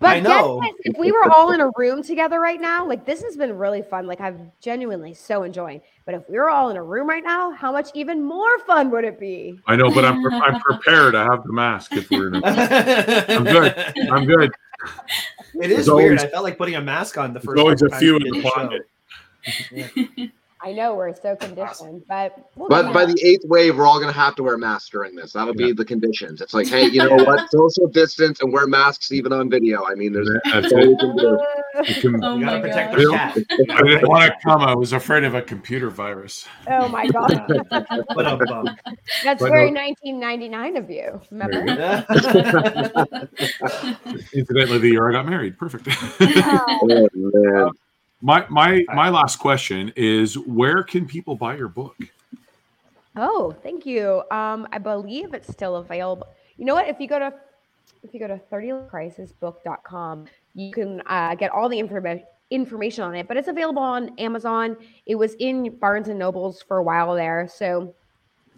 But 0.00 0.06
I 0.06 0.14
get 0.20 0.24
know. 0.28 0.60
this, 0.60 0.70
if 0.84 0.98
we 0.98 1.10
were 1.12 1.30
all 1.34 1.52
in 1.52 1.60
a 1.60 1.70
room 1.76 2.02
together 2.02 2.38
right 2.40 2.60
now, 2.60 2.86
like 2.86 3.04
this 3.06 3.22
has 3.22 3.36
been 3.36 3.56
really 3.56 3.80
fun. 3.82 4.06
Like 4.06 4.20
I'm 4.20 4.52
genuinely 4.60 5.14
so 5.14 5.42
enjoying. 5.44 5.80
But 6.04 6.14
if 6.14 6.22
we 6.28 6.36
were 6.38 6.50
all 6.50 6.68
in 6.70 6.76
a 6.76 6.82
room 6.82 7.08
right 7.08 7.24
now, 7.24 7.50
how 7.52 7.72
much 7.72 7.88
even 7.94 8.22
more 8.22 8.58
fun 8.60 8.90
would 8.90 9.04
it 9.04 9.18
be? 9.18 9.58
I 9.66 9.74
know, 9.76 9.90
but 9.90 10.04
I'm 10.04 10.24
I'm 10.42 10.60
prepared. 10.60 11.14
I 11.14 11.24
have 11.24 11.42
the 11.44 11.52
mask 11.52 11.92
if 11.94 12.10
we're 12.10 12.28
in. 12.28 12.36
A, 12.36 13.24
I'm 13.28 13.44
good. 13.44 13.74
I'm 14.12 14.24
good. 14.26 14.50
It 15.54 15.70
is 15.70 15.86
There's 15.86 15.90
weird. 15.90 16.18
always- 16.18 16.22
I 16.24 16.28
felt 16.28 16.44
like 16.44 16.58
putting 16.58 16.74
a 16.76 16.80
mask 16.82 17.16
on 17.18 17.32
the 17.32 17.40
There's 17.40 17.44
first. 17.46 17.58
always 17.60 17.82
a 17.82 17.90
few 17.98 18.16
in 18.16 18.22
the 18.30 18.42
show. 18.42 18.50
pocket. 18.50 18.82
Yeah. 20.64 20.70
I 20.70 20.72
know 20.74 20.94
we're 20.94 21.14
so 21.14 21.34
conditioned, 21.36 22.02
but 22.08 22.34
we'll 22.56 22.68
But 22.68 22.92
by 22.92 23.04
the 23.04 23.18
eighth 23.24 23.44
wave, 23.46 23.76
we're 23.76 23.86
all 23.86 23.98
going 24.00 24.12
to 24.12 24.18
have 24.18 24.34
to 24.36 24.42
wear 24.42 24.56
masks 24.56 24.90
during 24.90 25.14
this. 25.16 25.32
That'll 25.32 25.54
be 25.54 25.72
the 25.72 25.84
conditions. 25.84 26.40
It's 26.40 26.54
like, 26.54 26.68
hey, 26.68 26.86
you 26.88 26.98
know 26.98 27.16
what? 27.24 27.50
Social 27.52 27.88
distance 27.88 28.40
and 28.40 28.52
wear 28.52 28.66
masks 28.66 29.10
even 29.12 29.32
on 29.32 29.50
video. 29.50 29.84
I 29.84 29.94
mean, 29.94 30.12
there's 30.12 30.28
That's 30.44 30.70
that's 30.70 30.72
all 30.72 30.80
we 30.80 30.96
can 30.96 31.16
do. 31.16 31.38
You 31.88 31.94
can- 32.00 32.24
Oh 32.24 32.36
We 32.36 32.44
gotta 32.44 32.58
my 32.58 32.60
protect 32.60 32.94
gosh. 32.96 33.34
cat. 33.34 33.38
I 33.70 33.82
didn't 33.82 34.08
want 34.08 34.24
to 34.32 34.36
come. 34.44 34.60
I 34.62 34.74
was 34.74 34.92
afraid 34.92 35.24
of 35.24 35.34
a 35.34 35.42
computer 35.42 35.90
virus. 35.90 36.46
oh 36.68 36.88
my 36.88 37.06
god, 37.08 37.46
But 37.70 38.26
um, 38.26 38.68
that's 39.24 39.40
But 39.42 39.50
very 39.50 39.70
no- 39.70 39.80
1999 39.80 40.76
of 40.76 40.90
you. 40.90 41.20
There 41.30 41.48
Remember? 41.48 41.64
you 41.66 41.76
Incidentally, 44.34 44.78
the 44.78 44.88
year 44.90 45.08
I 45.08 45.12
got 45.12 45.26
married. 45.26 45.58
Perfect. 45.58 45.88
Oh, 46.20 47.08
man. 47.14 47.70
My 48.22 48.46
my 48.48 48.84
my 48.94 49.10
last 49.10 49.38
question 49.38 49.92
is: 49.96 50.38
Where 50.38 50.82
can 50.82 51.06
people 51.06 51.34
buy 51.34 51.56
your 51.56 51.68
book? 51.68 51.96
Oh, 53.16 53.54
thank 53.62 53.84
you. 53.84 54.22
Um, 54.30 54.66
I 54.72 54.78
believe 54.78 55.34
it's 55.34 55.48
still 55.48 55.76
available. 55.76 56.28
You 56.56 56.64
know 56.64 56.74
what? 56.74 56.88
If 56.88 56.98
you 57.00 57.08
go 57.08 57.18
to 57.18 57.34
if 58.02 58.14
you 58.14 58.20
go 58.20 58.28
to 58.28 58.40
30crisisbook.com, 58.50 60.26
you 60.54 60.72
can 60.72 61.02
uh, 61.06 61.34
get 61.34 61.50
all 61.50 61.68
the 61.68 61.78
information 61.78 62.26
information 62.50 63.02
on 63.02 63.14
it. 63.14 63.26
But 63.26 63.36
it's 63.36 63.48
available 63.48 63.82
on 63.82 64.18
Amazon. 64.18 64.76
It 65.06 65.16
was 65.16 65.34
in 65.34 65.76
Barnes 65.78 66.08
and 66.08 66.18
Nobles 66.18 66.62
for 66.62 66.78
a 66.78 66.82
while 66.82 67.14
there. 67.14 67.48
So 67.52 67.94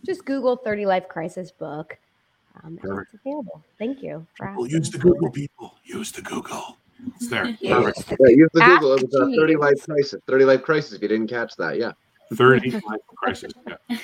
just 0.04 0.24
Google 0.24 0.56
30 0.56 0.86
Life 0.86 1.08
Crisis 1.08 1.50
book. 1.50 1.96
Um, 2.62 2.78
and 2.82 3.00
it's 3.00 3.14
available. 3.14 3.64
Thank 3.78 4.02
you. 4.02 4.26
for 4.36 4.48
People 4.48 4.66
use 4.66 4.90
the 4.90 4.98
Google. 4.98 5.30
People 5.30 5.74
use 5.84 6.12
the 6.12 6.22
Google. 6.22 6.76
It's 7.16 7.28
there. 7.28 7.44
Perfect. 7.66 8.14
Yeah, 8.20 8.36
use 8.36 8.50
the 8.54 8.62
Ask 8.62 8.80
Google. 8.80 8.94
It 8.96 9.10
was 9.10 9.14
a 9.14 9.36
30 9.36 9.56
life 9.56 9.84
crisis. 9.84 10.20
30 10.26 10.44
life 10.44 10.62
crisis. 10.62 10.92
If 10.92 11.02
you 11.02 11.08
didn't 11.08 11.28
catch 11.28 11.56
that, 11.56 11.78
yeah. 11.78 11.92
Thirty 12.34 12.70
life 12.70 13.00
crisis. 13.16 13.52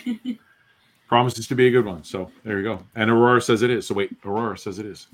Yeah. 0.04 0.32
Promises 1.08 1.48
to 1.48 1.56
be 1.56 1.66
a 1.66 1.70
good 1.70 1.84
one. 1.84 2.04
So 2.04 2.30
there 2.44 2.58
you 2.58 2.62
go. 2.62 2.84
And 2.94 3.10
Aurora 3.10 3.40
says 3.40 3.62
it 3.62 3.70
is. 3.70 3.86
So 3.86 3.94
wait, 3.94 4.12
Aurora 4.24 4.56
says 4.56 4.78
it 4.78 4.86
is. 4.86 5.08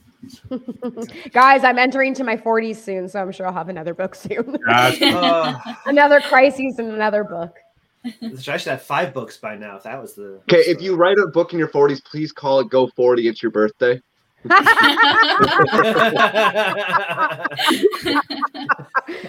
Guys, 1.33 1.65
I'm 1.65 1.79
entering 1.79 2.13
to 2.15 2.25
my 2.25 2.37
40s 2.37 2.77
soon, 2.77 3.09
so 3.09 3.23
I'm 3.23 3.33
sure 3.33 3.47
I'll 3.47 3.53
have 3.55 3.71
another 3.71 3.95
book 3.95 4.15
soon. 4.15 4.59
Uh, 4.69 5.59
another 5.87 6.21
crises 6.21 6.79
and 6.79 6.93
another 6.93 7.25
book. 7.25 7.57
I 8.05 8.57
should 8.57 8.71
have 8.71 8.83
five 8.83 9.15
books 9.15 9.39
by 9.39 9.57
now 9.57 9.77
if 9.77 9.85
that 9.85 10.01
was 10.01 10.15
the. 10.15 10.41
Okay, 10.53 10.59
if 10.59 10.83
you 10.83 10.97
write 10.97 11.19
a 11.19 11.29
book 11.29 11.55
in 11.55 11.59
your 11.59 11.69
40s, 11.69 12.05
please 12.05 12.31
call 12.31 12.61
it 12.61 12.69
Go 12.69 12.89
40. 12.89 13.27
It's 13.27 13.43
your 13.43 13.51
birthday. 13.51 14.01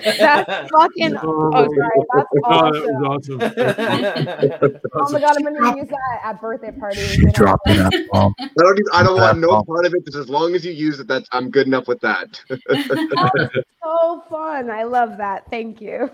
That's 0.08 0.72
fucking. 0.72 1.18
Oh, 1.24 1.52
Oh, 1.54 1.68
sorry. 1.76 2.00
That's 2.14 2.28
Oh, 2.46 2.72
that 2.72 2.74
awesome. 2.74 2.96
was 3.02 3.04
awesome. 3.08 4.82
Oh 4.94 5.12
my 5.12 5.20
god, 5.20 5.36
I'm 5.38 5.44
gonna 5.44 5.78
use 5.78 5.88
that 5.90 6.22
at 6.24 6.42
birthday 6.42 6.72
parties. 6.72 7.12
She 7.12 7.26
dropped 7.34 7.68
an 7.68 7.80
F 7.80 7.94
bomb. 8.12 8.34
I 8.40 8.50
don't. 8.58 8.80
Even, 8.80 8.92
I 8.94 9.04
don't 9.04 9.20
want 9.20 9.40
no 9.40 9.64
part 9.64 9.86
of 9.86 9.94
it. 9.94 10.04
Just 10.06 10.18
as 10.18 10.30
long 10.30 10.56
as 10.56 10.66
you 10.66 10.72
use 10.72 11.00
it, 11.00 11.08
that's 11.08 11.28
I'm 11.32 11.50
good 11.52 11.68
enough 11.68 11.88
with 11.88 12.00
that. 12.02 12.42
So 13.84 14.22
fun. 14.30 14.70
I 14.70 14.84
love 14.84 15.16
that. 15.18 15.50
Thank 15.50 15.80
you. 15.80 16.12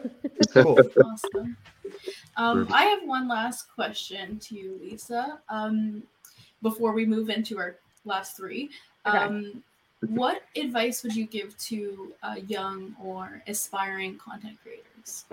cool. 0.53 0.79
awesome. 1.03 1.57
Um, 2.37 2.67
I 2.71 2.83
have 2.85 2.99
one 3.03 3.27
last 3.27 3.65
question 3.73 4.37
to 4.39 4.55
you, 4.55 4.77
Lisa. 4.79 5.39
Um, 5.49 6.03
before 6.61 6.93
we 6.93 7.03
move 7.05 7.29
into 7.31 7.57
our 7.57 7.77
last 8.05 8.37
three, 8.37 8.69
Okay. 9.05 9.17
um, 9.17 9.63
what 10.07 10.43
advice 10.55 11.03
would 11.03 11.15
you 11.15 11.25
give 11.25 11.57
to 11.57 12.13
uh, 12.23 12.35
young 12.47 12.95
or 13.01 13.41
aspiring 13.47 14.17
content 14.17 14.57
creators? 14.61 15.25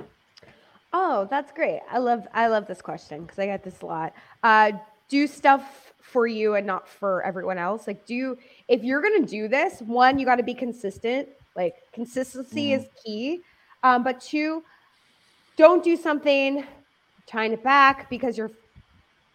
Oh, 0.93 1.27
that's 1.31 1.53
great. 1.53 1.81
I 1.91 1.99
love 1.99 2.27
I 2.35 2.49
love 2.49 2.67
this 2.67 2.83
question 2.83 3.23
because 3.23 3.39
I 3.39 3.47
get 3.47 3.63
this 3.63 3.81
a 3.83 3.87
lot. 3.87 4.13
Uh, 4.43 4.73
do 5.09 5.27
stuff 5.27 5.93
for 6.01 6.27
you 6.27 6.55
and 6.55 6.67
not 6.67 6.89
for 6.89 7.23
everyone 7.23 7.59
else. 7.59 7.87
Like, 7.87 8.07
do 8.07 8.15
you, 8.15 8.39
if 8.69 8.83
you're 8.83 9.03
gonna 9.03 9.27
do 9.27 9.49
this, 9.49 9.81
one, 9.81 10.19
you 10.19 10.27
got 10.27 10.37
to 10.37 10.43
be 10.43 10.55
consistent. 10.55 11.29
Like, 11.55 11.75
consistency 11.93 12.73
is 12.73 12.87
key. 13.05 13.41
Um, 13.83 14.03
but 14.03 14.21
two, 14.21 14.63
don't 15.57 15.83
do 15.83 15.97
something 15.97 16.65
tying 17.27 17.53
it 17.53 17.63
back 17.63 18.11
because 18.11 18.37
you're 18.37 18.51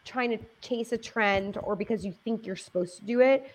trying 0.03 0.29
to 0.31 0.39
chase 0.61 0.91
a 0.91 0.97
trend 0.97 1.57
or 1.63 1.75
because 1.75 2.05
you 2.05 2.13
think 2.23 2.45
you're 2.45 2.55
supposed 2.55 2.97
to 2.97 3.05
do 3.05 3.21
it. 3.21 3.51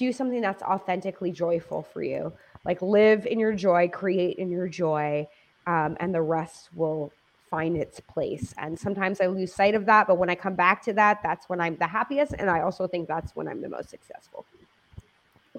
S- 0.00 0.06
Do 0.06 0.12
something 0.12 0.40
that's 0.40 0.62
authentically 0.62 1.30
joyful 1.32 1.82
for 1.82 2.02
you. 2.02 2.32
Like, 2.64 2.82
live 2.82 3.26
in 3.26 3.38
your 3.38 3.54
joy, 3.54 3.88
create 3.88 4.38
in 4.38 4.50
your 4.50 4.68
joy 4.68 5.26
um, 5.66 5.96
and 6.00 6.14
the 6.14 6.22
rest 6.22 6.70
will 6.74 7.12
find 7.50 7.76
its 7.76 8.00
place. 8.00 8.54
And 8.58 8.78
sometimes 8.78 9.20
I 9.20 9.26
lose 9.26 9.54
sight 9.54 9.74
of 9.74 9.86
that, 9.86 10.06
but 10.06 10.18
when 10.18 10.30
I 10.30 10.34
come 10.34 10.54
back 10.54 10.82
to 10.84 10.92
that, 10.94 11.20
that's 11.22 11.48
when 11.48 11.60
I'm 11.60 11.76
the 11.76 11.86
happiest, 11.86 12.34
and 12.38 12.48
I 12.50 12.60
also 12.60 12.86
think 12.86 13.08
that's 13.08 13.34
when 13.36 13.48
I'm 13.48 13.60
the 13.60 13.68
most 13.68 13.90
successful. 13.90 14.46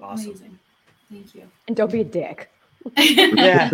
Awesome. 0.02 0.30
Amazing. 0.30 0.58
Thank 1.10 1.34
you. 1.34 1.42
And 1.68 1.76
don't 1.76 1.92
be 1.92 2.00
a 2.00 2.04
dick. 2.04 2.50
Yeah, 2.96 3.70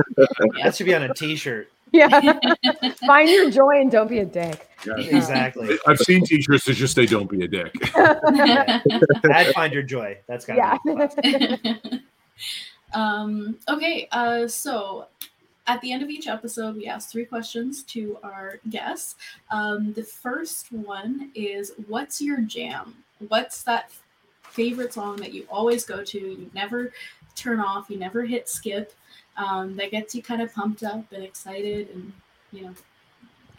that 0.63 0.75
should 0.77 0.87
be 0.87 0.95
on 0.95 1.05
a 1.05 1.15
T-shirt. 1.15 1.73
Yeah, 1.93 2.39
find 3.07 3.29
your 3.29 3.51
joy 3.51 3.81
and 3.81 3.91
don't 3.91 4.09
be 4.09 4.19
a 4.19 4.25
dick. 4.25 4.69
Exactly. 4.87 5.79
I've 5.87 5.99
seen 5.99 6.25
t-shirts 6.25 6.65
that 6.67 6.75
just 6.75 6.95
say 6.95 7.07
"Don't 7.07 7.29
be 7.31 7.45
a 7.45 7.49
dick." 7.49 7.75
Add 7.97 9.55
find 9.55 9.73
your 9.73 9.83
joy. 9.83 10.19
That's 10.27 10.45
got 10.45 10.57
yeah. 10.57 10.79
to 10.85 12.03
um, 12.95 13.59
okay, 13.69 14.09
uh, 14.13 14.47
so 14.49 15.07
at 15.67 15.81
the 15.81 15.93
end 15.93 16.03
of 16.03 16.09
each 16.09 16.27
episode, 16.29 16.77
we 16.77 16.87
ask 16.87 17.11
three 17.11 17.25
questions 17.25 17.83
to 17.85 18.19
our 18.23 18.61
guests. 18.71 19.17
Um, 19.51 19.93
the 19.93 20.05
first 20.05 20.73
one 20.73 21.31
is, 21.35 21.73
"What's 21.87 22.21
your 22.21 22.41
jam?" 22.41 23.05
what's 23.27 23.63
that 23.65 23.91
favorite 24.43 24.93
song 24.93 25.17
that 25.17 25.33
you 25.35 25.47
always 25.51 25.85
go 25.85 26.05
to? 26.05 26.19
You 26.19 26.51
never 26.55 26.93
turn 27.35 27.61
off, 27.61 27.91
you 27.91 27.99
never 27.99 28.25
hit 28.25 28.49
skip. 28.49 28.93
Um, 29.39 29.77
that 29.77 29.91
gets 29.91 30.15
you 30.15 30.23
kind 30.23 30.43
of 30.43 30.53
pumped 30.53 30.83
up 30.83 31.11
and 31.13 31.23
excited, 31.23 31.89
and 31.95 32.13
you 32.53 32.63
know 32.63 32.75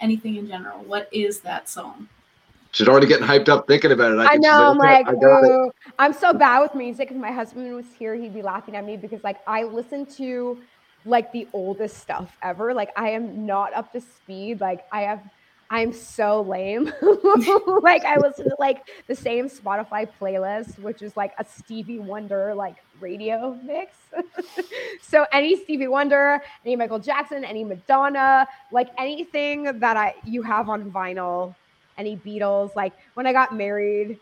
anything 0.02 0.36
in 0.36 0.48
general. 0.48 0.80
What 0.84 1.10
is 1.12 1.40
that 1.42 1.70
song? 1.70 2.08
She's 2.72 2.88
already 2.88 3.08
getting 3.08 3.26
hyped 3.26 3.50
up 3.50 3.68
thinking 3.68 3.92
about 3.92 4.12
it. 4.12 4.20
I 4.20 4.28
can- 4.28 4.44
she's 4.44 4.52
know. 4.52 4.72
I'm 4.72 4.78
like, 4.78 5.08
I 5.08 5.14
got 5.14 5.44
it." 5.44 5.50
"Ooh." 5.50 5.72
I'm 5.98 6.14
so 6.14 6.34
bad 6.34 6.60
with 6.60 6.76
music. 6.76 7.10
If 7.10 7.18
my 7.18 7.32
husband 7.32 7.74
was 7.76 7.86
here, 7.98 8.14
he'd 8.16 8.34
be 8.34 8.42
laughing 8.42 8.76
at 8.76 8.86
me 8.86 8.98
because 8.98 9.24
like 9.24 9.40
I 9.48 9.64
listen 9.64 10.06
to 10.18 10.60
like 11.06 11.32
the 11.32 11.48
oldest 11.54 11.98
stuff 11.98 12.36
ever. 12.44 12.74
Like 12.74 12.92
I 12.96 13.10
am 13.10 13.46
not 13.46 13.74
up 13.74 13.92
to 13.94 14.02
speed. 14.02 14.62
Like 14.62 14.86
I 14.92 15.02
have 15.02 15.22
I'm 15.72 15.94
so 15.94 16.42
lame. 16.42 16.86
like 17.82 18.04
I 18.06 18.18
listen 18.18 18.46
to 18.46 18.56
like 18.60 18.88
the 19.08 19.16
same 19.16 19.50
Spotify 19.50 20.08
playlist, 20.20 20.80
which 20.80 21.02
is 21.02 21.16
like 21.16 21.34
a 21.38 21.46
Stevie 21.46 22.00
Wonder 22.00 22.54
like 22.56 22.78
radio 23.00 23.58
mix. 23.64 23.94
so 25.02 25.26
any 25.32 25.56
Stevie 25.64 25.88
Wonder, 25.88 26.42
any 26.66 26.76
Michael 26.76 27.00
Jackson, 27.00 27.44
any 27.44 27.64
Madonna, 27.64 28.48
like 28.72 28.90
anything 28.98 29.80
that 29.80 29.98
I 29.98 30.16
you 30.26 30.42
have 30.42 30.70
on 30.70 30.92
vinyl, 30.92 31.56
any 31.98 32.18
Beatles. 32.18 32.76
Like 32.76 32.94
when 33.14 33.28
I 33.28 33.34
got 33.34 33.56
married, 33.56 34.20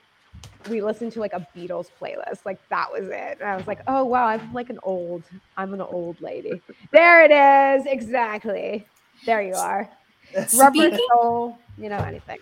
we 0.69 0.81
listened 0.81 1.11
to 1.13 1.19
like 1.19 1.33
a 1.33 1.47
Beatles 1.55 1.87
playlist. 2.01 2.45
Like 2.45 2.59
that 2.69 2.91
was 2.91 3.07
it. 3.07 3.37
And 3.39 3.49
I 3.49 3.55
was 3.55 3.67
like, 3.67 3.79
oh 3.87 4.03
wow, 4.03 4.25
I'm 4.27 4.53
like 4.53 4.69
an 4.69 4.79
old, 4.83 5.23
I'm 5.55 5.73
an 5.73 5.81
old 5.81 6.19
lady. 6.21 6.61
There 6.91 7.23
it 7.23 7.31
is. 7.31 7.85
Exactly. 7.85 8.85
There 9.25 9.41
you 9.41 9.53
are. 9.55 9.89
Rubber 10.35 10.77
Speaking- 10.79 10.99
soul, 11.13 11.57
you 11.77 11.89
know, 11.89 11.97
anything. 11.97 12.39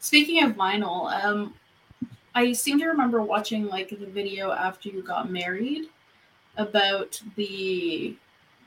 Speaking 0.00 0.42
of 0.44 0.52
vinyl, 0.52 1.12
um, 1.24 1.54
I 2.34 2.52
seem 2.52 2.78
to 2.80 2.86
remember 2.86 3.22
watching 3.22 3.66
like 3.68 3.90
the 3.90 4.06
video 4.06 4.50
after 4.50 4.88
you 4.88 5.02
got 5.02 5.30
married 5.30 5.84
about 6.56 7.20
the, 7.36 8.16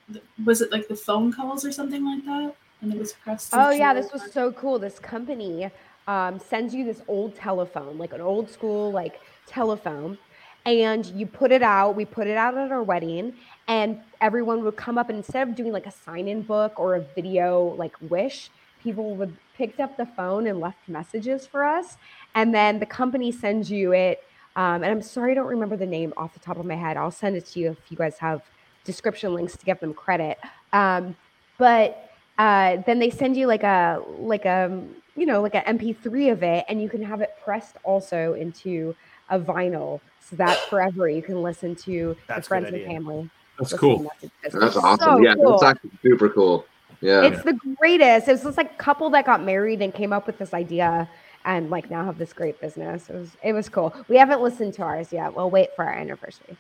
the- 0.10 0.22
was 0.46 0.62
it 0.62 0.72
like 0.72 0.88
the 0.88 0.96
phone 0.96 1.32
calls 1.34 1.66
or 1.66 1.72
something 1.72 2.04
like 2.06 2.24
that, 2.26 2.56
and 2.82 2.94
it 2.94 3.00
was 3.00 3.14
pressed. 3.14 3.50
Oh 3.54 3.70
yeah, 3.70 3.94
this 3.94 4.12
was 4.12 4.32
so 4.32 4.52
cool. 4.54 4.80
This 4.80 5.00
company 5.00 5.70
um, 6.08 6.40
sends 6.40 6.74
you 6.74 6.86
this 6.86 7.02
old 7.08 7.36
telephone, 7.36 7.98
like 7.98 8.14
an 8.14 8.22
old 8.22 8.50
school 8.50 8.92
like 8.92 9.20
telephone, 9.46 10.18
and 10.66 11.06
you 11.08 11.26
put 11.26 11.52
it 11.52 11.64
out. 11.64 11.96
We 11.96 12.06
put 12.06 12.28
it 12.28 12.38
out 12.38 12.58
at 12.58 12.72
our 12.72 12.84
wedding, 12.84 13.34
and 13.68 14.00
everyone 14.22 14.64
would 14.64 14.78
come 14.78 14.98
up 14.98 15.10
and 15.10 15.18
instead 15.18 15.48
of 15.48 15.56
doing 15.56 15.72
like 15.74 15.88
a 15.88 15.92
sign-in 15.92 16.44
book 16.44 16.80
or 16.80 16.96
a 16.96 17.02
video 17.16 17.76
like 17.78 17.96
wish, 18.02 18.50
people 18.82 19.16
would 19.16 19.36
picked 19.58 19.80
up 19.80 19.98
the 19.98 20.06
phone 20.06 20.46
and 20.46 20.60
left 20.60 20.88
messages 20.88 21.48
for 21.48 21.64
us, 21.64 21.98
and 22.36 22.54
then 22.54 22.80
the 22.80 22.86
company 22.86 23.32
sends 23.32 23.72
you 23.72 23.94
it. 23.94 24.24
Um, 24.56 24.84
and 24.84 24.86
I'm 24.86 25.02
sorry, 25.02 25.34
I 25.34 25.36
don't 25.36 25.48
remember 25.48 25.78
the 25.78 25.86
name 25.86 26.14
off 26.18 26.34
the 26.34 26.40
top 26.40 26.58
of 26.58 26.66
my 26.66 26.76
head. 26.76 26.98
I'll 26.98 27.12
send 27.12 27.36
it 27.36 27.46
to 27.48 27.60
you 27.60 27.72
if 27.72 27.92
you 27.92 27.98
guys 27.98 28.18
have 28.18 28.42
description 28.84 29.34
links 29.34 29.56
to 29.58 29.66
give 29.66 29.80
them 29.80 29.94
credit. 29.94 30.40
Um, 30.74 31.16
but 31.58 32.10
uh, 32.38 32.78
then 32.86 33.00
they 33.00 33.10
send 33.10 33.38
you 33.38 33.48
like 33.48 33.64
a 33.64 34.02
like 34.20 34.46
a 34.46 34.82
you 35.16 35.26
know 35.26 35.42
like 35.42 35.56
an 35.56 35.78
MP3 35.78 36.32
of 36.32 36.44
it, 36.44 36.66
and 36.68 36.82
you 36.82 36.90
can 36.90 37.04
have 37.04 37.22
it 37.22 37.36
pressed 37.44 37.78
also 37.84 38.34
into 38.34 38.96
a 39.30 39.40
vinyl, 39.40 40.00
so 40.22 40.36
that 40.38 40.58
forever 40.70 41.10
you 41.10 41.22
can 41.22 41.42
listen 41.44 41.76
to 41.76 41.92
your 41.92 42.16
That's 42.28 42.48
a 42.48 42.50
friends 42.50 42.70
and 42.70 42.84
family. 42.86 43.30
That's 43.60 43.74
cool. 43.74 44.12
That's 44.44 44.76
awesome. 44.76 45.00
so 45.00 45.18
yeah, 45.20 45.34
cool. 45.36 45.52
that's 45.52 45.64
actually 45.64 45.92
super 46.04 46.30
cool. 46.30 46.66
Yeah. 47.02 47.24
It's 47.24 47.44
the 47.44 47.54
greatest. 47.78 48.28
It 48.28 48.32
was 48.32 48.44
this 48.44 48.58
like 48.58 48.72
a 48.72 48.76
couple 48.76 49.10
that 49.12 49.26
got 49.26 49.44
married 49.44 49.82
and 49.82 49.94
came 49.94 50.14
up 50.14 50.26
with 50.26 50.38
this 50.38 50.54
idea 50.54 51.10
and 51.48 51.70
like 51.70 51.90
now 51.90 52.04
have 52.06 52.18
this 52.18 52.34
great 52.34 52.60
business. 52.62 53.10
It 53.10 53.16
was 53.16 53.38
it 53.42 53.54
was 53.54 53.70
cool. 53.70 53.96
We 54.10 54.18
haven't 54.18 54.42
listened 54.42 54.74
to 54.76 54.84
ours 54.84 55.12
yet. 55.12 55.34
We'll 55.34 55.50
wait 55.50 55.70
for 55.76 55.86
our 55.86 55.94
anniversary. 55.94 56.58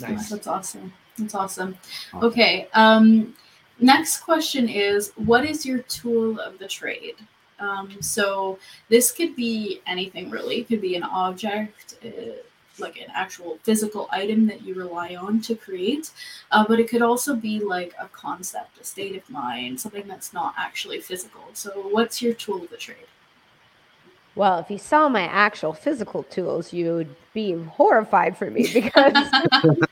Nice. 0.00 0.30
That's 0.30 0.48
awesome. 0.48 0.92
That's 1.18 1.34
awesome. 1.34 1.76
Okay. 2.14 2.66
Um, 2.72 3.34
next 3.78 4.22
question 4.22 4.68
is 4.68 5.12
what 5.16 5.44
is 5.44 5.64
your 5.64 5.80
tool 5.80 6.40
of 6.40 6.58
the 6.58 6.66
trade? 6.66 7.16
Um, 7.60 7.98
so 8.00 8.58
this 8.88 9.12
could 9.12 9.36
be 9.36 9.80
anything 9.86 10.30
really. 10.30 10.60
It 10.60 10.68
could 10.68 10.80
be 10.80 10.96
an 10.96 11.04
object, 11.04 11.96
uh, 12.04 12.08
like 12.78 12.96
an 12.96 13.08
actual 13.14 13.58
physical 13.62 14.08
item 14.10 14.46
that 14.48 14.62
you 14.62 14.74
rely 14.74 15.14
on 15.14 15.40
to 15.42 15.54
create, 15.54 16.10
uh, 16.50 16.64
but 16.66 16.80
it 16.80 16.88
could 16.88 17.02
also 17.02 17.36
be 17.36 17.60
like 17.60 17.94
a 18.00 18.08
concept, 18.08 18.80
a 18.80 18.84
state 18.84 19.14
of 19.14 19.30
mind, 19.30 19.78
something 19.78 20.08
that's 20.08 20.32
not 20.32 20.54
actually 20.58 21.00
physical. 21.00 21.42
So 21.52 21.70
what's 21.92 22.20
your 22.20 22.34
tool 22.34 22.64
of 22.64 22.70
the 22.70 22.76
trade? 22.76 23.06
Well, 24.36 24.58
if 24.58 24.70
you 24.70 24.78
saw 24.78 25.08
my 25.08 25.22
actual 25.22 25.72
physical 25.72 26.24
tools, 26.24 26.72
you'd 26.72 27.14
be 27.32 27.52
horrified 27.52 28.36
for 28.36 28.50
me 28.50 28.68
because 28.72 29.12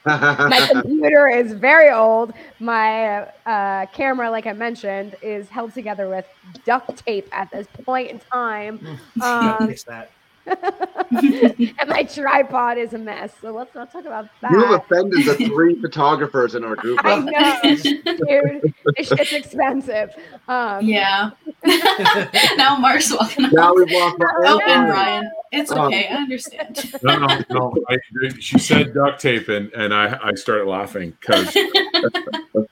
my 0.04 0.68
computer 0.70 1.28
is 1.28 1.52
very 1.52 1.90
old. 1.90 2.32
My 2.58 3.28
uh, 3.46 3.86
camera, 3.86 4.30
like 4.30 4.46
I 4.46 4.52
mentioned, 4.52 5.16
is 5.22 5.48
held 5.48 5.74
together 5.74 6.08
with 6.08 6.26
duct 6.64 7.04
tape 7.04 7.28
at 7.32 7.50
this 7.50 7.66
point 7.84 8.10
in 8.10 8.20
time. 8.20 8.80
Um, 9.22 9.72
that. 9.86 10.10
And 10.46 11.88
my 11.88 12.02
tripod 12.04 12.78
is 12.78 12.92
a 12.94 12.98
mess. 12.98 13.32
So 13.40 13.52
let's 13.52 13.74
not 13.74 13.92
talk 13.92 14.04
about 14.04 14.28
that. 14.40 14.50
you 14.50 14.60
have 14.64 14.80
offended 14.82 15.24
the 15.24 15.34
three 15.46 15.74
photographers 15.80 16.54
in 16.54 16.64
our 16.64 16.74
group. 16.76 17.00
I 17.04 17.18
know, 17.18 17.74
dude. 17.74 18.74
It's, 18.96 19.12
it's 19.12 19.32
expensive. 19.32 20.14
Um, 20.48 20.84
yeah. 20.84 21.30
now 22.56 22.76
Mark's 22.76 23.12
walking 23.12 23.44
up. 23.46 23.52
Now 23.52 23.74
we've 23.74 23.90
lost 23.90 24.16
our 24.20 24.44
Oh, 24.46 24.60
and 24.66 24.86
Brian. 24.88 25.30
It's 25.52 25.70
Um, 25.70 25.78
okay. 25.88 26.08
I 26.08 26.14
understand. 26.14 26.92
No, 27.02 27.18
no, 27.18 27.40
no. 27.50 27.74
I, 27.88 27.98
she 28.40 28.58
said 28.58 28.94
duct 28.94 29.20
tape, 29.20 29.48
and, 29.48 29.70
and 29.74 29.92
I, 29.94 30.18
I 30.22 30.34
started 30.34 30.66
laughing 30.66 31.16
because 31.20 31.56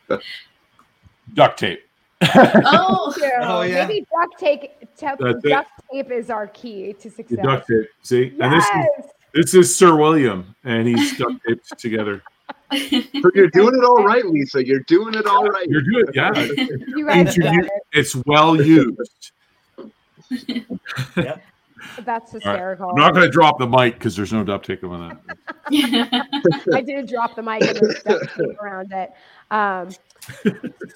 duct 1.34 1.58
tape. 1.58 1.82
Oh, 2.22 2.28
oh. 2.64 3.14
Oh, 3.42 3.62
yeah. 3.62 3.86
Maybe 3.86 4.06
duct 4.12 4.38
tape, 4.38 4.70
ta- 4.98 5.16
That's 5.18 5.44
it. 5.44 5.48
duct 5.48 5.70
tape 5.92 6.10
is 6.10 6.28
our 6.30 6.46
key 6.48 6.92
to 6.94 7.08
The 7.08 7.14
success. 7.14 7.38
duct 7.42 7.66
tape. 7.68 7.86
See, 8.02 8.34
and 8.40 8.52
this 8.52 8.64
is 8.64 8.70
Yes. 8.74 9.08
this 9.34 9.54
is 9.54 9.74
Sir 9.74 9.96
William, 9.96 10.54
and 10.64 10.86
he's 10.86 11.16
duct 11.16 11.34
taped 11.48 11.78
together. 11.78 12.22
But 12.70 13.34
you're 13.34 13.48
doing 13.50 13.74
it 13.76 13.84
all 13.84 14.04
right, 14.04 14.24
Lisa. 14.24 14.64
You're 14.64 14.80
doing 14.80 15.14
it 15.14 15.26
all 15.26 15.44
right. 15.44 15.66
You're 15.68 15.82
good, 15.82 16.10
yeah. 16.14 16.32
You 16.96 17.06
guys 17.06 17.36
You- 17.36 17.44
it. 17.46 17.70
It's 17.92 18.14
well 18.26 18.60
used. 18.60 19.32
That's 22.04 22.30
hysterical. 22.32 22.90
I'm 22.90 22.94
not 22.96 23.14
going 23.14 23.24
to 23.26 23.30
drop 23.30 23.58
the 23.58 23.66
mic 23.66 23.94
because 23.94 24.14
there's 24.14 24.32
no 24.32 24.44
duct 24.44 24.66
tape 24.66 24.84
on 24.84 25.08
that. 25.08 26.62
I 26.72 26.80
did 26.82 27.08
drop 27.08 27.34
the 27.34 27.42
mic 27.42 27.62
and 27.62 27.76
there's 27.80 28.02
duct 28.02 28.36
tape 28.36 28.60
around 28.62 28.92
it. 28.92 29.10
Um, 29.50 29.90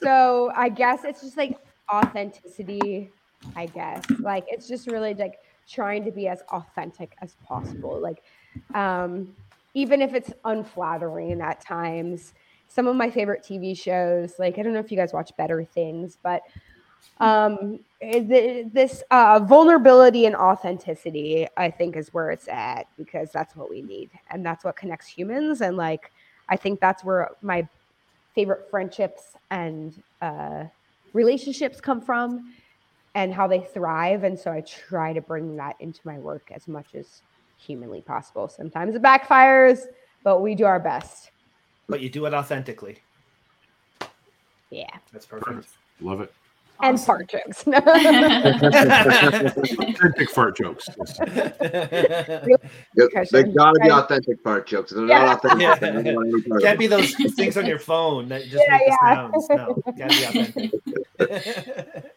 so 0.03 0.53
I 0.55 0.69
guess 0.69 1.05
it's 1.05 1.21
just 1.21 1.37
like 1.37 1.59
authenticity. 1.93 3.11
I 3.57 3.67
guess 3.67 4.05
like 4.21 4.45
it's 4.49 4.69
just 4.69 4.87
really 4.87 5.15
like 5.15 5.39
trying 5.69 6.05
to 6.05 6.11
be 6.11 6.29
as 6.29 6.43
authentic 6.51 7.17
as 7.21 7.37
possible. 7.47 8.01
Like 8.01 8.23
um, 8.75 9.35
even 9.75 10.01
if 10.01 10.15
it's 10.15 10.33
unflattering 10.45 11.41
at 11.41 11.61
times. 11.61 12.35
Some 12.67 12.89
of 12.89 12.97
my 12.97 13.09
favorite 13.09 13.45
TV 13.45 13.77
shows, 13.79 14.35
like 14.39 14.59
I 14.59 14.63
don't 14.63 14.73
know 14.73 14.81
if 14.81 14.91
you 14.91 14.97
guys 14.97 15.13
watch 15.13 15.31
Better 15.37 15.65
Things, 15.65 16.19
but 16.21 16.43
um 17.19 17.79
th- 18.01 18.67
this 18.73 19.03
uh 19.11 19.39
vulnerability 19.39 20.27
and 20.27 20.35
authenticity 20.35 21.47
i 21.57 21.71
think 21.71 21.97
is 21.97 22.13
where 22.13 22.31
it's 22.31 22.49
at 22.49 22.87
because 22.97 23.31
that's 23.31 23.55
what 23.55 23.71
we 23.71 23.83
need 23.83 24.11
and 24.31 24.45
that's 24.45 24.65
what 24.65 24.75
connects 24.75 25.07
humans 25.07 25.61
and 25.61 25.77
like 25.77 26.11
i 26.49 26.57
think 26.57 26.81
that's 26.81 27.05
where 27.05 27.31
my 27.41 27.67
favorite 28.35 28.69
friendships 28.71 29.23
and 29.51 30.03
uh 30.21 30.65
relationships 31.13 31.81
come 31.81 32.01
from 32.01 32.53
and 33.15 33.33
how 33.33 33.47
they 33.47 33.61
thrive 33.61 34.25
and 34.25 34.39
so 34.39 34.51
i 34.51 34.61
try 34.63 35.13
to 35.13 35.21
bring 35.21 35.57
that 35.57 35.77
into 35.81 36.01
my 36.05 36.19
work 36.19 36.49
as 36.53 36.67
much 36.67 36.95
as 36.95 37.23
humanly 37.57 38.03
possible 38.03 38.49
sometimes 38.49 38.95
it 38.95 39.03
backfires 39.03 39.81
but 40.25 40.41
we 40.41 40.55
do 40.55 40.65
our 40.65 40.81
best 40.81 41.31
But 41.89 42.01
you 42.01 42.09
do 42.11 42.27
it 42.27 42.35
authentically. 42.35 42.99
yeah 44.71 44.91
That's 45.13 45.27
perfect. 45.27 45.69
Love 46.01 46.23
it. 46.23 46.33
And 46.83 46.95
Awesome. 46.95 47.07
fart 47.07 47.29
jokes 47.29 47.65
Authentic 48.95 50.31
fart 50.31 50.57
jokes. 50.57 50.89
They 52.97 53.09
Question. 53.09 53.53
gotta 53.55 53.79
be 53.81 53.91
authentic 53.91 54.41
fart 54.43 54.67
jokes. 54.67 54.93
They're 54.93 55.07
Yeah. 55.07 55.25
not 55.27 55.45
authentic. 55.45 55.63
Yeah. 55.63 55.75
then 55.77 55.97
they 55.97 56.03
don't 56.13 56.15
want 56.17 56.29
any 56.53 56.63
Can't 56.63 56.75
it. 56.75 56.79
be 56.79 56.87
those 56.87 57.15
things 57.35 57.57
on 57.57 57.67
your 57.67 57.79
phone 57.79 58.29
that 58.29 58.43
just 58.45 58.65
Yeah, 58.67 58.77
make 58.79 58.87
the 58.87 58.99
yeah. 59.03 59.15
sounds. 59.15 59.49
No, 59.51 59.83
gotta 59.99 60.09
be 60.09 60.25
authentic. 61.29 62.13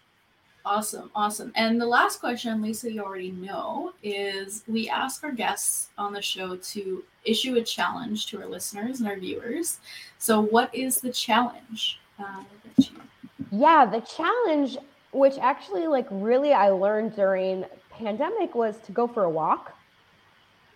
Awesome, 0.66 1.10
awesome. 1.16 1.52
And 1.56 1.80
the 1.80 1.86
last 1.86 2.20
question, 2.20 2.62
Lisa, 2.62 2.92
you 2.92 3.02
already 3.02 3.32
know, 3.32 3.94
is 4.04 4.64
we 4.68 4.90
ask 4.90 5.24
our 5.24 5.32
guests 5.32 5.92
on 5.98 6.12
the 6.12 6.22
show 6.22 6.58
to 6.58 7.04
issue 7.24 7.56
a 7.56 7.62
challenge 7.64 8.28
to 8.28 8.42
our 8.42 8.48
listeners 8.48 9.00
and 9.00 9.08
our 9.08 9.16
viewers. 9.18 9.80
So, 10.20 10.42
what 10.42 10.74
is 10.76 11.00
the 11.00 11.10
challenge? 11.12 12.00
Uh, 12.20 12.44
that 12.76 12.90
you- 12.90 12.98
Yeah, 13.52 13.86
the 13.86 14.02
challenge, 14.02 14.78
which 15.12 15.38
actually 15.40 15.88
like 15.88 16.08
really 16.12 16.54
I 16.54 16.70
learned 16.70 17.16
during 17.16 17.66
pandemic 17.90 18.56
was 18.56 18.78
to 18.82 18.92
go 18.92 19.08
for 19.08 19.24
a 19.24 19.30
walk. 19.30 19.74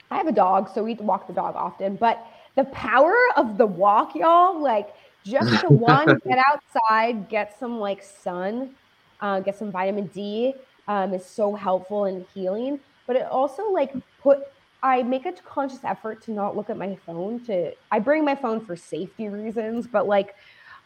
I 0.10 0.18
have 0.18 0.28
a 0.28 0.32
dog, 0.34 0.70
so 0.74 0.84
we 0.84 0.96
walk 0.96 1.28
the 1.28 1.34
dog 1.34 1.56
often. 1.56 1.96
But 1.96 2.26
the 2.56 2.66
power 2.66 3.16
of 3.38 3.58
the 3.58 3.66
walk, 3.66 4.16
y'all, 4.16 4.62
like 4.62 4.90
just 5.26 5.60
to 5.62 5.68
one, 5.70 6.20
get 6.28 6.38
outside, 6.50 7.30
get 7.30 7.58
some 7.60 7.80
like 7.80 8.04
sun, 8.04 8.76
uh, 9.22 9.40
get 9.40 9.58
some 9.58 9.72
vitamin 9.72 10.08
D 10.08 10.54
um, 10.88 11.14
is 11.14 11.26
so 11.26 11.56
helpful 11.56 12.06
and 12.06 12.26
healing. 12.34 12.80
But 13.08 13.16
it 13.16 13.26
also 13.26 13.70
like 13.72 13.94
put 14.22 14.40
I 14.84 15.04
make 15.04 15.26
a 15.26 15.34
conscious 15.34 15.84
effort 15.84 16.24
to 16.24 16.32
not 16.32 16.56
look 16.56 16.70
at 16.70 16.78
my 16.78 16.98
phone. 17.06 17.44
To 17.46 17.72
I 17.92 18.00
bring 18.00 18.26
my 18.26 18.36
phone 18.36 18.66
for 18.66 18.76
safety 18.76 19.30
reasons, 19.30 19.88
but 19.88 20.08
like 20.08 20.36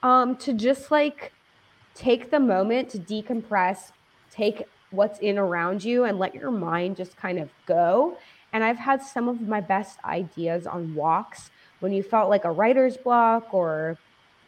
um, 0.04 0.38
to 0.38 0.54
just 0.54 0.92
like 0.92 1.34
take 1.96 2.30
the 2.30 2.40
moment 2.40 2.90
to 2.90 3.00
decompress, 3.00 3.92
take 4.30 4.64
what's 4.92 5.20
in 5.20 5.38
around 5.38 5.84
you, 5.84 6.04
and 6.04 6.20
let 6.20 6.36
your 6.36 6.52
mind 6.52 6.98
just 6.98 7.18
kind 7.18 7.40
of 7.40 7.50
go. 7.66 8.18
And 8.54 8.64
I've 8.64 8.78
had 8.78 9.02
some 9.02 9.28
of 9.28 9.42
my 9.42 9.62
best 9.62 10.00
ideas 10.06 10.68
on 10.68 10.94
walks 10.94 11.50
when 11.80 11.92
you 11.92 12.04
felt 12.04 12.30
like 12.30 12.46
a 12.46 12.52
writer's 12.52 12.98
block 12.98 13.54
or 13.54 13.98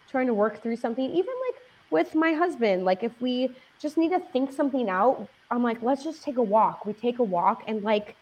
trying 0.09 0.27
to 0.27 0.33
work 0.33 0.61
through 0.61 0.77
something, 0.77 1.05
even 1.05 1.33
like 1.47 1.61
with 1.89 2.15
my 2.15 2.33
husband. 2.33 2.85
Like 2.85 3.03
if 3.03 3.19
we 3.21 3.49
just 3.79 3.97
need 3.97 4.09
to 4.09 4.19
think 4.19 4.51
something 4.53 4.89
out, 4.89 5.27
I'm 5.51 5.63
like, 5.63 5.81
let's 5.81 6.03
just 6.03 6.23
take 6.23 6.37
a 6.37 6.43
walk. 6.43 6.85
We 6.85 6.93
take 6.93 7.19
a 7.19 7.23
walk 7.23 7.63
and 7.67 7.83
like 7.83 8.15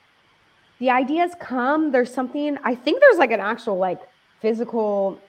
the 0.80 0.89
ideas 0.89 1.32
come. 1.39 1.91
There's 1.91 2.13
something, 2.13 2.57
I 2.63 2.76
think 2.76 2.99
there's 2.99 3.17
like 3.17 3.32
an 3.32 3.39
actual 3.39 3.78
like 3.78 4.01
physical, 4.41 5.19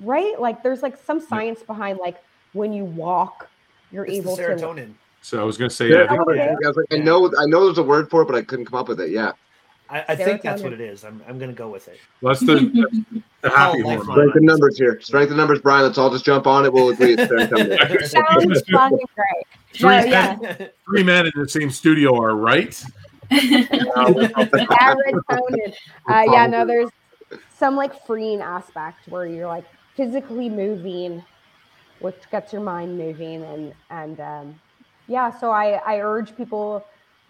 right? 0.00 0.40
Like 0.40 0.62
there's 0.62 0.82
like 0.82 0.96
some 0.96 1.20
science 1.20 1.62
behind 1.62 1.98
like 1.98 2.16
when 2.52 2.72
you 2.72 2.84
walk, 2.84 3.48
you're 3.90 4.04
It's 4.04 4.14
able 4.14 4.36
the 4.36 4.42
to. 4.42 4.48
serotonin. 4.56 4.92
So 5.22 5.40
I 5.40 5.44
was 5.44 5.56
going 5.56 5.68
to 5.68 5.74
say, 5.74 5.90
Yeah, 5.90 6.04
I 6.04 6.08
think 6.08 6.20
I, 6.64 6.68
like, 6.70 6.86
I 6.92 6.96
know, 6.96 7.32
I 7.38 7.46
know 7.46 7.64
there's 7.66 7.78
a 7.78 7.82
word 7.82 8.10
for 8.10 8.22
it, 8.22 8.26
but 8.26 8.34
I 8.34 8.42
couldn't 8.42 8.66
come 8.66 8.78
up 8.78 8.88
with 8.88 9.00
it. 9.00 9.10
Yeah, 9.10 9.32
I, 9.88 10.04
I 10.08 10.16
think 10.16 10.42
that's 10.42 10.62
what 10.62 10.72
it 10.72 10.80
is. 10.80 11.04
I'm, 11.04 11.22
I'm 11.28 11.38
gonna 11.38 11.52
go 11.52 11.68
with 11.68 11.86
it. 11.86 11.98
that's 12.22 12.40
the, 12.40 12.54
the 13.42 13.50
happy 13.50 13.82
all 13.82 13.90
hormone. 13.90 14.04
strength 14.14 14.36
in 14.36 14.44
numbers 14.44 14.78
here. 14.78 14.98
Strength 15.00 15.30
in 15.30 15.36
numbers, 15.36 15.60
Brian. 15.60 15.84
Let's 15.84 15.98
all 15.98 16.10
just 16.10 16.24
jump 16.24 16.46
on 16.46 16.64
it. 16.64 16.72
We'll 16.72 16.88
agree 16.88 17.12
it's 17.12 17.22
serotonin. 17.30 18.08
Sounds 18.40 18.62
fucking 18.72 18.98
great. 19.14 19.46
No, 19.80 20.00
Three, 20.00 20.10
yeah. 20.10 20.36
men, 20.40 20.68
three 20.86 21.02
men 21.02 21.26
in 21.26 21.32
the 21.36 21.48
same 21.48 21.70
studio 21.70 22.18
are 22.20 22.34
right. 22.36 22.82
serotonin. 23.30 25.74
Uh, 26.08 26.24
yeah, 26.32 26.46
no, 26.46 26.66
there's 26.66 26.90
some 27.56 27.76
like 27.76 28.04
freeing 28.06 28.40
aspect 28.40 29.08
where 29.08 29.26
you're 29.26 29.46
like 29.46 29.64
physically 29.94 30.48
moving, 30.48 31.22
which 32.02 32.30
gets 32.30 32.52
your 32.52 32.62
mind 32.62 32.98
moving, 32.98 33.42
and 33.42 33.74
and 33.90 34.20
um, 34.20 34.60
yeah. 35.08 35.30
So 35.38 35.50
I 35.50 35.80
I 35.86 36.00
urge 36.00 36.36
people. 36.36 36.84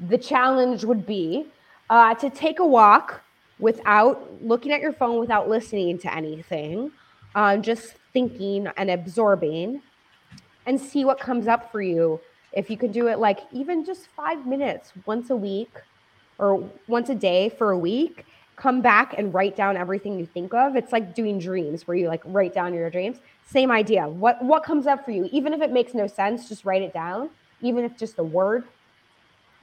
The 0.08 0.18
challenge 0.18 0.84
would 0.84 1.06
be 1.06 1.46
uh, 1.90 2.14
to 2.16 2.30
take 2.30 2.58
a 2.58 2.66
walk 2.66 3.22
without 3.58 4.42
looking 4.42 4.72
at 4.72 4.80
your 4.80 4.92
phone, 4.92 5.20
without 5.20 5.48
listening 5.48 5.98
to 6.00 6.12
anything, 6.12 6.90
um, 7.34 7.62
just 7.62 7.94
thinking 8.12 8.66
and 8.76 8.90
absorbing, 8.90 9.80
and 10.66 10.80
see 10.80 11.04
what 11.04 11.20
comes 11.20 11.46
up 11.46 11.70
for 11.70 11.80
you. 11.80 12.20
If 12.52 12.68
you 12.68 12.76
can 12.76 12.92
do 12.92 13.08
it 13.08 13.18
like 13.18 13.40
even 13.52 13.84
just 13.84 14.08
five 14.16 14.46
minutes 14.46 14.92
once 15.06 15.30
a 15.30 15.36
week, 15.36 15.70
or 16.38 16.68
once 16.88 17.08
a 17.08 17.14
day 17.14 17.48
for 17.48 17.70
a 17.70 17.78
week 17.78 18.26
come 18.56 18.82
back 18.82 19.14
and 19.16 19.32
write 19.32 19.56
down 19.56 19.76
everything 19.76 20.18
you 20.18 20.26
think 20.26 20.52
of 20.52 20.76
it's 20.76 20.92
like 20.92 21.14
doing 21.14 21.38
dreams 21.38 21.86
where 21.86 21.96
you 21.96 22.08
like 22.08 22.22
write 22.26 22.52
down 22.52 22.74
your 22.74 22.90
dreams 22.90 23.18
same 23.46 23.70
idea. 23.70 24.08
What 24.08 24.42
what 24.44 24.64
comes 24.64 24.86
up 24.86 25.04
for 25.04 25.10
you? 25.10 25.28
Even 25.32 25.52
if 25.52 25.60
it 25.60 25.70
makes 25.70 25.94
no 25.94 26.06
sense 26.06 26.48
just 26.48 26.64
write 26.64 26.82
it 26.82 26.92
down. 26.92 27.30
Even 27.60 27.84
if 27.84 27.96
just 27.96 28.18
a 28.18 28.22
word 28.22 28.64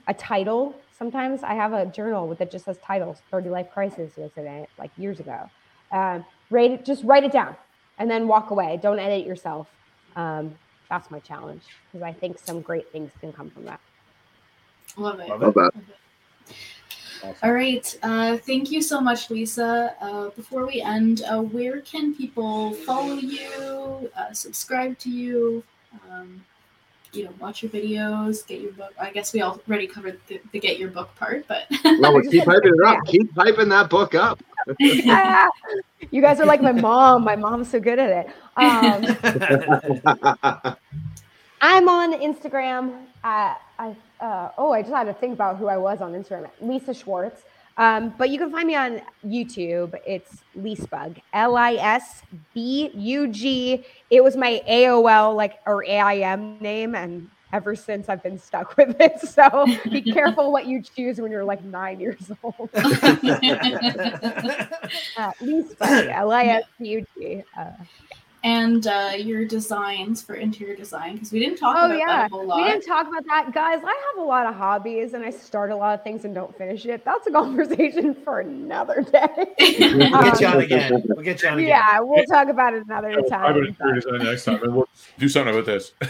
a 0.08 0.14
title. 0.14 0.76
Sometimes 0.98 1.44
i 1.44 1.54
have 1.54 1.72
a 1.72 1.86
journal 1.86 2.36
that 2.36 2.52
just 2.52 2.66
says 2.66 2.78
titles 2.84 3.22
30 3.32 3.50
life 3.50 3.70
crisis 3.72 4.18
was 4.18 4.32
in 4.36 4.46
it 4.46 4.70
like 4.78 4.92
years 4.98 5.20
ago. 5.20 5.50
Um, 5.92 6.26
write 6.50 6.72
it 6.72 6.86
just 6.86 7.04
write 7.04 7.24
it 7.24 7.32
down 7.32 7.56
and 7.98 8.10
then 8.10 8.28
walk 8.28 8.52
away. 8.52 8.80
Don't 8.82 9.00
edit 9.00 9.26
yourself. 9.26 9.68
Um, 10.16 10.56
that's 10.90 11.12
my 11.12 11.20
challenge 11.20 11.64
because 11.92 12.04
i 12.04 12.12
think 12.12 12.40
some 12.40 12.62
great 12.62 12.92
things 12.92 13.12
can 13.22 13.32
come 13.32 13.50
from 13.50 13.66
that. 13.66 13.80
Love 14.98 15.20
it. 15.20 15.30
Love 15.30 15.42
Love 15.42 15.72
that. 17.22 17.36
All 17.44 17.54
right. 17.54 17.98
Uh, 18.04 18.38
thank 18.38 18.72
you 18.72 18.82
so 18.82 19.00
much, 19.02 19.30
Lisa. 19.30 19.96
Uh, 20.02 20.30
before 20.30 20.66
we 20.66 20.82
end, 20.82 21.24
uh, 21.24 21.42
where 21.42 21.82
can 21.82 22.16
people 22.16 22.74
follow 22.74 23.16
you, 23.16 24.10
uh, 24.18 24.34
subscribe 24.34 24.98
to 25.00 25.10
you, 25.10 25.64
um, 26.10 26.44
you 27.12 27.26
know, 27.26 27.32
watch 27.40 27.64
your 27.64 27.72
videos, 27.72 28.46
get 28.46 28.62
your 28.62 28.72
book? 28.74 28.94
I 29.00 29.12
guess 29.12 29.34
we 29.34 29.42
already 29.42 29.88
covered 29.88 30.20
the, 30.28 30.40
the 30.52 30.60
get 30.60 30.78
your 30.78 30.90
book 30.90 31.14
part, 31.16 31.48
but 31.48 31.66
No, 31.84 32.14
but 32.14 32.30
keep 32.30 32.44
hyping 32.44 32.74
it 32.74 32.86
up. 32.86 33.00
Keep 33.06 33.34
hyping 33.34 33.70
that 33.70 33.90
book 33.90 34.16
up. 34.16 34.42
Ah, 35.08 35.50
you 36.12 36.22
guys 36.22 36.40
are 36.40 36.46
like 36.46 36.62
my 36.62 36.72
mom. 36.72 37.24
My 37.24 37.36
mom's 37.36 37.72
so 37.72 37.80
good 37.80 38.00
at 38.00 38.26
it. 38.26 38.28
Um, 38.56 39.06
I'm 41.62 41.90
on 41.90 42.14
Instagram. 42.14 43.06
At, 43.24 43.62
I 43.78 43.96
uh, 44.20 44.50
oh, 44.58 44.72
I 44.72 44.82
just 44.82 44.94
had 44.94 45.06
to 45.06 45.14
think 45.14 45.34
about 45.34 45.58
who 45.58 45.68
I 45.68 45.78
was 45.78 46.02
on 46.02 46.14
Instagram. 46.14 46.50
Lisa 46.62 46.94
Schwartz. 46.94 47.44
Um, 47.78 48.14
but 48.18 48.30
you 48.30 48.38
can 48.38 48.52
find 48.52 48.68
me 48.68 48.76
on 48.76 49.02
YouTube. 49.26 49.96
It's 50.06 50.44
Lisbug. 50.58 51.22
L 51.32 51.56
I 51.56 51.76
S 51.76 52.24
B 52.54 52.92
U 52.94 53.30
G. 53.30 53.86
It 54.10 54.22
was 54.22 54.36
my 54.36 54.62
AOL 54.68 55.34
like 55.34 55.60
or 55.66 55.86
AIM 55.86 56.60
name, 56.60 56.94
and 56.94 57.30
ever 57.54 57.76
since 57.76 58.10
I've 58.10 58.22
been 58.22 58.38
stuck 58.38 58.76
with 58.76 59.00
it. 59.00 59.20
So 59.30 59.66
be 59.90 60.02
careful 60.14 60.52
what 60.52 60.68
you 60.68 60.82
choose 60.82 61.22
when 61.22 61.32
you're 61.32 61.46
like 61.46 61.64
nine 61.64 62.02
years 62.02 62.30
old. 62.44 62.70
Uh, 62.74 62.82
Lisbug. 65.42 66.10
L 66.10 66.32
I 66.34 66.44
S 66.44 66.64
B 66.78 66.90
U 66.90 67.06
G. 67.18 67.44
Uh, 67.58 67.72
and 68.44 68.88
uh, 68.88 69.12
your 69.18 69.44
designs 69.46 70.22
for 70.22 70.36
interior 70.36 70.76
design 70.76 71.14
because 71.16 71.32
we 71.32 71.40
didn't 71.40 71.58
talk 71.58 71.76
Oh, 71.78 71.86
about 71.88 71.98
yeah. 72.00 72.06
that 72.08 72.32
a 72.32 72.34
whole 72.34 72.46
lot. 72.46 72.58
We 72.64 72.70
didn't 72.72 72.86
talk 72.86 73.08
about 73.08 73.26
that, 73.26 73.54
guys. 73.54 73.82
I 73.84 74.02
have 74.16 74.24
a 74.24 74.26
lot 74.26 74.46
of 74.46 74.56
hobbies 74.56 75.14
and 75.14 75.24
I 75.26 75.30
start 75.30 75.72
a 75.72 75.76
lot 75.76 75.94
of 75.98 76.04
things 76.04 76.24
and 76.26 76.34
don't 76.34 76.58
finish 76.58 76.86
it. 76.86 77.04
That's 77.04 77.28
a 77.28 77.32
conversation 77.40 78.16
for 78.24 78.40
another 78.40 79.02
day. 79.02 79.28
we'll 79.80 80.10
get 80.24 80.40
you 80.42 80.48
on 80.48 80.54
Um, 80.56 80.60
again. 80.62 81.04
We'll 81.08 81.24
get 81.26 81.42
you 81.44 81.50
on 81.50 81.58
again. 81.60 81.68
yeah, 81.68 82.00
we'll 82.00 82.24
talk 82.26 82.48
about 82.48 82.74
it 82.74 82.86
another 82.86 83.10
I'm 83.12 83.26
time. 83.26 83.54
going 83.54 83.76
to 83.76 83.94
design 84.02 84.24
next 84.26 84.46
time, 84.46 84.64
and 84.64 84.76
we'll 84.76 84.90
do 85.18 85.28
something 85.30 85.54
about 85.54 85.66
this. 85.66 85.94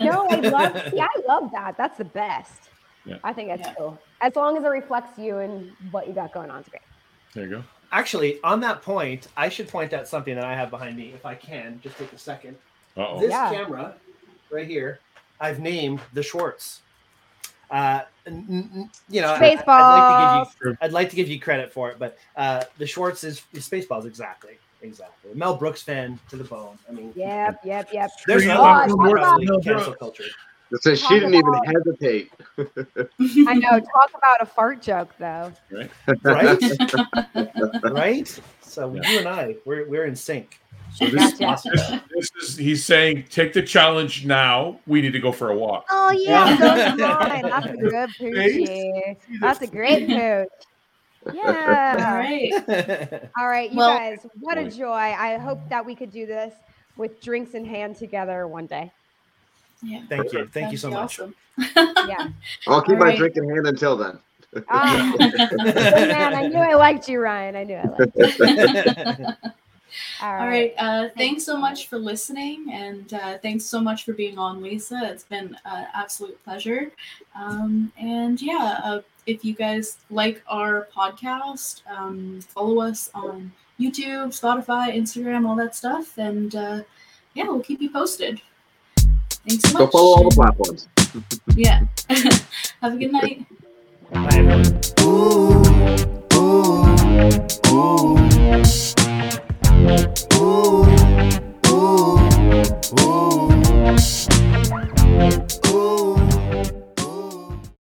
No, 0.00 0.26
I 0.28 0.36
love. 0.36 0.90
See, 0.90 1.00
I 1.00 1.08
love 1.28 1.50
that. 1.52 1.76
That's 1.76 1.96
the 1.98 2.04
best. 2.04 2.68
Yeah. 3.04 3.16
I 3.24 3.32
think 3.32 3.48
that's 3.48 3.66
Yeah. 3.68 3.74
cool. 3.74 3.98
As 4.20 4.34
long 4.36 4.56
as 4.56 4.64
it 4.64 4.68
reflects 4.68 5.18
you 5.18 5.38
and 5.38 5.72
what 5.90 6.06
you 6.06 6.12
got 6.12 6.32
going 6.32 6.50
on, 6.50 6.60
it's 6.60 6.68
great. 6.68 6.82
There 7.34 7.44
you 7.44 7.50
go. 7.50 7.62
Actually, 7.92 8.40
on 8.42 8.58
that 8.60 8.80
point, 8.82 9.28
I 9.36 9.48
should 9.50 9.68
point 9.68 9.92
out 9.92 10.08
something 10.08 10.34
that 10.34 10.44
I 10.44 10.54
have 10.54 10.70
behind 10.70 10.96
me, 10.96 11.12
if 11.14 11.26
I 11.26 11.34
can. 11.34 11.78
Just 11.82 11.98
take 11.98 12.12
a 12.12 12.18
second. 12.18 12.56
Uh 12.96 13.06
oh. 13.08 13.20
This 13.20 13.30
Yeah. 13.30 13.50
camera, 13.52 13.94
right 14.50 14.66
here, 14.66 14.98
I've 15.40 15.60
named 15.60 16.00
the 16.14 16.22
Schwartz. 16.22 16.80
Uh, 17.70 18.02
n- 18.26 18.46
n- 18.74 18.90
you 19.08 19.20
know, 19.22 19.28
I- 19.32 19.56
I'd 19.66 19.66
like 19.66 20.08
to 20.08 20.46
give 20.60 20.70
you, 20.70 20.76
I'd 20.82 20.92
like 20.92 21.10
to 21.10 21.16
give 21.16 21.28
you 21.28 21.40
credit 21.40 21.72
for 21.72 21.90
it, 21.90 21.98
but 21.98 22.18
uh, 22.36 22.64
the 22.78 22.86
Schwartz 22.86 23.24
is, 23.24 23.42
is 23.54 23.66
Spaceballs 23.68 24.04
exactly, 24.06 24.58
exactly. 24.82 25.32
Mel 25.34 25.56
Brooks 25.56 25.82
fan 25.82 26.18
to 26.28 26.36
the 26.36 26.44
bone. 26.44 26.78
I 26.88 26.92
mean, 26.92 27.12
Yep, 27.16 27.60
yep, 27.64 27.88
yep. 27.92 28.10
There's 28.26 28.42
Tree 28.42 28.52
no 28.52 28.62
of 28.64 28.88
Mel 28.88 29.60
cancel 29.62 29.84
Brooks. 29.84 29.98
culture. 29.98 30.24
It 30.72 30.82
says 30.82 31.00
she 31.00 31.14
didn't 31.20 31.34
even 31.34 31.54
hesitate. 31.64 32.32
I 32.58 33.54
know. 33.54 33.78
Talk 33.78 34.10
about 34.16 34.40
a 34.40 34.46
fart 34.46 34.80
joke, 34.80 35.14
though. 35.18 35.52
Right? 35.70 35.90
right? 37.84 38.40
So 38.62 38.94
Yeah. 38.94 39.10
you 39.10 39.18
and 39.18 39.28
I, 39.28 39.56
we're, 39.66 39.86
we're 39.88 40.06
in 40.06 40.16
sync. 40.16 40.58
So 40.94 41.06
this, 41.06 41.34
Gotcha. 41.38 41.70
this, 41.74 41.90
this 42.40 42.50
is 42.50 42.56
he's 42.56 42.84
saying, 42.84 43.24
take 43.30 43.52
the 43.52 43.62
challenge 43.62 44.24
now. 44.26 44.78
We 44.86 45.00
need 45.02 45.12
to 45.12 45.18
go 45.20 45.30
for 45.32 45.50
a 45.50 45.56
walk. 45.56 45.86
Oh 45.90 46.10
yeah, 46.10 46.56
Yeah. 46.96 47.42
That's 47.42 47.66
a 47.66 47.76
good 47.76 48.10
poochie. 48.18 49.16
That's 49.40 49.60
a 49.62 49.66
great 49.66 50.06
pooch. 50.06 50.48
Yeah. 51.34 52.04
All 52.08 52.16
right. 52.16 53.30
All 53.38 53.48
right, 53.48 53.70
you 53.70 53.76
Well- 53.78 53.96
guys, 53.96 54.26
what 54.40 54.56
a 54.58 54.70
joy. 54.70 54.90
I 54.94 55.36
hope 55.36 55.60
that 55.68 55.84
we 55.84 55.94
could 55.94 56.10
do 56.10 56.24
this 56.26 56.54
with 56.96 57.20
drinks 57.20 57.52
in 57.54 57.64
hand 57.64 57.96
together 57.96 58.46
one 58.48 58.66
day. 58.66 58.90
Yeah. 59.82 60.02
Thank 60.08 60.32
you. 60.32 60.48
Thank 60.52 60.72
you 60.72 60.78
so 60.78 60.90
That'd 60.90 60.98
be 60.98 61.02
much. 61.02 61.20
awesome. 61.20 61.34
Yeah. 62.08 62.28
I'll 62.66 62.82
keep 62.82 62.94
All 62.94 63.00
my 63.00 63.06
right. 63.06 63.18
drink 63.18 63.36
in 63.36 63.48
hand 63.48 63.66
until 63.66 63.96
then. 63.96 64.18
Good 64.52 64.64
man. 64.68 66.34
I 66.34 66.46
knew 66.48 66.58
I 66.58 66.74
liked 66.74 67.08
you, 67.08 67.20
Ryan. 67.20 67.56
I 67.56 67.64
knew 67.64 67.76
I 67.76 67.84
liked 67.84 68.16
you. 68.38 69.26
All 70.22 70.40
All 70.40 70.46
right. 70.46 70.74
Uh, 70.78 71.08
thanks 71.16 71.44
so 71.44 71.56
much 71.56 71.88
for 71.88 71.98
listening, 71.98 72.70
and 72.72 73.12
uh, 73.12 73.38
thanks 73.38 73.64
so 73.64 73.80
much 73.80 74.04
for 74.04 74.12
being 74.14 74.38
on, 74.38 74.62
Lisa. 74.62 75.00
It's 75.04 75.24
been 75.24 75.56
an 75.64 75.86
absolute 75.94 76.42
pleasure. 76.44 76.90
Um, 77.34 77.92
and 77.98 78.40
yeah, 78.40 78.80
uh, 78.84 79.00
if 79.26 79.44
you 79.44 79.54
guys 79.54 79.98
like 80.10 80.42
our 80.48 80.88
podcast, 80.94 81.82
um, 81.90 82.40
follow 82.42 82.80
us 82.80 83.10
on 83.14 83.52
YouTube, 83.78 84.28
Spotify, 84.28 84.96
Instagram, 84.96 85.46
all 85.46 85.56
that 85.56 85.74
stuff, 85.74 86.16
and 86.18 86.54
uh, 86.54 86.82
yeah, 87.34 87.44
we'll 87.44 87.60
keep 87.60 87.80
you 87.80 87.90
posted. 87.90 88.40
Thanks 89.46 89.64
so 89.64 89.72
much. 89.72 89.78
Go 89.78 89.86
follow 89.88 90.16
all 90.16 90.28
the 90.28 90.34
platforms. 90.34 90.88
yeah. 91.56 91.82
Have 92.80 92.94
a 92.94 92.96
good 92.96 93.12
night. 93.12 93.44
Bye. 94.12 94.62
Ooh, 95.00 95.62
ooh, 96.34 96.96
ooh, 97.68 98.16
ooh, 100.40 100.72
ooh, 101.68 101.98
ooh. 103.00 104.31